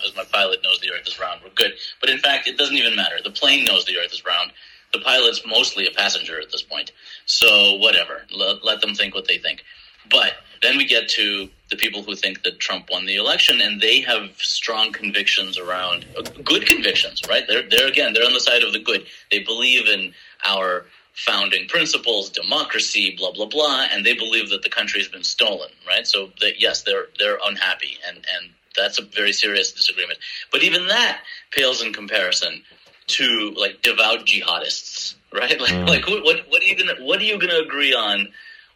as 0.05 0.15
my 0.15 0.23
pilot 0.23 0.63
knows 0.63 0.79
the 0.79 0.91
earth 0.91 1.07
is 1.07 1.19
round, 1.19 1.41
we're 1.43 1.51
good. 1.51 1.73
But 1.99 2.09
in 2.09 2.19
fact, 2.19 2.47
it 2.47 2.57
doesn't 2.57 2.75
even 2.75 2.95
matter. 2.95 3.17
The 3.23 3.31
plane 3.31 3.65
knows 3.65 3.85
the 3.85 3.97
earth 3.97 4.13
is 4.13 4.25
round. 4.25 4.51
The 4.93 4.99
pilot's 4.99 5.41
mostly 5.45 5.87
a 5.87 5.91
passenger 5.91 6.39
at 6.39 6.51
this 6.51 6.61
point. 6.61 6.91
So 7.25 7.75
whatever. 7.75 8.23
Let, 8.35 8.63
let 8.63 8.81
them 8.81 8.93
think 8.93 9.15
what 9.15 9.27
they 9.27 9.37
think. 9.37 9.63
But 10.09 10.33
then 10.61 10.77
we 10.77 10.85
get 10.85 11.07
to 11.09 11.49
the 11.69 11.75
people 11.75 12.03
who 12.03 12.15
think 12.15 12.43
that 12.43 12.59
Trump 12.59 12.89
won 12.91 13.05
the 13.05 13.15
election, 13.15 13.61
and 13.61 13.79
they 13.79 14.01
have 14.01 14.35
strong 14.37 14.91
convictions 14.91 15.57
around 15.57 16.05
uh, 16.17 16.21
good 16.43 16.65
convictions, 16.65 17.21
right? 17.27 17.45
They're, 17.47 17.67
they're 17.67 17.87
again, 17.87 18.13
they're 18.13 18.25
on 18.25 18.33
the 18.33 18.39
side 18.39 18.63
of 18.63 18.73
the 18.73 18.79
good. 18.79 19.05
They 19.31 19.39
believe 19.39 19.87
in 19.87 20.13
our 20.45 20.85
founding 21.13 21.67
principles, 21.67 22.29
democracy, 22.29 23.15
blah 23.17 23.31
blah 23.31 23.47
blah, 23.47 23.87
and 23.91 24.05
they 24.05 24.13
believe 24.13 24.49
that 24.49 24.61
the 24.61 24.69
country 24.69 24.99
has 24.99 25.09
been 25.09 25.23
stolen, 25.23 25.69
right? 25.87 26.05
So 26.05 26.29
that 26.41 26.59
yes, 26.59 26.83
they're 26.83 27.07
they're 27.17 27.39
unhappy, 27.45 27.97
and 28.07 28.17
and 28.17 28.51
that's 28.75 28.99
a 28.99 29.03
very 29.03 29.33
serious 29.33 29.71
disagreement. 29.71 30.19
But 30.51 30.63
even 30.63 30.87
that 30.87 31.21
pales 31.51 31.83
in 31.83 31.93
comparison 31.93 32.63
to 33.07 33.53
like 33.57 33.81
devout 33.81 34.25
jihadists, 34.25 35.15
right? 35.33 35.59
Like 35.61 35.71
Mm. 35.71 35.87
like 35.87 36.07
what 36.07 36.23
what 36.23 36.37
what 36.49 36.61
are 36.61 36.65
you 36.65 36.75
gonna 36.75 37.03
what 37.03 37.19
are 37.19 37.23
you 37.25 37.39
gonna 37.39 37.59
agree 37.59 37.93
on 37.93 38.27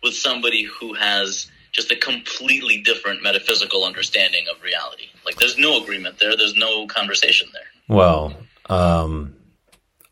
with 0.03 0.13
somebody 0.15 0.63
who 0.63 0.93
has 0.93 1.47
just 1.72 1.91
a 1.91 1.95
completely 1.95 2.77
different 2.81 3.23
metaphysical 3.23 3.84
understanding 3.84 4.45
of 4.53 4.61
reality? 4.63 5.07
Like 5.26 5.35
there's 5.38 5.57
no 5.57 5.81
agreement 5.81 6.19
there. 6.19 6.35
There's 6.38 6.55
no 6.55 6.88
conversation 6.88 7.49
there. 7.53 7.63
Well, 7.88 8.34
um, 8.69 9.35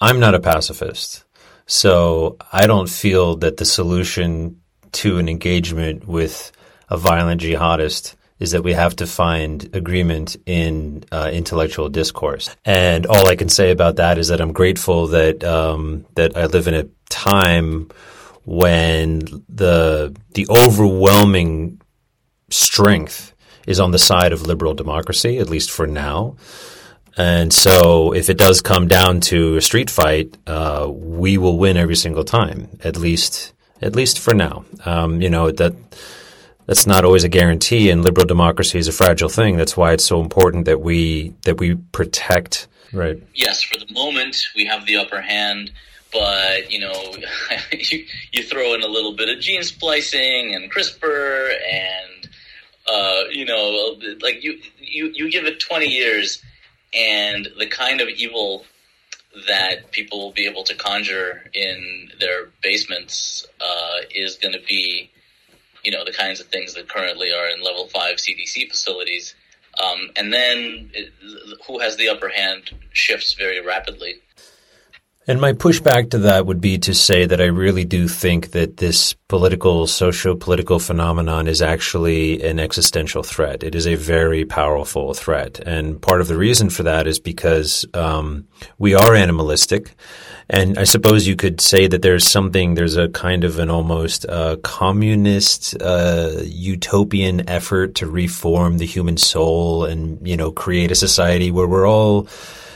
I'm 0.02 0.20
not 0.20 0.36
a 0.36 0.40
pacifist, 0.40 1.24
so 1.66 2.38
I 2.52 2.68
don't 2.68 2.90
feel 2.90 3.38
that 3.38 3.58
the 3.58 3.66
solution 3.66 4.62
to 4.94 5.18
an 5.18 5.28
engagement 5.30 6.08
with 6.08 6.52
a 6.90 6.98
violent 6.98 7.42
jihadist 7.42 8.16
is 8.40 8.52
that 8.52 8.64
we 8.64 8.74
have 8.74 8.96
to 8.98 9.08
find 9.08 9.70
agreement 9.74 10.36
in 10.46 11.04
uh, 11.12 11.30
intellectual 11.32 11.90
discourse. 11.90 12.56
And 12.66 13.06
all 13.06 13.28
I 13.28 13.36
can 13.36 13.50
say 13.50 13.72
about 13.72 13.98
that 13.98 14.18
is 14.18 14.28
that 14.30 14.42
I'm 14.42 14.54
grateful 14.54 15.08
that 15.08 15.44
um, 15.44 16.06
that 16.16 16.36
I 16.36 16.46
live 16.46 16.68
in 16.68 16.74
a 16.74 16.88
time 17.10 17.90
when 18.46 19.20
the 19.50 20.16
the 20.34 20.48
overwhelming 20.50 21.82
strength 22.50 23.34
is 23.66 23.80
on 23.80 23.92
the 23.92 24.00
side 24.00 24.34
of 24.34 24.46
liberal 24.46 24.74
democracy, 24.74 25.40
at 25.40 25.50
least 25.50 25.72
for 25.72 25.88
now. 25.88 26.36
And 27.16 27.54
so, 27.54 28.12
if 28.14 28.30
it 28.30 28.38
does 28.38 28.62
come 28.62 28.88
down 28.88 29.22
to 29.22 29.58
a 29.58 29.62
street 29.62 29.90
fight, 29.92 30.36
uh, 30.48 30.90
we 30.90 31.38
will 31.38 31.58
win 31.58 31.78
every 31.78 31.96
single 31.96 32.24
time. 32.24 32.70
At 32.84 32.98
least, 32.98 33.54
at 33.82 33.96
least 33.96 34.20
for 34.20 34.34
now. 34.34 34.66
Um, 34.84 35.22
you 35.22 35.30
know 35.30 35.52
that 35.52 35.76
that's 36.66 36.88
not 36.88 37.04
always 37.06 37.24
a 37.24 37.30
guarantee, 37.30 37.90
and 37.90 38.04
liberal 38.04 38.26
democracy 38.26 38.80
is 38.80 38.88
a 38.88 38.92
fragile 38.92 39.30
thing. 39.30 39.58
That's 39.58 39.76
why 39.76 39.94
it's 39.94 40.04
so 40.04 40.22
important 40.22 40.66
that 40.66 40.82
we 40.82 41.34
that 41.44 41.60
we 41.60 41.76
protect. 41.76 42.68
Right. 42.92 43.22
Yes, 43.34 43.64
for 43.64 43.78
the 43.78 43.92
moment 43.92 44.38
we 44.56 44.66
have 44.66 44.86
the 44.86 44.98
upper 44.98 45.22
hand, 45.22 45.72
but 46.12 46.72
you 46.72 46.80
know, 46.80 47.16
you, 47.72 48.06
you 48.32 48.44
throw 48.44 48.74
in 48.76 48.84
a 48.84 48.88
little 48.88 49.16
bit 49.16 49.30
of 49.30 49.40
gene 49.40 49.64
splicing 49.64 50.54
and 50.54 50.72
CRISPR, 50.72 51.54
and 51.72 52.30
uh, 52.92 53.24
you 53.32 53.46
know, 53.46 53.96
like 54.22 54.44
you 54.44 54.60
you 54.80 55.12
you 55.14 55.32
give 55.32 55.46
it 55.46 55.60
twenty 55.60 55.88
years, 55.88 56.42
and 56.94 57.50
the 57.58 57.68
kind 57.68 58.00
of 58.00 58.08
evil 58.08 58.66
that 59.48 59.92
people 59.92 60.20
will 60.20 60.32
be 60.32 60.46
able 60.46 60.64
to 60.64 60.76
conjure 60.76 61.50
in 61.54 62.12
their 62.20 62.50
basements 62.62 63.48
uh, 63.60 64.02
is 64.14 64.36
going 64.36 64.54
to 64.54 64.62
be 64.68 65.10
you 65.84 65.92
know, 65.92 66.04
the 66.06 66.14
kinds 66.14 66.40
of 66.40 66.48
things 66.48 66.74
that 66.74 66.90
currently 66.90 67.32
are 67.32 67.48
in 67.50 67.62
level 67.62 67.88
five 67.88 68.18
CDC 68.18 68.70
facilities. 68.70 69.36
Um, 69.82 70.12
and 70.16 70.32
then 70.32 70.92
it, 70.94 71.12
who 71.66 71.80
has 71.80 71.98
the 71.98 72.10
upper 72.10 72.30
hand 72.30 72.72
shifts 72.92 73.34
very 73.34 73.60
rapidly. 73.60 74.16
And 75.26 75.40
my 75.40 75.54
pushback 75.54 76.10
to 76.10 76.18
that 76.20 76.46
would 76.46 76.60
be 76.60 76.78
to 76.80 76.94
say 76.94 77.26
that 77.26 77.40
I 77.40 77.46
really 77.46 77.86
do 77.86 78.10
think 78.10 78.52
that 78.52 78.78
this 78.78 79.14
political, 79.30 79.88
socio 79.88 80.36
political 80.36 80.80
phenomenon 80.80 81.48
is 81.48 81.62
actually 81.62 82.44
an 82.44 82.60
existential 82.60 83.24
threat. 83.24 83.64
It 83.64 83.74
is 83.74 83.88
a 83.88 83.96
very 83.96 84.44
powerful 84.44 85.14
threat. 85.14 85.60
And 85.60 86.02
part 86.02 86.20
of 86.20 86.28
the 86.28 86.36
reason 86.36 86.70
for 86.70 86.84
that 86.84 87.08
is 87.08 87.20
because 87.20 87.86
um, 87.94 88.48
we 88.78 88.96
are 88.96 89.16
animalistic. 89.16 89.96
And 90.54 90.78
I 90.78 90.84
suppose 90.84 91.26
you 91.26 91.36
could 91.36 91.60
say 91.60 91.88
that 91.88 92.04
there's 92.04 92.30
something, 92.30 92.76
there's 92.76 92.96
a 92.96 93.10
kind 93.10 93.44
of 93.44 93.58
an 93.58 93.72
almost 93.72 94.24
uh, 94.30 94.58
communist, 94.58 95.76
uh, 95.82 96.42
utopian 96.44 97.50
effort 97.50 97.96
to 97.96 98.06
reform 98.06 98.78
the 98.78 98.86
human 98.86 99.18
soul 99.18 99.86
and, 99.86 100.26
you 100.28 100.38
know, 100.38 100.52
create 100.52 100.92
a 100.92 100.96
society 100.96 101.50
where 101.50 101.66
we're 101.66 101.88
all 101.88 102.28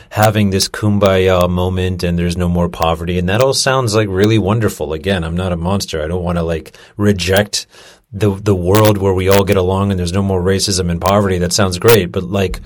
having 0.09 0.49
this 0.49 0.67
kumbaya 0.67 1.47
moment 1.47 2.01
and 2.01 2.17
there's 2.17 2.35
no 2.35 2.49
more 2.49 2.67
poverty. 2.67 3.19
And 3.19 3.29
that 3.29 3.41
all 3.41 3.53
sounds 3.53 3.93
like 3.93 4.07
really 4.09 4.39
wonderful. 4.39 4.93
Again, 4.93 5.23
I'm 5.23 5.37
not 5.37 5.51
a 5.51 5.57
monster. 5.57 6.03
I 6.03 6.07
don't 6.07 6.23
want 6.23 6.39
to 6.39 6.43
like 6.43 6.75
reject 6.97 7.67
the, 8.11 8.33
the 8.33 8.55
world 8.55 8.97
where 8.97 9.13
we 9.13 9.29
all 9.29 9.43
get 9.43 9.57
along 9.57 9.91
and 9.91 9.99
there's 9.99 10.13
no 10.13 10.23
more 10.23 10.41
racism 10.41 10.89
and 10.89 10.99
poverty. 10.99 11.37
That 11.37 11.53
sounds 11.53 11.77
great. 11.77 12.11
But 12.11 12.23
like, 12.23 12.59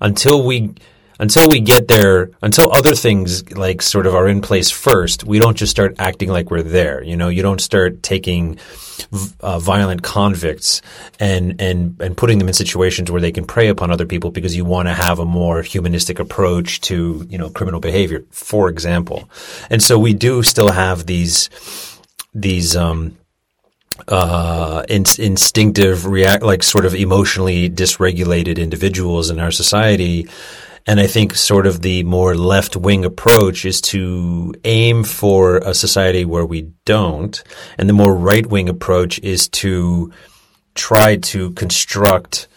until 0.00 0.42
we 0.42 0.72
until 1.18 1.48
we 1.48 1.60
get 1.60 1.88
there, 1.88 2.30
until 2.42 2.72
other 2.72 2.94
things 2.94 3.52
like 3.52 3.82
sort 3.82 4.06
of 4.06 4.14
are 4.14 4.28
in 4.28 4.40
place 4.40 4.70
first, 4.70 5.24
we 5.24 5.38
don't 5.38 5.56
just 5.56 5.70
start 5.70 5.94
acting 5.98 6.28
like 6.28 6.50
we're 6.50 6.62
there. 6.62 7.02
You 7.02 7.16
know, 7.16 7.28
you 7.28 7.42
don't 7.42 7.60
start 7.60 8.02
taking 8.02 8.58
uh, 9.40 9.58
violent 9.58 10.02
convicts 10.02 10.82
and 11.20 11.60
and 11.60 12.00
and 12.00 12.16
putting 12.16 12.38
them 12.38 12.48
in 12.48 12.54
situations 12.54 13.10
where 13.10 13.20
they 13.20 13.32
can 13.32 13.44
prey 13.44 13.68
upon 13.68 13.90
other 13.90 14.06
people 14.06 14.30
because 14.30 14.56
you 14.56 14.64
want 14.64 14.88
to 14.88 14.94
have 14.94 15.18
a 15.18 15.24
more 15.24 15.62
humanistic 15.62 16.18
approach 16.18 16.80
to 16.82 17.26
you 17.28 17.38
know 17.38 17.50
criminal 17.50 17.80
behavior, 17.80 18.24
for 18.30 18.68
example. 18.68 19.28
And 19.70 19.82
so 19.82 19.98
we 19.98 20.14
do 20.14 20.42
still 20.42 20.70
have 20.70 21.06
these 21.06 21.48
these 22.34 22.76
um, 22.76 23.16
uh, 24.08 24.84
in, 24.88 25.04
instinctive 25.18 26.06
react 26.06 26.42
like 26.42 26.62
sort 26.62 26.84
of 26.84 26.94
emotionally 26.94 27.70
dysregulated 27.70 28.58
individuals 28.58 29.30
in 29.30 29.38
our 29.38 29.52
society 29.52 30.28
and 30.86 31.00
I 31.00 31.06
think 31.06 31.34
sort 31.34 31.66
of 31.66 31.80
the 31.80 32.02
more 32.04 32.34
left 32.34 32.76
wing 32.76 33.04
approach 33.04 33.64
is 33.64 33.80
to 33.82 34.54
aim 34.64 35.02
for 35.04 35.58
a 35.58 35.72
society 35.74 36.24
where 36.24 36.44
we 36.44 36.72
don't. 36.84 37.42
And 37.78 37.88
the 37.88 37.94
more 37.94 38.14
right 38.14 38.46
wing 38.46 38.68
approach 38.68 39.18
is 39.20 39.48
to 39.48 40.12
try 40.74 41.16
to 41.16 41.52
construct 41.52 42.48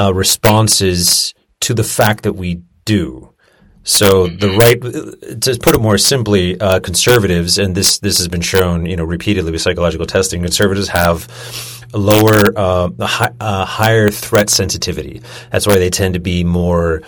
uh, 0.00 0.14
responses 0.14 1.34
to 1.60 1.74
the 1.74 1.84
fact 1.84 2.22
that 2.22 2.34
we 2.34 2.62
do. 2.84 3.34
So 3.82 4.28
the 4.28 4.48
mm-hmm. 4.48 4.58
right, 4.58 5.40
to 5.42 5.58
put 5.60 5.74
it 5.74 5.80
more 5.80 5.98
simply, 5.98 6.60
uh, 6.60 6.80
conservatives, 6.80 7.58
and 7.58 7.74
this 7.74 7.98
this 7.98 8.18
has 8.18 8.28
been 8.28 8.42
shown, 8.42 8.84
you 8.84 8.96
know, 8.96 9.04
repeatedly 9.04 9.50
with 9.50 9.62
psychological 9.62 10.06
testing, 10.06 10.42
conservatives 10.42 10.88
have 10.88 11.26
a 11.94 11.98
lower, 11.98 12.52
uh, 12.54 12.90
a 12.98 13.32
uh, 13.40 13.64
higher 13.64 14.10
threat 14.10 14.50
sensitivity. 14.50 15.22
That's 15.50 15.66
why 15.66 15.78
they 15.78 15.88
tend 15.88 16.14
to 16.14 16.20
be 16.20 16.44
more 16.44 17.00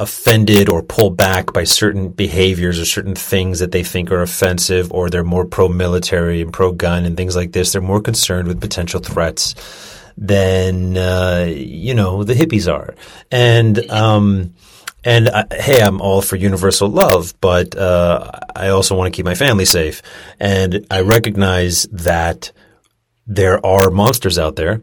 offended 0.00 0.68
or 0.68 0.82
pull 0.82 1.10
back 1.10 1.52
by 1.52 1.64
certain 1.64 2.08
behaviors 2.08 2.80
or 2.80 2.84
certain 2.84 3.14
things 3.14 3.60
that 3.60 3.70
they 3.72 3.82
think 3.82 4.10
are 4.10 4.22
offensive, 4.22 4.92
or 4.92 5.08
they're 5.08 5.24
more 5.24 5.44
pro-military 5.44 6.42
and 6.42 6.52
pro-gun 6.52 7.04
and 7.04 7.16
things 7.16 7.36
like 7.36 7.52
this. 7.52 7.72
They're 7.72 7.80
more 7.82 8.00
concerned 8.00 8.48
with 8.48 8.60
potential 8.60 9.00
threats 9.00 9.54
than 10.16 10.96
uh, 10.96 11.46
you 11.48 11.94
know 11.94 12.24
the 12.24 12.34
hippies 12.34 12.72
are, 12.72 12.94
and. 13.30 13.90
Um, 13.90 14.54
and 15.06 15.28
hey, 15.52 15.82
I'm 15.82 16.00
all 16.00 16.22
for 16.22 16.36
universal 16.36 16.88
love, 16.88 17.34
but 17.42 17.76
uh, 17.76 18.30
I 18.56 18.68
also 18.68 18.96
want 18.96 19.12
to 19.12 19.14
keep 19.14 19.26
my 19.26 19.34
family 19.34 19.66
safe. 19.66 20.00
And 20.40 20.86
I 20.90 21.02
recognize 21.02 21.82
that 21.92 22.52
there 23.26 23.64
are 23.64 23.90
monsters 23.90 24.38
out 24.38 24.56
there 24.56 24.80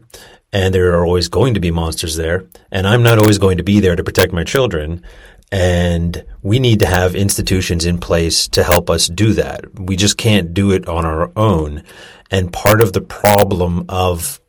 and 0.52 0.74
there 0.74 0.92
are 0.92 1.06
always 1.06 1.28
going 1.28 1.54
to 1.54 1.60
be 1.60 1.70
monsters 1.70 2.16
there, 2.16 2.44
and 2.70 2.86
I'm 2.86 3.02
not 3.02 3.18
always 3.18 3.38
going 3.38 3.56
to 3.58 3.64
be 3.64 3.80
there 3.80 3.96
to 3.96 4.04
protect 4.04 4.32
my 4.32 4.44
children. 4.44 5.02
And 5.50 6.24
we 6.40 6.58
need 6.58 6.80
to 6.80 6.86
have 6.86 7.14
institutions 7.14 7.84
in 7.84 7.98
place 7.98 8.48
to 8.48 8.62
help 8.62 8.88
us 8.88 9.06
do 9.06 9.34
that. 9.34 9.78
We 9.78 9.96
just 9.96 10.16
can't 10.16 10.54
do 10.54 10.72
it 10.72 10.88
on 10.88 11.04
our 11.04 11.30
own. 11.36 11.82
And 12.30 12.50
part 12.50 12.80
of 12.80 12.94
the 12.94 13.02
problem 13.02 13.84
of 13.90 14.40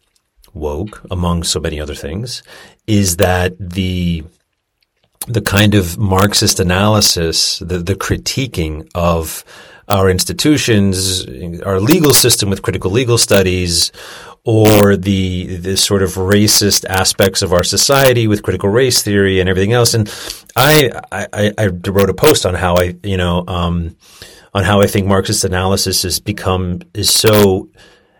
woke, 0.54 1.06
among 1.12 1.44
so 1.44 1.60
many 1.60 1.82
other 1.82 1.96
things, 1.96 2.42
is 2.88 3.18
that 3.18 3.56
the 3.60 4.24
the 5.28 5.42
kind 5.42 5.74
of 5.74 5.98
Marxist 5.98 6.60
analysis, 6.60 7.60
the, 7.60 7.80
the 7.80 7.96
critiquing 7.96 8.90
of 8.94 9.46
our 9.88 10.10
institutions, 10.10 11.26
our 11.62 11.80
legal 11.80 12.14
system 12.14 12.50
with 12.50 12.62
critical 12.62 12.92
legal 12.92 13.18
studies, 13.18 13.92
or 14.46 14.98
the 14.98 15.58
the 15.58 15.78
sort 15.78 16.04
of 16.04 16.12
racist 16.12 16.86
aspects 16.86 17.42
of 17.42 17.54
our 17.54 17.64
society 17.64 18.28
with 18.28 18.44
critical 18.44 18.70
race 18.70 19.02
theory 19.02 19.40
and 19.40 19.50
everything 19.50 19.74
else. 19.74 19.94
And 19.94 20.14
I 20.56 21.02
I, 21.12 21.54
I 21.58 21.68
wrote 21.68 22.10
a 22.10 22.14
post 22.14 22.46
on 22.46 22.54
how 22.54 22.76
I 22.76 22.96
you 23.04 23.18
know 23.18 23.44
um, 23.48 23.96
on 24.54 24.64
how 24.64 24.82
I 24.82 24.88
think 24.88 25.08
Marxist 25.08 25.44
analysis 25.44 26.04
has 26.04 26.20
become 26.20 26.82
is 26.94 27.10
so 27.10 27.70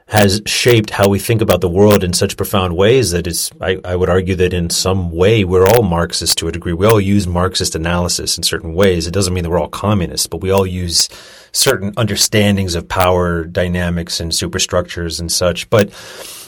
has 0.08 0.42
shaped 0.46 0.92
how 0.92 1.10
we 1.10 1.18
think 1.18 1.42
about 1.42 1.62
the 1.62 1.70
world 1.70 2.04
in 2.04 2.14
such 2.14 2.38
profound 2.38 2.76
ways 2.76 3.12
that 3.12 3.28
it's 3.28 3.52
I, 3.60 3.80
I 3.84 3.96
would 3.96 4.10
argue 4.10 4.36
that 4.36 4.54
in 4.54 4.70
some 4.70 5.12
way 5.12 5.44
we're 5.44 5.66
all 5.66 5.84
Marxists 5.84 6.36
to 6.36 6.48
a 6.48 6.52
degree. 6.52 6.74
We 6.74 6.86
all 6.86 7.02
use 7.02 7.28
Marxist 7.28 7.76
analysis 7.76 8.38
in 8.38 8.44
certain 8.44 8.74
ways. 8.74 9.08
It 9.08 9.14
doesn't 9.14 9.34
mean 9.34 9.44
that 9.44 9.50
we're 9.50 9.60
all 9.60 9.68
communists, 9.68 10.28
but 10.28 10.42
we 10.42 10.52
all 10.52 10.66
use 10.66 11.10
certain 11.54 11.94
understandings 11.98 12.76
of 12.76 12.90
power 12.90 13.44
dynamics 13.44 14.20
and 14.20 14.34
superstructures 14.34 15.20
and 15.20 15.32
such. 15.32 15.70
But 15.70 15.90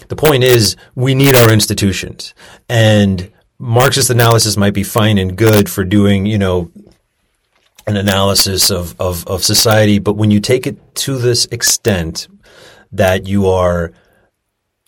the 0.10 0.16
point 0.16 0.44
is, 0.44 0.76
we 0.96 1.16
need 1.16 1.36
our 1.36 1.52
institutions. 1.52 2.34
And 2.68 3.32
Marxist 3.58 4.10
analysis 4.10 4.58
might 4.58 4.74
be 4.74 4.84
fine 4.84 5.18
and 5.18 5.38
good 5.38 5.70
for 5.70 5.84
doing, 5.84 6.26
you 6.26 6.38
know, 6.38 6.72
an 7.88 7.96
analysis 7.96 8.72
of, 8.72 9.00
of, 9.00 9.26
of 9.28 9.44
society, 9.44 10.00
but 10.00 10.14
when 10.14 10.32
you 10.32 10.40
take 10.40 10.66
it 10.66 10.96
to 10.96 11.18
this 11.18 11.46
extent 11.46 12.28
that 12.92 13.28
you 13.28 13.48
are 13.48 13.94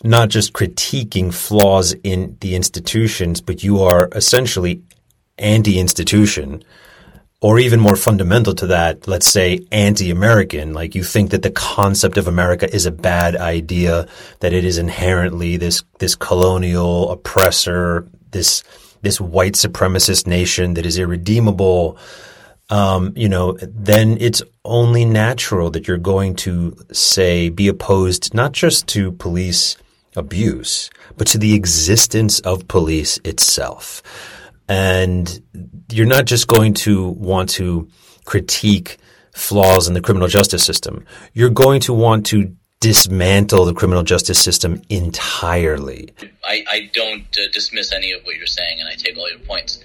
not 0.04 0.30
just 0.30 0.54
critiquing 0.54 1.34
flaws 1.34 1.94
in 2.04 2.38
the 2.42 2.56
institutions, 2.56 3.40
but 3.40 3.64
you 3.64 3.82
are 3.82 4.10
essentially 4.14 4.82
anti-institution, 5.38 6.64
or 7.40 7.60
even 7.60 7.80
more 7.80 7.96
fundamental 7.96 8.54
to 8.56 8.68
that, 8.68 9.08
let's 9.08 9.28
say 9.28 9.60
anti-American, 9.72 10.74
like 10.74 10.96
you 10.96 11.04
think 11.04 11.30
that 11.30 11.44
the 11.44 11.52
concept 11.52 12.18
of 12.18 12.28
America 12.28 12.74
is 12.74 12.88
a 12.88 12.92
bad 12.92 13.36
idea, 13.36 14.08
that 14.40 14.54
it 14.54 14.66
is 14.66 14.80
inherently 14.80 15.56
this, 15.56 15.84
this 16.00 16.16
colonial 16.16 17.12
oppressor, 17.12 18.08
this, 18.32 18.64
this 19.04 19.22
white 19.22 19.54
supremacist 19.54 20.26
nation 20.26 20.74
that 20.74 20.86
is 20.86 20.98
irredeemable, 20.98 21.98
um, 22.72 23.14
you 23.16 23.30
know, 23.30 23.56
then 23.62 24.18
it's 24.20 24.42
only 24.66 25.06
natural 25.06 25.70
that 25.70 25.88
you're 25.88 25.98
going 25.98 26.36
to 26.36 26.76
say, 26.92 27.50
be 27.50 27.68
opposed 27.68 28.34
not 28.34 28.52
just 28.52 28.88
to 28.88 29.12
police 29.14 29.78
abuse, 30.16 30.90
but 31.18 31.28
to 31.28 31.38
the 31.38 31.54
existence 31.54 32.40
of 32.40 32.68
police 32.68 33.20
itself. 33.24 34.02
And 34.68 35.42
you're 35.92 36.06
not 36.06 36.26
just 36.26 36.48
going 36.48 36.74
to 36.76 37.10
want 37.10 37.50
to 37.52 37.90
critique 38.26 38.98
flaws 39.34 39.88
in 39.88 39.94
the 39.94 40.02
criminal 40.02 40.28
justice 40.28 40.64
system. 40.64 41.06
You're 41.34 41.50
going 41.50 41.80
to 41.82 41.94
want 41.94 42.26
to 42.28 42.56
dismantle 42.80 43.66
the 43.66 43.74
criminal 43.74 44.04
justice 44.04 44.40
system 44.40 44.82
entirely. 44.90 46.10
I, 46.44 46.64
I 46.70 46.90
don't 46.94 47.26
uh, 47.38 47.48
dismiss 47.52 47.92
any 47.92 48.12
of 48.12 48.24
what 48.24 48.36
you're 48.36 48.46
saying, 48.46 48.80
and 48.80 48.88
I 48.88 48.94
take 48.94 49.18
all 49.18 49.30
your 49.30 49.40
points. 49.40 49.80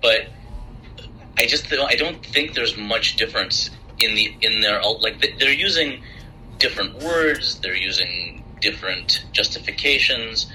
But 0.00 0.26
I 1.38 1.46
just 1.46 1.72
I 1.72 1.96
don't 1.96 2.24
think 2.24 2.54
there's 2.54 2.76
much 2.76 3.16
difference 3.16 3.70
in 3.98 4.14
the 4.14 4.34
in 4.42 4.60
their 4.60 4.82
like 4.82 5.38
they're 5.38 5.52
using 5.52 6.02
different 6.58 7.02
words, 7.02 7.58
they're 7.60 7.76
using 7.76 8.44
different 8.60 9.24
justifications, 9.32 10.46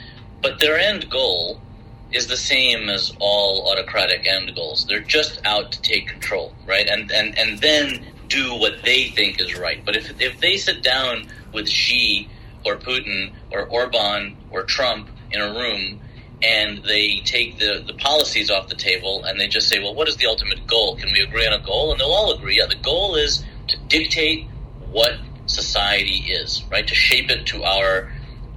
but 0.41 0.59
their 0.59 0.77
end 0.77 1.09
goal 1.09 1.61
is 2.11 2.27
the 2.27 2.37
same 2.37 2.89
as 2.89 3.13
all 3.19 3.69
autocratic 3.71 4.27
end 4.27 4.53
goals. 4.55 4.85
They're 4.87 4.99
just 4.99 5.41
out 5.45 5.71
to 5.71 5.81
take 5.81 6.07
control, 6.07 6.53
right? 6.65 6.87
And 6.87 7.11
and 7.11 7.37
and 7.37 7.59
then 7.59 8.05
do 8.27 8.55
what 8.55 8.83
they 8.83 9.09
think 9.09 9.41
is 9.41 9.57
right. 9.57 9.83
But 9.85 9.95
if 9.95 10.21
if 10.21 10.39
they 10.39 10.57
sit 10.57 10.83
down 10.83 11.27
with 11.53 11.67
Xi 11.67 12.29
or 12.65 12.75
Putin 12.77 13.33
or 13.51 13.67
Orban 13.67 14.37
or 14.51 14.63
Trump 14.63 15.09
in 15.31 15.41
a 15.41 15.53
room 15.53 15.99
and 16.43 16.83
they 16.83 17.19
take 17.19 17.59
the, 17.59 17.83
the 17.85 17.93
policies 17.93 18.49
off 18.49 18.67
the 18.67 18.75
table 18.75 19.23
and 19.25 19.39
they 19.39 19.47
just 19.47 19.69
say, 19.69 19.79
well, 19.79 19.93
what 19.93 20.07
is 20.07 20.17
the 20.17 20.25
ultimate 20.25 20.65
goal? 20.65 20.95
Can 20.95 21.11
we 21.11 21.19
agree 21.19 21.45
on 21.45 21.53
a 21.53 21.63
goal? 21.63 21.91
And 21.91 21.99
they'll 21.99 22.07
all 22.07 22.33
agree, 22.33 22.57
yeah, 22.57 22.65
the 22.65 22.75
goal 22.75 23.15
is 23.15 23.43
to 23.67 23.77
dictate 23.87 24.47
what 24.91 25.19
society 25.45 26.25
is, 26.31 26.63
right? 26.71 26.87
To 26.87 26.95
shape 26.95 27.29
it 27.29 27.45
to 27.47 27.63
our 27.63 28.11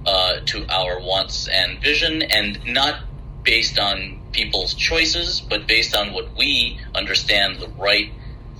uh, 0.05 0.39
to 0.45 0.65
our 0.69 0.99
wants 0.99 1.47
and 1.47 1.81
vision, 1.81 2.21
and 2.21 2.63
not 2.65 2.99
based 3.45 3.79
on 3.79 4.19
people's 4.31 4.73
choices, 4.73 5.39
but 5.39 5.67
based 5.67 5.95
on 5.95 6.13
what 6.13 6.35
we 6.37 6.79
understand 6.93 7.59
the 7.59 7.67
right 7.69 8.11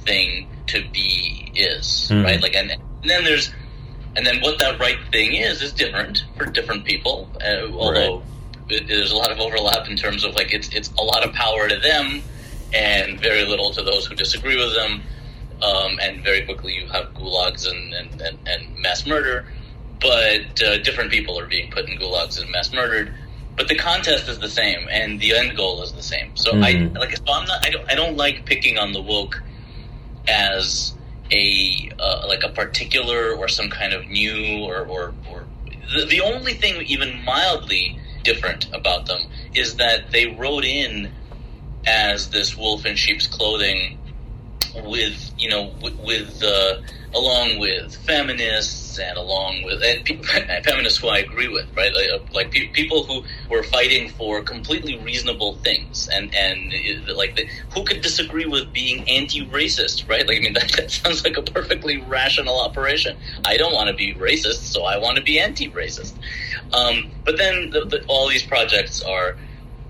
thing 0.05 0.47
to 0.67 0.83
be 0.91 1.51
is, 1.55 2.09
mm. 2.11 2.23
right? 2.23 2.41
Like, 2.41 2.55
and, 2.55 2.71
and, 2.71 2.81
then 3.03 3.23
there's, 3.23 3.51
and 4.15 4.25
then 4.25 4.41
what 4.41 4.59
that 4.59 4.79
right 4.79 4.97
thing 5.11 5.33
is 5.33 5.61
is 5.61 5.73
different 5.73 6.23
for 6.37 6.45
different 6.45 6.85
people. 6.85 7.29
Uh, 7.41 7.71
although 7.73 8.23
right. 8.69 8.87
there's 8.87 9.11
a 9.11 9.17
lot 9.17 9.31
of 9.31 9.39
overlap 9.39 9.87
in 9.89 9.97
terms 9.97 10.23
of 10.23 10.35
like 10.35 10.53
it's 10.53 10.69
it's 10.69 10.91
a 10.97 11.03
lot 11.03 11.25
of 11.25 11.33
power 11.33 11.67
to 11.67 11.77
them 11.79 12.21
and 12.73 13.19
very 13.19 13.45
little 13.45 13.71
to 13.71 13.83
those 13.83 14.05
who 14.05 14.15
disagree 14.15 14.55
with 14.55 14.73
them. 14.73 15.01
Um, 15.61 15.99
and 16.01 16.21
very 16.23 16.45
quickly 16.45 16.73
you 16.73 16.85
have 16.87 17.13
gulags 17.13 17.65
and, 17.65 17.93
and, 17.93 18.21
and, 18.21 18.37
and 18.45 18.77
mass 18.79 19.05
murder 19.07 19.45
but 19.99 20.61
uh, 20.61 20.77
different 20.79 21.11
people 21.11 21.39
are 21.39 21.47
being 21.47 21.71
put 21.71 21.89
in 21.89 21.97
gulags 21.97 22.39
and 22.39 22.49
mass 22.51 22.71
murdered. 22.73 23.13
But 23.57 23.69
the 23.69 23.75
contest 23.75 24.27
is 24.27 24.39
the 24.39 24.49
same, 24.49 24.87
and 24.89 25.19
the 25.19 25.33
end 25.33 25.55
goal 25.55 25.81
is 25.81 25.93
the 25.93 26.03
same. 26.03 26.35
So 26.35 26.51
mm-hmm. 26.51 26.97
I 26.97 26.99
like. 26.99 27.15
So 27.15 27.23
I'm 27.29 27.47
not. 27.47 27.65
I 27.65 27.69
don't. 27.69 27.91
I 27.91 27.95
don't 27.95 28.17
like 28.17 28.45
picking 28.45 28.77
on 28.77 28.91
the 28.91 29.01
woke 29.01 29.41
as 30.27 30.93
a 31.31 31.89
uh, 31.99 32.25
like 32.27 32.43
a 32.43 32.49
particular 32.49 33.33
or 33.33 33.47
some 33.47 33.69
kind 33.69 33.93
of 33.93 34.07
new 34.07 34.63
or 34.63 34.85
or, 34.85 35.13
or 35.29 35.45
the, 35.95 36.05
the 36.05 36.21
only 36.21 36.53
thing 36.53 36.81
even 36.83 37.23
mildly 37.23 37.99
different 38.23 38.67
about 38.73 39.05
them 39.05 39.21
is 39.53 39.75
that 39.75 40.11
they 40.11 40.27
wrote 40.27 40.65
in 40.65 41.11
as 41.87 42.29
this 42.29 42.57
wolf 42.57 42.85
in 42.85 42.95
sheep's 42.95 43.27
clothing 43.27 43.97
with 44.83 45.31
you 45.37 45.49
know 45.49 45.71
with, 45.81 45.95
with 45.99 46.43
uh, 46.43 46.81
along 47.15 47.59
with 47.59 47.95
feminists 47.95 48.99
and 48.99 49.17
along 49.17 49.63
with 49.63 49.81
and 49.83 50.05
feminists 50.65 50.99
who 50.99 51.07
I 51.07 51.19
agree 51.19 51.47
with, 51.47 51.65
right? 51.75 51.93
Like, 51.93 52.09
uh, 52.09 52.19
like 52.33 52.51
pe- 52.51 52.67
people 52.67 53.03
who 53.03 53.23
were 53.49 53.63
fighting 53.63 54.09
for 54.09 54.41
completely 54.41 54.97
reasonable 54.99 55.55
things, 55.63 56.09
and 56.11 56.33
and 56.35 56.73
uh, 56.73 57.15
like 57.15 57.35
the, 57.35 57.47
who 57.73 57.83
could 57.83 58.01
disagree 58.01 58.45
with 58.45 58.71
being 58.73 59.07
anti-racist, 59.09 60.07
right? 60.09 60.27
Like 60.27 60.37
I 60.37 60.41
mean 60.41 60.53
that, 60.59 60.71
that 60.77 60.91
sounds 60.91 61.23
like 61.23 61.37
a 61.37 61.41
perfectly 61.41 62.01
rational 62.01 62.59
operation. 62.59 63.17
I 63.45 63.57
don't 63.57 63.73
want 63.73 63.87
to 63.89 63.95
be 63.95 64.13
racist, 64.13 64.71
so 64.73 64.83
I 64.83 64.97
want 64.97 65.17
to 65.17 65.23
be 65.23 65.39
anti-racist. 65.39 66.13
Um, 66.73 67.11
but 67.23 67.37
then 67.37 67.69
the, 67.69 67.85
the, 67.85 68.05
all 68.07 68.27
these 68.27 68.43
projects 68.43 69.01
are 69.01 69.37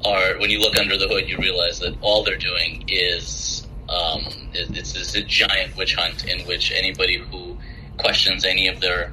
are 0.03 0.37
when 0.37 0.49
you 0.49 0.59
look 0.59 0.77
under 0.77 0.97
the 0.97 1.07
hood, 1.07 1.27
you 1.27 1.37
realize 1.37 1.79
that 1.79 1.95
all 2.01 2.23
they're 2.23 2.37
doing 2.37 2.83
is 2.87 3.54
um, 3.89 4.23
it's, 4.53 4.95
it's 4.95 5.15
a 5.15 5.21
giant 5.21 5.75
witch 5.77 5.95
hunt 5.95 6.25
in 6.25 6.45
which 6.47 6.71
anybody 6.71 7.17
who 7.17 7.57
questions 7.97 8.45
any 8.45 8.67
of 8.67 8.81
their 8.81 9.11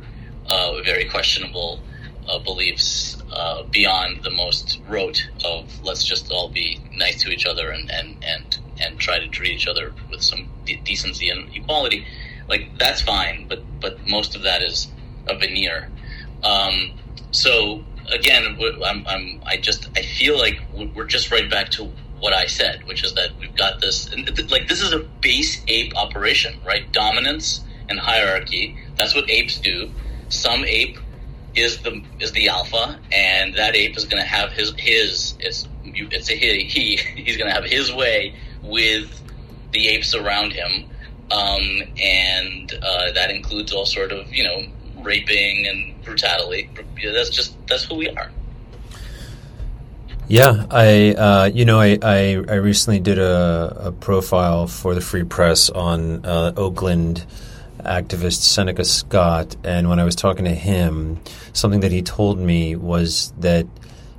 uh, 0.49 0.81
very 0.82 1.05
questionable 1.05 1.81
uh, 2.28 2.39
beliefs 2.39 3.20
uh, 3.32 3.62
beyond 3.65 4.23
the 4.23 4.31
most 4.31 4.81
rote 4.89 5.28
of 5.44 5.82
let's 5.82 6.05
just 6.05 6.31
all 6.31 6.49
be 6.49 6.81
nice 6.94 7.23
to 7.23 7.31
each 7.31 7.47
other 7.47 7.70
and 7.70 7.90
and 7.90 8.16
and, 8.24 8.59
and 8.81 8.99
try 8.99 9.19
to 9.19 9.28
treat 9.28 9.53
each 9.53 9.66
other 9.66 9.93
with 10.11 10.23
some 10.23 10.49
de- 10.65 10.77
decency 10.77 11.28
and 11.31 11.55
equality. 11.55 12.07
Like 12.49 12.78
that's 12.78 13.03
fine, 13.03 13.47
but 13.49 13.62
but 13.81 14.07
most 14.07 14.36
of 14.36 14.43
that 14.43 14.62
is 14.62 14.89
a 15.28 15.36
veneer. 15.36 15.89
Um, 16.43 16.93
so 17.31 17.85
again, 18.11 18.59
I'm, 18.85 19.07
I'm 19.07 19.43
I 19.47 19.57
just 19.57 19.89
I 19.97 20.03
feel 20.03 20.39
like 20.39 20.61
we're 20.94 21.05
just 21.05 21.31
right 21.31 21.49
back 21.51 21.70
to 21.73 21.90
what 22.23 22.32
I 22.32 22.47
said, 22.47 22.85
which 22.86 23.03
is 23.03 23.15
that 23.15 23.31
we've 23.40 23.57
got 23.57 23.81
this, 23.81 24.09
like 24.49 24.69
this 24.69 24.81
is 24.81 24.93
a 24.93 25.01
base 25.01 25.61
ape 25.66 25.93
operation, 25.97 26.61
right? 26.65 26.90
Dominance 26.93 27.65
and 27.89 27.99
hierarchy. 27.99 28.77
That's 28.97 29.12
what 29.12 29.28
apes 29.28 29.59
do. 29.59 29.90
Some 30.28 30.65
ape 30.65 30.99
is 31.57 31.82
the 31.82 32.01
is 32.20 32.31
the 32.31 32.49
alpha, 32.49 33.01
and 33.11 33.57
that 33.57 33.74
ape 33.74 33.97
is 33.97 34.05
going 34.05 34.23
to 34.23 34.28
have 34.28 34.53
his 34.53 34.73
his 34.78 35.35
it's 35.40 35.66
it's 35.85 36.31
a 36.31 36.36
he, 36.36 36.62
he 36.62 36.97
he's 37.23 37.36
going 37.36 37.49
to 37.49 37.55
have 37.55 37.65
his 37.65 37.93
way 37.93 38.36
with 38.62 39.20
the 39.73 39.89
apes 39.89 40.15
around 40.15 40.53
him, 40.53 40.89
um, 41.32 41.82
and 42.01 42.73
uh, 42.73 43.11
that 43.15 43.32
includes 43.32 43.73
all 43.73 43.85
sort 43.85 44.12
of 44.12 44.32
you 44.32 44.44
know 44.44 44.62
raping 45.03 45.66
and 45.66 46.01
brutality. 46.05 46.70
That's 47.03 47.31
just 47.31 47.57
that's 47.66 47.82
who 47.82 47.97
we 47.97 48.09
are. 48.11 48.31
Yeah, 50.28 50.66
I 50.70 51.15
uh, 51.15 51.44
you 51.53 51.65
know 51.65 51.81
I, 51.81 51.99
I, 52.01 52.44
I 52.49 52.55
recently 52.55 53.01
did 53.01 53.19
a, 53.19 53.86
a, 53.86 53.93
profile 53.93 54.66
for 54.66 54.94
the 54.94 55.01
Free 55.01 55.24
Press 55.24 55.69
on 55.69 56.24
uh, 56.24 56.53
Oakland 56.57 57.27
activist 57.81 58.43
Seneca 58.43 58.85
Scott, 58.85 59.57
and 59.65 59.89
when 59.89 59.99
I 59.99 60.05
was 60.05 60.15
talking 60.15 60.44
to 60.44 60.55
him, 60.55 61.20
something 61.53 61.81
that 61.81 61.93
he 61.93 62.03
told 62.03 62.39
me 62.39 62.77
was 62.77 63.32
that 63.40 63.66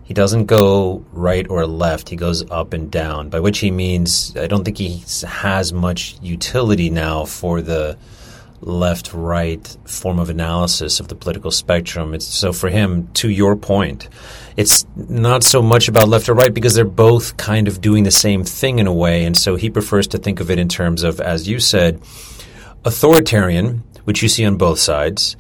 he 0.03 0.13
doesn't 0.13 0.45
go 0.45 1.03
right 1.13 1.49
or 1.49 1.65
left, 1.65 2.09
he 2.09 2.17
goes 2.17 2.49
up 2.51 2.73
and 2.73 2.91
down, 2.91 3.29
by 3.29 3.39
which 3.39 3.59
he 3.59 3.71
means 3.71 4.35
I 4.35 4.47
don't 4.47 4.65
think 4.65 4.77
he 4.77 5.03
has 5.25 5.71
much 5.71 6.17
utility 6.21 6.89
now 6.89 7.25
for 7.25 7.61
the 7.61 7.97
left 8.65 9.13
right 9.13 9.77
form 9.85 10.19
of 10.19 10.29
analysis 10.29 10.99
of 10.99 11.07
the 11.07 11.15
political 11.15 11.51
spectrum. 11.51 12.13
It's, 12.13 12.25
so 12.25 12.53
for 12.53 12.69
him, 12.69 13.07
to 13.13 13.29
your 13.29 13.55
point, 13.55 14.09
it's 14.57 14.85
not 14.95 15.43
so 15.43 15.61
much 15.61 15.87
about 15.87 16.07
left 16.07 16.29
or 16.29 16.33
right 16.33 16.53
because 16.53 16.75
they're 16.75 16.85
both 16.85 17.37
kind 17.37 17.67
of 17.67 17.81
doing 17.81 18.03
the 18.03 18.11
same 18.11 18.43
thing 18.43 18.79
in 18.79 18.87
a 18.87 18.93
way. 18.93 19.25
And 19.25 19.35
so 19.35 19.55
he 19.55 19.69
prefers 19.69 20.07
to 20.07 20.17
think 20.17 20.39
of 20.39 20.49
it 20.49 20.59
in 20.59 20.69
terms 20.69 21.03
of, 21.03 21.19
as 21.19 21.47
you 21.47 21.59
said, 21.59 22.01
authoritarian, 22.85 23.83
which 24.03 24.21
you 24.21 24.29
see 24.29 24.45
on 24.45 24.57
both 24.57 24.79
sides, 24.79 25.35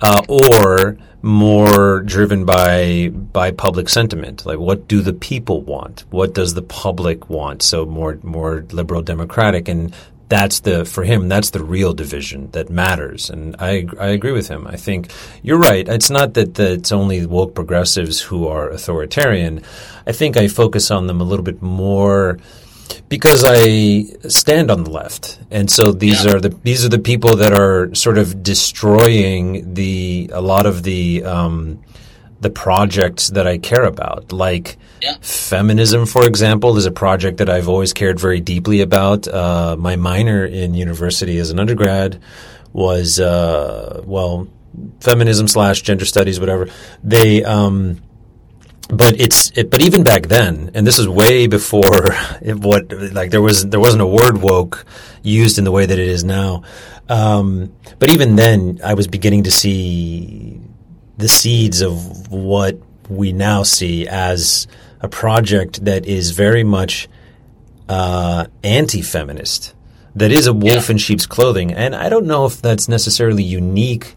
uh, 0.00 0.22
or 0.28 0.96
more 1.20 2.00
driven 2.02 2.44
by 2.44 3.08
by 3.08 3.50
public 3.50 3.88
sentiment. 3.88 4.46
Like, 4.46 4.58
what 4.58 4.86
do 4.86 5.00
the 5.00 5.12
people 5.12 5.62
want? 5.62 6.04
What 6.10 6.32
does 6.32 6.54
the 6.54 6.62
public 6.62 7.28
want? 7.28 7.62
So 7.62 7.84
more 7.84 8.18
more 8.22 8.64
liberal 8.70 9.02
democratic, 9.02 9.68
and 9.68 9.92
that's 10.28 10.60
the 10.60 10.84
for 10.84 11.04
him 11.04 11.28
that's 11.28 11.50
the 11.50 11.62
real 11.62 11.94
division 11.94 12.50
that 12.52 12.70
matters. 12.70 13.30
And 13.30 13.56
I 13.58 13.86
I 13.98 14.08
agree 14.08 14.32
with 14.32 14.48
him. 14.48 14.66
I 14.66 14.76
think 14.76 15.10
you're 15.42 15.58
right. 15.58 15.88
It's 15.88 16.10
not 16.10 16.34
that 16.34 16.54
the, 16.54 16.72
it's 16.72 16.92
only 16.92 17.24
woke 17.26 17.54
progressives 17.54 18.20
who 18.20 18.46
are 18.46 18.68
authoritarian. 18.68 19.62
I 20.06 20.12
think 20.12 20.36
I 20.36 20.48
focus 20.48 20.90
on 20.90 21.06
them 21.06 21.20
a 21.20 21.24
little 21.24 21.44
bit 21.44 21.62
more 21.62 22.38
because 23.08 23.44
I 23.46 24.04
stand 24.28 24.70
on 24.70 24.84
the 24.84 24.90
left, 24.90 25.38
and 25.50 25.70
so 25.70 25.92
these 25.92 26.24
yeah. 26.24 26.32
are 26.32 26.40
the 26.40 26.50
these 26.62 26.84
are 26.84 26.88
the 26.88 26.98
people 26.98 27.36
that 27.36 27.52
are 27.52 27.94
sort 27.94 28.18
of 28.18 28.42
destroying 28.42 29.74
the 29.74 30.30
a 30.32 30.40
lot 30.40 30.66
of 30.66 30.82
the 30.82 31.24
um, 31.24 31.82
the 32.40 32.50
projects 32.50 33.28
that 33.28 33.46
I 33.46 33.58
care 33.58 33.84
about, 33.84 34.32
like 34.32 34.76
yeah. 35.02 35.16
feminism, 35.20 36.06
for 36.06 36.26
example, 36.26 36.76
is 36.76 36.86
a 36.86 36.90
project 36.90 37.38
that 37.38 37.48
I've 37.48 37.68
always 37.68 37.92
cared 37.92 38.20
very 38.20 38.40
deeply 38.40 38.80
about. 38.80 39.26
Uh, 39.26 39.76
my 39.78 39.96
minor 39.96 40.44
in 40.44 40.74
university 40.74 41.38
as 41.38 41.50
an 41.50 41.58
undergrad 41.58 42.20
was 42.72 43.18
uh, 43.18 44.02
well, 44.04 44.48
feminism 45.00 45.48
slash 45.48 45.82
gender 45.82 46.04
studies, 46.04 46.38
whatever. 46.38 46.68
They 47.02 47.42
um, 47.44 48.00
but 48.88 49.20
it's 49.20 49.50
it, 49.56 49.70
but 49.70 49.82
even 49.82 50.02
back 50.02 50.28
then, 50.28 50.70
and 50.74 50.86
this 50.86 50.98
is 50.98 51.08
way 51.08 51.46
before 51.46 51.82
what 52.42 52.92
like 53.12 53.30
there 53.30 53.42
was 53.42 53.66
there 53.66 53.80
wasn't 53.80 54.02
a 54.02 54.06
word 54.06 54.38
woke 54.38 54.86
used 55.22 55.58
in 55.58 55.64
the 55.64 55.72
way 55.72 55.86
that 55.86 55.98
it 55.98 56.08
is 56.08 56.24
now. 56.24 56.62
Um, 57.08 57.74
but 57.98 58.10
even 58.10 58.36
then, 58.36 58.80
I 58.84 58.94
was 58.94 59.06
beginning 59.06 59.44
to 59.44 59.50
see 59.50 60.60
the 61.18 61.28
seeds 61.28 61.82
of 61.82 62.30
what 62.32 62.78
we 63.08 63.32
now 63.32 63.62
see 63.62 64.06
as 64.08 64.66
a 65.00 65.08
project 65.08 65.84
that 65.84 66.06
is 66.06 66.30
very 66.30 66.64
much 66.64 67.08
uh, 67.88 68.46
anti-feminist. 68.64 69.74
That 70.14 70.32
is 70.32 70.46
a 70.46 70.52
wolf 70.52 70.88
yeah. 70.88 70.92
in 70.92 70.98
sheep's 70.98 71.26
clothing, 71.26 71.72
and 71.72 71.94
I 71.94 72.08
don't 72.08 72.26
know 72.26 72.46
if 72.46 72.60
that's 72.62 72.88
necessarily 72.88 73.42
unique 73.42 74.16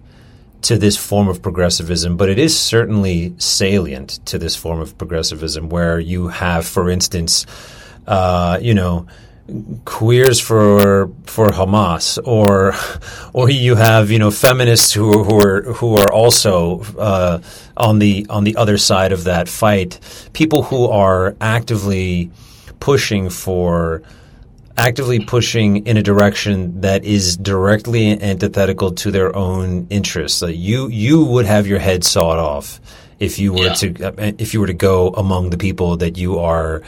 to 0.63 0.77
this 0.77 0.95
form 0.95 1.27
of 1.27 1.41
progressivism, 1.41 2.17
but 2.17 2.29
it 2.29 2.39
is 2.39 2.57
certainly 2.57 3.33
salient 3.37 4.19
to 4.27 4.37
this 4.37 4.55
form 4.55 4.79
of 4.79 4.97
progressivism 4.97 5.69
where 5.69 5.99
you 5.99 6.27
have, 6.27 6.65
for 6.65 6.89
instance, 6.89 7.45
uh, 8.07 8.59
you 8.61 8.73
know, 8.73 9.07
queers 9.85 10.39
for 10.39 11.09
for 11.25 11.47
Hamas, 11.49 12.19
or 12.23 12.73
or 13.33 13.49
you 13.49 13.75
have 13.75 14.11
you 14.11 14.19
know 14.19 14.31
feminists 14.31 14.93
who 14.93 15.23
who 15.23 15.39
are 15.39 15.61
who 15.73 15.97
are 15.97 16.11
also 16.11 16.81
uh, 16.97 17.41
on 17.77 17.99
the 17.99 18.25
on 18.29 18.43
the 18.43 18.55
other 18.55 18.77
side 18.77 19.11
of 19.11 19.25
that 19.25 19.47
fight. 19.47 19.99
People 20.33 20.63
who 20.63 20.87
are 20.87 21.35
actively 21.41 22.31
pushing 22.79 23.29
for 23.29 24.03
actively 24.77 25.19
pushing 25.19 25.85
in 25.85 25.97
a 25.97 26.03
direction 26.03 26.81
that 26.81 27.03
is 27.03 27.37
directly 27.37 28.19
antithetical 28.21 28.91
to 28.93 29.11
their 29.11 29.35
own 29.35 29.87
interests. 29.89 30.41
Like 30.41 30.55
you 30.57 30.87
you 30.87 31.23
would 31.25 31.45
have 31.45 31.67
your 31.67 31.79
head 31.79 32.03
sawed 32.03 32.39
off 32.39 32.79
if 33.19 33.37
you 33.39 33.53
were 33.53 33.67
yeah. 33.67 33.73
to 33.73 34.35
if 34.41 34.53
you 34.53 34.59
were 34.59 34.67
to 34.67 34.73
go 34.73 35.09
among 35.09 35.49
the 35.49 35.57
people 35.57 35.97
that 35.97 36.17
you 36.17 36.39
are 36.39 36.81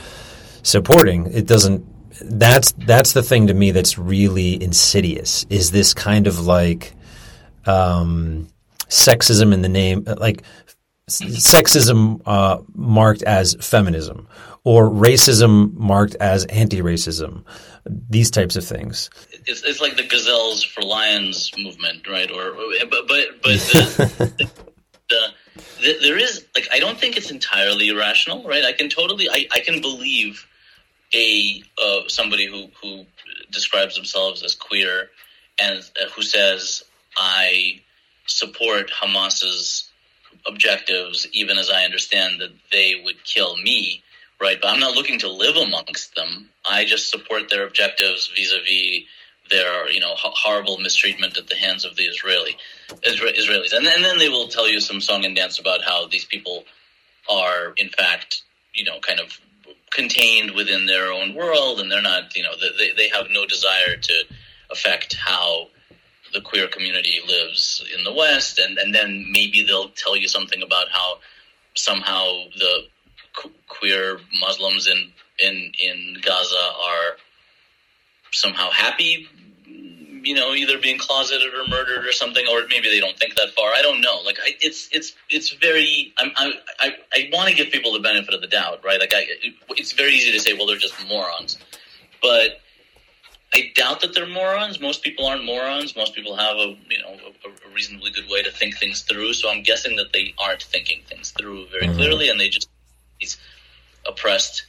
supporting. 0.63 1.31
It 1.31 1.45
doesn't 1.45 1.85
that's 2.23 2.71
that's 2.73 3.13
the 3.13 3.23
thing 3.23 3.47
to 3.47 3.53
me 3.53 3.71
that's 3.71 3.97
really 3.97 4.61
insidious 4.61 5.45
is 5.49 5.71
this 5.71 5.93
kind 5.93 6.27
of 6.27 6.45
like 6.45 6.93
um, 7.65 8.47
sexism 8.87 9.53
in 9.53 9.61
the 9.61 9.69
name 9.69 10.03
like 10.17 10.43
sexism 11.09 12.21
uh, 12.25 12.59
marked 12.73 13.23
as 13.23 13.55
feminism 13.59 14.27
or 14.63 14.89
racism 14.89 15.73
marked 15.73 16.15
as 16.15 16.45
anti-racism 16.45 17.43
these 17.85 18.31
types 18.31 18.55
of 18.55 18.63
things. 18.63 19.09
It's, 19.45 19.61
it's 19.63 19.81
like 19.81 19.97
the 19.97 20.07
gazelles 20.07 20.63
for 20.63 20.81
lions 20.81 21.51
movement 21.57 22.07
right? 22.07 22.31
Or 22.31 22.53
but 22.89 23.07
but, 23.07 23.27
but 23.41 23.51
the, 23.59 24.33
the, 25.09 25.27
the, 25.81 25.97
there 26.01 26.17
is 26.17 26.45
like 26.55 26.67
i 26.71 26.79
don't 26.79 26.97
think 26.97 27.17
it's 27.17 27.29
entirely 27.29 27.89
irrational 27.89 28.43
right? 28.47 28.63
I 28.63 28.71
can 28.71 28.89
totally 28.89 29.29
i, 29.29 29.45
I 29.51 29.59
can 29.59 29.81
believe 29.81 30.47
a 31.13 31.63
uh, 31.81 32.01
somebody 32.07 32.45
who 32.45 32.67
who 32.81 33.05
describes 33.51 33.95
themselves 33.95 34.43
as 34.43 34.55
queer 34.55 35.09
and 35.59 35.79
uh, 36.01 36.09
who 36.09 36.21
says 36.21 36.83
I 37.17 37.81
support 38.25 38.89
Hamas's 38.89 39.89
objectives, 40.47 41.27
even 41.31 41.57
as 41.57 41.69
I 41.69 41.83
understand 41.85 42.41
that 42.41 42.51
they 42.71 43.01
would 43.03 43.23
kill 43.23 43.57
me, 43.57 44.03
right? 44.41 44.59
But 44.59 44.69
I'm 44.69 44.79
not 44.79 44.95
looking 44.95 45.19
to 45.19 45.29
live 45.29 45.55
amongst 45.55 46.15
them. 46.15 46.49
I 46.69 46.85
just 46.85 47.09
support 47.09 47.49
their 47.49 47.65
objectives 47.65 48.31
vis-a-vis 48.35 49.03
their, 49.49 49.89
you 49.91 49.99
know, 49.99 50.13
horrible 50.15 50.77
mistreatment 50.77 51.37
at 51.37 51.47
the 51.47 51.55
hands 51.55 51.85
of 51.85 51.95
the 51.95 52.03
Israeli 52.03 52.57
Israelis, 52.89 53.73
and, 53.73 53.85
and 53.85 54.03
then 54.03 54.17
they 54.17 54.29
will 54.29 54.47
tell 54.47 54.69
you 54.69 54.79
some 54.79 55.01
song 55.01 55.25
and 55.25 55.35
dance 55.35 55.59
about 55.59 55.83
how 55.83 56.07
these 56.07 56.25
people 56.25 56.63
are, 57.29 57.73
in 57.77 57.89
fact, 57.89 58.41
you 58.73 58.85
know, 58.85 58.99
kind 58.99 59.19
of 59.19 59.39
contained 59.93 60.51
within 60.51 60.85
their 60.85 61.11
own 61.11 61.33
world, 61.35 61.79
and 61.79 61.91
they're 61.91 62.01
not, 62.01 62.35
you 62.35 62.43
know, 62.43 62.53
they 62.79 62.91
they 62.95 63.09
have 63.09 63.27
no 63.29 63.45
desire 63.45 63.95
to 63.95 64.23
affect 64.71 65.15
how 65.15 65.67
the 66.33 66.41
queer 66.41 66.67
community 66.67 67.19
lives 67.27 67.83
in 67.95 68.03
the 68.03 68.13
West, 68.13 68.59
and 68.59 68.77
and 68.77 68.93
then 68.93 69.25
maybe 69.31 69.63
they'll 69.63 69.89
tell 69.89 70.17
you 70.17 70.27
something 70.27 70.61
about 70.61 70.89
how 70.89 71.19
somehow 71.75 72.25
the 72.57 72.85
queer 73.67 74.19
Muslims 74.39 74.87
in 74.87 75.11
in 75.39 75.71
in 75.81 76.17
Gaza 76.21 76.55
are 76.55 77.17
somehow 78.31 78.69
happy 78.71 79.27
you 80.23 80.35
know, 80.35 80.53
either 80.53 80.79
being 80.79 80.97
closeted 80.97 81.53
or 81.53 81.67
murdered 81.67 82.05
or 82.05 82.13
something, 82.13 82.45
or 82.49 82.61
maybe 82.69 82.89
they 82.89 82.99
don't 82.99 83.17
think 83.17 83.35
that 83.35 83.49
far. 83.49 83.73
I 83.73 83.81
don't 83.81 84.01
know. 84.01 84.21
Like, 84.25 84.39
I, 84.43 84.55
it's 84.61 84.87
it's 84.91 85.13
it's 85.29 85.51
very. 85.51 86.13
I'm, 86.17 86.31
I 86.37 86.53
I, 86.79 86.95
I 87.13 87.29
want 87.33 87.49
to 87.49 87.55
give 87.55 87.71
people 87.71 87.93
the 87.93 87.99
benefit 87.99 88.33
of 88.33 88.41
the 88.41 88.47
doubt, 88.47 88.83
right? 88.83 88.99
Like, 88.99 89.13
I, 89.13 89.25
it, 89.27 89.53
it's 89.71 89.91
very 89.91 90.13
easy 90.13 90.31
to 90.31 90.39
say, 90.39 90.53
well, 90.53 90.65
they're 90.65 90.77
just 90.77 90.95
morons, 91.07 91.57
but 92.21 92.61
I 93.53 93.71
doubt 93.75 94.01
that 94.01 94.15
they're 94.15 94.27
morons. 94.27 94.79
Most 94.79 95.03
people 95.03 95.27
aren't 95.27 95.45
morons. 95.45 95.95
Most 95.95 96.15
people 96.15 96.35
have 96.35 96.55
a 96.55 96.75
you 96.89 97.01
know 97.01 97.17
a, 97.45 97.69
a 97.69 97.73
reasonably 97.73 98.11
good 98.11 98.29
way 98.29 98.41
to 98.43 98.51
think 98.51 98.77
things 98.77 99.01
through. 99.01 99.33
So 99.33 99.49
I'm 99.49 99.61
guessing 99.61 99.97
that 99.97 100.13
they 100.13 100.33
aren't 100.37 100.63
thinking 100.63 101.01
things 101.05 101.31
through 101.31 101.67
very 101.67 101.87
mm-hmm. 101.87 101.97
clearly, 101.97 102.29
and 102.29 102.39
they 102.39 102.49
just 102.49 102.69
these 103.19 103.37
oppressed, 104.07 104.65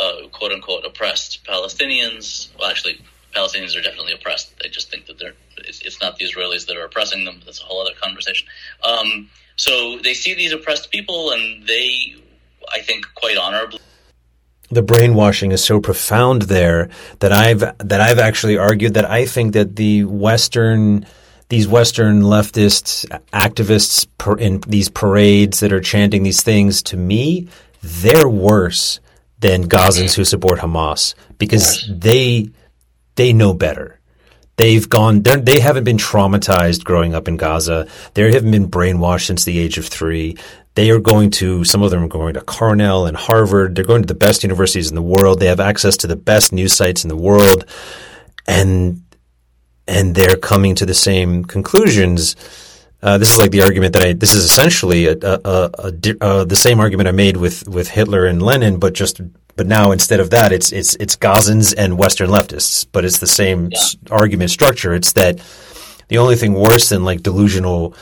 uh, 0.00 0.28
quote 0.32 0.52
unquote, 0.52 0.84
oppressed 0.84 1.44
Palestinians. 1.44 2.48
Well, 2.58 2.70
actually 2.70 3.00
Palestinians 3.34 3.76
are 3.76 3.82
definitely 3.82 4.12
oppressed. 4.12 4.54
They 4.62 4.68
just 4.68 4.90
think 4.90 5.06
that 5.06 5.18
they're 5.18 5.34
it's, 5.58 5.80
it's 5.82 6.00
not 6.00 6.16
the 6.18 6.24
Israelis 6.24 6.66
that 6.66 6.76
are 6.76 6.84
oppressing 6.84 7.24
them. 7.24 7.40
That's 7.44 7.60
a 7.60 7.64
whole 7.64 7.80
other 7.80 7.94
conversation. 8.00 8.46
Um, 8.82 9.30
so 9.56 9.98
they 9.98 10.14
see 10.14 10.34
these 10.34 10.52
oppressed 10.52 10.90
people, 10.90 11.32
and 11.32 11.66
they, 11.66 12.16
I 12.72 12.80
think, 12.80 13.06
quite 13.14 13.36
honorably. 13.36 13.80
The 14.70 14.82
brainwashing 14.82 15.52
is 15.52 15.62
so 15.62 15.80
profound 15.80 16.42
there 16.42 16.88
that 17.20 17.32
I've 17.32 17.60
that 17.60 18.00
I've 18.00 18.18
actually 18.18 18.56
argued 18.56 18.94
that 18.94 19.08
I 19.08 19.26
think 19.26 19.52
that 19.52 19.76
the 19.76 20.04
Western 20.04 21.06
these 21.50 21.68
Western 21.68 22.22
leftists, 22.22 23.04
activists 23.32 24.06
in 24.40 24.60
these 24.66 24.88
parades 24.88 25.60
that 25.60 25.72
are 25.72 25.80
chanting 25.80 26.22
these 26.22 26.42
things, 26.42 26.82
to 26.84 26.96
me, 26.96 27.48
they're 27.82 28.28
worse 28.28 28.98
than 29.40 29.68
Gazans 29.68 30.14
who 30.14 30.24
support 30.24 30.58
Hamas 30.58 31.14
because 31.36 31.86
they 31.88 32.48
they 33.16 33.32
know 33.32 33.54
better. 33.54 34.00
They've 34.56 34.88
gone, 34.88 35.22
they 35.22 35.58
haven't 35.58 35.84
been 35.84 35.96
traumatized 35.96 36.84
growing 36.84 37.14
up 37.14 37.26
in 37.26 37.36
Gaza. 37.36 37.88
They 38.14 38.32
haven't 38.32 38.52
been 38.52 38.70
brainwashed 38.70 39.26
since 39.26 39.44
the 39.44 39.58
age 39.58 39.78
of 39.78 39.86
three. 39.86 40.36
They 40.76 40.90
are 40.90 41.00
going 41.00 41.30
to, 41.32 41.64
some 41.64 41.82
of 41.82 41.90
them 41.90 42.04
are 42.04 42.08
going 42.08 42.34
to 42.34 42.40
Cornell 42.40 43.06
and 43.06 43.16
Harvard. 43.16 43.74
They're 43.74 43.84
going 43.84 44.02
to 44.02 44.06
the 44.06 44.14
best 44.14 44.44
universities 44.44 44.88
in 44.88 44.94
the 44.94 45.02
world. 45.02 45.40
They 45.40 45.46
have 45.46 45.60
access 45.60 45.96
to 45.98 46.06
the 46.06 46.16
best 46.16 46.52
news 46.52 46.72
sites 46.72 47.04
in 47.04 47.08
the 47.08 47.16
world. 47.16 47.64
And, 48.46 49.02
and 49.88 50.14
they're 50.14 50.36
coming 50.36 50.76
to 50.76 50.86
the 50.86 50.94
same 50.94 51.44
conclusions. 51.44 52.36
Uh, 53.02 53.18
this 53.18 53.32
is 53.32 53.38
like 53.38 53.50
the 53.50 53.62
argument 53.62 53.92
that 53.94 54.04
I. 54.04 54.12
This 54.14 54.32
is 54.32 54.44
essentially 54.44 55.08
a, 55.08 55.16
a, 55.20 55.40
a, 55.44 55.92
uh, 56.20 56.44
the 56.44 56.56
same 56.56 56.80
argument 56.80 57.08
I 57.08 57.12
made 57.12 57.36
with, 57.36 57.68
with 57.68 57.88
Hitler 57.88 58.24
and 58.24 58.40
Lenin, 58.40 58.78
but 58.78 58.94
just 58.94 59.20
but 59.56 59.66
now 59.66 59.92
instead 59.92 60.20
of 60.20 60.30
that, 60.30 60.52
it's 60.52 60.72
it's 60.72 60.94
it's 60.96 61.16
Gazans 61.16 61.74
and 61.76 61.98
Western 61.98 62.30
leftists. 62.30 62.86
But 62.90 63.04
it's 63.04 63.18
the 63.18 63.26
same 63.26 63.68
yeah. 63.70 63.78
argument 64.10 64.50
structure. 64.50 64.94
It's 64.94 65.12
that 65.12 65.40
the 66.08 66.18
only 66.18 66.36
thing 66.36 66.54
worse 66.54 66.88
than 66.88 67.04
like 67.04 67.22
delusional 67.22 67.94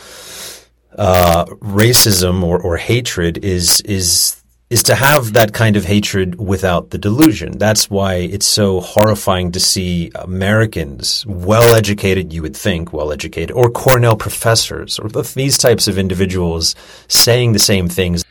uh, 0.97 1.45
racism 1.47 2.43
or, 2.43 2.61
or 2.61 2.77
hatred 2.77 3.39
is 3.45 3.81
is 3.83 4.43
is 4.73 4.83
to 4.85 4.95
have 4.95 5.35
that 5.35 5.53
kind 5.53 5.77
of 5.77 5.85
hatred 5.85 6.41
without 6.41 6.89
the 6.91 6.97
delusion. 6.97 7.59
That's 7.59 7.91
why 7.91 8.15
it's 8.15 8.47
so 8.47 8.81
horrifying 8.81 9.53
to 9.53 9.61
see 9.61 10.11
Americans, 10.15 11.27
well 11.27 11.75
educated, 11.75 12.33
you 12.33 12.41
would 12.41 12.57
think, 12.57 12.91
well 12.91 13.13
educated, 13.13 13.51
or 13.51 13.71
Cornell 13.71 14.17
professors, 14.17 14.99
or 14.99 15.11
these 15.11 15.59
types 15.59 15.89
of 15.89 15.99
individuals 15.99 16.75
saying 17.07 17.53
the 17.53 17.59
same 17.59 17.89
things. 17.91 18.25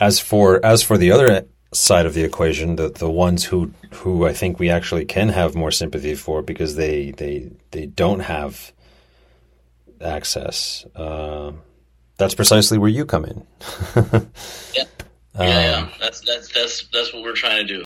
As 0.00 0.20
for 0.20 0.64
as 0.64 0.82
for 0.82 0.96
the 0.96 1.10
other 1.10 1.46
side 1.72 2.06
of 2.06 2.14
the 2.14 2.24
equation, 2.24 2.76
the 2.76 2.88
the 2.88 3.10
ones 3.10 3.44
who 3.44 3.72
who 3.92 4.26
I 4.26 4.32
think 4.32 4.58
we 4.58 4.70
actually 4.70 5.04
can 5.04 5.28
have 5.28 5.54
more 5.54 5.70
sympathy 5.70 6.14
for 6.14 6.42
because 6.42 6.76
they 6.76 7.10
they 7.12 7.50
they 7.70 7.86
don't 7.86 8.20
have 8.20 8.72
access. 10.00 10.86
Uh, 10.94 11.52
that's 12.16 12.34
precisely 12.34 12.78
where 12.78 12.90
you 12.90 13.04
come 13.04 13.24
in. 13.24 13.46
yeah, 13.96 14.22
yeah, 14.74 14.84
um, 15.34 15.46
yeah. 15.46 15.88
That's 16.00 16.20
that's 16.20 16.52
that's 16.52 16.88
that's 16.92 17.12
what 17.12 17.22
we're 17.22 17.34
trying 17.34 17.66
to 17.66 17.72
do. 17.72 17.76